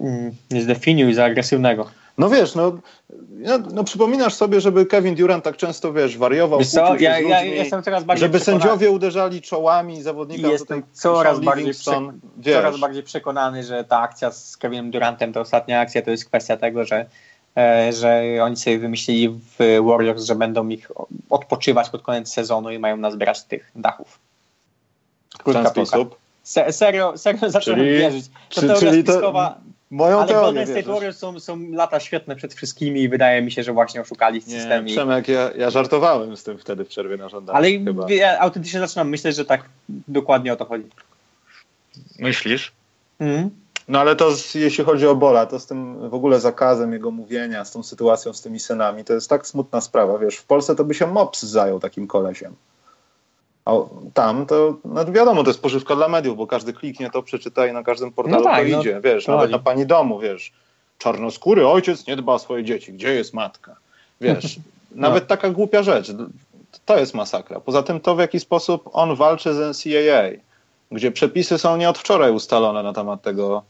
Mm, 0.01 0.33
nie 0.51 0.63
zdefiniuj 0.63 1.15
za 1.15 1.25
agresywnego. 1.25 1.91
No 2.19 2.31
wiesz, 2.31 2.55
no, 2.55 2.79
no, 3.31 3.59
no, 3.73 3.85
przypominasz 3.85 4.35
sobie, 4.35 4.61
żeby 4.61 4.87
Kevin 4.87 5.15
Durant 5.15 5.45
tak 5.45 5.57
często, 5.57 5.93
wiesz, 5.93 6.19
wariował, 6.19 6.59
wiesz 6.59 6.69
co, 6.69 6.97
ja, 6.97 7.21
ja 7.21 7.45
jestem 7.45 7.83
coraz 7.83 8.05
bardziej 8.05 8.27
żeby 8.27 8.39
przekonany. 8.39 8.63
sędziowie 8.63 8.91
uderzali 8.91 9.43
czołami 9.43 10.03
zawodnika 10.03 10.49
jestem 10.49 10.83
coraz 10.93 11.41
bardziej, 11.41 11.75
coraz 12.45 12.81
bardziej 12.81 13.03
przekonany, 13.03 13.65
że 13.65 13.85
ta 13.85 14.01
akcja 14.01 14.31
z 14.31 14.57
Kevinem 14.57 14.91
Durantem, 14.91 15.33
ta 15.33 15.41
ostatnia 15.41 15.81
akcja, 15.81 16.03
to 16.03 16.11
jest 16.11 16.25
kwestia 16.25 16.57
tego, 16.57 16.85
że 16.85 17.07
że 17.93 18.23
oni 18.43 18.57
sobie 18.57 18.79
wymyślili 18.79 19.29
w 19.29 19.81
Warriors, 19.87 20.25
że 20.25 20.35
będą 20.35 20.69
ich 20.69 20.91
odpoczywać 21.31 21.91
pod 21.91 22.03
koniec 22.03 22.33
sezonu 22.33 22.71
i 22.71 22.79
mają 22.79 22.97
nazbierać 22.97 23.43
tych 23.43 23.71
dachów. 23.77 24.19
Krótka 25.39 25.71
w 25.71 25.73
ten 25.73 25.87
sposób? 25.87 26.17
Se, 26.43 26.73
serio, 26.73 27.19
serio 27.19 27.51
zacząłem 27.51 27.85
wierzyć. 27.85 28.27
To 28.55 28.61
czy, 28.61 28.75
czyli 28.75 29.05
to, 29.05 29.33
Moją 29.91 30.21
Ale 30.21 30.33
Golden 30.33 30.67
State 30.67 30.83
Warriors 30.83 31.19
są, 31.19 31.41
są 31.41 31.71
lata 31.71 32.01
świetne 32.01 32.37
przed 32.37 32.55
wszystkimi 32.55 33.01
i 33.01 33.09
wydaje 33.09 33.43
mi 33.43 33.53
się, 33.53 33.63
że 33.63 33.73
właśnie 33.73 34.01
oszukali 34.01 34.41
system. 34.41 34.85
Nie, 34.85 34.93
Przemek, 34.93 35.29
ja, 35.29 35.51
ja 35.57 35.71
żartowałem 35.71 36.37
z 36.37 36.45
tym 36.45 36.59
wtedy 36.59 36.85
w 36.85 36.89
przerwie 36.89 37.17
na 37.17 37.29
żądanie. 37.29 37.59
Ale 37.59 37.71
chyba. 37.71 38.13
ja 38.13 38.39
autentycznie 38.39 38.81
zaczynam 38.81 39.09
myśleć, 39.09 39.37
że 39.37 39.45
tak 39.45 39.65
dokładnie 39.89 40.53
o 40.53 40.57
to 40.57 40.65
chodzi. 40.65 40.85
Myślisz? 42.19 42.73
Mm. 43.19 43.51
No 43.89 44.01
ale 44.01 44.17
to 44.17 44.37
z, 44.37 44.55
jeśli 44.55 44.85
chodzi 44.85 45.07
o 45.07 45.15
Bola, 45.15 45.47
to 45.47 45.59
z 45.59 45.67
tym 45.67 46.09
w 46.09 46.15
ogóle 46.15 46.41
zakazem 46.41 46.93
jego 46.93 47.11
mówienia, 47.11 47.65
z 47.65 47.73
tą 47.73 47.83
sytuacją 47.83 48.33
z 48.33 48.41
tymi 48.41 48.61
synami, 48.61 49.05
to 49.05 49.13
jest 49.13 49.31
tak 49.31 49.47
smutna 49.47 49.81
sprawa, 49.81 50.19
wiesz, 50.19 50.37
w 50.37 50.45
Polsce 50.45 50.77
to 50.77 50.85
by 50.85 50.95
się 50.95 51.07
MOPS 51.07 51.43
zajął 51.43 51.81
takim 51.81 52.07
kolesiem. 52.07 52.55
A 53.65 53.73
tam 54.15 54.47
to 54.47 54.77
no 54.85 55.05
wiadomo, 55.05 55.43
to 55.43 55.51
jest 55.51 55.63
pożywka 55.63 55.97
dla 55.97 56.09
mediów, 56.09 56.37
bo 56.37 56.47
każdy 56.47 56.73
kliknie 56.73 57.11
to, 57.11 57.23
przeczyta 57.23 57.67
i 57.67 57.73
na 57.73 57.83
każdym 57.83 58.13
portalu 58.13 58.39
no 58.39 58.45
tak, 58.45 58.67
to 58.67 58.73
no, 58.73 58.81
idzie, 58.81 59.01
wiesz, 59.05 59.25
to 59.25 59.33
nawet 59.33 59.51
na 59.51 59.59
pani 59.59 59.87
domu, 59.87 60.19
wiesz, 60.19 60.53
czarnoskóry 60.99 61.69
ojciec 61.69 62.07
nie 62.07 62.17
dba 62.17 62.33
o 62.33 62.39
swoje 62.39 62.65
dzieci, 62.65 62.93
gdzie 62.93 63.15
jest 63.15 63.35
matka? 63.35 63.77
Wiesz, 64.21 64.57
no. 64.93 65.09
nawet 65.09 65.27
taka 65.27 65.51
głupia 65.51 65.83
rzecz, 65.83 66.13
to 66.87 66.99
jest 66.99 67.15
masakra. 67.15 67.61
Poza 67.61 67.83
tym 67.83 68.01
to, 68.01 68.15
w 68.15 68.19
jaki 68.19 68.41
sposób 68.41 68.91
on 68.93 69.17
walczy 69.17 69.55
z 69.55 69.59
NCAA, 69.59 70.43
gdzie 70.93 71.13
przepisy 71.13 71.59
są 71.59 71.77
nie 71.77 71.89
od 71.89 71.99
wczoraj 71.99 72.33
ustalone 72.33 72.83
na 72.83 72.93
temat 72.93 73.23
tego, 73.23 73.63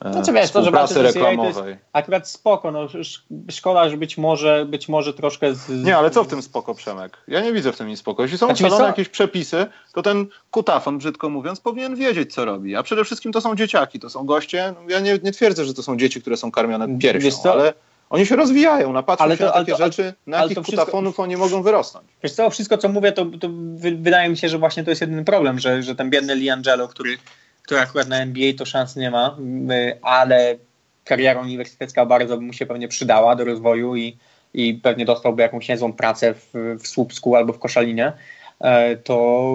znaczy, 0.00 0.32
wiesz, 0.32 0.50
to, 0.50 0.64
że 0.64 0.70
pracy 0.70 1.02
reklamowej. 1.02 1.76
akurat 1.92 2.28
spoko, 2.28 2.70
no, 2.70 2.88
szkoda, 3.50 3.88
że 3.88 3.96
być 3.96 4.18
może, 4.18 4.66
być 4.66 4.88
może 4.88 5.14
troszkę... 5.14 5.54
Z... 5.54 5.84
Nie, 5.84 5.96
ale 5.96 6.10
co 6.10 6.24
w 6.24 6.28
tym 6.28 6.42
spoko, 6.42 6.74
Przemek? 6.74 7.16
Ja 7.28 7.40
nie 7.40 7.52
widzę 7.52 7.72
w 7.72 7.76
tym 7.76 7.88
nic 7.88 7.98
spoko. 7.98 8.22
Jeśli 8.22 8.38
są 8.38 8.46
znaczy, 8.46 8.64
ustalone 8.64 8.88
jakieś 8.88 9.08
przepisy, 9.08 9.66
to 9.92 10.02
ten 10.02 10.26
kutafon, 10.50 10.98
brzydko 10.98 11.30
mówiąc, 11.30 11.60
powinien 11.60 11.96
wiedzieć, 11.96 12.34
co 12.34 12.44
robi. 12.44 12.76
A 12.76 12.82
przede 12.82 13.04
wszystkim 13.04 13.32
to 13.32 13.40
są 13.40 13.56
dzieciaki, 13.56 14.00
to 14.00 14.10
są 14.10 14.26
goście. 14.26 14.74
Ja 14.88 15.00
nie, 15.00 15.18
nie 15.22 15.32
twierdzę, 15.32 15.64
że 15.64 15.74
to 15.74 15.82
są 15.82 15.96
dzieci, 15.96 16.20
które 16.20 16.36
są 16.36 16.50
karmione 16.50 16.98
piersią, 16.98 17.52
ale 17.52 17.72
oni 18.10 18.26
się 18.26 18.36
rozwijają, 18.36 18.92
napatrzą 18.92 19.24
ale 19.24 19.36
to, 19.36 19.38
się 19.38 19.44
na 19.44 19.52
takie 19.52 19.72
to, 19.72 19.78
rzeczy, 19.78 20.14
na 20.26 20.42
jakich 20.42 20.58
kutafonów 20.62 21.12
wszystko, 21.12 21.22
oni 21.22 21.36
mogą 21.36 21.62
wyrosnąć. 21.62 22.06
Wiesz 22.22 22.32
co, 22.32 22.50
wszystko 22.50 22.78
co 22.78 22.88
mówię, 22.88 23.12
to, 23.12 23.24
to 23.24 23.48
wydaje 23.76 24.28
mi 24.28 24.36
się, 24.36 24.48
że 24.48 24.58
właśnie 24.58 24.84
to 24.84 24.90
jest 24.90 25.00
jedyny 25.00 25.24
problem, 25.24 25.58
że, 25.58 25.82
że 25.82 25.94
ten 25.94 26.10
biedny 26.10 26.34
Liangelo, 26.34 26.88
który 26.88 27.18
który 27.68 27.80
akurat 27.80 28.08
na 28.08 28.16
NBA 28.16 28.52
to 28.58 28.64
szans 28.64 28.96
nie 28.96 29.10
ma, 29.10 29.36
ale 30.02 30.56
kariera 31.04 31.40
uniwersytecka 31.40 32.06
bardzo 32.06 32.36
by 32.36 32.42
mu 32.42 32.52
się 32.52 32.66
pewnie 32.66 32.88
przydała 32.88 33.36
do 33.36 33.44
rozwoju 33.44 33.96
i, 33.96 34.16
i 34.54 34.74
pewnie 34.74 35.04
dostałby 35.04 35.42
jakąś 35.42 35.68
niezłą 35.68 35.92
pracę 35.92 36.34
w, 36.34 36.52
w 36.82 36.88
Słupsku 36.88 37.36
albo 37.36 37.52
w 37.52 37.58
Koszalinie, 37.58 38.12
e, 38.60 38.96
to, 38.96 39.52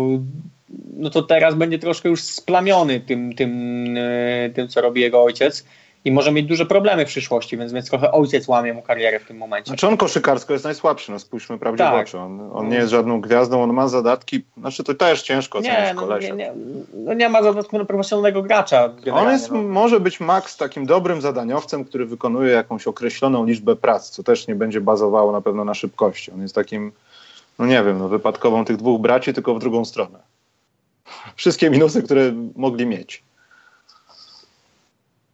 no 0.97 1.09
to 1.09 1.21
teraz 1.21 1.55
będzie 1.55 1.79
troszkę 1.79 2.09
już 2.09 2.21
splamiony 2.23 2.99
tym, 2.99 3.35
tym, 3.35 3.85
e, 3.97 4.49
tym 4.49 4.67
co 4.67 4.81
robi 4.81 5.01
jego 5.01 5.23
ojciec 5.23 5.65
i 6.05 6.11
może 6.11 6.31
mieć 6.31 6.45
duże 6.45 6.65
problemy 6.65 7.05
w 7.05 7.07
przyszłości, 7.07 7.57
więc, 7.57 7.73
więc 7.73 7.89
trochę 7.89 8.11
ojciec 8.11 8.47
łamie 8.47 8.73
mu 8.73 8.81
karierę 8.81 9.19
w 9.19 9.25
tym 9.25 9.37
momencie. 9.37 9.67
Znaczy 9.67 9.87
on 9.87 9.97
koszykarsko 9.97 10.53
jest 10.53 10.65
najsłabszy, 10.65 11.11
no 11.11 11.19
spójrzmy 11.19 11.57
prawdzie 11.57 11.83
tak. 11.83 11.93
w 11.93 12.07
oczy. 12.07 12.19
On, 12.19 12.49
on, 12.53 12.69
nie 12.69 12.77
jest 12.77 12.91
żadną 12.91 13.21
gwiazdą, 13.21 13.63
on 13.63 13.73
ma 13.73 13.87
zadatki, 13.87 14.43
znaczy 14.57 14.83
to 14.83 14.93
też 14.93 15.21
ciężko 15.21 15.59
nie, 15.61 15.93
no, 15.95 16.17
nie, 16.17 16.31
nie, 16.31 16.53
no 16.93 17.13
nie 17.13 17.29
ma 17.29 17.43
zadatku 17.43 17.77
na 17.77 17.85
profesjonalnego 17.85 18.43
gracza. 18.43 18.93
On 19.13 19.31
jest, 19.31 19.51
no. 19.51 19.61
może 19.61 19.99
być 19.99 20.19
Max 20.19 20.57
takim 20.57 20.85
dobrym 20.85 21.21
zadaniowcem, 21.21 21.85
który 21.85 22.05
wykonuje 22.05 22.51
jakąś 22.51 22.87
określoną 22.87 23.45
liczbę 23.45 23.75
prac, 23.75 24.09
co 24.09 24.23
też 24.23 24.47
nie 24.47 24.55
będzie 24.55 24.81
bazowało 24.81 25.31
na 25.31 25.41
pewno 25.41 25.65
na 25.65 25.73
szybkości. 25.73 26.31
On 26.31 26.41
jest 26.41 26.55
takim, 26.55 26.91
no 27.59 27.65
nie 27.65 27.83
wiem, 27.83 27.99
no 27.99 28.09
wypadkową 28.09 28.65
tych 28.65 28.77
dwóch 28.77 29.01
braci, 29.01 29.33
tylko 29.33 29.55
w 29.55 29.59
drugą 29.59 29.85
stronę. 29.85 30.19
Wszystkie 31.35 31.69
minusy, 31.69 32.03
które 32.03 32.33
mogli 32.55 32.85
mieć 32.85 33.23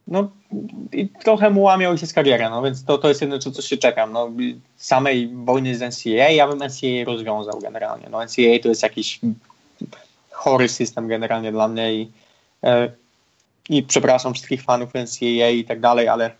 no 0.10 0.30
i 0.92 1.10
trochę 1.10 1.50
mu 1.50 1.62
łamiał 1.62 1.98
się 1.98 2.08
z 2.08 2.14
karierę, 2.14 2.50
no 2.50 2.62
więc 2.62 2.86
to, 2.86 2.98
to 2.98 3.10
jest 3.10 3.22
jedno, 3.22 3.40
co, 3.40 3.62
się 3.62 3.78
czekam. 3.78 4.14
No, 4.14 4.30
samej 4.78 5.30
wojny 5.34 5.76
z 5.76 5.82
NCAA, 5.82 6.30
ja 6.30 6.48
bym 6.48 6.58
NCAA 6.58 7.06
rozwiązał 7.06 7.60
generalnie. 7.60 8.08
No 8.10 8.24
NCAA 8.24 8.60
to 8.64 8.70
jest 8.70 8.84
jakiś 8.84 9.20
chory 10.32 10.70
system 10.70 11.08
generalnie 11.08 11.52
dla 11.52 11.68
mnie 11.68 11.94
i, 11.94 12.12
e, 12.64 12.92
i 13.70 13.84
przepraszam 13.84 14.34
wszystkich 14.34 14.64
fanów 14.64 14.94
NCAA 14.94 15.50
i 15.50 15.64
tak 15.64 15.80
dalej, 15.80 16.08
ale, 16.08 16.32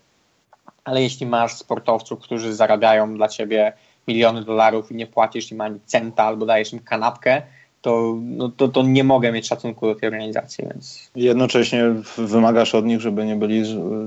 ale 0.84 1.04
jeśli 1.04 1.26
masz 1.26 1.54
sportowców, 1.54 2.20
którzy 2.20 2.56
zarabiają 2.56 3.16
dla 3.16 3.28
ciebie 3.28 3.74
miliony 4.08 4.44
dolarów 4.44 4.92
i 4.92 4.96
nie 4.96 5.08
płacisz 5.08 5.52
im 5.52 5.62
ani 5.62 5.80
centa 5.86 6.24
albo 6.24 6.46
dajesz 6.46 6.74
im 6.74 6.80
kanapkę, 6.80 7.42
to, 7.82 8.18
no, 8.22 8.50
to, 8.50 8.68
to 8.68 8.84
nie 8.84 9.04
mogę 9.04 9.32
mieć 9.32 9.48
szacunku 9.48 9.86
do 9.86 9.96
tej 9.96 10.10
organizacji. 10.10 10.66
Więc... 10.74 11.12
Jednocześnie 11.16 11.84
wymagasz 12.18 12.76
od 12.76 12.86
nich, 12.86 13.02
żeby 13.02 13.26
nie 13.26 13.36
byli 13.36 13.64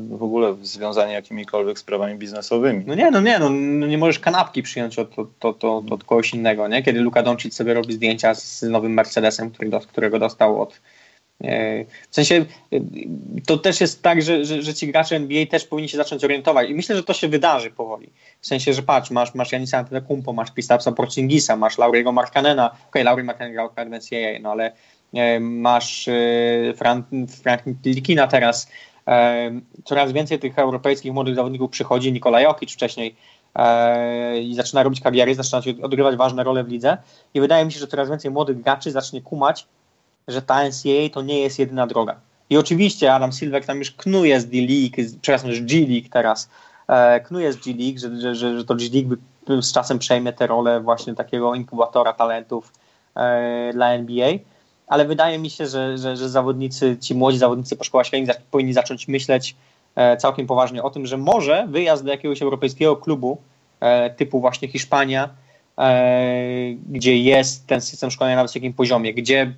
w 0.09 0.23
ogóle 0.23 0.55
związani 0.63 1.13
jakimikolwiek 1.13 1.79
sprawami 1.79 2.15
biznesowymi. 2.15 2.85
No 2.87 2.95
nie, 2.95 3.11
no 3.11 3.21
nie, 3.21 3.39
no, 3.39 3.51
no 3.51 3.87
nie 3.87 3.99
możesz 3.99 4.19
kanapki 4.19 4.63
przyjąć 4.63 4.99
od, 4.99 5.19
od, 5.19 5.45
od, 5.45 5.65
od, 5.65 5.93
od 5.93 6.05
kogoś 6.05 6.35
innego, 6.35 6.69
nie? 6.69 6.83
Kiedy 6.83 7.01
Luka 7.01 7.23
Doncic 7.23 7.55
sobie 7.55 7.75
robi 7.75 7.95
zdjęcia 7.95 8.35
z 8.35 8.63
nowym 8.63 8.93
Mercedesem, 8.93 9.51
który, 9.51 9.71
którego 9.89 10.19
dostał 10.19 10.63
od 10.63 10.81
w 12.11 12.15
sensie 12.15 12.45
e, 12.73 12.81
to 13.47 13.59
też 13.59 13.81
jest 13.81 14.03
tak, 14.03 14.23
że, 14.23 14.45
że, 14.45 14.63
że, 14.63 14.75
ci 14.75 14.87
gracze 14.87 15.17
NBA 15.17 15.47
też 15.47 15.65
powinni 15.65 15.89
się 15.89 15.97
zacząć 15.97 16.25
orientować 16.25 16.71
i 16.71 16.75
myślę, 16.75 16.97
że 16.97 17.03
to 17.03 17.15
się 17.15 17.29
wydarzy 17.29 17.71
powoli. 17.71 18.11
W 18.41 18.47
sensie, 18.47 18.73
że 18.73 18.83
patrz, 18.83 19.11
masz, 19.11 19.35
masz 19.35 19.53
Janisa 19.53 19.79
Antetokounmpo, 19.79 20.33
masz 20.33 20.53
Kristapsa 20.53 20.93
Porzingisa, 20.93 21.57
masz 21.57 21.79
Lauriego 21.79 22.13
Markanena, 22.13 22.67
okej, 22.71 22.83
okay, 22.89 23.05
Laury 23.05 23.25
Markanen 23.25 23.53
grał 23.53 23.69
w 23.69 23.73
NCAA, 23.73 24.39
no 24.41 24.51
ale 24.51 24.73
e, 25.15 25.41
masz 25.41 26.09
Frank, 26.77 27.07
Frank 27.43 27.63
Likina 27.85 28.27
teraz. 28.27 28.69
Coraz 29.85 30.13
więcej 30.13 30.39
tych 30.39 30.59
europejskich 30.59 31.13
młodych 31.13 31.35
zawodników 31.35 31.71
przychodzi, 31.71 32.13
Nikola 32.13 32.41
Jokic 32.41 32.73
wcześniej 32.73 33.17
i 34.43 34.55
zaczyna 34.55 34.83
robić 34.83 35.01
kariery, 35.01 35.35
zaczyna 35.35 35.63
odgrywać 35.83 36.17
ważne 36.17 36.45
role 36.45 36.65
w 36.65 36.69
lidze 36.69 36.97
i 37.35 37.41
wydaje 37.41 37.65
mi 37.65 37.73
się, 37.73 37.79
że 37.79 37.87
coraz 37.87 38.11
więcej 38.11 38.31
młodych 38.31 38.61
graczy 38.61 38.91
zacznie 38.91 39.23
kumać, 39.23 39.67
że 40.29 40.43
ta 40.43 40.69
NCAA 40.69 41.09
to 41.13 41.23
nie 41.23 41.41
jest 41.41 41.59
jedyna 41.59 41.87
droga. 41.87 42.17
I 42.51 42.57
oczywiście 42.57 43.15
Adam 43.15 43.33
Silver 43.33 43.67
tam 43.67 43.79
już 43.79 43.91
knuje 43.91 44.41
z 44.41 44.47
D-League, 44.47 45.19
przepraszam, 45.23 45.51
już 45.51 45.61
G-League 45.61 46.09
teraz, 46.11 46.49
e, 46.89 47.21
knuje 47.21 47.53
z 47.53 47.57
G-League, 47.57 47.99
że, 47.99 48.21
że, 48.21 48.35
że, 48.35 48.59
że 48.59 48.65
to 48.65 48.75
G-League 48.75 49.17
z 49.61 49.73
czasem 49.73 49.99
przejmie 49.99 50.33
tę 50.33 50.47
rolę 50.47 50.81
właśnie 50.81 51.15
takiego 51.15 51.55
inkubatora 51.55 52.13
talentów 52.13 52.73
e, 53.17 53.71
dla 53.73 53.93
NBA, 53.93 54.33
ale 54.87 55.05
wydaje 55.05 55.39
mi 55.39 55.51
się, 55.51 55.67
że, 55.67 55.99
że, 55.99 56.17
że 56.17 56.29
zawodnicy, 56.29 56.97
ci 57.01 57.15
młodzi 57.15 57.39
zawodnicy 57.39 57.77
po 57.77 57.85
szkołach 57.85 58.07
średnich 58.07 58.37
powinni 58.51 58.73
zacząć 58.73 59.09
myśleć 59.09 59.57
e, 59.95 60.17
całkiem 60.17 60.47
poważnie 60.47 60.83
o 60.83 60.91
tym, 60.91 61.07
że 61.07 61.17
może 61.17 61.67
wyjazd 61.69 62.05
do 62.05 62.11
jakiegoś 62.11 62.43
europejskiego 62.43 62.97
klubu 62.97 63.39
e, 63.81 64.11
typu 64.11 64.41
właśnie 64.41 64.69
Hiszpania, 64.69 65.29
e, 65.79 66.75
gdzie 66.89 67.19
jest 67.19 67.67
ten 67.67 67.81
system 67.81 68.11
szkolenia 68.11 68.37
na 68.37 68.43
wysokim 68.43 68.73
poziomie, 68.73 69.15
gdzie 69.15 69.55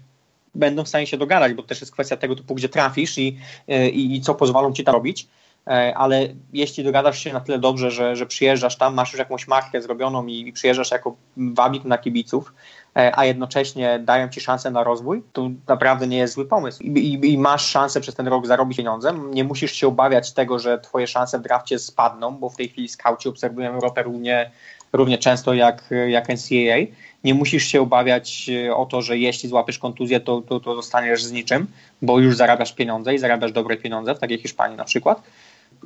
będą 0.55 0.85
w 0.85 0.89
stanie 0.89 1.07
się 1.07 1.17
dogadać, 1.17 1.55
bo 1.55 1.63
też 1.63 1.81
jest 1.81 1.93
kwestia 1.93 2.17
tego 2.17 2.37
typu, 2.37 2.55
gdzie 2.55 2.69
trafisz 2.69 3.19
i, 3.19 3.39
e, 3.69 3.89
i, 3.89 4.17
i 4.17 4.21
co 4.21 4.35
pozwolą 4.35 4.73
ci 4.73 4.85
tam 4.85 4.95
robić 4.95 5.29
e, 5.67 5.95
ale 5.97 6.29
jeśli 6.53 6.85
dogadasz 6.85 7.19
się 7.19 7.33
na 7.33 7.41
tyle 7.41 7.59
dobrze, 7.59 7.91
że, 7.91 8.17
że 8.17 8.27
przyjeżdżasz 8.27 8.77
tam, 8.77 8.95
masz 8.95 9.13
już 9.13 9.19
jakąś 9.19 9.49
markę 9.49 9.83
zrobioną 9.83 10.27
i, 10.27 10.49
i 10.49 10.53
przyjeżdżasz 10.53 10.91
jako 10.91 11.17
wabik 11.37 11.85
na 11.85 11.99
kibiców, 11.99 12.53
e, 12.97 13.19
a 13.19 13.25
jednocześnie 13.25 13.99
dają 13.99 14.29
ci 14.29 14.41
szansę 14.41 14.71
na 14.71 14.85
rozwój, 14.85 15.23
to 15.33 15.51
naprawdę 15.69 16.07
nie 16.07 16.19
jest 16.19 16.35
zły 16.35 16.47
pomysł. 16.47 16.83
I, 16.83 16.89
i, 16.89 17.33
I, 17.33 17.39
masz 17.39 17.67
szansę 17.67 18.01
przez 18.01 18.15
ten 18.15 18.29
rok 18.29 18.47
zarobić 18.47 18.77
pieniądze. 18.77 19.15
Nie 19.31 19.45
musisz 19.45 19.73
się 19.73 19.89
obawiać 19.89 20.33
tego, 20.33 20.59
że 20.59 20.79
twoje 20.79 21.07
szanse 21.07 21.39
w 21.39 21.43
drafcie 21.43 21.79
spadną, 21.79 22.37
bo 22.37 22.51
w 22.51 22.57
tej 22.57 22.69
chwili 22.69 22.89
skauci 22.89 23.29
obserwują 23.29 23.73
Europę 23.73 24.03
równie, 24.03 24.51
równie 24.93 25.19
często 25.19 25.55
jak, 25.55 25.91
jak 26.09 26.29
NCAA 26.29 26.87
nie 27.25 27.35
musisz 27.35 27.65
się 27.65 27.81
obawiać 27.81 28.51
e, 28.67 28.77
o 28.77 28.87
to, 28.87 29.03
że 29.03 29.19
jeśli 29.19 29.49
złapiesz 29.49 29.79
kontuzję, 29.79 30.21
to, 30.21 30.41
to, 30.41 30.61
to 30.61 30.75
zostaniesz 30.75 31.25
z 31.25 31.33
niczym, 31.33 31.67
bo 32.03 32.19
już 32.21 32.37
zarabiasz 32.37 32.73
pieniądze 32.73 33.15
i 33.15 33.19
zarabiasz 33.19 33.53
dobre 33.53 33.77
pieniądze, 33.77 34.15
w 34.15 34.19
takiej 34.19 34.39
Hiszpanii 34.39 34.77
na 34.77 34.85
przykład. 34.85 35.23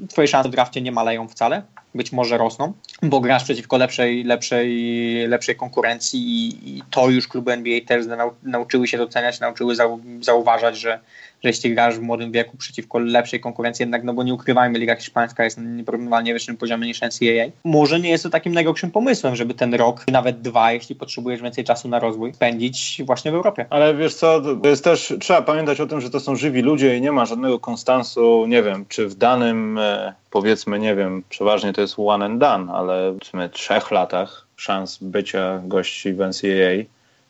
Twoje 0.09 0.29
szanse 0.29 0.49
w 0.49 0.53
drafcie 0.53 0.81
nie 0.81 0.93
maleją 0.93 1.29
wcale. 1.29 1.63
Być 1.95 2.13
może 2.13 2.39
rosną, 2.39 2.73
bo 3.03 3.21
grasz 3.21 3.45
przeciwko 3.45 3.77
lepszej, 3.77 4.25
lepszej, 4.25 5.29
lepszej 5.29 5.57
konkurencji 5.57 6.21
i, 6.21 6.77
i 6.77 6.83
to 6.91 7.11
już 7.11 7.29
kluby 7.29 7.53
NBA 7.53 7.81
też 7.87 8.07
nau, 8.07 8.31
nauczyły 8.43 8.89
się 8.89 8.99
doceniać, 8.99 9.41
nauczyły 9.41 9.75
zau, 9.75 10.01
zauważać, 10.21 10.79
że, 10.79 11.01
że 11.45 11.49
jeśli 11.49 11.75
grasz 11.75 11.99
w 11.99 12.03
młodym 12.03 12.33
wieku 12.33 12.57
przeciwko 12.57 12.99
lepszej 12.99 13.41
konkurencji, 13.41 13.83
jednak, 13.83 14.05
no 14.05 14.15
bo 14.15 14.23
nie 14.23 14.35
ukrywajmy, 14.35 14.79
Liga 14.79 14.97
Hiszpańska 14.97 15.45
jest 15.45 15.59
na 15.59 15.71
nieporównywalnie 15.71 16.33
wyższym 16.33 16.57
poziomie 16.57 16.87
niż 16.87 17.03
NCAA. 17.03 17.51
Może 17.65 18.01
nie 18.01 18.11
jest 18.11 18.25
to 18.25 18.31
takim 18.31 18.55
najgorszym 18.55 18.91
pomysłem, 18.91 19.37
żeby 19.37 19.55
ten 19.55 19.75
rok, 19.75 20.05
nawet 20.13 20.41
dwa, 20.41 20.73
jeśli 20.73 20.95
potrzebujesz 20.95 21.43
więcej 21.43 21.65
czasu 21.65 21.89
na 21.89 21.99
rozwój, 21.99 22.35
spędzić 22.35 23.03
właśnie 23.07 23.31
w 23.31 23.35
Europie. 23.35 23.67
Ale 23.71 23.95
wiesz 23.95 24.15
co, 24.15 24.41
to 24.41 24.69
jest 24.69 24.85
też, 24.85 25.15
trzeba 25.21 25.43
pamiętać 25.43 25.81
o 25.81 25.87
tym, 25.87 26.01
że 26.01 26.11
to 26.11 26.21
są 26.21 26.37
żywi 26.37 26.63
ludzie 26.63 26.97
i 26.97 27.01
nie 27.01 27.13
ma 27.13 27.27
żadnego 27.27 27.59
konstansu, 27.59 28.47
nie 28.49 28.63
wiem, 28.63 28.85
czy 28.89 29.09
w 29.09 29.15
danym, 29.15 29.79
e, 29.79 30.15
powiedzmy, 30.31 30.79
nie 30.79 30.95
wiem, 30.95 31.23
przeważnie 31.29 31.73
to 31.73 31.81
jest 31.81 31.95
one 31.99 32.25
and 32.25 32.41
done, 32.41 32.73
ale 32.73 33.13
w 33.13 33.51
trzech 33.53 33.91
latach 33.91 34.47
szans 34.57 34.99
bycia 35.01 35.61
gości 35.65 36.13
w 36.13 36.19
NCAA 36.19 36.85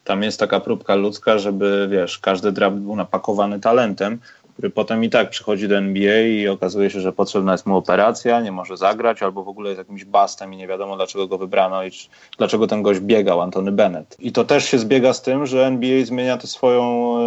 tam 0.04 0.22
jest 0.22 0.40
taka 0.40 0.60
próbka 0.60 0.94
ludzka, 0.94 1.38
żeby 1.38 1.88
wiesz, 1.90 2.18
każdy 2.18 2.52
draft 2.52 2.76
był 2.76 2.96
napakowany 2.96 3.60
talentem, 3.60 4.18
który 4.52 4.70
potem 4.70 5.04
i 5.04 5.10
tak 5.10 5.30
przychodzi 5.30 5.68
do 5.68 5.76
NBA 5.76 6.20
i 6.20 6.48
okazuje 6.48 6.90
się, 6.90 7.00
że 7.00 7.12
potrzebna 7.12 7.52
jest 7.52 7.66
mu 7.66 7.76
operacja, 7.76 8.40
nie 8.40 8.52
może 8.52 8.76
zagrać, 8.76 9.22
albo 9.22 9.44
w 9.44 9.48
ogóle 9.48 9.68
jest 9.68 9.78
jakimś 9.78 10.04
bastem 10.04 10.54
i 10.54 10.56
nie 10.56 10.66
wiadomo 10.66 10.96
dlaczego 10.96 11.28
go 11.28 11.38
wybrano 11.38 11.84
i 11.84 11.90
dlaczego 12.38 12.66
ten 12.66 12.82
gość 12.82 13.00
biegał, 13.00 13.40
Antony 13.40 13.72
Bennett. 13.72 14.16
I 14.18 14.32
to 14.32 14.44
też 14.44 14.64
się 14.64 14.78
zbiega 14.78 15.12
z 15.12 15.22
tym, 15.22 15.46
że 15.46 15.66
NBA 15.66 16.04
zmienia 16.04 16.36
tę 16.36 16.46
swoją, 16.46 16.82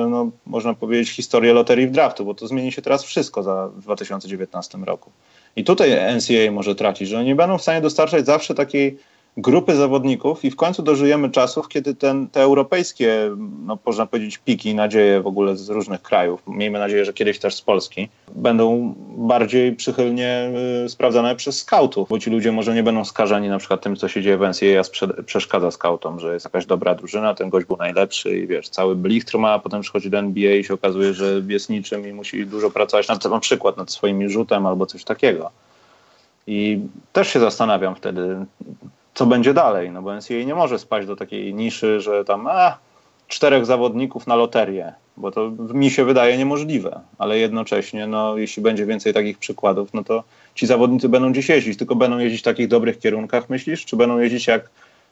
no, 0.09 0.29
można 0.45 0.73
powiedzieć, 0.73 1.09
historię 1.09 1.53
loterii 1.53 1.87
w 1.87 1.91
draftu, 1.91 2.25
bo 2.25 2.33
to 2.33 2.47
zmieni 2.47 2.71
się 2.71 2.81
teraz 2.81 3.03
wszystko 3.03 3.43
za 3.43 3.69
2019 3.77 4.77
roku. 4.77 5.11
I 5.55 5.63
tutaj 5.63 5.91
NCAA 6.15 6.51
może 6.51 6.75
tracić, 6.75 7.09
że 7.09 7.19
oni 7.19 7.35
będą 7.35 7.57
w 7.57 7.61
stanie 7.61 7.81
dostarczać 7.81 8.25
zawsze 8.25 8.55
takiej 8.55 8.97
grupy 9.37 9.75
zawodników 9.75 10.45
i 10.45 10.51
w 10.51 10.55
końcu 10.55 10.83
dożyjemy 10.83 11.29
czasów, 11.29 11.67
kiedy 11.67 11.95
ten, 11.95 12.27
te 12.27 12.41
europejskie, 12.41 13.31
no 13.65 13.77
można 13.85 14.05
powiedzieć, 14.05 14.37
piki, 14.37 14.75
nadzieje 14.75 15.21
w 15.21 15.27
ogóle 15.27 15.57
z 15.57 15.69
różnych 15.69 16.01
krajów, 16.01 16.43
miejmy 16.47 16.79
nadzieję, 16.79 17.05
że 17.05 17.13
kiedyś 17.13 17.39
też 17.39 17.55
z 17.55 17.61
Polski, 17.61 18.09
będą 18.35 18.95
bardziej 19.17 19.75
przychylnie 19.75 20.51
y, 20.85 20.89
sprawdzane 20.89 21.35
przez 21.35 21.59
skautów, 21.59 22.09
bo 22.09 22.19
ci 22.19 22.29
ludzie 22.29 22.51
może 22.51 22.75
nie 22.75 22.83
będą 22.83 23.05
skażeni 23.05 23.49
na 23.49 23.57
przykład 23.57 23.81
tym, 23.81 23.95
co 23.95 24.07
się 24.07 24.21
dzieje 24.21 24.37
w 24.37 24.41
NCAA, 24.41 24.81
a 24.81 25.23
przeszkadza 25.23 25.71
skautom, 25.71 26.19
że 26.19 26.33
jest 26.33 26.45
jakaś 26.45 26.65
dobra 26.65 26.95
drużyna, 26.95 27.35
ten 27.35 27.49
gość 27.49 27.67
był 27.67 27.77
najlepszy 27.77 28.37
i 28.37 28.47
wiesz, 28.47 28.69
cały 28.69 28.95
blichtr 28.95 29.37
ma, 29.37 29.51
a 29.51 29.59
potem 29.59 29.81
przychodzi 29.81 30.09
do 30.09 30.17
NBA 30.17 30.55
i 30.55 30.63
się 30.63 30.73
okazuje, 30.73 31.13
że 31.13 31.41
jest 31.47 31.69
niczym 31.69 32.07
i 32.07 32.13
musi 32.13 32.45
dużo 32.45 32.71
pracować 32.71 33.07
nad, 33.07 33.25
na 33.25 33.39
przykład 33.39 33.77
nad 33.77 33.91
swoim 33.91 34.29
rzutem 34.29 34.65
albo 34.65 34.85
coś 34.85 35.03
takiego. 35.03 35.51
I 36.47 36.79
też 37.13 37.27
się 37.27 37.39
zastanawiam 37.39 37.95
wtedy, 37.95 38.45
co 39.13 39.25
będzie 39.25 39.53
dalej, 39.53 39.91
no 39.91 40.01
bo 40.01 40.15
NCAA 40.15 40.43
nie 40.45 40.55
może 40.55 40.79
spaść 40.79 41.07
do 41.07 41.15
takiej 41.15 41.53
niszy, 41.53 42.01
że 42.01 42.25
tam 42.25 42.47
a, 42.47 42.77
czterech 43.27 43.65
zawodników 43.65 44.27
na 44.27 44.35
loterię, 44.35 44.93
bo 45.17 45.31
to 45.31 45.51
mi 45.73 45.89
się 45.89 46.05
wydaje 46.05 46.37
niemożliwe, 46.37 46.99
ale 47.17 47.37
jednocześnie, 47.37 48.07
no, 48.07 48.37
jeśli 48.37 48.63
będzie 48.63 48.85
więcej 48.85 49.13
takich 49.13 49.37
przykładów, 49.37 49.93
no 49.93 50.03
to 50.03 50.23
ci 50.55 50.67
zawodnicy 50.67 51.09
będą 51.09 51.31
gdzieś 51.31 51.49
jeździć, 51.49 51.77
tylko 51.77 51.95
będą 51.95 52.17
jeździć 52.17 52.41
w 52.41 52.43
takich 52.43 52.67
dobrych 52.67 52.99
kierunkach, 52.99 53.49
myślisz, 53.49 53.85
czy 53.85 53.95
będą 53.95 54.19
jeździć 54.19 54.47
jak 54.47 54.69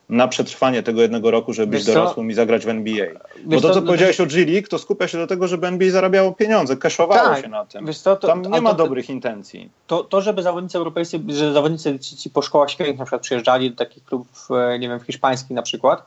na 0.10 0.28
przetrwanie 0.28 0.84
tego 0.84 1.01
jednego 1.01 1.32
roku, 1.32 1.53
żeby 1.53 1.72
być 1.72 1.86
dorosłym 1.86 2.32
i 2.32 2.34
zagrać 2.34 2.66
w 2.66 2.70
NBA. 2.70 3.05
Wiesz 3.05 3.62
Bo 3.62 3.62
to, 3.62 3.74
co, 3.74 3.82
no 3.82 3.86
powiedziałeś 3.86 4.22
o 4.22 4.26
G 4.26 4.45
League, 4.45 4.68
to 4.68 4.78
skupia 4.78 5.07
się 5.07 5.18
do 5.18 5.28
tego, 5.28 5.47
żeby 5.47 5.68
NBA 5.68 5.91
zarabiało 5.91 6.32
pieniądze, 6.32 6.78
cashowało 6.78 7.30
tak, 7.30 7.41
się 7.41 7.47
na 7.47 7.66
tym. 7.66 7.93
Co, 7.93 8.16
to, 8.16 8.28
Tam 8.28 8.41
nie 8.41 8.62
ma 8.62 8.74
dobrych 8.74 9.10
intencji. 9.10 9.70
To, 9.88 10.03
to, 10.03 10.22
żeby 10.22 10.43
zawodnicy 10.43 10.78
europejscy, 10.78 11.20
że 11.28 11.53
zawodnicy 11.53 11.99
ci, 11.99 12.18
ci 12.18 12.30
po 12.30 12.41
szkołach 12.41 12.72
średnich 12.72 12.99
na 12.99 13.05
przykład 13.05 13.22
przyjeżdżali 13.22 13.72
do 13.72 13.78
takich 13.78 14.03
klubów, 14.03 14.47
e, 14.51 14.80
nie 14.80 14.89
wiem, 14.89 14.99
hiszpańskich 14.99 15.51
na 15.51 15.62
przykład, 15.62 16.05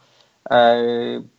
E, 0.50 0.82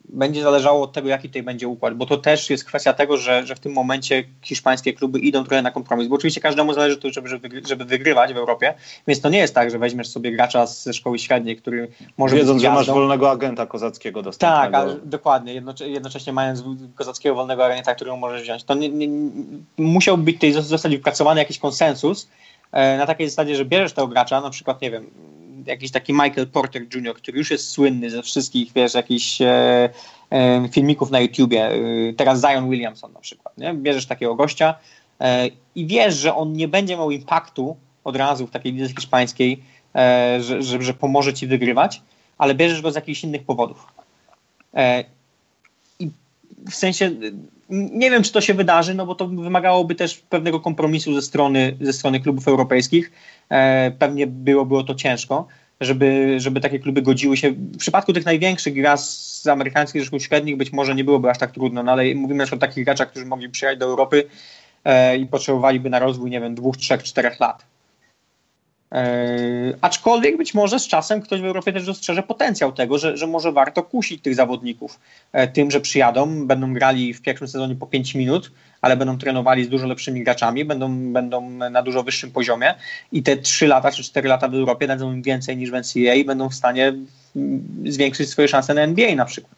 będzie 0.09 0.43
zależało 0.43 0.83
od 0.83 0.93
tego, 0.93 1.09
jaki 1.09 1.27
tutaj 1.27 1.43
będzie 1.43 1.67
układ, 1.67 1.93
bo 1.93 2.05
to 2.05 2.17
też 2.17 2.49
jest 2.49 2.65
kwestia 2.65 2.93
tego, 2.93 3.17
że, 3.17 3.45
że 3.45 3.55
w 3.55 3.59
tym 3.59 3.73
momencie 3.73 4.23
hiszpańskie 4.41 4.93
kluby 4.93 5.19
idą 5.19 5.43
trochę 5.43 5.61
na 5.61 5.71
kompromis, 5.71 6.07
bo 6.07 6.15
oczywiście 6.15 6.41
każdemu 6.41 6.73
zależy 6.73 6.97
to, 6.97 7.09
żeby, 7.09 7.29
żeby 7.67 7.85
wygrywać 7.85 8.33
w 8.33 8.37
Europie, 8.37 8.73
więc 9.07 9.21
to 9.21 9.29
nie 9.29 9.37
jest 9.37 9.55
tak, 9.55 9.71
że 9.71 9.79
weźmiesz 9.79 10.07
sobie 10.07 10.31
gracza 10.31 10.65
ze 10.65 10.93
szkoły 10.93 11.19
średniej, 11.19 11.57
który 11.57 11.87
może 12.17 12.35
Wiedząc, 12.35 12.61
że 12.61 12.69
masz 12.69 12.87
wolnego 12.87 13.31
agenta 13.31 13.65
kozackiego 13.65 14.21
dostępnego. 14.21 14.63
Tak, 14.63 14.75
ale, 14.75 14.95
dokładnie, 15.03 15.61
jednocześnie 15.85 16.33
mając 16.33 16.63
kozackiego 16.95 17.35
wolnego 17.35 17.65
agenta, 17.65 17.95
którego 17.95 18.17
możesz 18.17 18.41
wziąć, 18.41 18.63
to 18.63 18.73
nie, 18.73 18.89
nie, 18.89 19.07
musiał 19.77 20.17
być 20.17 20.35
tutaj 20.35 20.51
zostać 20.51 20.91
wypracowany 20.91 21.39
jakiś 21.39 21.59
konsensus 21.59 22.29
e, 22.71 22.97
na 22.97 23.05
takiej 23.05 23.29
zasadzie, 23.29 23.55
że 23.55 23.65
bierzesz 23.65 23.93
tego 23.93 24.07
gracza, 24.07 24.41
na 24.41 24.49
przykład, 24.49 24.81
nie 24.81 24.91
wiem, 24.91 25.11
jakiś 25.65 25.91
taki 25.91 26.13
Michael 26.13 26.47
Porter 26.47 26.81
Jr., 26.95 27.15
który 27.15 27.37
już 27.37 27.51
jest 27.51 27.69
słynny 27.69 28.09
ze 28.09 28.23
wszystkich, 28.23 28.71
wiesz, 28.73 28.93
jakichś 28.93 29.41
e, 29.41 29.89
e, 30.31 30.69
filmików 30.71 31.11
na 31.11 31.19
YouTubie, 31.19 31.65
e, 31.65 31.79
teraz 32.17 32.41
Zion 32.41 32.69
Williamson 32.69 33.13
na 33.13 33.19
przykład, 33.19 33.57
nie? 33.57 33.73
Bierzesz 33.73 34.05
takiego 34.05 34.35
gościa 34.35 34.75
e, 35.21 35.49
i 35.75 35.85
wiesz, 35.87 36.15
że 36.15 36.35
on 36.35 36.53
nie 36.53 36.67
będzie 36.67 36.97
miał 36.97 37.11
impaktu 37.11 37.77
od 38.03 38.15
razu 38.15 38.47
w 38.47 38.51
takiej 38.51 38.73
lidze 38.73 38.93
hiszpańskiej, 38.93 39.63
e, 39.95 40.37
że, 40.41 40.63
że, 40.63 40.81
że, 40.81 40.93
pomoże 40.93 41.33
ci 41.33 41.47
wygrywać, 41.47 42.01
ale 42.37 42.55
bierzesz 42.55 42.81
go 42.81 42.91
z 42.91 42.95
jakichś 42.95 43.23
innych 43.23 43.43
powodów. 43.43 43.87
I 45.99 46.09
w 46.69 46.75
sensie 46.75 47.11
nie 47.69 48.11
wiem, 48.11 48.23
czy 48.23 48.31
to 48.31 48.41
się 48.41 48.53
wydarzy, 48.53 48.93
no 48.93 49.05
bo 49.05 49.15
to 49.15 49.27
wymagałoby 49.27 49.95
też 49.95 50.17
pewnego 50.17 50.59
kompromisu 50.59 51.13
ze 51.13 51.21
strony, 51.21 51.77
ze 51.81 51.93
strony 51.93 52.19
klubów 52.19 52.47
europejskich. 52.47 53.11
E, 53.49 53.91
pewnie 53.91 54.27
byłoby 54.27 54.77
o 54.77 54.83
to 54.83 54.95
ciężko, 54.95 55.47
żeby, 55.81 56.35
żeby 56.39 56.61
takie 56.61 56.79
kluby 56.79 57.01
godziły 57.01 57.37
się. 57.37 57.51
W 57.51 57.77
przypadku 57.77 58.13
tych 58.13 58.25
największych 58.25 58.73
gra 58.73 58.97
z 58.97 59.47
amerykańskich 59.47 60.05
szkół 60.05 60.19
średnich 60.19 60.57
być 60.57 60.73
może 60.73 60.95
nie 60.95 61.03
byłoby 61.03 61.29
aż 61.29 61.37
tak 61.37 61.51
trudno, 61.51 61.83
no 61.83 61.91
ale 61.91 62.15
mówimy 62.15 62.43
też 62.43 62.53
o 62.53 62.57
takich 62.57 62.85
graczach, 62.85 63.09
którzy 63.09 63.25
mogli 63.25 63.49
przyjechać 63.49 63.79
do 63.79 63.85
Europy 63.85 64.23
e, 64.85 65.17
i 65.17 65.25
potrzebowaliby 65.25 65.89
na 65.89 65.99
rozwój, 65.99 66.29
nie 66.29 66.41
wiem, 66.41 66.55
dwóch, 66.55 66.77
trzech, 66.77 67.03
czterech 67.03 67.39
lat. 67.39 67.72
Yy, 68.93 69.77
aczkolwiek 69.81 70.37
być 70.37 70.53
może 70.53 70.79
z 70.79 70.87
czasem 70.87 71.21
ktoś 71.21 71.41
w 71.41 71.45
Europie 71.45 71.73
też 71.73 71.85
dostrzeże 71.85 72.23
potencjał 72.23 72.71
tego, 72.71 72.97
że, 72.97 73.17
że 73.17 73.27
może 73.27 73.51
warto 73.51 73.83
kusić 73.83 74.21
tych 74.21 74.35
zawodników 74.35 74.99
e, 75.31 75.47
tym, 75.47 75.71
że 75.71 75.81
przyjadą, 75.81 76.47
będą 76.47 76.73
grali 76.73 77.13
w 77.13 77.21
pierwszym 77.21 77.47
sezonie 77.47 77.75
po 77.75 77.87
5 77.87 78.15
minut, 78.15 78.51
ale 78.81 78.97
będą 78.97 79.17
trenowali 79.17 79.65
z 79.65 79.69
dużo 79.69 79.87
lepszymi 79.87 80.23
graczami, 80.23 80.65
będą, 80.65 81.13
będą 81.13 81.49
na 81.49 81.81
dużo 81.81 82.03
wyższym 82.03 82.31
poziomie 82.31 82.75
i 83.11 83.23
te 83.23 83.37
3 83.37 83.67
lata 83.67 83.91
czy 83.91 84.03
4 84.03 84.29
lata 84.29 84.47
w 84.47 84.53
Europie 84.53 84.87
dadzą 84.87 85.13
im 85.13 85.21
więcej 85.21 85.57
niż 85.57 85.71
w 85.71 85.73
NCAA 85.73 86.13
i 86.13 86.25
będą 86.25 86.49
w 86.49 86.55
stanie 86.55 86.87
mm, 87.35 87.83
zwiększyć 87.85 88.29
swoje 88.29 88.47
szanse 88.47 88.73
na 88.73 88.81
NBA 88.81 89.15
na 89.15 89.25
przykład. 89.25 89.55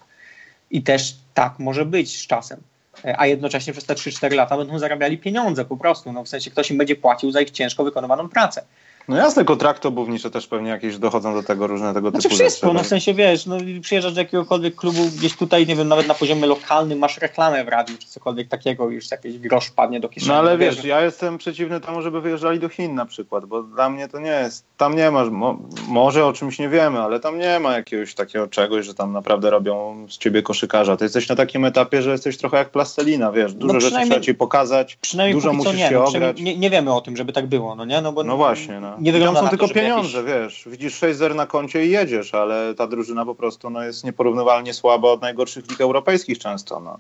I 0.72 0.84
też 0.84 1.16
tak 1.34 1.60
może 1.60 1.86
być 1.86 2.18
z 2.22 2.28
czasem 2.28 2.60
e, 3.06 3.20
a 3.20 3.28
jednocześnie 3.28 3.74
przez 3.74 3.86
te 3.86 3.94
3-4 3.94 4.36
lata 4.36 4.58
będą 4.58 4.80
zarabiali 4.80 5.18
pieniądze 5.18 5.66
po 5.66 5.78
prostu. 5.78 6.12
No, 6.12 6.24
w 6.24 6.30
sensie 6.30 6.52
ktoś 6.52 6.72
im 6.72 6.78
będzie 6.78 6.96
płacił 6.96 7.32
za 7.32 7.42
ich 7.42 7.52
ciężko 7.52 7.84
wykonywaną 7.84 8.30
pracę. 8.30 8.64
No 9.08 9.18
jasne, 9.18 9.46
kontrakty 9.46 9.88
obuwnicze 9.88 10.32
też 10.32 10.48
pewnie 10.48 10.70
jakieś 10.70 10.98
dochodzą 10.98 11.34
do 11.34 11.44
tego 11.44 11.68
różne 11.68 11.94
tego 11.94 12.10
znaczy 12.10 12.24
typu 12.24 12.36
wszystko, 12.36 12.68
rzeczy. 12.68 12.78
no 12.78 12.84
w 12.84 12.88
sensie 12.88 13.14
wiesz, 13.14 13.46
no 13.46 13.58
przyjeżdżasz 13.82 14.14
do 14.14 14.22
jakiegokolwiek 14.22 14.76
klubu 14.76 15.06
gdzieś 15.18 15.38
tutaj, 15.38 15.68
nie 15.68 15.76
wiem, 15.76 15.88
nawet 15.88 16.08
na 16.08 16.14
poziomie 16.14 16.46
lokalnym 16.48 17.00
masz 17.00 17.18
reklamę 17.18 17.66
w 17.66 17.68
radiu 17.68 17.98
czy 17.98 18.08
cokolwiek 18.08 18.48
takiego, 18.48 18.90
już 18.90 19.12
jakiś 19.12 19.38
grosz 19.38 19.70
padnie 19.70 20.00
do 20.00 20.10
kieszeni. 20.10 20.32
No 20.32 20.38
ale 20.38 20.58
wiesz, 20.58 20.84
ja 20.84 21.02
jestem 21.02 21.38
przeciwny 21.38 21.80
temu, 21.80 22.02
żeby 22.02 22.22
wyjeżdżali 22.22 22.60
do 22.60 22.70
Chin 22.70 22.96
na 22.96 23.06
przykład, 23.06 23.46
bo 23.46 23.64
dla 23.64 23.90
mnie 23.90 24.08
to 24.08 24.20
nie 24.20 24.30
jest, 24.30 24.66
tam 24.78 24.96
nie 24.96 25.12
ma, 25.12 25.26
mo, 25.26 25.58
może 25.88 26.26
o 26.26 26.34
czymś 26.34 26.60
nie 26.60 26.70
wiemy, 26.70 27.00
ale 27.00 27.20
tam 27.20 27.40
nie 27.40 27.60
ma 27.60 27.74
jakiegoś 27.74 28.16
takiego 28.16 28.48
czegoś, 28.48 28.86
że 28.86 28.94
tam 28.94 29.14
naprawdę 29.14 29.50
robią 29.50 30.06
z 30.10 30.18
ciebie 30.18 30.42
koszykarza. 30.42 30.98
Ty 30.98 31.06
jesteś 31.06 31.30
na 31.30 31.36
takim 31.36 31.66
etapie, 31.66 32.02
że 32.02 32.12
jesteś 32.12 32.38
trochę 32.38 32.58
jak 32.58 32.70
plastelina, 32.70 33.32
wiesz, 33.32 33.54
dużo 33.54 33.74
no 33.74 33.80
rzeczy 33.80 33.96
trzeba 34.06 34.20
ci 34.20 34.34
pokazać, 34.34 34.98
dużo 35.32 35.54
musisz 35.54 35.74
nie, 35.74 35.90
się 35.90 35.96
no, 35.96 36.06
ograć. 36.06 36.42
Nie, 36.42 36.58
nie, 36.58 36.70
wiemy 36.70 36.94
o 36.94 37.02
tym, 37.02 37.18
żeby 37.18 37.34
tak 37.34 37.48
było, 37.48 37.76
no 37.76 37.86
nie? 37.86 38.02
No, 38.02 38.12
bo 38.12 38.24
no 38.24 38.38
właśnie, 38.38 38.80
no. 38.80 38.95
Nie 39.00 39.12
wygląda 39.12 39.42
są 39.42 39.50
tylko 39.50 39.68
pieniądze, 39.68 40.18
jakiś... 40.18 40.34
wiesz. 40.34 40.64
Widzisz 40.68 40.96
6 40.96 41.18
zer 41.20 41.36
na 41.36 41.46
koncie 41.46 41.86
i 41.86 41.90
jedziesz, 41.90 42.34
ale 42.34 42.76
ta 42.76 42.88
drużyna 42.88 43.26
po 43.26 43.36
prostu 43.36 43.70
no, 43.70 43.84
jest 43.84 44.04
nieporównywalnie 44.04 44.74
słaba 44.74 45.10
od 45.10 45.22
najgorszych 45.22 45.70
lig 45.70 45.82
europejskich 45.82 46.40
często. 46.40 46.80
No. 46.80 47.00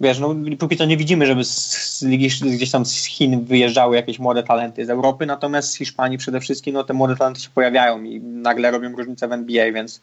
Wiesz, 0.00 0.18
no 0.18 0.34
póki 0.58 0.76
co 0.76 0.84
nie 0.84 0.96
widzimy, 0.96 1.26
żeby 1.26 1.44
z 1.44 2.02
ligi 2.02 2.28
gdzieś 2.42 2.70
tam 2.70 2.86
z 2.86 3.04
Chin 3.04 3.44
wyjeżdżały 3.44 3.96
jakieś 3.96 4.18
młode 4.18 4.42
talenty 4.42 4.86
z 4.86 4.90
Europy, 4.90 5.26
natomiast 5.26 5.70
z 5.70 5.76
Hiszpanii 5.76 6.18
przede 6.18 6.40
wszystkim 6.40 6.74
no, 6.74 6.84
te 6.84 6.94
młode 6.94 7.16
talenty 7.16 7.40
się 7.40 7.50
pojawiają 7.50 8.02
i 8.02 8.20
nagle 8.20 8.70
robią 8.70 8.96
różnicę 8.96 9.28
w 9.28 9.32
NBA, 9.32 9.72
więc 9.72 10.00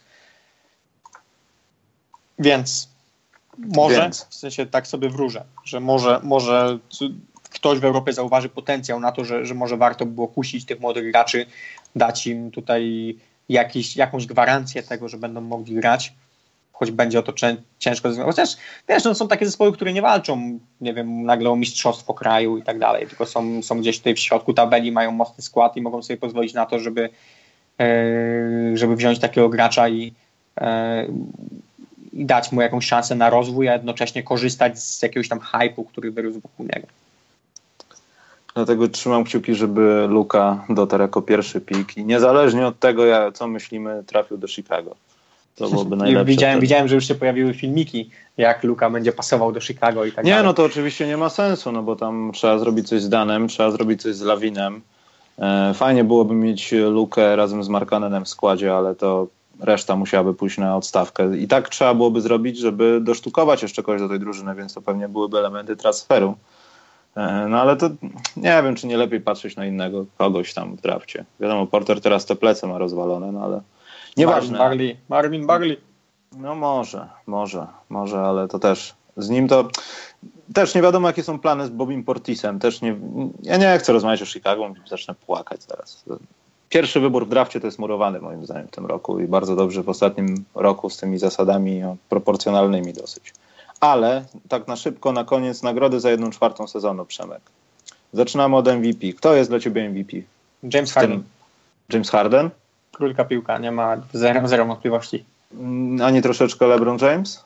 więc 2.39 2.89
może, 3.57 4.01
więc. 4.01 4.25
w 4.29 4.35
sensie 4.35 4.65
tak 4.65 4.87
sobie 4.87 5.09
wróżę, 5.09 5.43
że 5.63 5.79
może, 5.79 6.19
może 6.23 6.79
ktoś 7.49 7.79
w 7.79 7.85
Europie 7.85 8.13
zauważy 8.13 8.49
potencjał 8.49 8.99
na 8.99 9.11
to, 9.11 9.25
że, 9.25 9.45
że 9.45 9.53
może 9.53 9.77
warto 9.77 10.05
było 10.05 10.27
kusić 10.27 10.65
tych 10.65 10.79
młodych 10.79 11.11
graczy, 11.11 11.45
dać 11.95 12.27
im 12.27 12.51
tutaj 12.51 13.15
jakiś, 13.49 13.95
jakąś 13.95 14.25
gwarancję 14.25 14.83
tego, 14.83 15.09
że 15.09 15.17
będą 15.17 15.41
mogli 15.41 15.75
grać, 15.75 16.13
choć 16.73 16.91
będzie 16.91 17.19
o 17.19 17.23
to 17.23 17.33
ciężko. 17.79 18.09
Chociaż 18.25 18.57
wiesz, 18.89 19.03
no, 19.03 19.15
są 19.15 19.27
takie 19.27 19.45
zespoły, 19.45 19.73
które 19.73 19.93
nie 19.93 20.01
walczą, 20.01 20.59
nie 20.81 20.93
wiem, 20.93 21.23
nagle 21.23 21.49
o 21.49 21.55
mistrzostwo 21.55 22.13
kraju 22.13 22.57
i 22.57 22.63
tak 22.63 22.79
dalej, 22.79 23.07
tylko 23.07 23.25
są, 23.25 23.63
są 23.63 23.79
gdzieś 23.79 23.97
tutaj 23.97 24.15
w 24.15 24.19
środku 24.19 24.53
tabeli, 24.53 24.91
mają 24.91 25.11
mocny 25.11 25.43
skład 25.43 25.77
i 25.77 25.81
mogą 25.81 26.03
sobie 26.03 26.17
pozwolić 26.17 26.53
na 26.53 26.65
to, 26.65 26.79
żeby 26.79 27.09
żeby 28.73 28.95
wziąć 28.95 29.19
takiego 29.19 29.49
gracza 29.49 29.89
i, 29.89 30.13
i 32.13 32.25
dać 32.25 32.51
mu 32.51 32.61
jakąś 32.61 32.85
szansę 32.85 33.15
na 33.15 33.29
rozwój, 33.29 33.69
a 33.69 33.73
jednocześnie 33.73 34.23
korzystać 34.23 34.79
z 34.79 35.01
jakiegoś 35.01 35.29
tam 35.29 35.39
hypu, 35.39 35.83
który 35.83 36.11
wyrósł 36.11 36.39
wokół 36.39 36.65
niego. 36.65 36.87
Dlatego 38.55 38.87
trzymam 38.87 39.23
kciuki, 39.23 39.55
żeby 39.55 40.05
Luka 40.09 40.65
dotarł 40.69 41.01
jako 41.01 41.21
pierwszy 41.21 41.61
pik 41.61 41.97
i 41.97 42.05
niezależnie 42.05 42.67
od 42.67 42.79
tego, 42.79 43.03
co 43.33 43.47
myślimy, 43.47 44.03
trafił 44.07 44.37
do 44.37 44.47
Chicago. 44.47 44.95
To 45.55 45.69
byłoby 45.69 45.95
najlepsze. 46.05 46.25
Widziałem, 46.25 46.59
widziałem, 46.59 46.87
że 46.87 46.95
już 46.95 47.07
się 47.07 47.15
pojawiły 47.15 47.53
filmiki, 47.53 48.09
jak 48.37 48.63
Luka 48.63 48.89
będzie 48.89 49.11
pasował 49.11 49.51
do 49.51 49.61
Chicago 49.61 50.05
i 50.05 50.11
tak 50.11 50.25
nie, 50.25 50.31
dalej. 50.31 50.43
Nie, 50.43 50.47
no 50.47 50.53
to 50.53 50.63
oczywiście 50.63 51.07
nie 51.07 51.17
ma 51.17 51.29
sensu, 51.29 51.71
no 51.71 51.83
bo 51.83 51.95
tam 51.95 52.31
trzeba 52.33 52.59
zrobić 52.59 52.87
coś 52.87 53.01
z 53.01 53.09
Danem, 53.09 53.47
trzeba 53.47 53.71
zrobić 53.71 54.01
coś 54.01 54.15
z 54.15 54.21
Lawinem. 54.21 54.81
E, 55.39 55.73
fajnie 55.73 56.03
byłoby 56.03 56.33
mieć 56.33 56.71
Lukę 56.71 57.35
razem 57.35 57.63
z 57.63 57.69
Markanenem 57.69 58.25
w 58.25 58.29
składzie, 58.29 58.75
ale 58.75 58.95
to 58.95 59.27
reszta 59.59 59.95
musiałaby 59.95 60.33
pójść 60.33 60.57
na 60.57 60.77
odstawkę. 60.77 61.37
I 61.37 61.47
tak 61.47 61.69
trzeba 61.69 61.93
byłoby 61.93 62.21
zrobić, 62.21 62.57
żeby 62.57 62.99
dosztukować 63.01 63.61
jeszcze 63.61 63.83
kogoś 63.83 64.01
do 64.01 64.09
tej 64.09 64.19
drużyny, 64.19 64.55
więc 64.55 64.73
to 64.73 64.81
pewnie 64.81 65.09
byłyby 65.09 65.37
elementy 65.37 65.75
transferu. 65.75 66.35
E, 67.15 67.47
no 67.49 67.61
ale 67.61 67.75
to 67.75 67.89
nie 68.37 68.63
wiem, 68.63 68.75
czy 68.75 68.87
nie 68.87 68.97
lepiej 68.97 69.21
patrzeć 69.21 69.55
na 69.55 69.65
innego 69.65 70.05
kogoś 70.17 70.53
tam 70.53 70.75
w 70.75 70.81
drafcie. 70.81 71.25
Wiadomo, 71.39 71.67
Porter 71.67 72.01
teraz 72.01 72.25
te 72.25 72.35
plece 72.35 72.67
ma 72.67 72.77
rozwalone, 72.77 73.31
no 73.31 73.43
ale 73.43 73.61
nieważne. 74.17 74.57
Marvin 74.57 74.69
Bagley, 74.69 74.97
Marvin 75.09 75.47
Bagley. 75.47 75.77
No 76.37 76.55
może, 76.55 77.07
może, 77.27 77.67
może, 77.89 78.19
ale 78.19 78.47
to 78.47 78.59
też 78.59 78.93
z 79.17 79.29
nim 79.29 79.47
to 79.47 79.67
też 80.53 80.75
nie 80.75 80.81
wiadomo, 80.81 81.07
jakie 81.07 81.23
są 81.23 81.39
plany 81.39 81.65
z 81.65 81.69
Bobim 81.69 82.03
Portisem. 82.03 82.59
Też 82.59 82.81
nie, 82.81 82.95
ja 83.43 83.57
nie 83.57 83.79
chcę 83.79 83.93
rozmawiać 83.93 84.21
o 84.21 84.25
Chicago, 84.25 84.73
zacznę 84.89 85.15
płakać 85.15 85.63
zaraz. 85.63 86.05
Pierwszy 86.69 86.99
wybór 86.99 87.25
w 87.25 87.29
drafcie 87.29 87.59
to 87.59 87.67
jest 87.67 87.79
murowany 87.79 88.19
moim 88.19 88.45
zdaniem 88.45 88.67
w 88.67 88.71
tym 88.71 88.85
roku 88.85 89.19
i 89.19 89.27
bardzo 89.27 89.55
dobrze 89.55 89.83
w 89.83 89.89
ostatnim 89.89 90.43
roku 90.55 90.89
z 90.89 90.97
tymi 90.97 91.17
zasadami 91.17 91.81
proporcjonalnymi 92.09 92.93
dosyć. 92.93 93.33
Ale 93.79 94.25
tak 94.49 94.67
na 94.67 94.75
szybko, 94.75 95.11
na 95.11 95.23
koniec 95.23 95.63
nagrody 95.63 95.99
za 95.99 96.11
jedną 96.11 96.29
czwartą 96.29 96.67
sezonu, 96.67 97.05
Przemek. 97.05 97.41
Zaczynamy 98.13 98.55
od 98.55 98.67
MVP. 98.67 99.13
Kto 99.17 99.33
jest 99.33 99.49
dla 99.49 99.59
ciebie 99.59 99.89
MVP? 99.89 100.17
James 100.73 100.93
Harden. 100.93 101.23
James 101.93 102.09
Harden? 102.09 102.49
Krótka 102.91 103.25
piłka, 103.25 103.57
nie 103.57 103.71
ma 103.71 103.97
zero, 104.13 104.47
zero 104.47 104.65
wątpliwości. 104.65 105.25
Mm, 105.53 106.05
ani 106.05 106.21
troszeczkę 106.21 106.67
LeBron 106.67 106.97
James? 107.01 107.45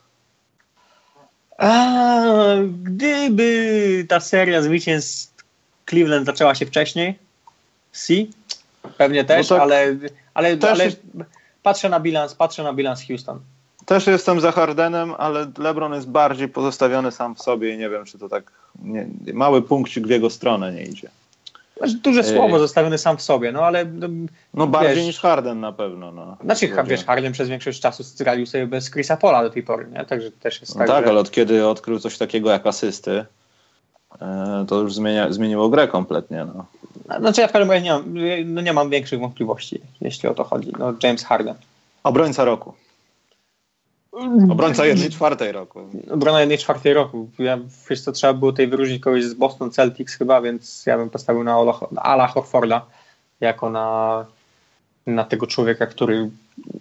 A, 1.57 2.55
gdyby 2.83 4.05
ta 4.09 4.19
seria 4.19 4.61
zwycięstw 4.61 5.43
Cleveland 5.89 6.25
zaczęła 6.25 6.55
się 6.55 6.65
wcześniej, 6.65 7.19
si, 7.91 8.31
pewnie 8.97 9.25
też, 9.25 9.49
no 9.49 9.55
tak, 9.55 9.63
ale, 9.63 9.95
ale, 10.33 10.57
też 10.57 10.69
ale 10.71 10.91
patrzę 11.63 11.89
na 11.89 11.99
bilans, 11.99 12.35
patrzę 12.35 12.63
na 12.63 12.73
bilans 12.73 13.07
Houston. 13.07 13.39
Też 13.85 14.07
jestem 14.07 14.39
za 14.39 14.51
Hardenem, 14.51 15.13
ale 15.17 15.51
LeBron 15.57 15.93
jest 15.93 16.09
bardziej 16.09 16.47
pozostawiony 16.47 17.11
sam 17.11 17.35
w 17.35 17.41
sobie 17.41 17.73
i 17.73 17.77
nie 17.77 17.89
wiem, 17.89 18.05
czy 18.05 18.19
to 18.19 18.29
tak 18.29 18.51
nie, 18.81 19.07
mały 19.33 19.61
punkcik 19.61 20.07
w 20.07 20.09
jego 20.09 20.29
stronę 20.29 20.71
nie 20.71 20.83
idzie. 20.83 21.09
Znaczy, 21.77 21.93
duże 21.93 22.23
słowo, 22.23 22.59
zostawiony 22.59 22.97
sam 22.97 23.17
w 23.17 23.21
sobie, 23.21 23.51
no 23.51 23.61
ale... 23.61 23.85
No, 23.85 24.07
no 24.53 24.67
bardziej 24.67 24.95
wiesz, 24.95 25.05
niż 25.05 25.19
Harden 25.19 25.59
na 25.59 25.71
pewno. 25.71 26.11
No. 26.11 26.37
Znaczy, 26.43 26.71
wiesz, 26.85 27.05
Harden 27.05 27.31
przez 27.31 27.49
większość 27.49 27.81
czasu 27.81 28.03
stracił 28.03 28.45
sobie 28.45 28.67
bez 28.67 28.91
Chrisa 28.91 29.17
Pola 29.17 29.43
do 29.43 29.49
tej 29.49 29.63
pory, 29.63 29.87
nie? 29.93 30.05
Także 30.05 30.31
też 30.31 30.61
jest 30.61 30.75
no 30.75 30.79
tak, 30.79 30.87
tak, 30.87 31.03
że... 31.03 31.11
ale 31.11 31.19
od 31.19 31.31
kiedy 31.31 31.67
odkrył 31.67 31.99
coś 31.99 32.17
takiego 32.17 32.49
jak 32.49 32.67
asysty, 32.67 33.25
e, 34.21 34.65
to 34.67 34.81
już 34.81 34.95
zmienia, 34.95 35.33
zmieniło 35.33 35.69
grę 35.69 35.87
kompletnie. 35.87 36.45
No. 36.55 36.65
Znaczy 37.19 37.41
ja 37.41 37.47
w 37.47 37.51
każdym 37.51 37.71
razie 37.71 37.83
nie 37.83 37.91
mam, 37.91 38.03
no 38.45 38.61
nie 38.61 38.73
mam 38.73 38.89
większych 38.89 39.19
wątpliwości, 39.19 39.81
jeśli 40.01 40.29
o 40.29 40.33
to 40.33 40.43
chodzi. 40.43 40.71
No, 40.79 40.93
James 41.03 41.23
Harden. 41.23 41.55
Obrońca 42.03 42.45
roku. 42.45 42.73
Obrońca 44.49 44.85
jednej 44.85 45.09
czwartej 45.09 45.51
roku. 45.51 45.79
Obrona 46.11 46.39
jednej 46.39 46.57
czwartej 46.57 46.93
roku. 46.93 47.29
Ja, 47.39 47.57
wiesz 47.89 48.01
co, 48.01 48.11
trzeba 48.11 48.33
było 48.33 48.51
tutaj 48.51 48.67
wyróżnić 48.67 49.03
kogoś 49.03 49.23
z 49.23 49.33
Boston 49.33 49.71
Celtics 49.71 50.15
chyba, 50.15 50.41
więc 50.41 50.85
ja 50.85 50.97
bym 50.97 51.09
postawił 51.09 51.43
na 51.43 51.57
Ala 51.95 52.27
Horforda 52.27 52.85
jako 53.39 53.69
na, 53.69 54.25
na 55.07 55.23
tego 55.23 55.47
człowieka, 55.47 55.85
który, 55.85 56.29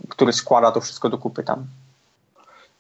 który 0.09 0.33
składa 0.33 0.73
to 0.73 0.81
wszystko 0.81 1.09
do 1.09 1.19
kupy 1.19 1.43
tam. 1.43 1.67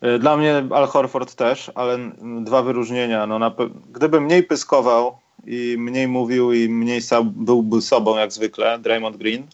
E, 0.00 0.18
dla 0.18 0.36
mnie 0.36 0.64
Al 0.70 0.86
Horford 0.86 1.34
też, 1.34 1.70
ale 1.74 1.98
dwa 2.44 2.62
wyróżnienia. 2.62 3.26
No, 3.26 3.38
na, 3.38 3.52
gdyby 3.92 4.20
mniej 4.20 4.42
pyskował 4.42 5.18
i 5.46 5.76
mniej 5.78 6.08
mówił 6.08 6.52
i 6.52 6.68
mniej 6.68 7.00
byłby 7.24 7.82
sobą 7.82 8.16
jak 8.16 8.32
zwykle, 8.32 8.78
Draymond 8.78 9.16
Green 9.16 9.46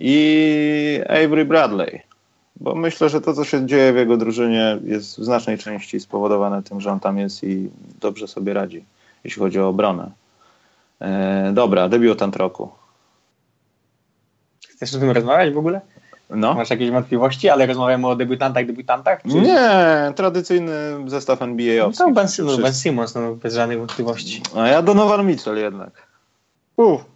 i 0.00 1.00
Avery 1.08 1.44
Bradley 1.44 2.13
bo 2.56 2.74
myślę, 2.74 3.08
że 3.08 3.20
to, 3.20 3.34
co 3.34 3.44
się 3.44 3.66
dzieje 3.66 3.92
w 3.92 3.96
jego 3.96 4.16
drużynie, 4.16 4.78
jest 4.84 5.20
w 5.20 5.24
znacznej 5.24 5.58
części 5.58 6.00
spowodowane 6.00 6.62
tym, 6.62 6.80
że 6.80 6.92
on 6.92 7.00
tam 7.00 7.18
jest 7.18 7.44
i 7.44 7.70
dobrze 8.00 8.28
sobie 8.28 8.54
radzi, 8.54 8.84
jeśli 9.24 9.40
chodzi 9.40 9.60
o 9.60 9.68
obronę. 9.68 10.10
E, 11.00 11.52
dobra, 11.52 11.88
debiutant 11.88 12.36
roku. 12.36 12.70
Chcesz 14.68 14.94
o 14.94 14.98
tym 14.98 15.10
rozmawiać 15.10 15.54
w 15.54 15.58
ogóle? 15.58 15.80
No. 16.30 16.54
Masz 16.54 16.70
jakieś 16.70 16.90
wątpliwości, 16.90 17.48
ale 17.48 17.66
rozmawiamy 17.66 18.08
o 18.08 18.16
debiutantach, 18.16 18.66
debiutantach? 18.66 19.22
Czy... 19.22 19.40
Nie, 19.40 20.12
tradycyjny 20.16 20.72
zestaw 21.06 21.42
NBA. 21.42 21.90
No, 21.98 22.12
ben, 22.12 22.26
no, 22.38 22.58
ben 22.58 22.74
Simmons, 22.74 23.14
no, 23.14 23.34
bez 23.34 23.54
żadnych 23.54 23.78
wątpliwości. 23.78 24.42
A 24.56 24.68
ja 24.68 24.82
Donovan 24.82 25.26
Mitchell 25.26 25.56
jednak. 25.56 26.06
Uff. 26.76 27.13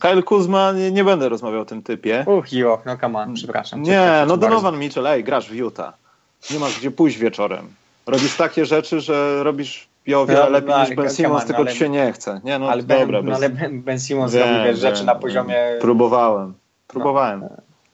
Kyle 0.00 0.22
Kuzma, 0.22 0.72
nie, 0.72 0.92
nie, 0.92 1.04
będę 1.04 1.28
rozmawiał 1.28 1.60
o 1.60 1.64
tym 1.64 1.82
typie. 1.82 2.24
Uch, 2.26 2.52
jo, 2.52 2.82
no 2.86 2.96
come 2.96 3.18
on, 3.18 3.34
przepraszam. 3.34 3.82
Nie, 3.82 4.24
no 4.26 4.36
Donovan 4.36 4.78
Mitchell, 4.78 5.06
ej, 5.06 5.24
grasz 5.24 5.50
w 5.50 5.54
Utah. 5.54 5.92
Nie 6.50 6.58
masz 6.58 6.78
gdzie 6.78 6.90
pójść 6.90 7.18
wieczorem. 7.18 7.68
Robisz 8.06 8.36
takie 8.36 8.66
rzeczy, 8.66 9.00
że 9.00 9.42
robisz 9.42 9.88
o 10.16 10.26
wiele 10.26 10.44
no, 10.44 10.50
lepiej 10.50 10.70
no, 10.70 10.84
niż 10.84 10.94
Ben 10.94 11.10
Simmons, 11.10 11.44
tylko 11.44 11.62
ale, 11.62 11.72
ci 11.72 11.78
się 11.78 11.88
nie 11.88 12.12
chce. 12.12 12.40
Nie, 12.44 12.58
no 12.58 12.68
ale 12.70 12.82
dobra. 12.82 13.22
Ben, 13.22 13.26
bez... 13.26 13.36
ale 13.36 13.48
ben, 13.48 13.82
ben 13.82 14.00
Simmons 14.00 14.32
wiem, 14.32 14.56
robi 14.56 14.68
wiesz, 14.68 14.78
rzeczy 14.78 15.04
na 15.04 15.14
poziomie... 15.14 15.56
Próbowałem, 15.80 16.54
próbowałem. 16.88 17.40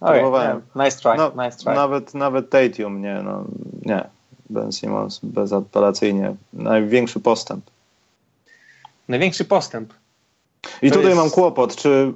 No. 0.01 0.09
Próbowałem. 0.09 0.63
Okay, 0.75 0.85
nice 0.85 1.01
try, 1.01 1.17
no, 1.17 1.45
nice 1.45 1.59
try. 1.59 1.75
Nawet, 1.75 2.15
nawet 2.15 2.51
Tatum, 2.51 3.03
nie, 3.03 3.21
no, 3.25 3.45
nie. 3.83 4.05
Ben 4.51 4.73
Simmons 4.73 5.21
bezapelacyjnie. 5.23 6.35
Największy 6.53 7.21
postęp. 7.21 7.65
Największy 9.09 9.45
postęp. 9.45 9.93
I 10.83 10.91
tutaj 10.91 11.05
jest... 11.05 11.17
mam 11.17 11.31
kłopot, 11.31 11.77
czy 11.77 12.13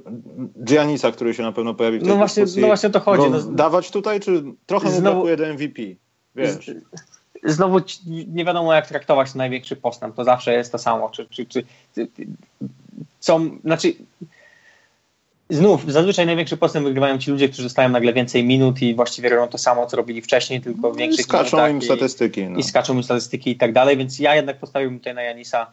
Giannisa, 0.63 1.11
który 1.11 1.33
się 1.33 1.43
na 1.43 1.51
pewno 1.51 1.73
pojawi 1.73 1.97
w 1.97 2.01
tej 2.01 2.09
no 2.09 2.15
właśnie, 2.15 2.45
no 2.57 2.67
właśnie 2.67 2.89
o 2.89 2.91
to 2.91 2.99
chodzi. 2.99 3.29
No, 3.29 3.39
dawać 3.41 3.91
tutaj, 3.91 4.19
czy 4.19 4.43
trochę 4.65 4.89
znowu, 4.89 5.17
mu 5.17 5.23
brakuje 5.23 5.37
do 5.37 5.53
MVP? 5.53 5.81
Wiesz. 6.35 6.71
Znowu 7.43 7.79
nie 8.27 8.45
wiadomo, 8.45 8.73
jak 8.73 8.87
traktować 8.87 9.35
największy 9.35 9.75
postęp. 9.75 10.15
To 10.15 10.23
zawsze 10.23 10.53
jest 10.53 10.71
to 10.71 10.77
samo. 10.77 11.09
Czy, 11.09 11.27
czy, 11.29 11.45
czy, 11.45 11.63
co, 13.19 13.39
znaczy, 13.63 13.93
znów, 15.49 15.91
zazwyczaj 15.91 16.25
największy 16.25 16.57
postęp 16.57 16.85
wygrywają 16.85 17.17
ci 17.17 17.31
ludzie, 17.31 17.47
którzy 17.47 17.63
dostają 17.63 17.89
nagle 17.89 18.13
więcej 18.13 18.43
minut 18.43 18.81
i 18.81 18.95
właściwie 18.95 19.29
robią 19.29 19.47
to 19.47 19.57
samo, 19.57 19.85
co 19.85 19.97
robili 19.97 20.21
wcześniej, 20.21 20.61
tylko 20.61 20.91
w 20.91 20.97
większych 20.97 21.19
I 21.19 21.23
skaczą 21.23 21.67
im 21.67 21.81
statystyki. 21.81 22.43
No. 22.43 22.59
I 22.59 22.63
skaczą 22.63 22.93
im 22.93 23.03
statystyki 23.03 23.51
i 23.51 23.55
tak 23.55 23.73
dalej, 23.73 23.97
więc 23.97 24.19
ja 24.19 24.35
jednak 24.35 24.57
postawiłbym 24.57 24.99
tutaj 24.99 25.15
na 25.15 25.21
Janisa 25.21 25.71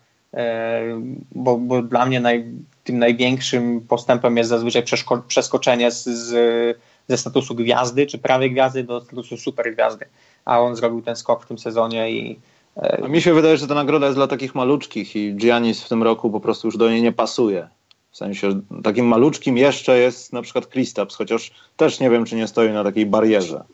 bo, 1.32 1.57
bo 1.57 1.82
dla 1.82 2.07
mnie 2.07 2.20
naj, 2.20 2.44
tym 2.85 2.98
największym 2.98 3.81
postępem 3.81 4.36
jest 4.36 4.51
zazwyczaj 4.51 4.82
przeskoczenie 5.28 5.90
z, 5.90 6.05
z, 6.05 6.78
ze 7.09 7.16
statusu 7.16 7.55
gwiazdy 7.55 8.07
czy 8.07 8.19
prawej 8.19 8.51
gwiazdy 8.51 8.85
do 8.85 9.01
statusu 9.01 9.36
super 9.36 9.74
gwiazdy, 9.74 10.07
a 10.44 10.61
on 10.61 10.77
zrobił 10.77 11.03
ten 11.03 11.16
skok 11.16 11.44
w 11.44 11.48
tym 11.48 11.59
sezonie 11.59 12.11
i 12.11 12.39
e, 12.77 13.03
a 13.05 13.09
mi 13.09 13.23
się 13.23 13.35
wydaje, 13.35 13.57
że 13.57 13.66
ta 13.66 13.74
nagroda 13.74 14.07
jest 14.07 14.19
dla 14.19 14.27
takich 14.27 14.55
maluczkich 14.55 15.16
i 15.16 15.35
Giannis 15.35 15.82
w 15.82 15.89
tym 15.89 16.03
roku 16.03 16.31
po 16.31 16.40
prostu 16.40 16.69
już 16.69 16.77
do 16.77 16.90
niej 16.90 17.03
nie 17.03 17.12
pasuje. 17.12 17.69
W 18.11 18.16
sensie 18.16 18.61
takim 18.82 19.07
maluczkim 19.07 19.59
jeszcze 19.59 19.98
jest 19.98 20.32
na 20.32 20.43
przykład 20.43 20.66
Kristaps, 20.66 21.16
chociaż 21.16 21.51
też 21.77 22.01
nie 22.01 22.11
wiem, 22.11 22.24
czy 22.24 22.36
nie 22.36 22.47
stoi 22.47 22.70
na 22.70 22.85
takiej 22.85 23.07
barierze. 23.07 23.65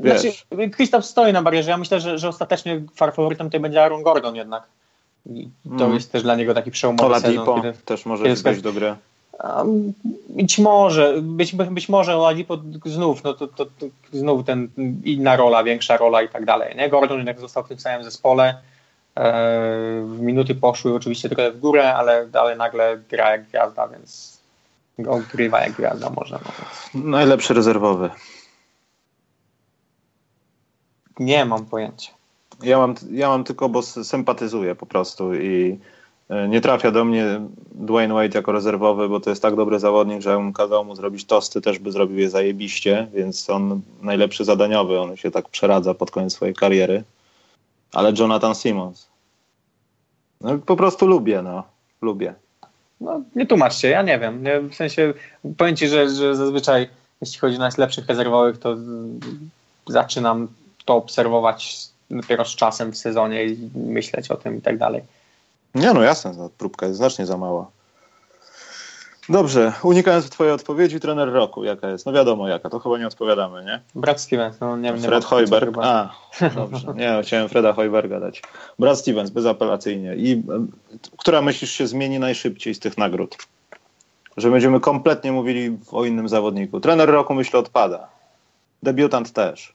Wiesz. 0.00 0.20
Znaczy, 0.20 0.70
Kristaps 0.70 1.08
stoi 1.08 1.32
na 1.32 1.42
barierze. 1.42 1.70
Ja 1.70 1.76
myślę, 1.76 2.00
że, 2.00 2.18
że 2.18 2.28
ostatecznie 2.28 2.82
faworytem 2.94 3.46
tutaj 3.46 3.60
będzie 3.60 3.82
Aaron 3.82 4.02
Gordon 4.02 4.36
jednak. 4.36 4.62
I 5.26 5.48
to 5.78 5.84
mm. 5.84 5.94
jest 5.94 6.12
też 6.12 6.22
dla 6.22 6.36
niego 6.36 6.54
taki 6.54 6.70
przełomowy 6.70 7.06
Oladipo 7.06 7.40
sezon. 7.40 7.62
Kiedy, 7.62 7.78
też 7.84 8.06
może 8.06 8.24
kiedy 8.24 8.42
wejść 8.42 8.62
do 8.62 8.72
gry. 8.72 8.96
Być 10.28 10.58
może, 10.58 11.14
być, 11.22 11.54
być 11.54 11.88
może 11.88 12.16
Oladipo 12.16 12.58
znów, 12.84 13.24
no 13.24 13.34
to, 13.34 13.46
to, 13.46 13.66
to, 13.66 13.86
znów 14.12 14.46
ten 14.46 14.68
inna 15.04 15.36
rola, 15.36 15.64
większa 15.64 15.96
rola 15.96 16.22
i 16.22 16.28
tak 16.28 16.44
dalej. 16.44 16.76
Nie? 16.76 16.88
Gordon 16.88 17.16
jednak 17.16 17.40
został 17.40 17.64
w 17.64 17.68
tym 17.68 17.80
samym 17.80 18.04
zespole. 18.04 18.58
E, 19.16 20.06
minuty 20.18 20.54
poszły 20.54 20.94
oczywiście 20.94 21.28
trochę 21.28 21.52
w 21.52 21.60
górę, 21.60 21.94
ale, 21.94 22.28
ale 22.32 22.56
nagle 22.56 22.98
gra 23.10 23.30
jak 23.30 23.44
gwiazda, 23.44 23.88
więc 23.88 24.38
odgrywa 25.08 25.60
jak 25.60 25.72
gwiazda 25.72 26.10
można. 26.10 26.38
Najlepszy 26.94 27.54
rezerwowy. 27.54 28.10
Nie 31.18 31.44
mam 31.44 31.66
pojęcia. 31.66 32.12
Ja 32.62 32.78
mam, 32.78 32.94
ja 33.10 33.28
mam 33.28 33.44
tylko, 33.44 33.68
bo 33.68 33.82
sympatyzuję 33.82 34.74
po 34.74 34.86
prostu 34.86 35.34
i 35.34 35.78
E, 36.32 36.48
nie 36.48 36.60
trafia 36.60 36.90
do 36.90 37.04
mnie 37.04 37.40
Dwayne 37.74 38.14
Wade 38.14 38.38
jako 38.38 38.52
rezerwowy, 38.52 39.08
bo 39.08 39.20
to 39.20 39.30
jest 39.30 39.42
tak 39.42 39.56
dobry 39.56 39.78
zawodnik, 39.78 40.22
że 40.22 40.30
jakbym 40.30 40.52
kazał 40.52 40.84
mu 40.84 40.96
zrobić 40.96 41.24
tosty, 41.24 41.60
też 41.60 41.78
by 41.78 41.92
zrobił 41.92 42.18
je 42.18 42.30
zajebiście, 42.30 43.06
więc 43.14 43.50
on 43.50 43.80
najlepszy 44.02 44.44
zadaniowy, 44.44 45.00
on 45.00 45.16
się 45.16 45.30
tak 45.30 45.48
przeradza 45.48 45.94
pod 45.94 46.10
koniec 46.10 46.32
swojej 46.32 46.54
kariery. 46.54 47.04
Ale 47.92 48.12
Jonathan 48.18 48.54
Simmons. 48.54 49.08
No, 50.40 50.58
po 50.58 50.76
prostu 50.76 51.06
lubię, 51.06 51.42
no. 51.42 51.64
Lubię. 52.02 52.34
No, 53.00 53.20
nie 53.34 53.46
tłumaczcie, 53.46 53.88
ja 53.88 54.02
nie 54.02 54.18
wiem. 54.18 54.44
Nie, 54.44 54.60
w 54.60 54.74
sensie, 54.74 55.14
powiem 55.56 55.76
Ci, 55.76 55.88
że, 55.88 56.10
że 56.10 56.36
zazwyczaj 56.36 56.88
jeśli 57.20 57.38
chodzi 57.38 57.56
o 57.56 57.58
najlepszych 57.58 58.06
rezerwowych, 58.06 58.58
to 58.58 58.76
zaczynam 59.86 60.48
to 60.84 60.96
obserwować 60.96 61.91
dopiero 62.12 62.44
z 62.44 62.56
czasem 62.56 62.92
w 62.92 62.96
sezonie 62.96 63.44
i 63.44 63.70
myśleć 63.74 64.30
o 64.30 64.36
tym 64.36 64.58
i 64.58 64.60
tak 64.62 64.78
dalej. 64.78 65.02
Nie, 65.74 65.92
no 65.92 66.02
jasne, 66.02 66.48
próbka 66.58 66.86
jest 66.86 66.98
znacznie 66.98 67.26
za 67.26 67.38
mała. 67.38 67.70
Dobrze, 69.28 69.72
unikając 69.82 70.30
twojej 70.30 70.52
odpowiedzi, 70.52 71.00
trener 71.00 71.32
roku, 71.32 71.64
jaka 71.64 71.88
jest? 71.88 72.06
No 72.06 72.12
wiadomo 72.12 72.48
jaka, 72.48 72.70
to 72.70 72.78
chyba 72.78 72.98
nie 72.98 73.06
odpowiadamy, 73.06 73.64
nie? 73.64 73.80
Brad 73.94 74.20
Stevens, 74.20 74.60
no 74.60 74.76
nie, 74.76 74.90
nie 74.90 74.98
Fred 74.98 75.24
Hoiberg, 75.24 75.78
a, 75.82 76.14
dobrze, 76.54 76.94
nie, 76.94 77.20
chciałem 77.22 77.48
Freda 77.48 77.72
Hoiberga 77.72 78.20
dać. 78.20 78.42
Brad 78.78 78.98
Stevens, 78.98 79.30
bezapelacyjnie. 79.30 80.14
I 80.16 80.42
która 81.18 81.42
myślisz 81.42 81.70
się 81.70 81.86
zmieni 81.86 82.18
najszybciej 82.18 82.74
z 82.74 82.78
tych 82.78 82.98
nagród? 82.98 83.36
Że 84.36 84.50
będziemy 84.50 84.80
kompletnie 84.80 85.32
mówili 85.32 85.78
o 85.92 86.04
innym 86.04 86.28
zawodniku. 86.28 86.80
Trener 86.80 87.08
roku 87.08 87.34
myślę 87.34 87.58
odpada. 87.58 88.08
Debiutant 88.82 89.32
też. 89.32 89.72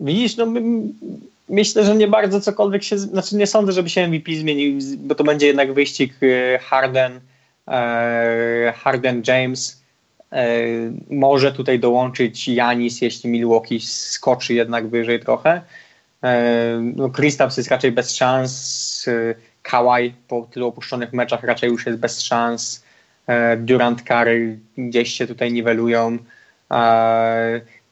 Widzisz, 0.00 0.36
no 0.36 0.46
myślę, 1.48 1.84
że 1.84 1.96
nie 1.96 2.08
bardzo 2.08 2.40
cokolwiek 2.40 2.82
się, 2.82 2.98
znaczy 2.98 3.36
nie 3.36 3.46
sądzę, 3.46 3.72
żeby 3.72 3.90
się 3.90 4.08
MVP 4.08 4.34
zmienił, 4.34 4.78
bo 4.98 5.14
to 5.14 5.24
będzie 5.24 5.46
jednak 5.46 5.72
wyścig 5.72 6.14
e, 6.22 6.58
Harden, 6.58 7.20
e, 7.68 8.72
Harden 8.76 9.22
James. 9.26 9.82
E, 10.32 10.56
może 11.10 11.52
tutaj 11.52 11.78
dołączyć 11.78 12.48
Janis, 12.48 13.00
jeśli 13.00 13.30
Milwaukee 13.30 13.80
skoczy 13.80 14.54
jednak 14.54 14.86
wyżej 14.88 15.20
trochę. 15.20 15.60
No, 16.96 17.10
Kristaps 17.10 17.56
jest 17.56 17.70
raczej 17.70 17.92
bez 17.92 18.16
szans. 18.16 19.06
Kawhi 19.62 20.14
po 20.28 20.48
tylu 20.52 20.66
opuszczonych 20.66 21.12
meczach 21.12 21.42
raczej 21.42 21.70
już 21.70 21.86
jest 21.86 21.98
bez 21.98 22.22
szans. 22.22 22.84
Durant, 23.58 24.02
Curry 24.02 24.58
gdzieś 24.78 25.12
się 25.12 25.26
tutaj 25.26 25.52
niwelują. 25.52 26.18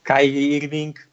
Kyrie 0.03 0.57
Irving 0.57 1.07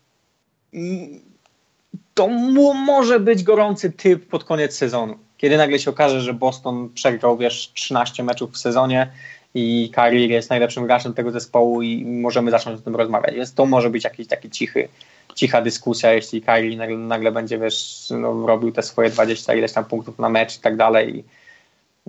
to 2.14 2.28
może 2.74 3.20
być 3.20 3.44
gorący 3.44 3.92
typ 3.92 4.28
pod 4.28 4.44
koniec 4.44 4.76
sezonu. 4.76 5.16
Kiedy 5.38 5.58
nagle 5.58 5.80
się 5.80 5.90
okaże, 5.90 6.22
że 6.22 6.34
Boston 6.34 6.90
przegrał, 6.94 7.38
wiesz, 7.38 7.72
13 7.74 8.24
meczów 8.24 8.52
w 8.52 8.58
sezonie 8.58 9.12
i 9.54 9.92
Kyrie 9.96 10.28
jest 10.28 10.50
najlepszym 10.50 10.86
graczem 10.86 11.14
tego 11.14 11.32
zespołu 11.32 11.82
i 11.82 12.06
możemy 12.06 12.52
zacząć 12.52 12.80
o 12.80 12.84
tym 12.84 12.96
rozmawiać. 12.96 13.36
Więc 13.36 13.54
to 13.54 13.66
może 13.66 13.90
być 13.90 14.04
jakiś 14.04 14.28
taki 14.28 14.50
cichy, 14.50 14.90
cicha 15.36 15.62
dyskusja, 15.62 16.14
jeśli 16.14 16.42
Kyrie 16.42 16.78
nagle, 16.78 16.98
nagle 16.98 17.32
będzie, 17.32 17.58
wiesz, 17.58 18.08
no, 18.10 18.48
robił 18.48 18.72
te 18.72 18.84
swoje 18.84 19.10
20 19.10 19.54
ileś 19.54 19.74
tam 19.74 19.86
punktów 19.86 20.20
na 20.20 20.30
mecz 20.30 20.58
i 20.58 20.60
tak 20.60 20.78
dalej. 20.78 21.24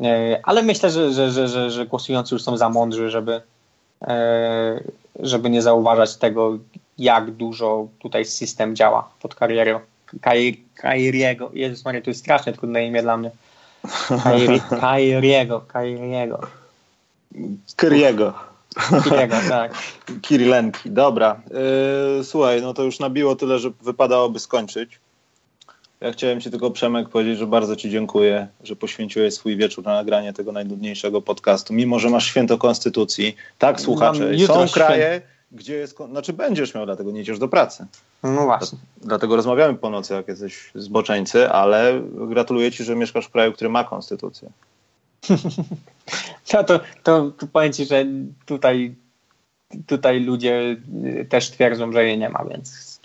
E, 0.03 0.41
ale 0.43 0.63
myślę, 0.63 0.91
że, 0.91 1.13
że, 1.13 1.31
że, 1.31 1.49
że, 1.49 1.71
że 1.71 1.87
głosujący 1.87 2.35
już 2.35 2.43
są 2.43 2.57
za 2.57 2.69
mądrzy, 2.69 3.11
żeby, 3.11 3.41
e, 4.03 4.81
żeby 5.19 5.51
nie 5.51 5.63
zauważać 5.63 6.17
tego, 6.17 6.59
jak 7.01 7.31
dużo 7.31 7.89
tutaj 7.99 8.25
system 8.25 8.77
działa 8.77 9.11
pod 9.23 9.35
karierą 9.35 9.81
Kairiego. 10.75 11.51
Jezus 11.55 11.85
Maria, 11.85 12.01
to 12.01 12.11
jest 12.11 12.21
strasznie 12.21 12.53
trudne 12.53 12.87
imię 12.87 13.03
dla 13.03 13.17
mnie. 13.17 13.31
Kairiego, 14.81 15.61
Kairiego. 15.61 16.41
Kyriego. 17.77 18.35
Kyriego, 19.05 19.37
tak. 19.49 19.75
Kirilenki, 20.23 20.91
dobra. 20.91 21.41
Yy, 22.19 22.25
słuchaj, 22.25 22.63
no 22.63 22.75
to 22.75 22.83
już 22.83 22.99
nabiło 22.99 23.37
tyle, 23.37 23.59
że 23.59 23.71
wypadałoby 23.83 24.41
skończyć. 24.41 24.99
Ja 26.01 26.13
chciałem 26.13 26.41
Ci 26.41 26.51
tylko, 26.51 26.71
Przemek, 26.71 27.09
powiedzieć, 27.09 27.39
że 27.39 27.47
bardzo 27.47 27.77
Ci 27.77 27.91
dziękuję, 27.91 28.49
że 28.65 28.77
poświęciłeś 28.77 29.35
swój 29.35 29.57
wieczór 29.57 29.85
na 29.85 29.95
nagranie 29.95 30.33
tego 30.33 30.53
najnudniejszego 30.53 31.23
podcastu, 31.23 31.73
mimo 31.73 31.99
że 31.99 32.11
masz 32.11 32.27
święto 32.27 32.59
konstytucji. 32.59 33.37
Tak, 33.59 33.81
słuchacze, 33.81 34.39
są 34.47 34.69
kraje, 34.69 35.23
gdzie 35.53 35.75
jest, 35.75 35.97
znaczy 36.11 36.33
będziesz 36.33 36.75
miał, 36.75 36.87
dlatego 36.87 37.11
nie 37.11 37.21
idziesz 37.21 37.39
do 37.39 37.49
pracy. 37.49 37.87
No 38.23 38.45
właśnie. 38.45 38.79
Dlatego 38.97 39.37
rozmawiamy 39.37 39.79
po 39.79 39.91
nocy, 39.91 40.15
jak 40.15 40.29
jesteś 40.29 40.71
zboczeńcy, 40.75 41.51
ale 41.51 42.03
gratuluję 42.29 42.73
Ci, 42.73 42.85
że 42.85 42.97
mieszkasz 42.97 43.27
w 43.27 43.31
kraju, 43.31 43.53
który 43.53 43.71
ma 43.71 43.85
konstytucję. 43.85 44.51
to, 46.47 46.65
to, 46.65 46.81
to, 47.03 47.31
to 47.31 47.47
powiem 47.53 47.73
Ci, 47.73 47.87
że 47.87 48.05
tutaj, 48.47 48.95
tutaj 49.87 50.21
ludzie 50.21 50.77
też 51.29 51.51
twierdzą, 51.51 51.93
że 51.93 52.05
jej 52.05 52.19
nie 52.19 52.29
ma, 52.29 52.45
więc 52.45 53.01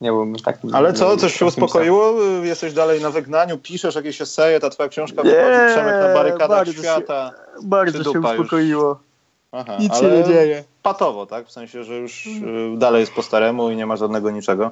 nie 0.00 0.10
byłbym 0.10 0.36
tak. 0.36 0.58
Ale 0.72 0.92
co, 0.92 1.16
coś 1.16 1.34
się 1.38 1.46
uspokoiło? 1.46 2.14
Jesteś 2.42 2.72
dalej 2.72 3.00
na 3.00 3.10
wygnaniu, 3.10 3.58
piszesz 3.58 3.94
jakieś 3.94 4.20
eseje, 4.20 4.60
ta 4.60 4.70
twoja 4.70 4.88
książka 4.88 5.22
wychodzi, 5.22 5.72
Przemek 5.72 5.94
na 5.94 6.14
barykadach 6.14 6.68
świata. 6.68 7.32
Się, 7.60 7.68
bardzo 7.68 8.04
się 8.04 8.20
uspokoiło. 8.20 8.88
Już? 8.88 9.09
Aha, 9.52 9.76
Nic 9.80 9.96
się 9.96 10.06
nie 10.06 10.24
dzieje. 10.24 10.64
Patowo, 10.82 11.26
tak? 11.26 11.46
W 11.46 11.52
sensie, 11.52 11.84
że 11.84 11.94
już 11.94 12.26
y, 12.26 12.30
dalej 12.76 13.00
jest 13.00 13.12
po 13.12 13.22
staremu 13.22 13.70
i 13.70 13.76
nie 13.76 13.86
ma 13.86 13.96
żadnego 13.96 14.30
niczego. 14.30 14.70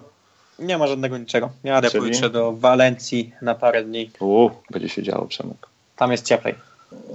Nie 0.59 0.79
ma 0.79 0.87
żadnego 0.87 1.19
niczego. 1.19 1.51
Jadę 1.65 1.91
Czyli? 1.91 2.01
pojutrze 2.01 2.31
do 2.31 2.53
Walencji 2.53 3.33
na 3.43 3.55
parę 3.55 3.85
dni. 3.85 4.11
Uuu, 4.21 4.51
będzie 4.71 4.89
się 4.89 5.03
działo, 5.03 5.27
Przemek. 5.27 5.67
Tam 5.97 6.13
jest 6.13 6.27
cieplej. 6.27 6.55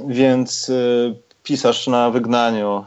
Więc 0.08 0.70
y, 0.70 1.16
pisarz 1.44 1.88
na 1.88 2.10
wygnaniu, 2.10 2.86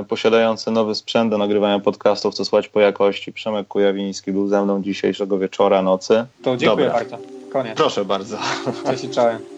y, 0.00 0.04
posiadający 0.04 0.70
nowy 0.70 0.94
sprzęt 0.94 1.30
do 1.30 1.38
nagrywania 1.38 1.80
podcastów, 1.80 2.34
co 2.34 2.44
słać 2.44 2.68
po 2.68 2.80
jakości. 2.80 3.32
Przemek 3.32 3.68
Kujawiński 3.68 4.32
był 4.32 4.48
ze 4.48 4.64
mną 4.64 4.82
dzisiejszego 4.82 5.38
wieczora, 5.38 5.82
nocy. 5.82 6.26
To 6.42 6.56
dziękuję 6.56 6.86
Dobra. 6.86 7.00
bardzo. 7.00 7.18
Koniec. 7.52 7.76
Proszę 7.76 8.04
bardzo. 8.04 8.38
Cześć 8.86 9.04
i 9.04 9.10
czołem. 9.10 9.55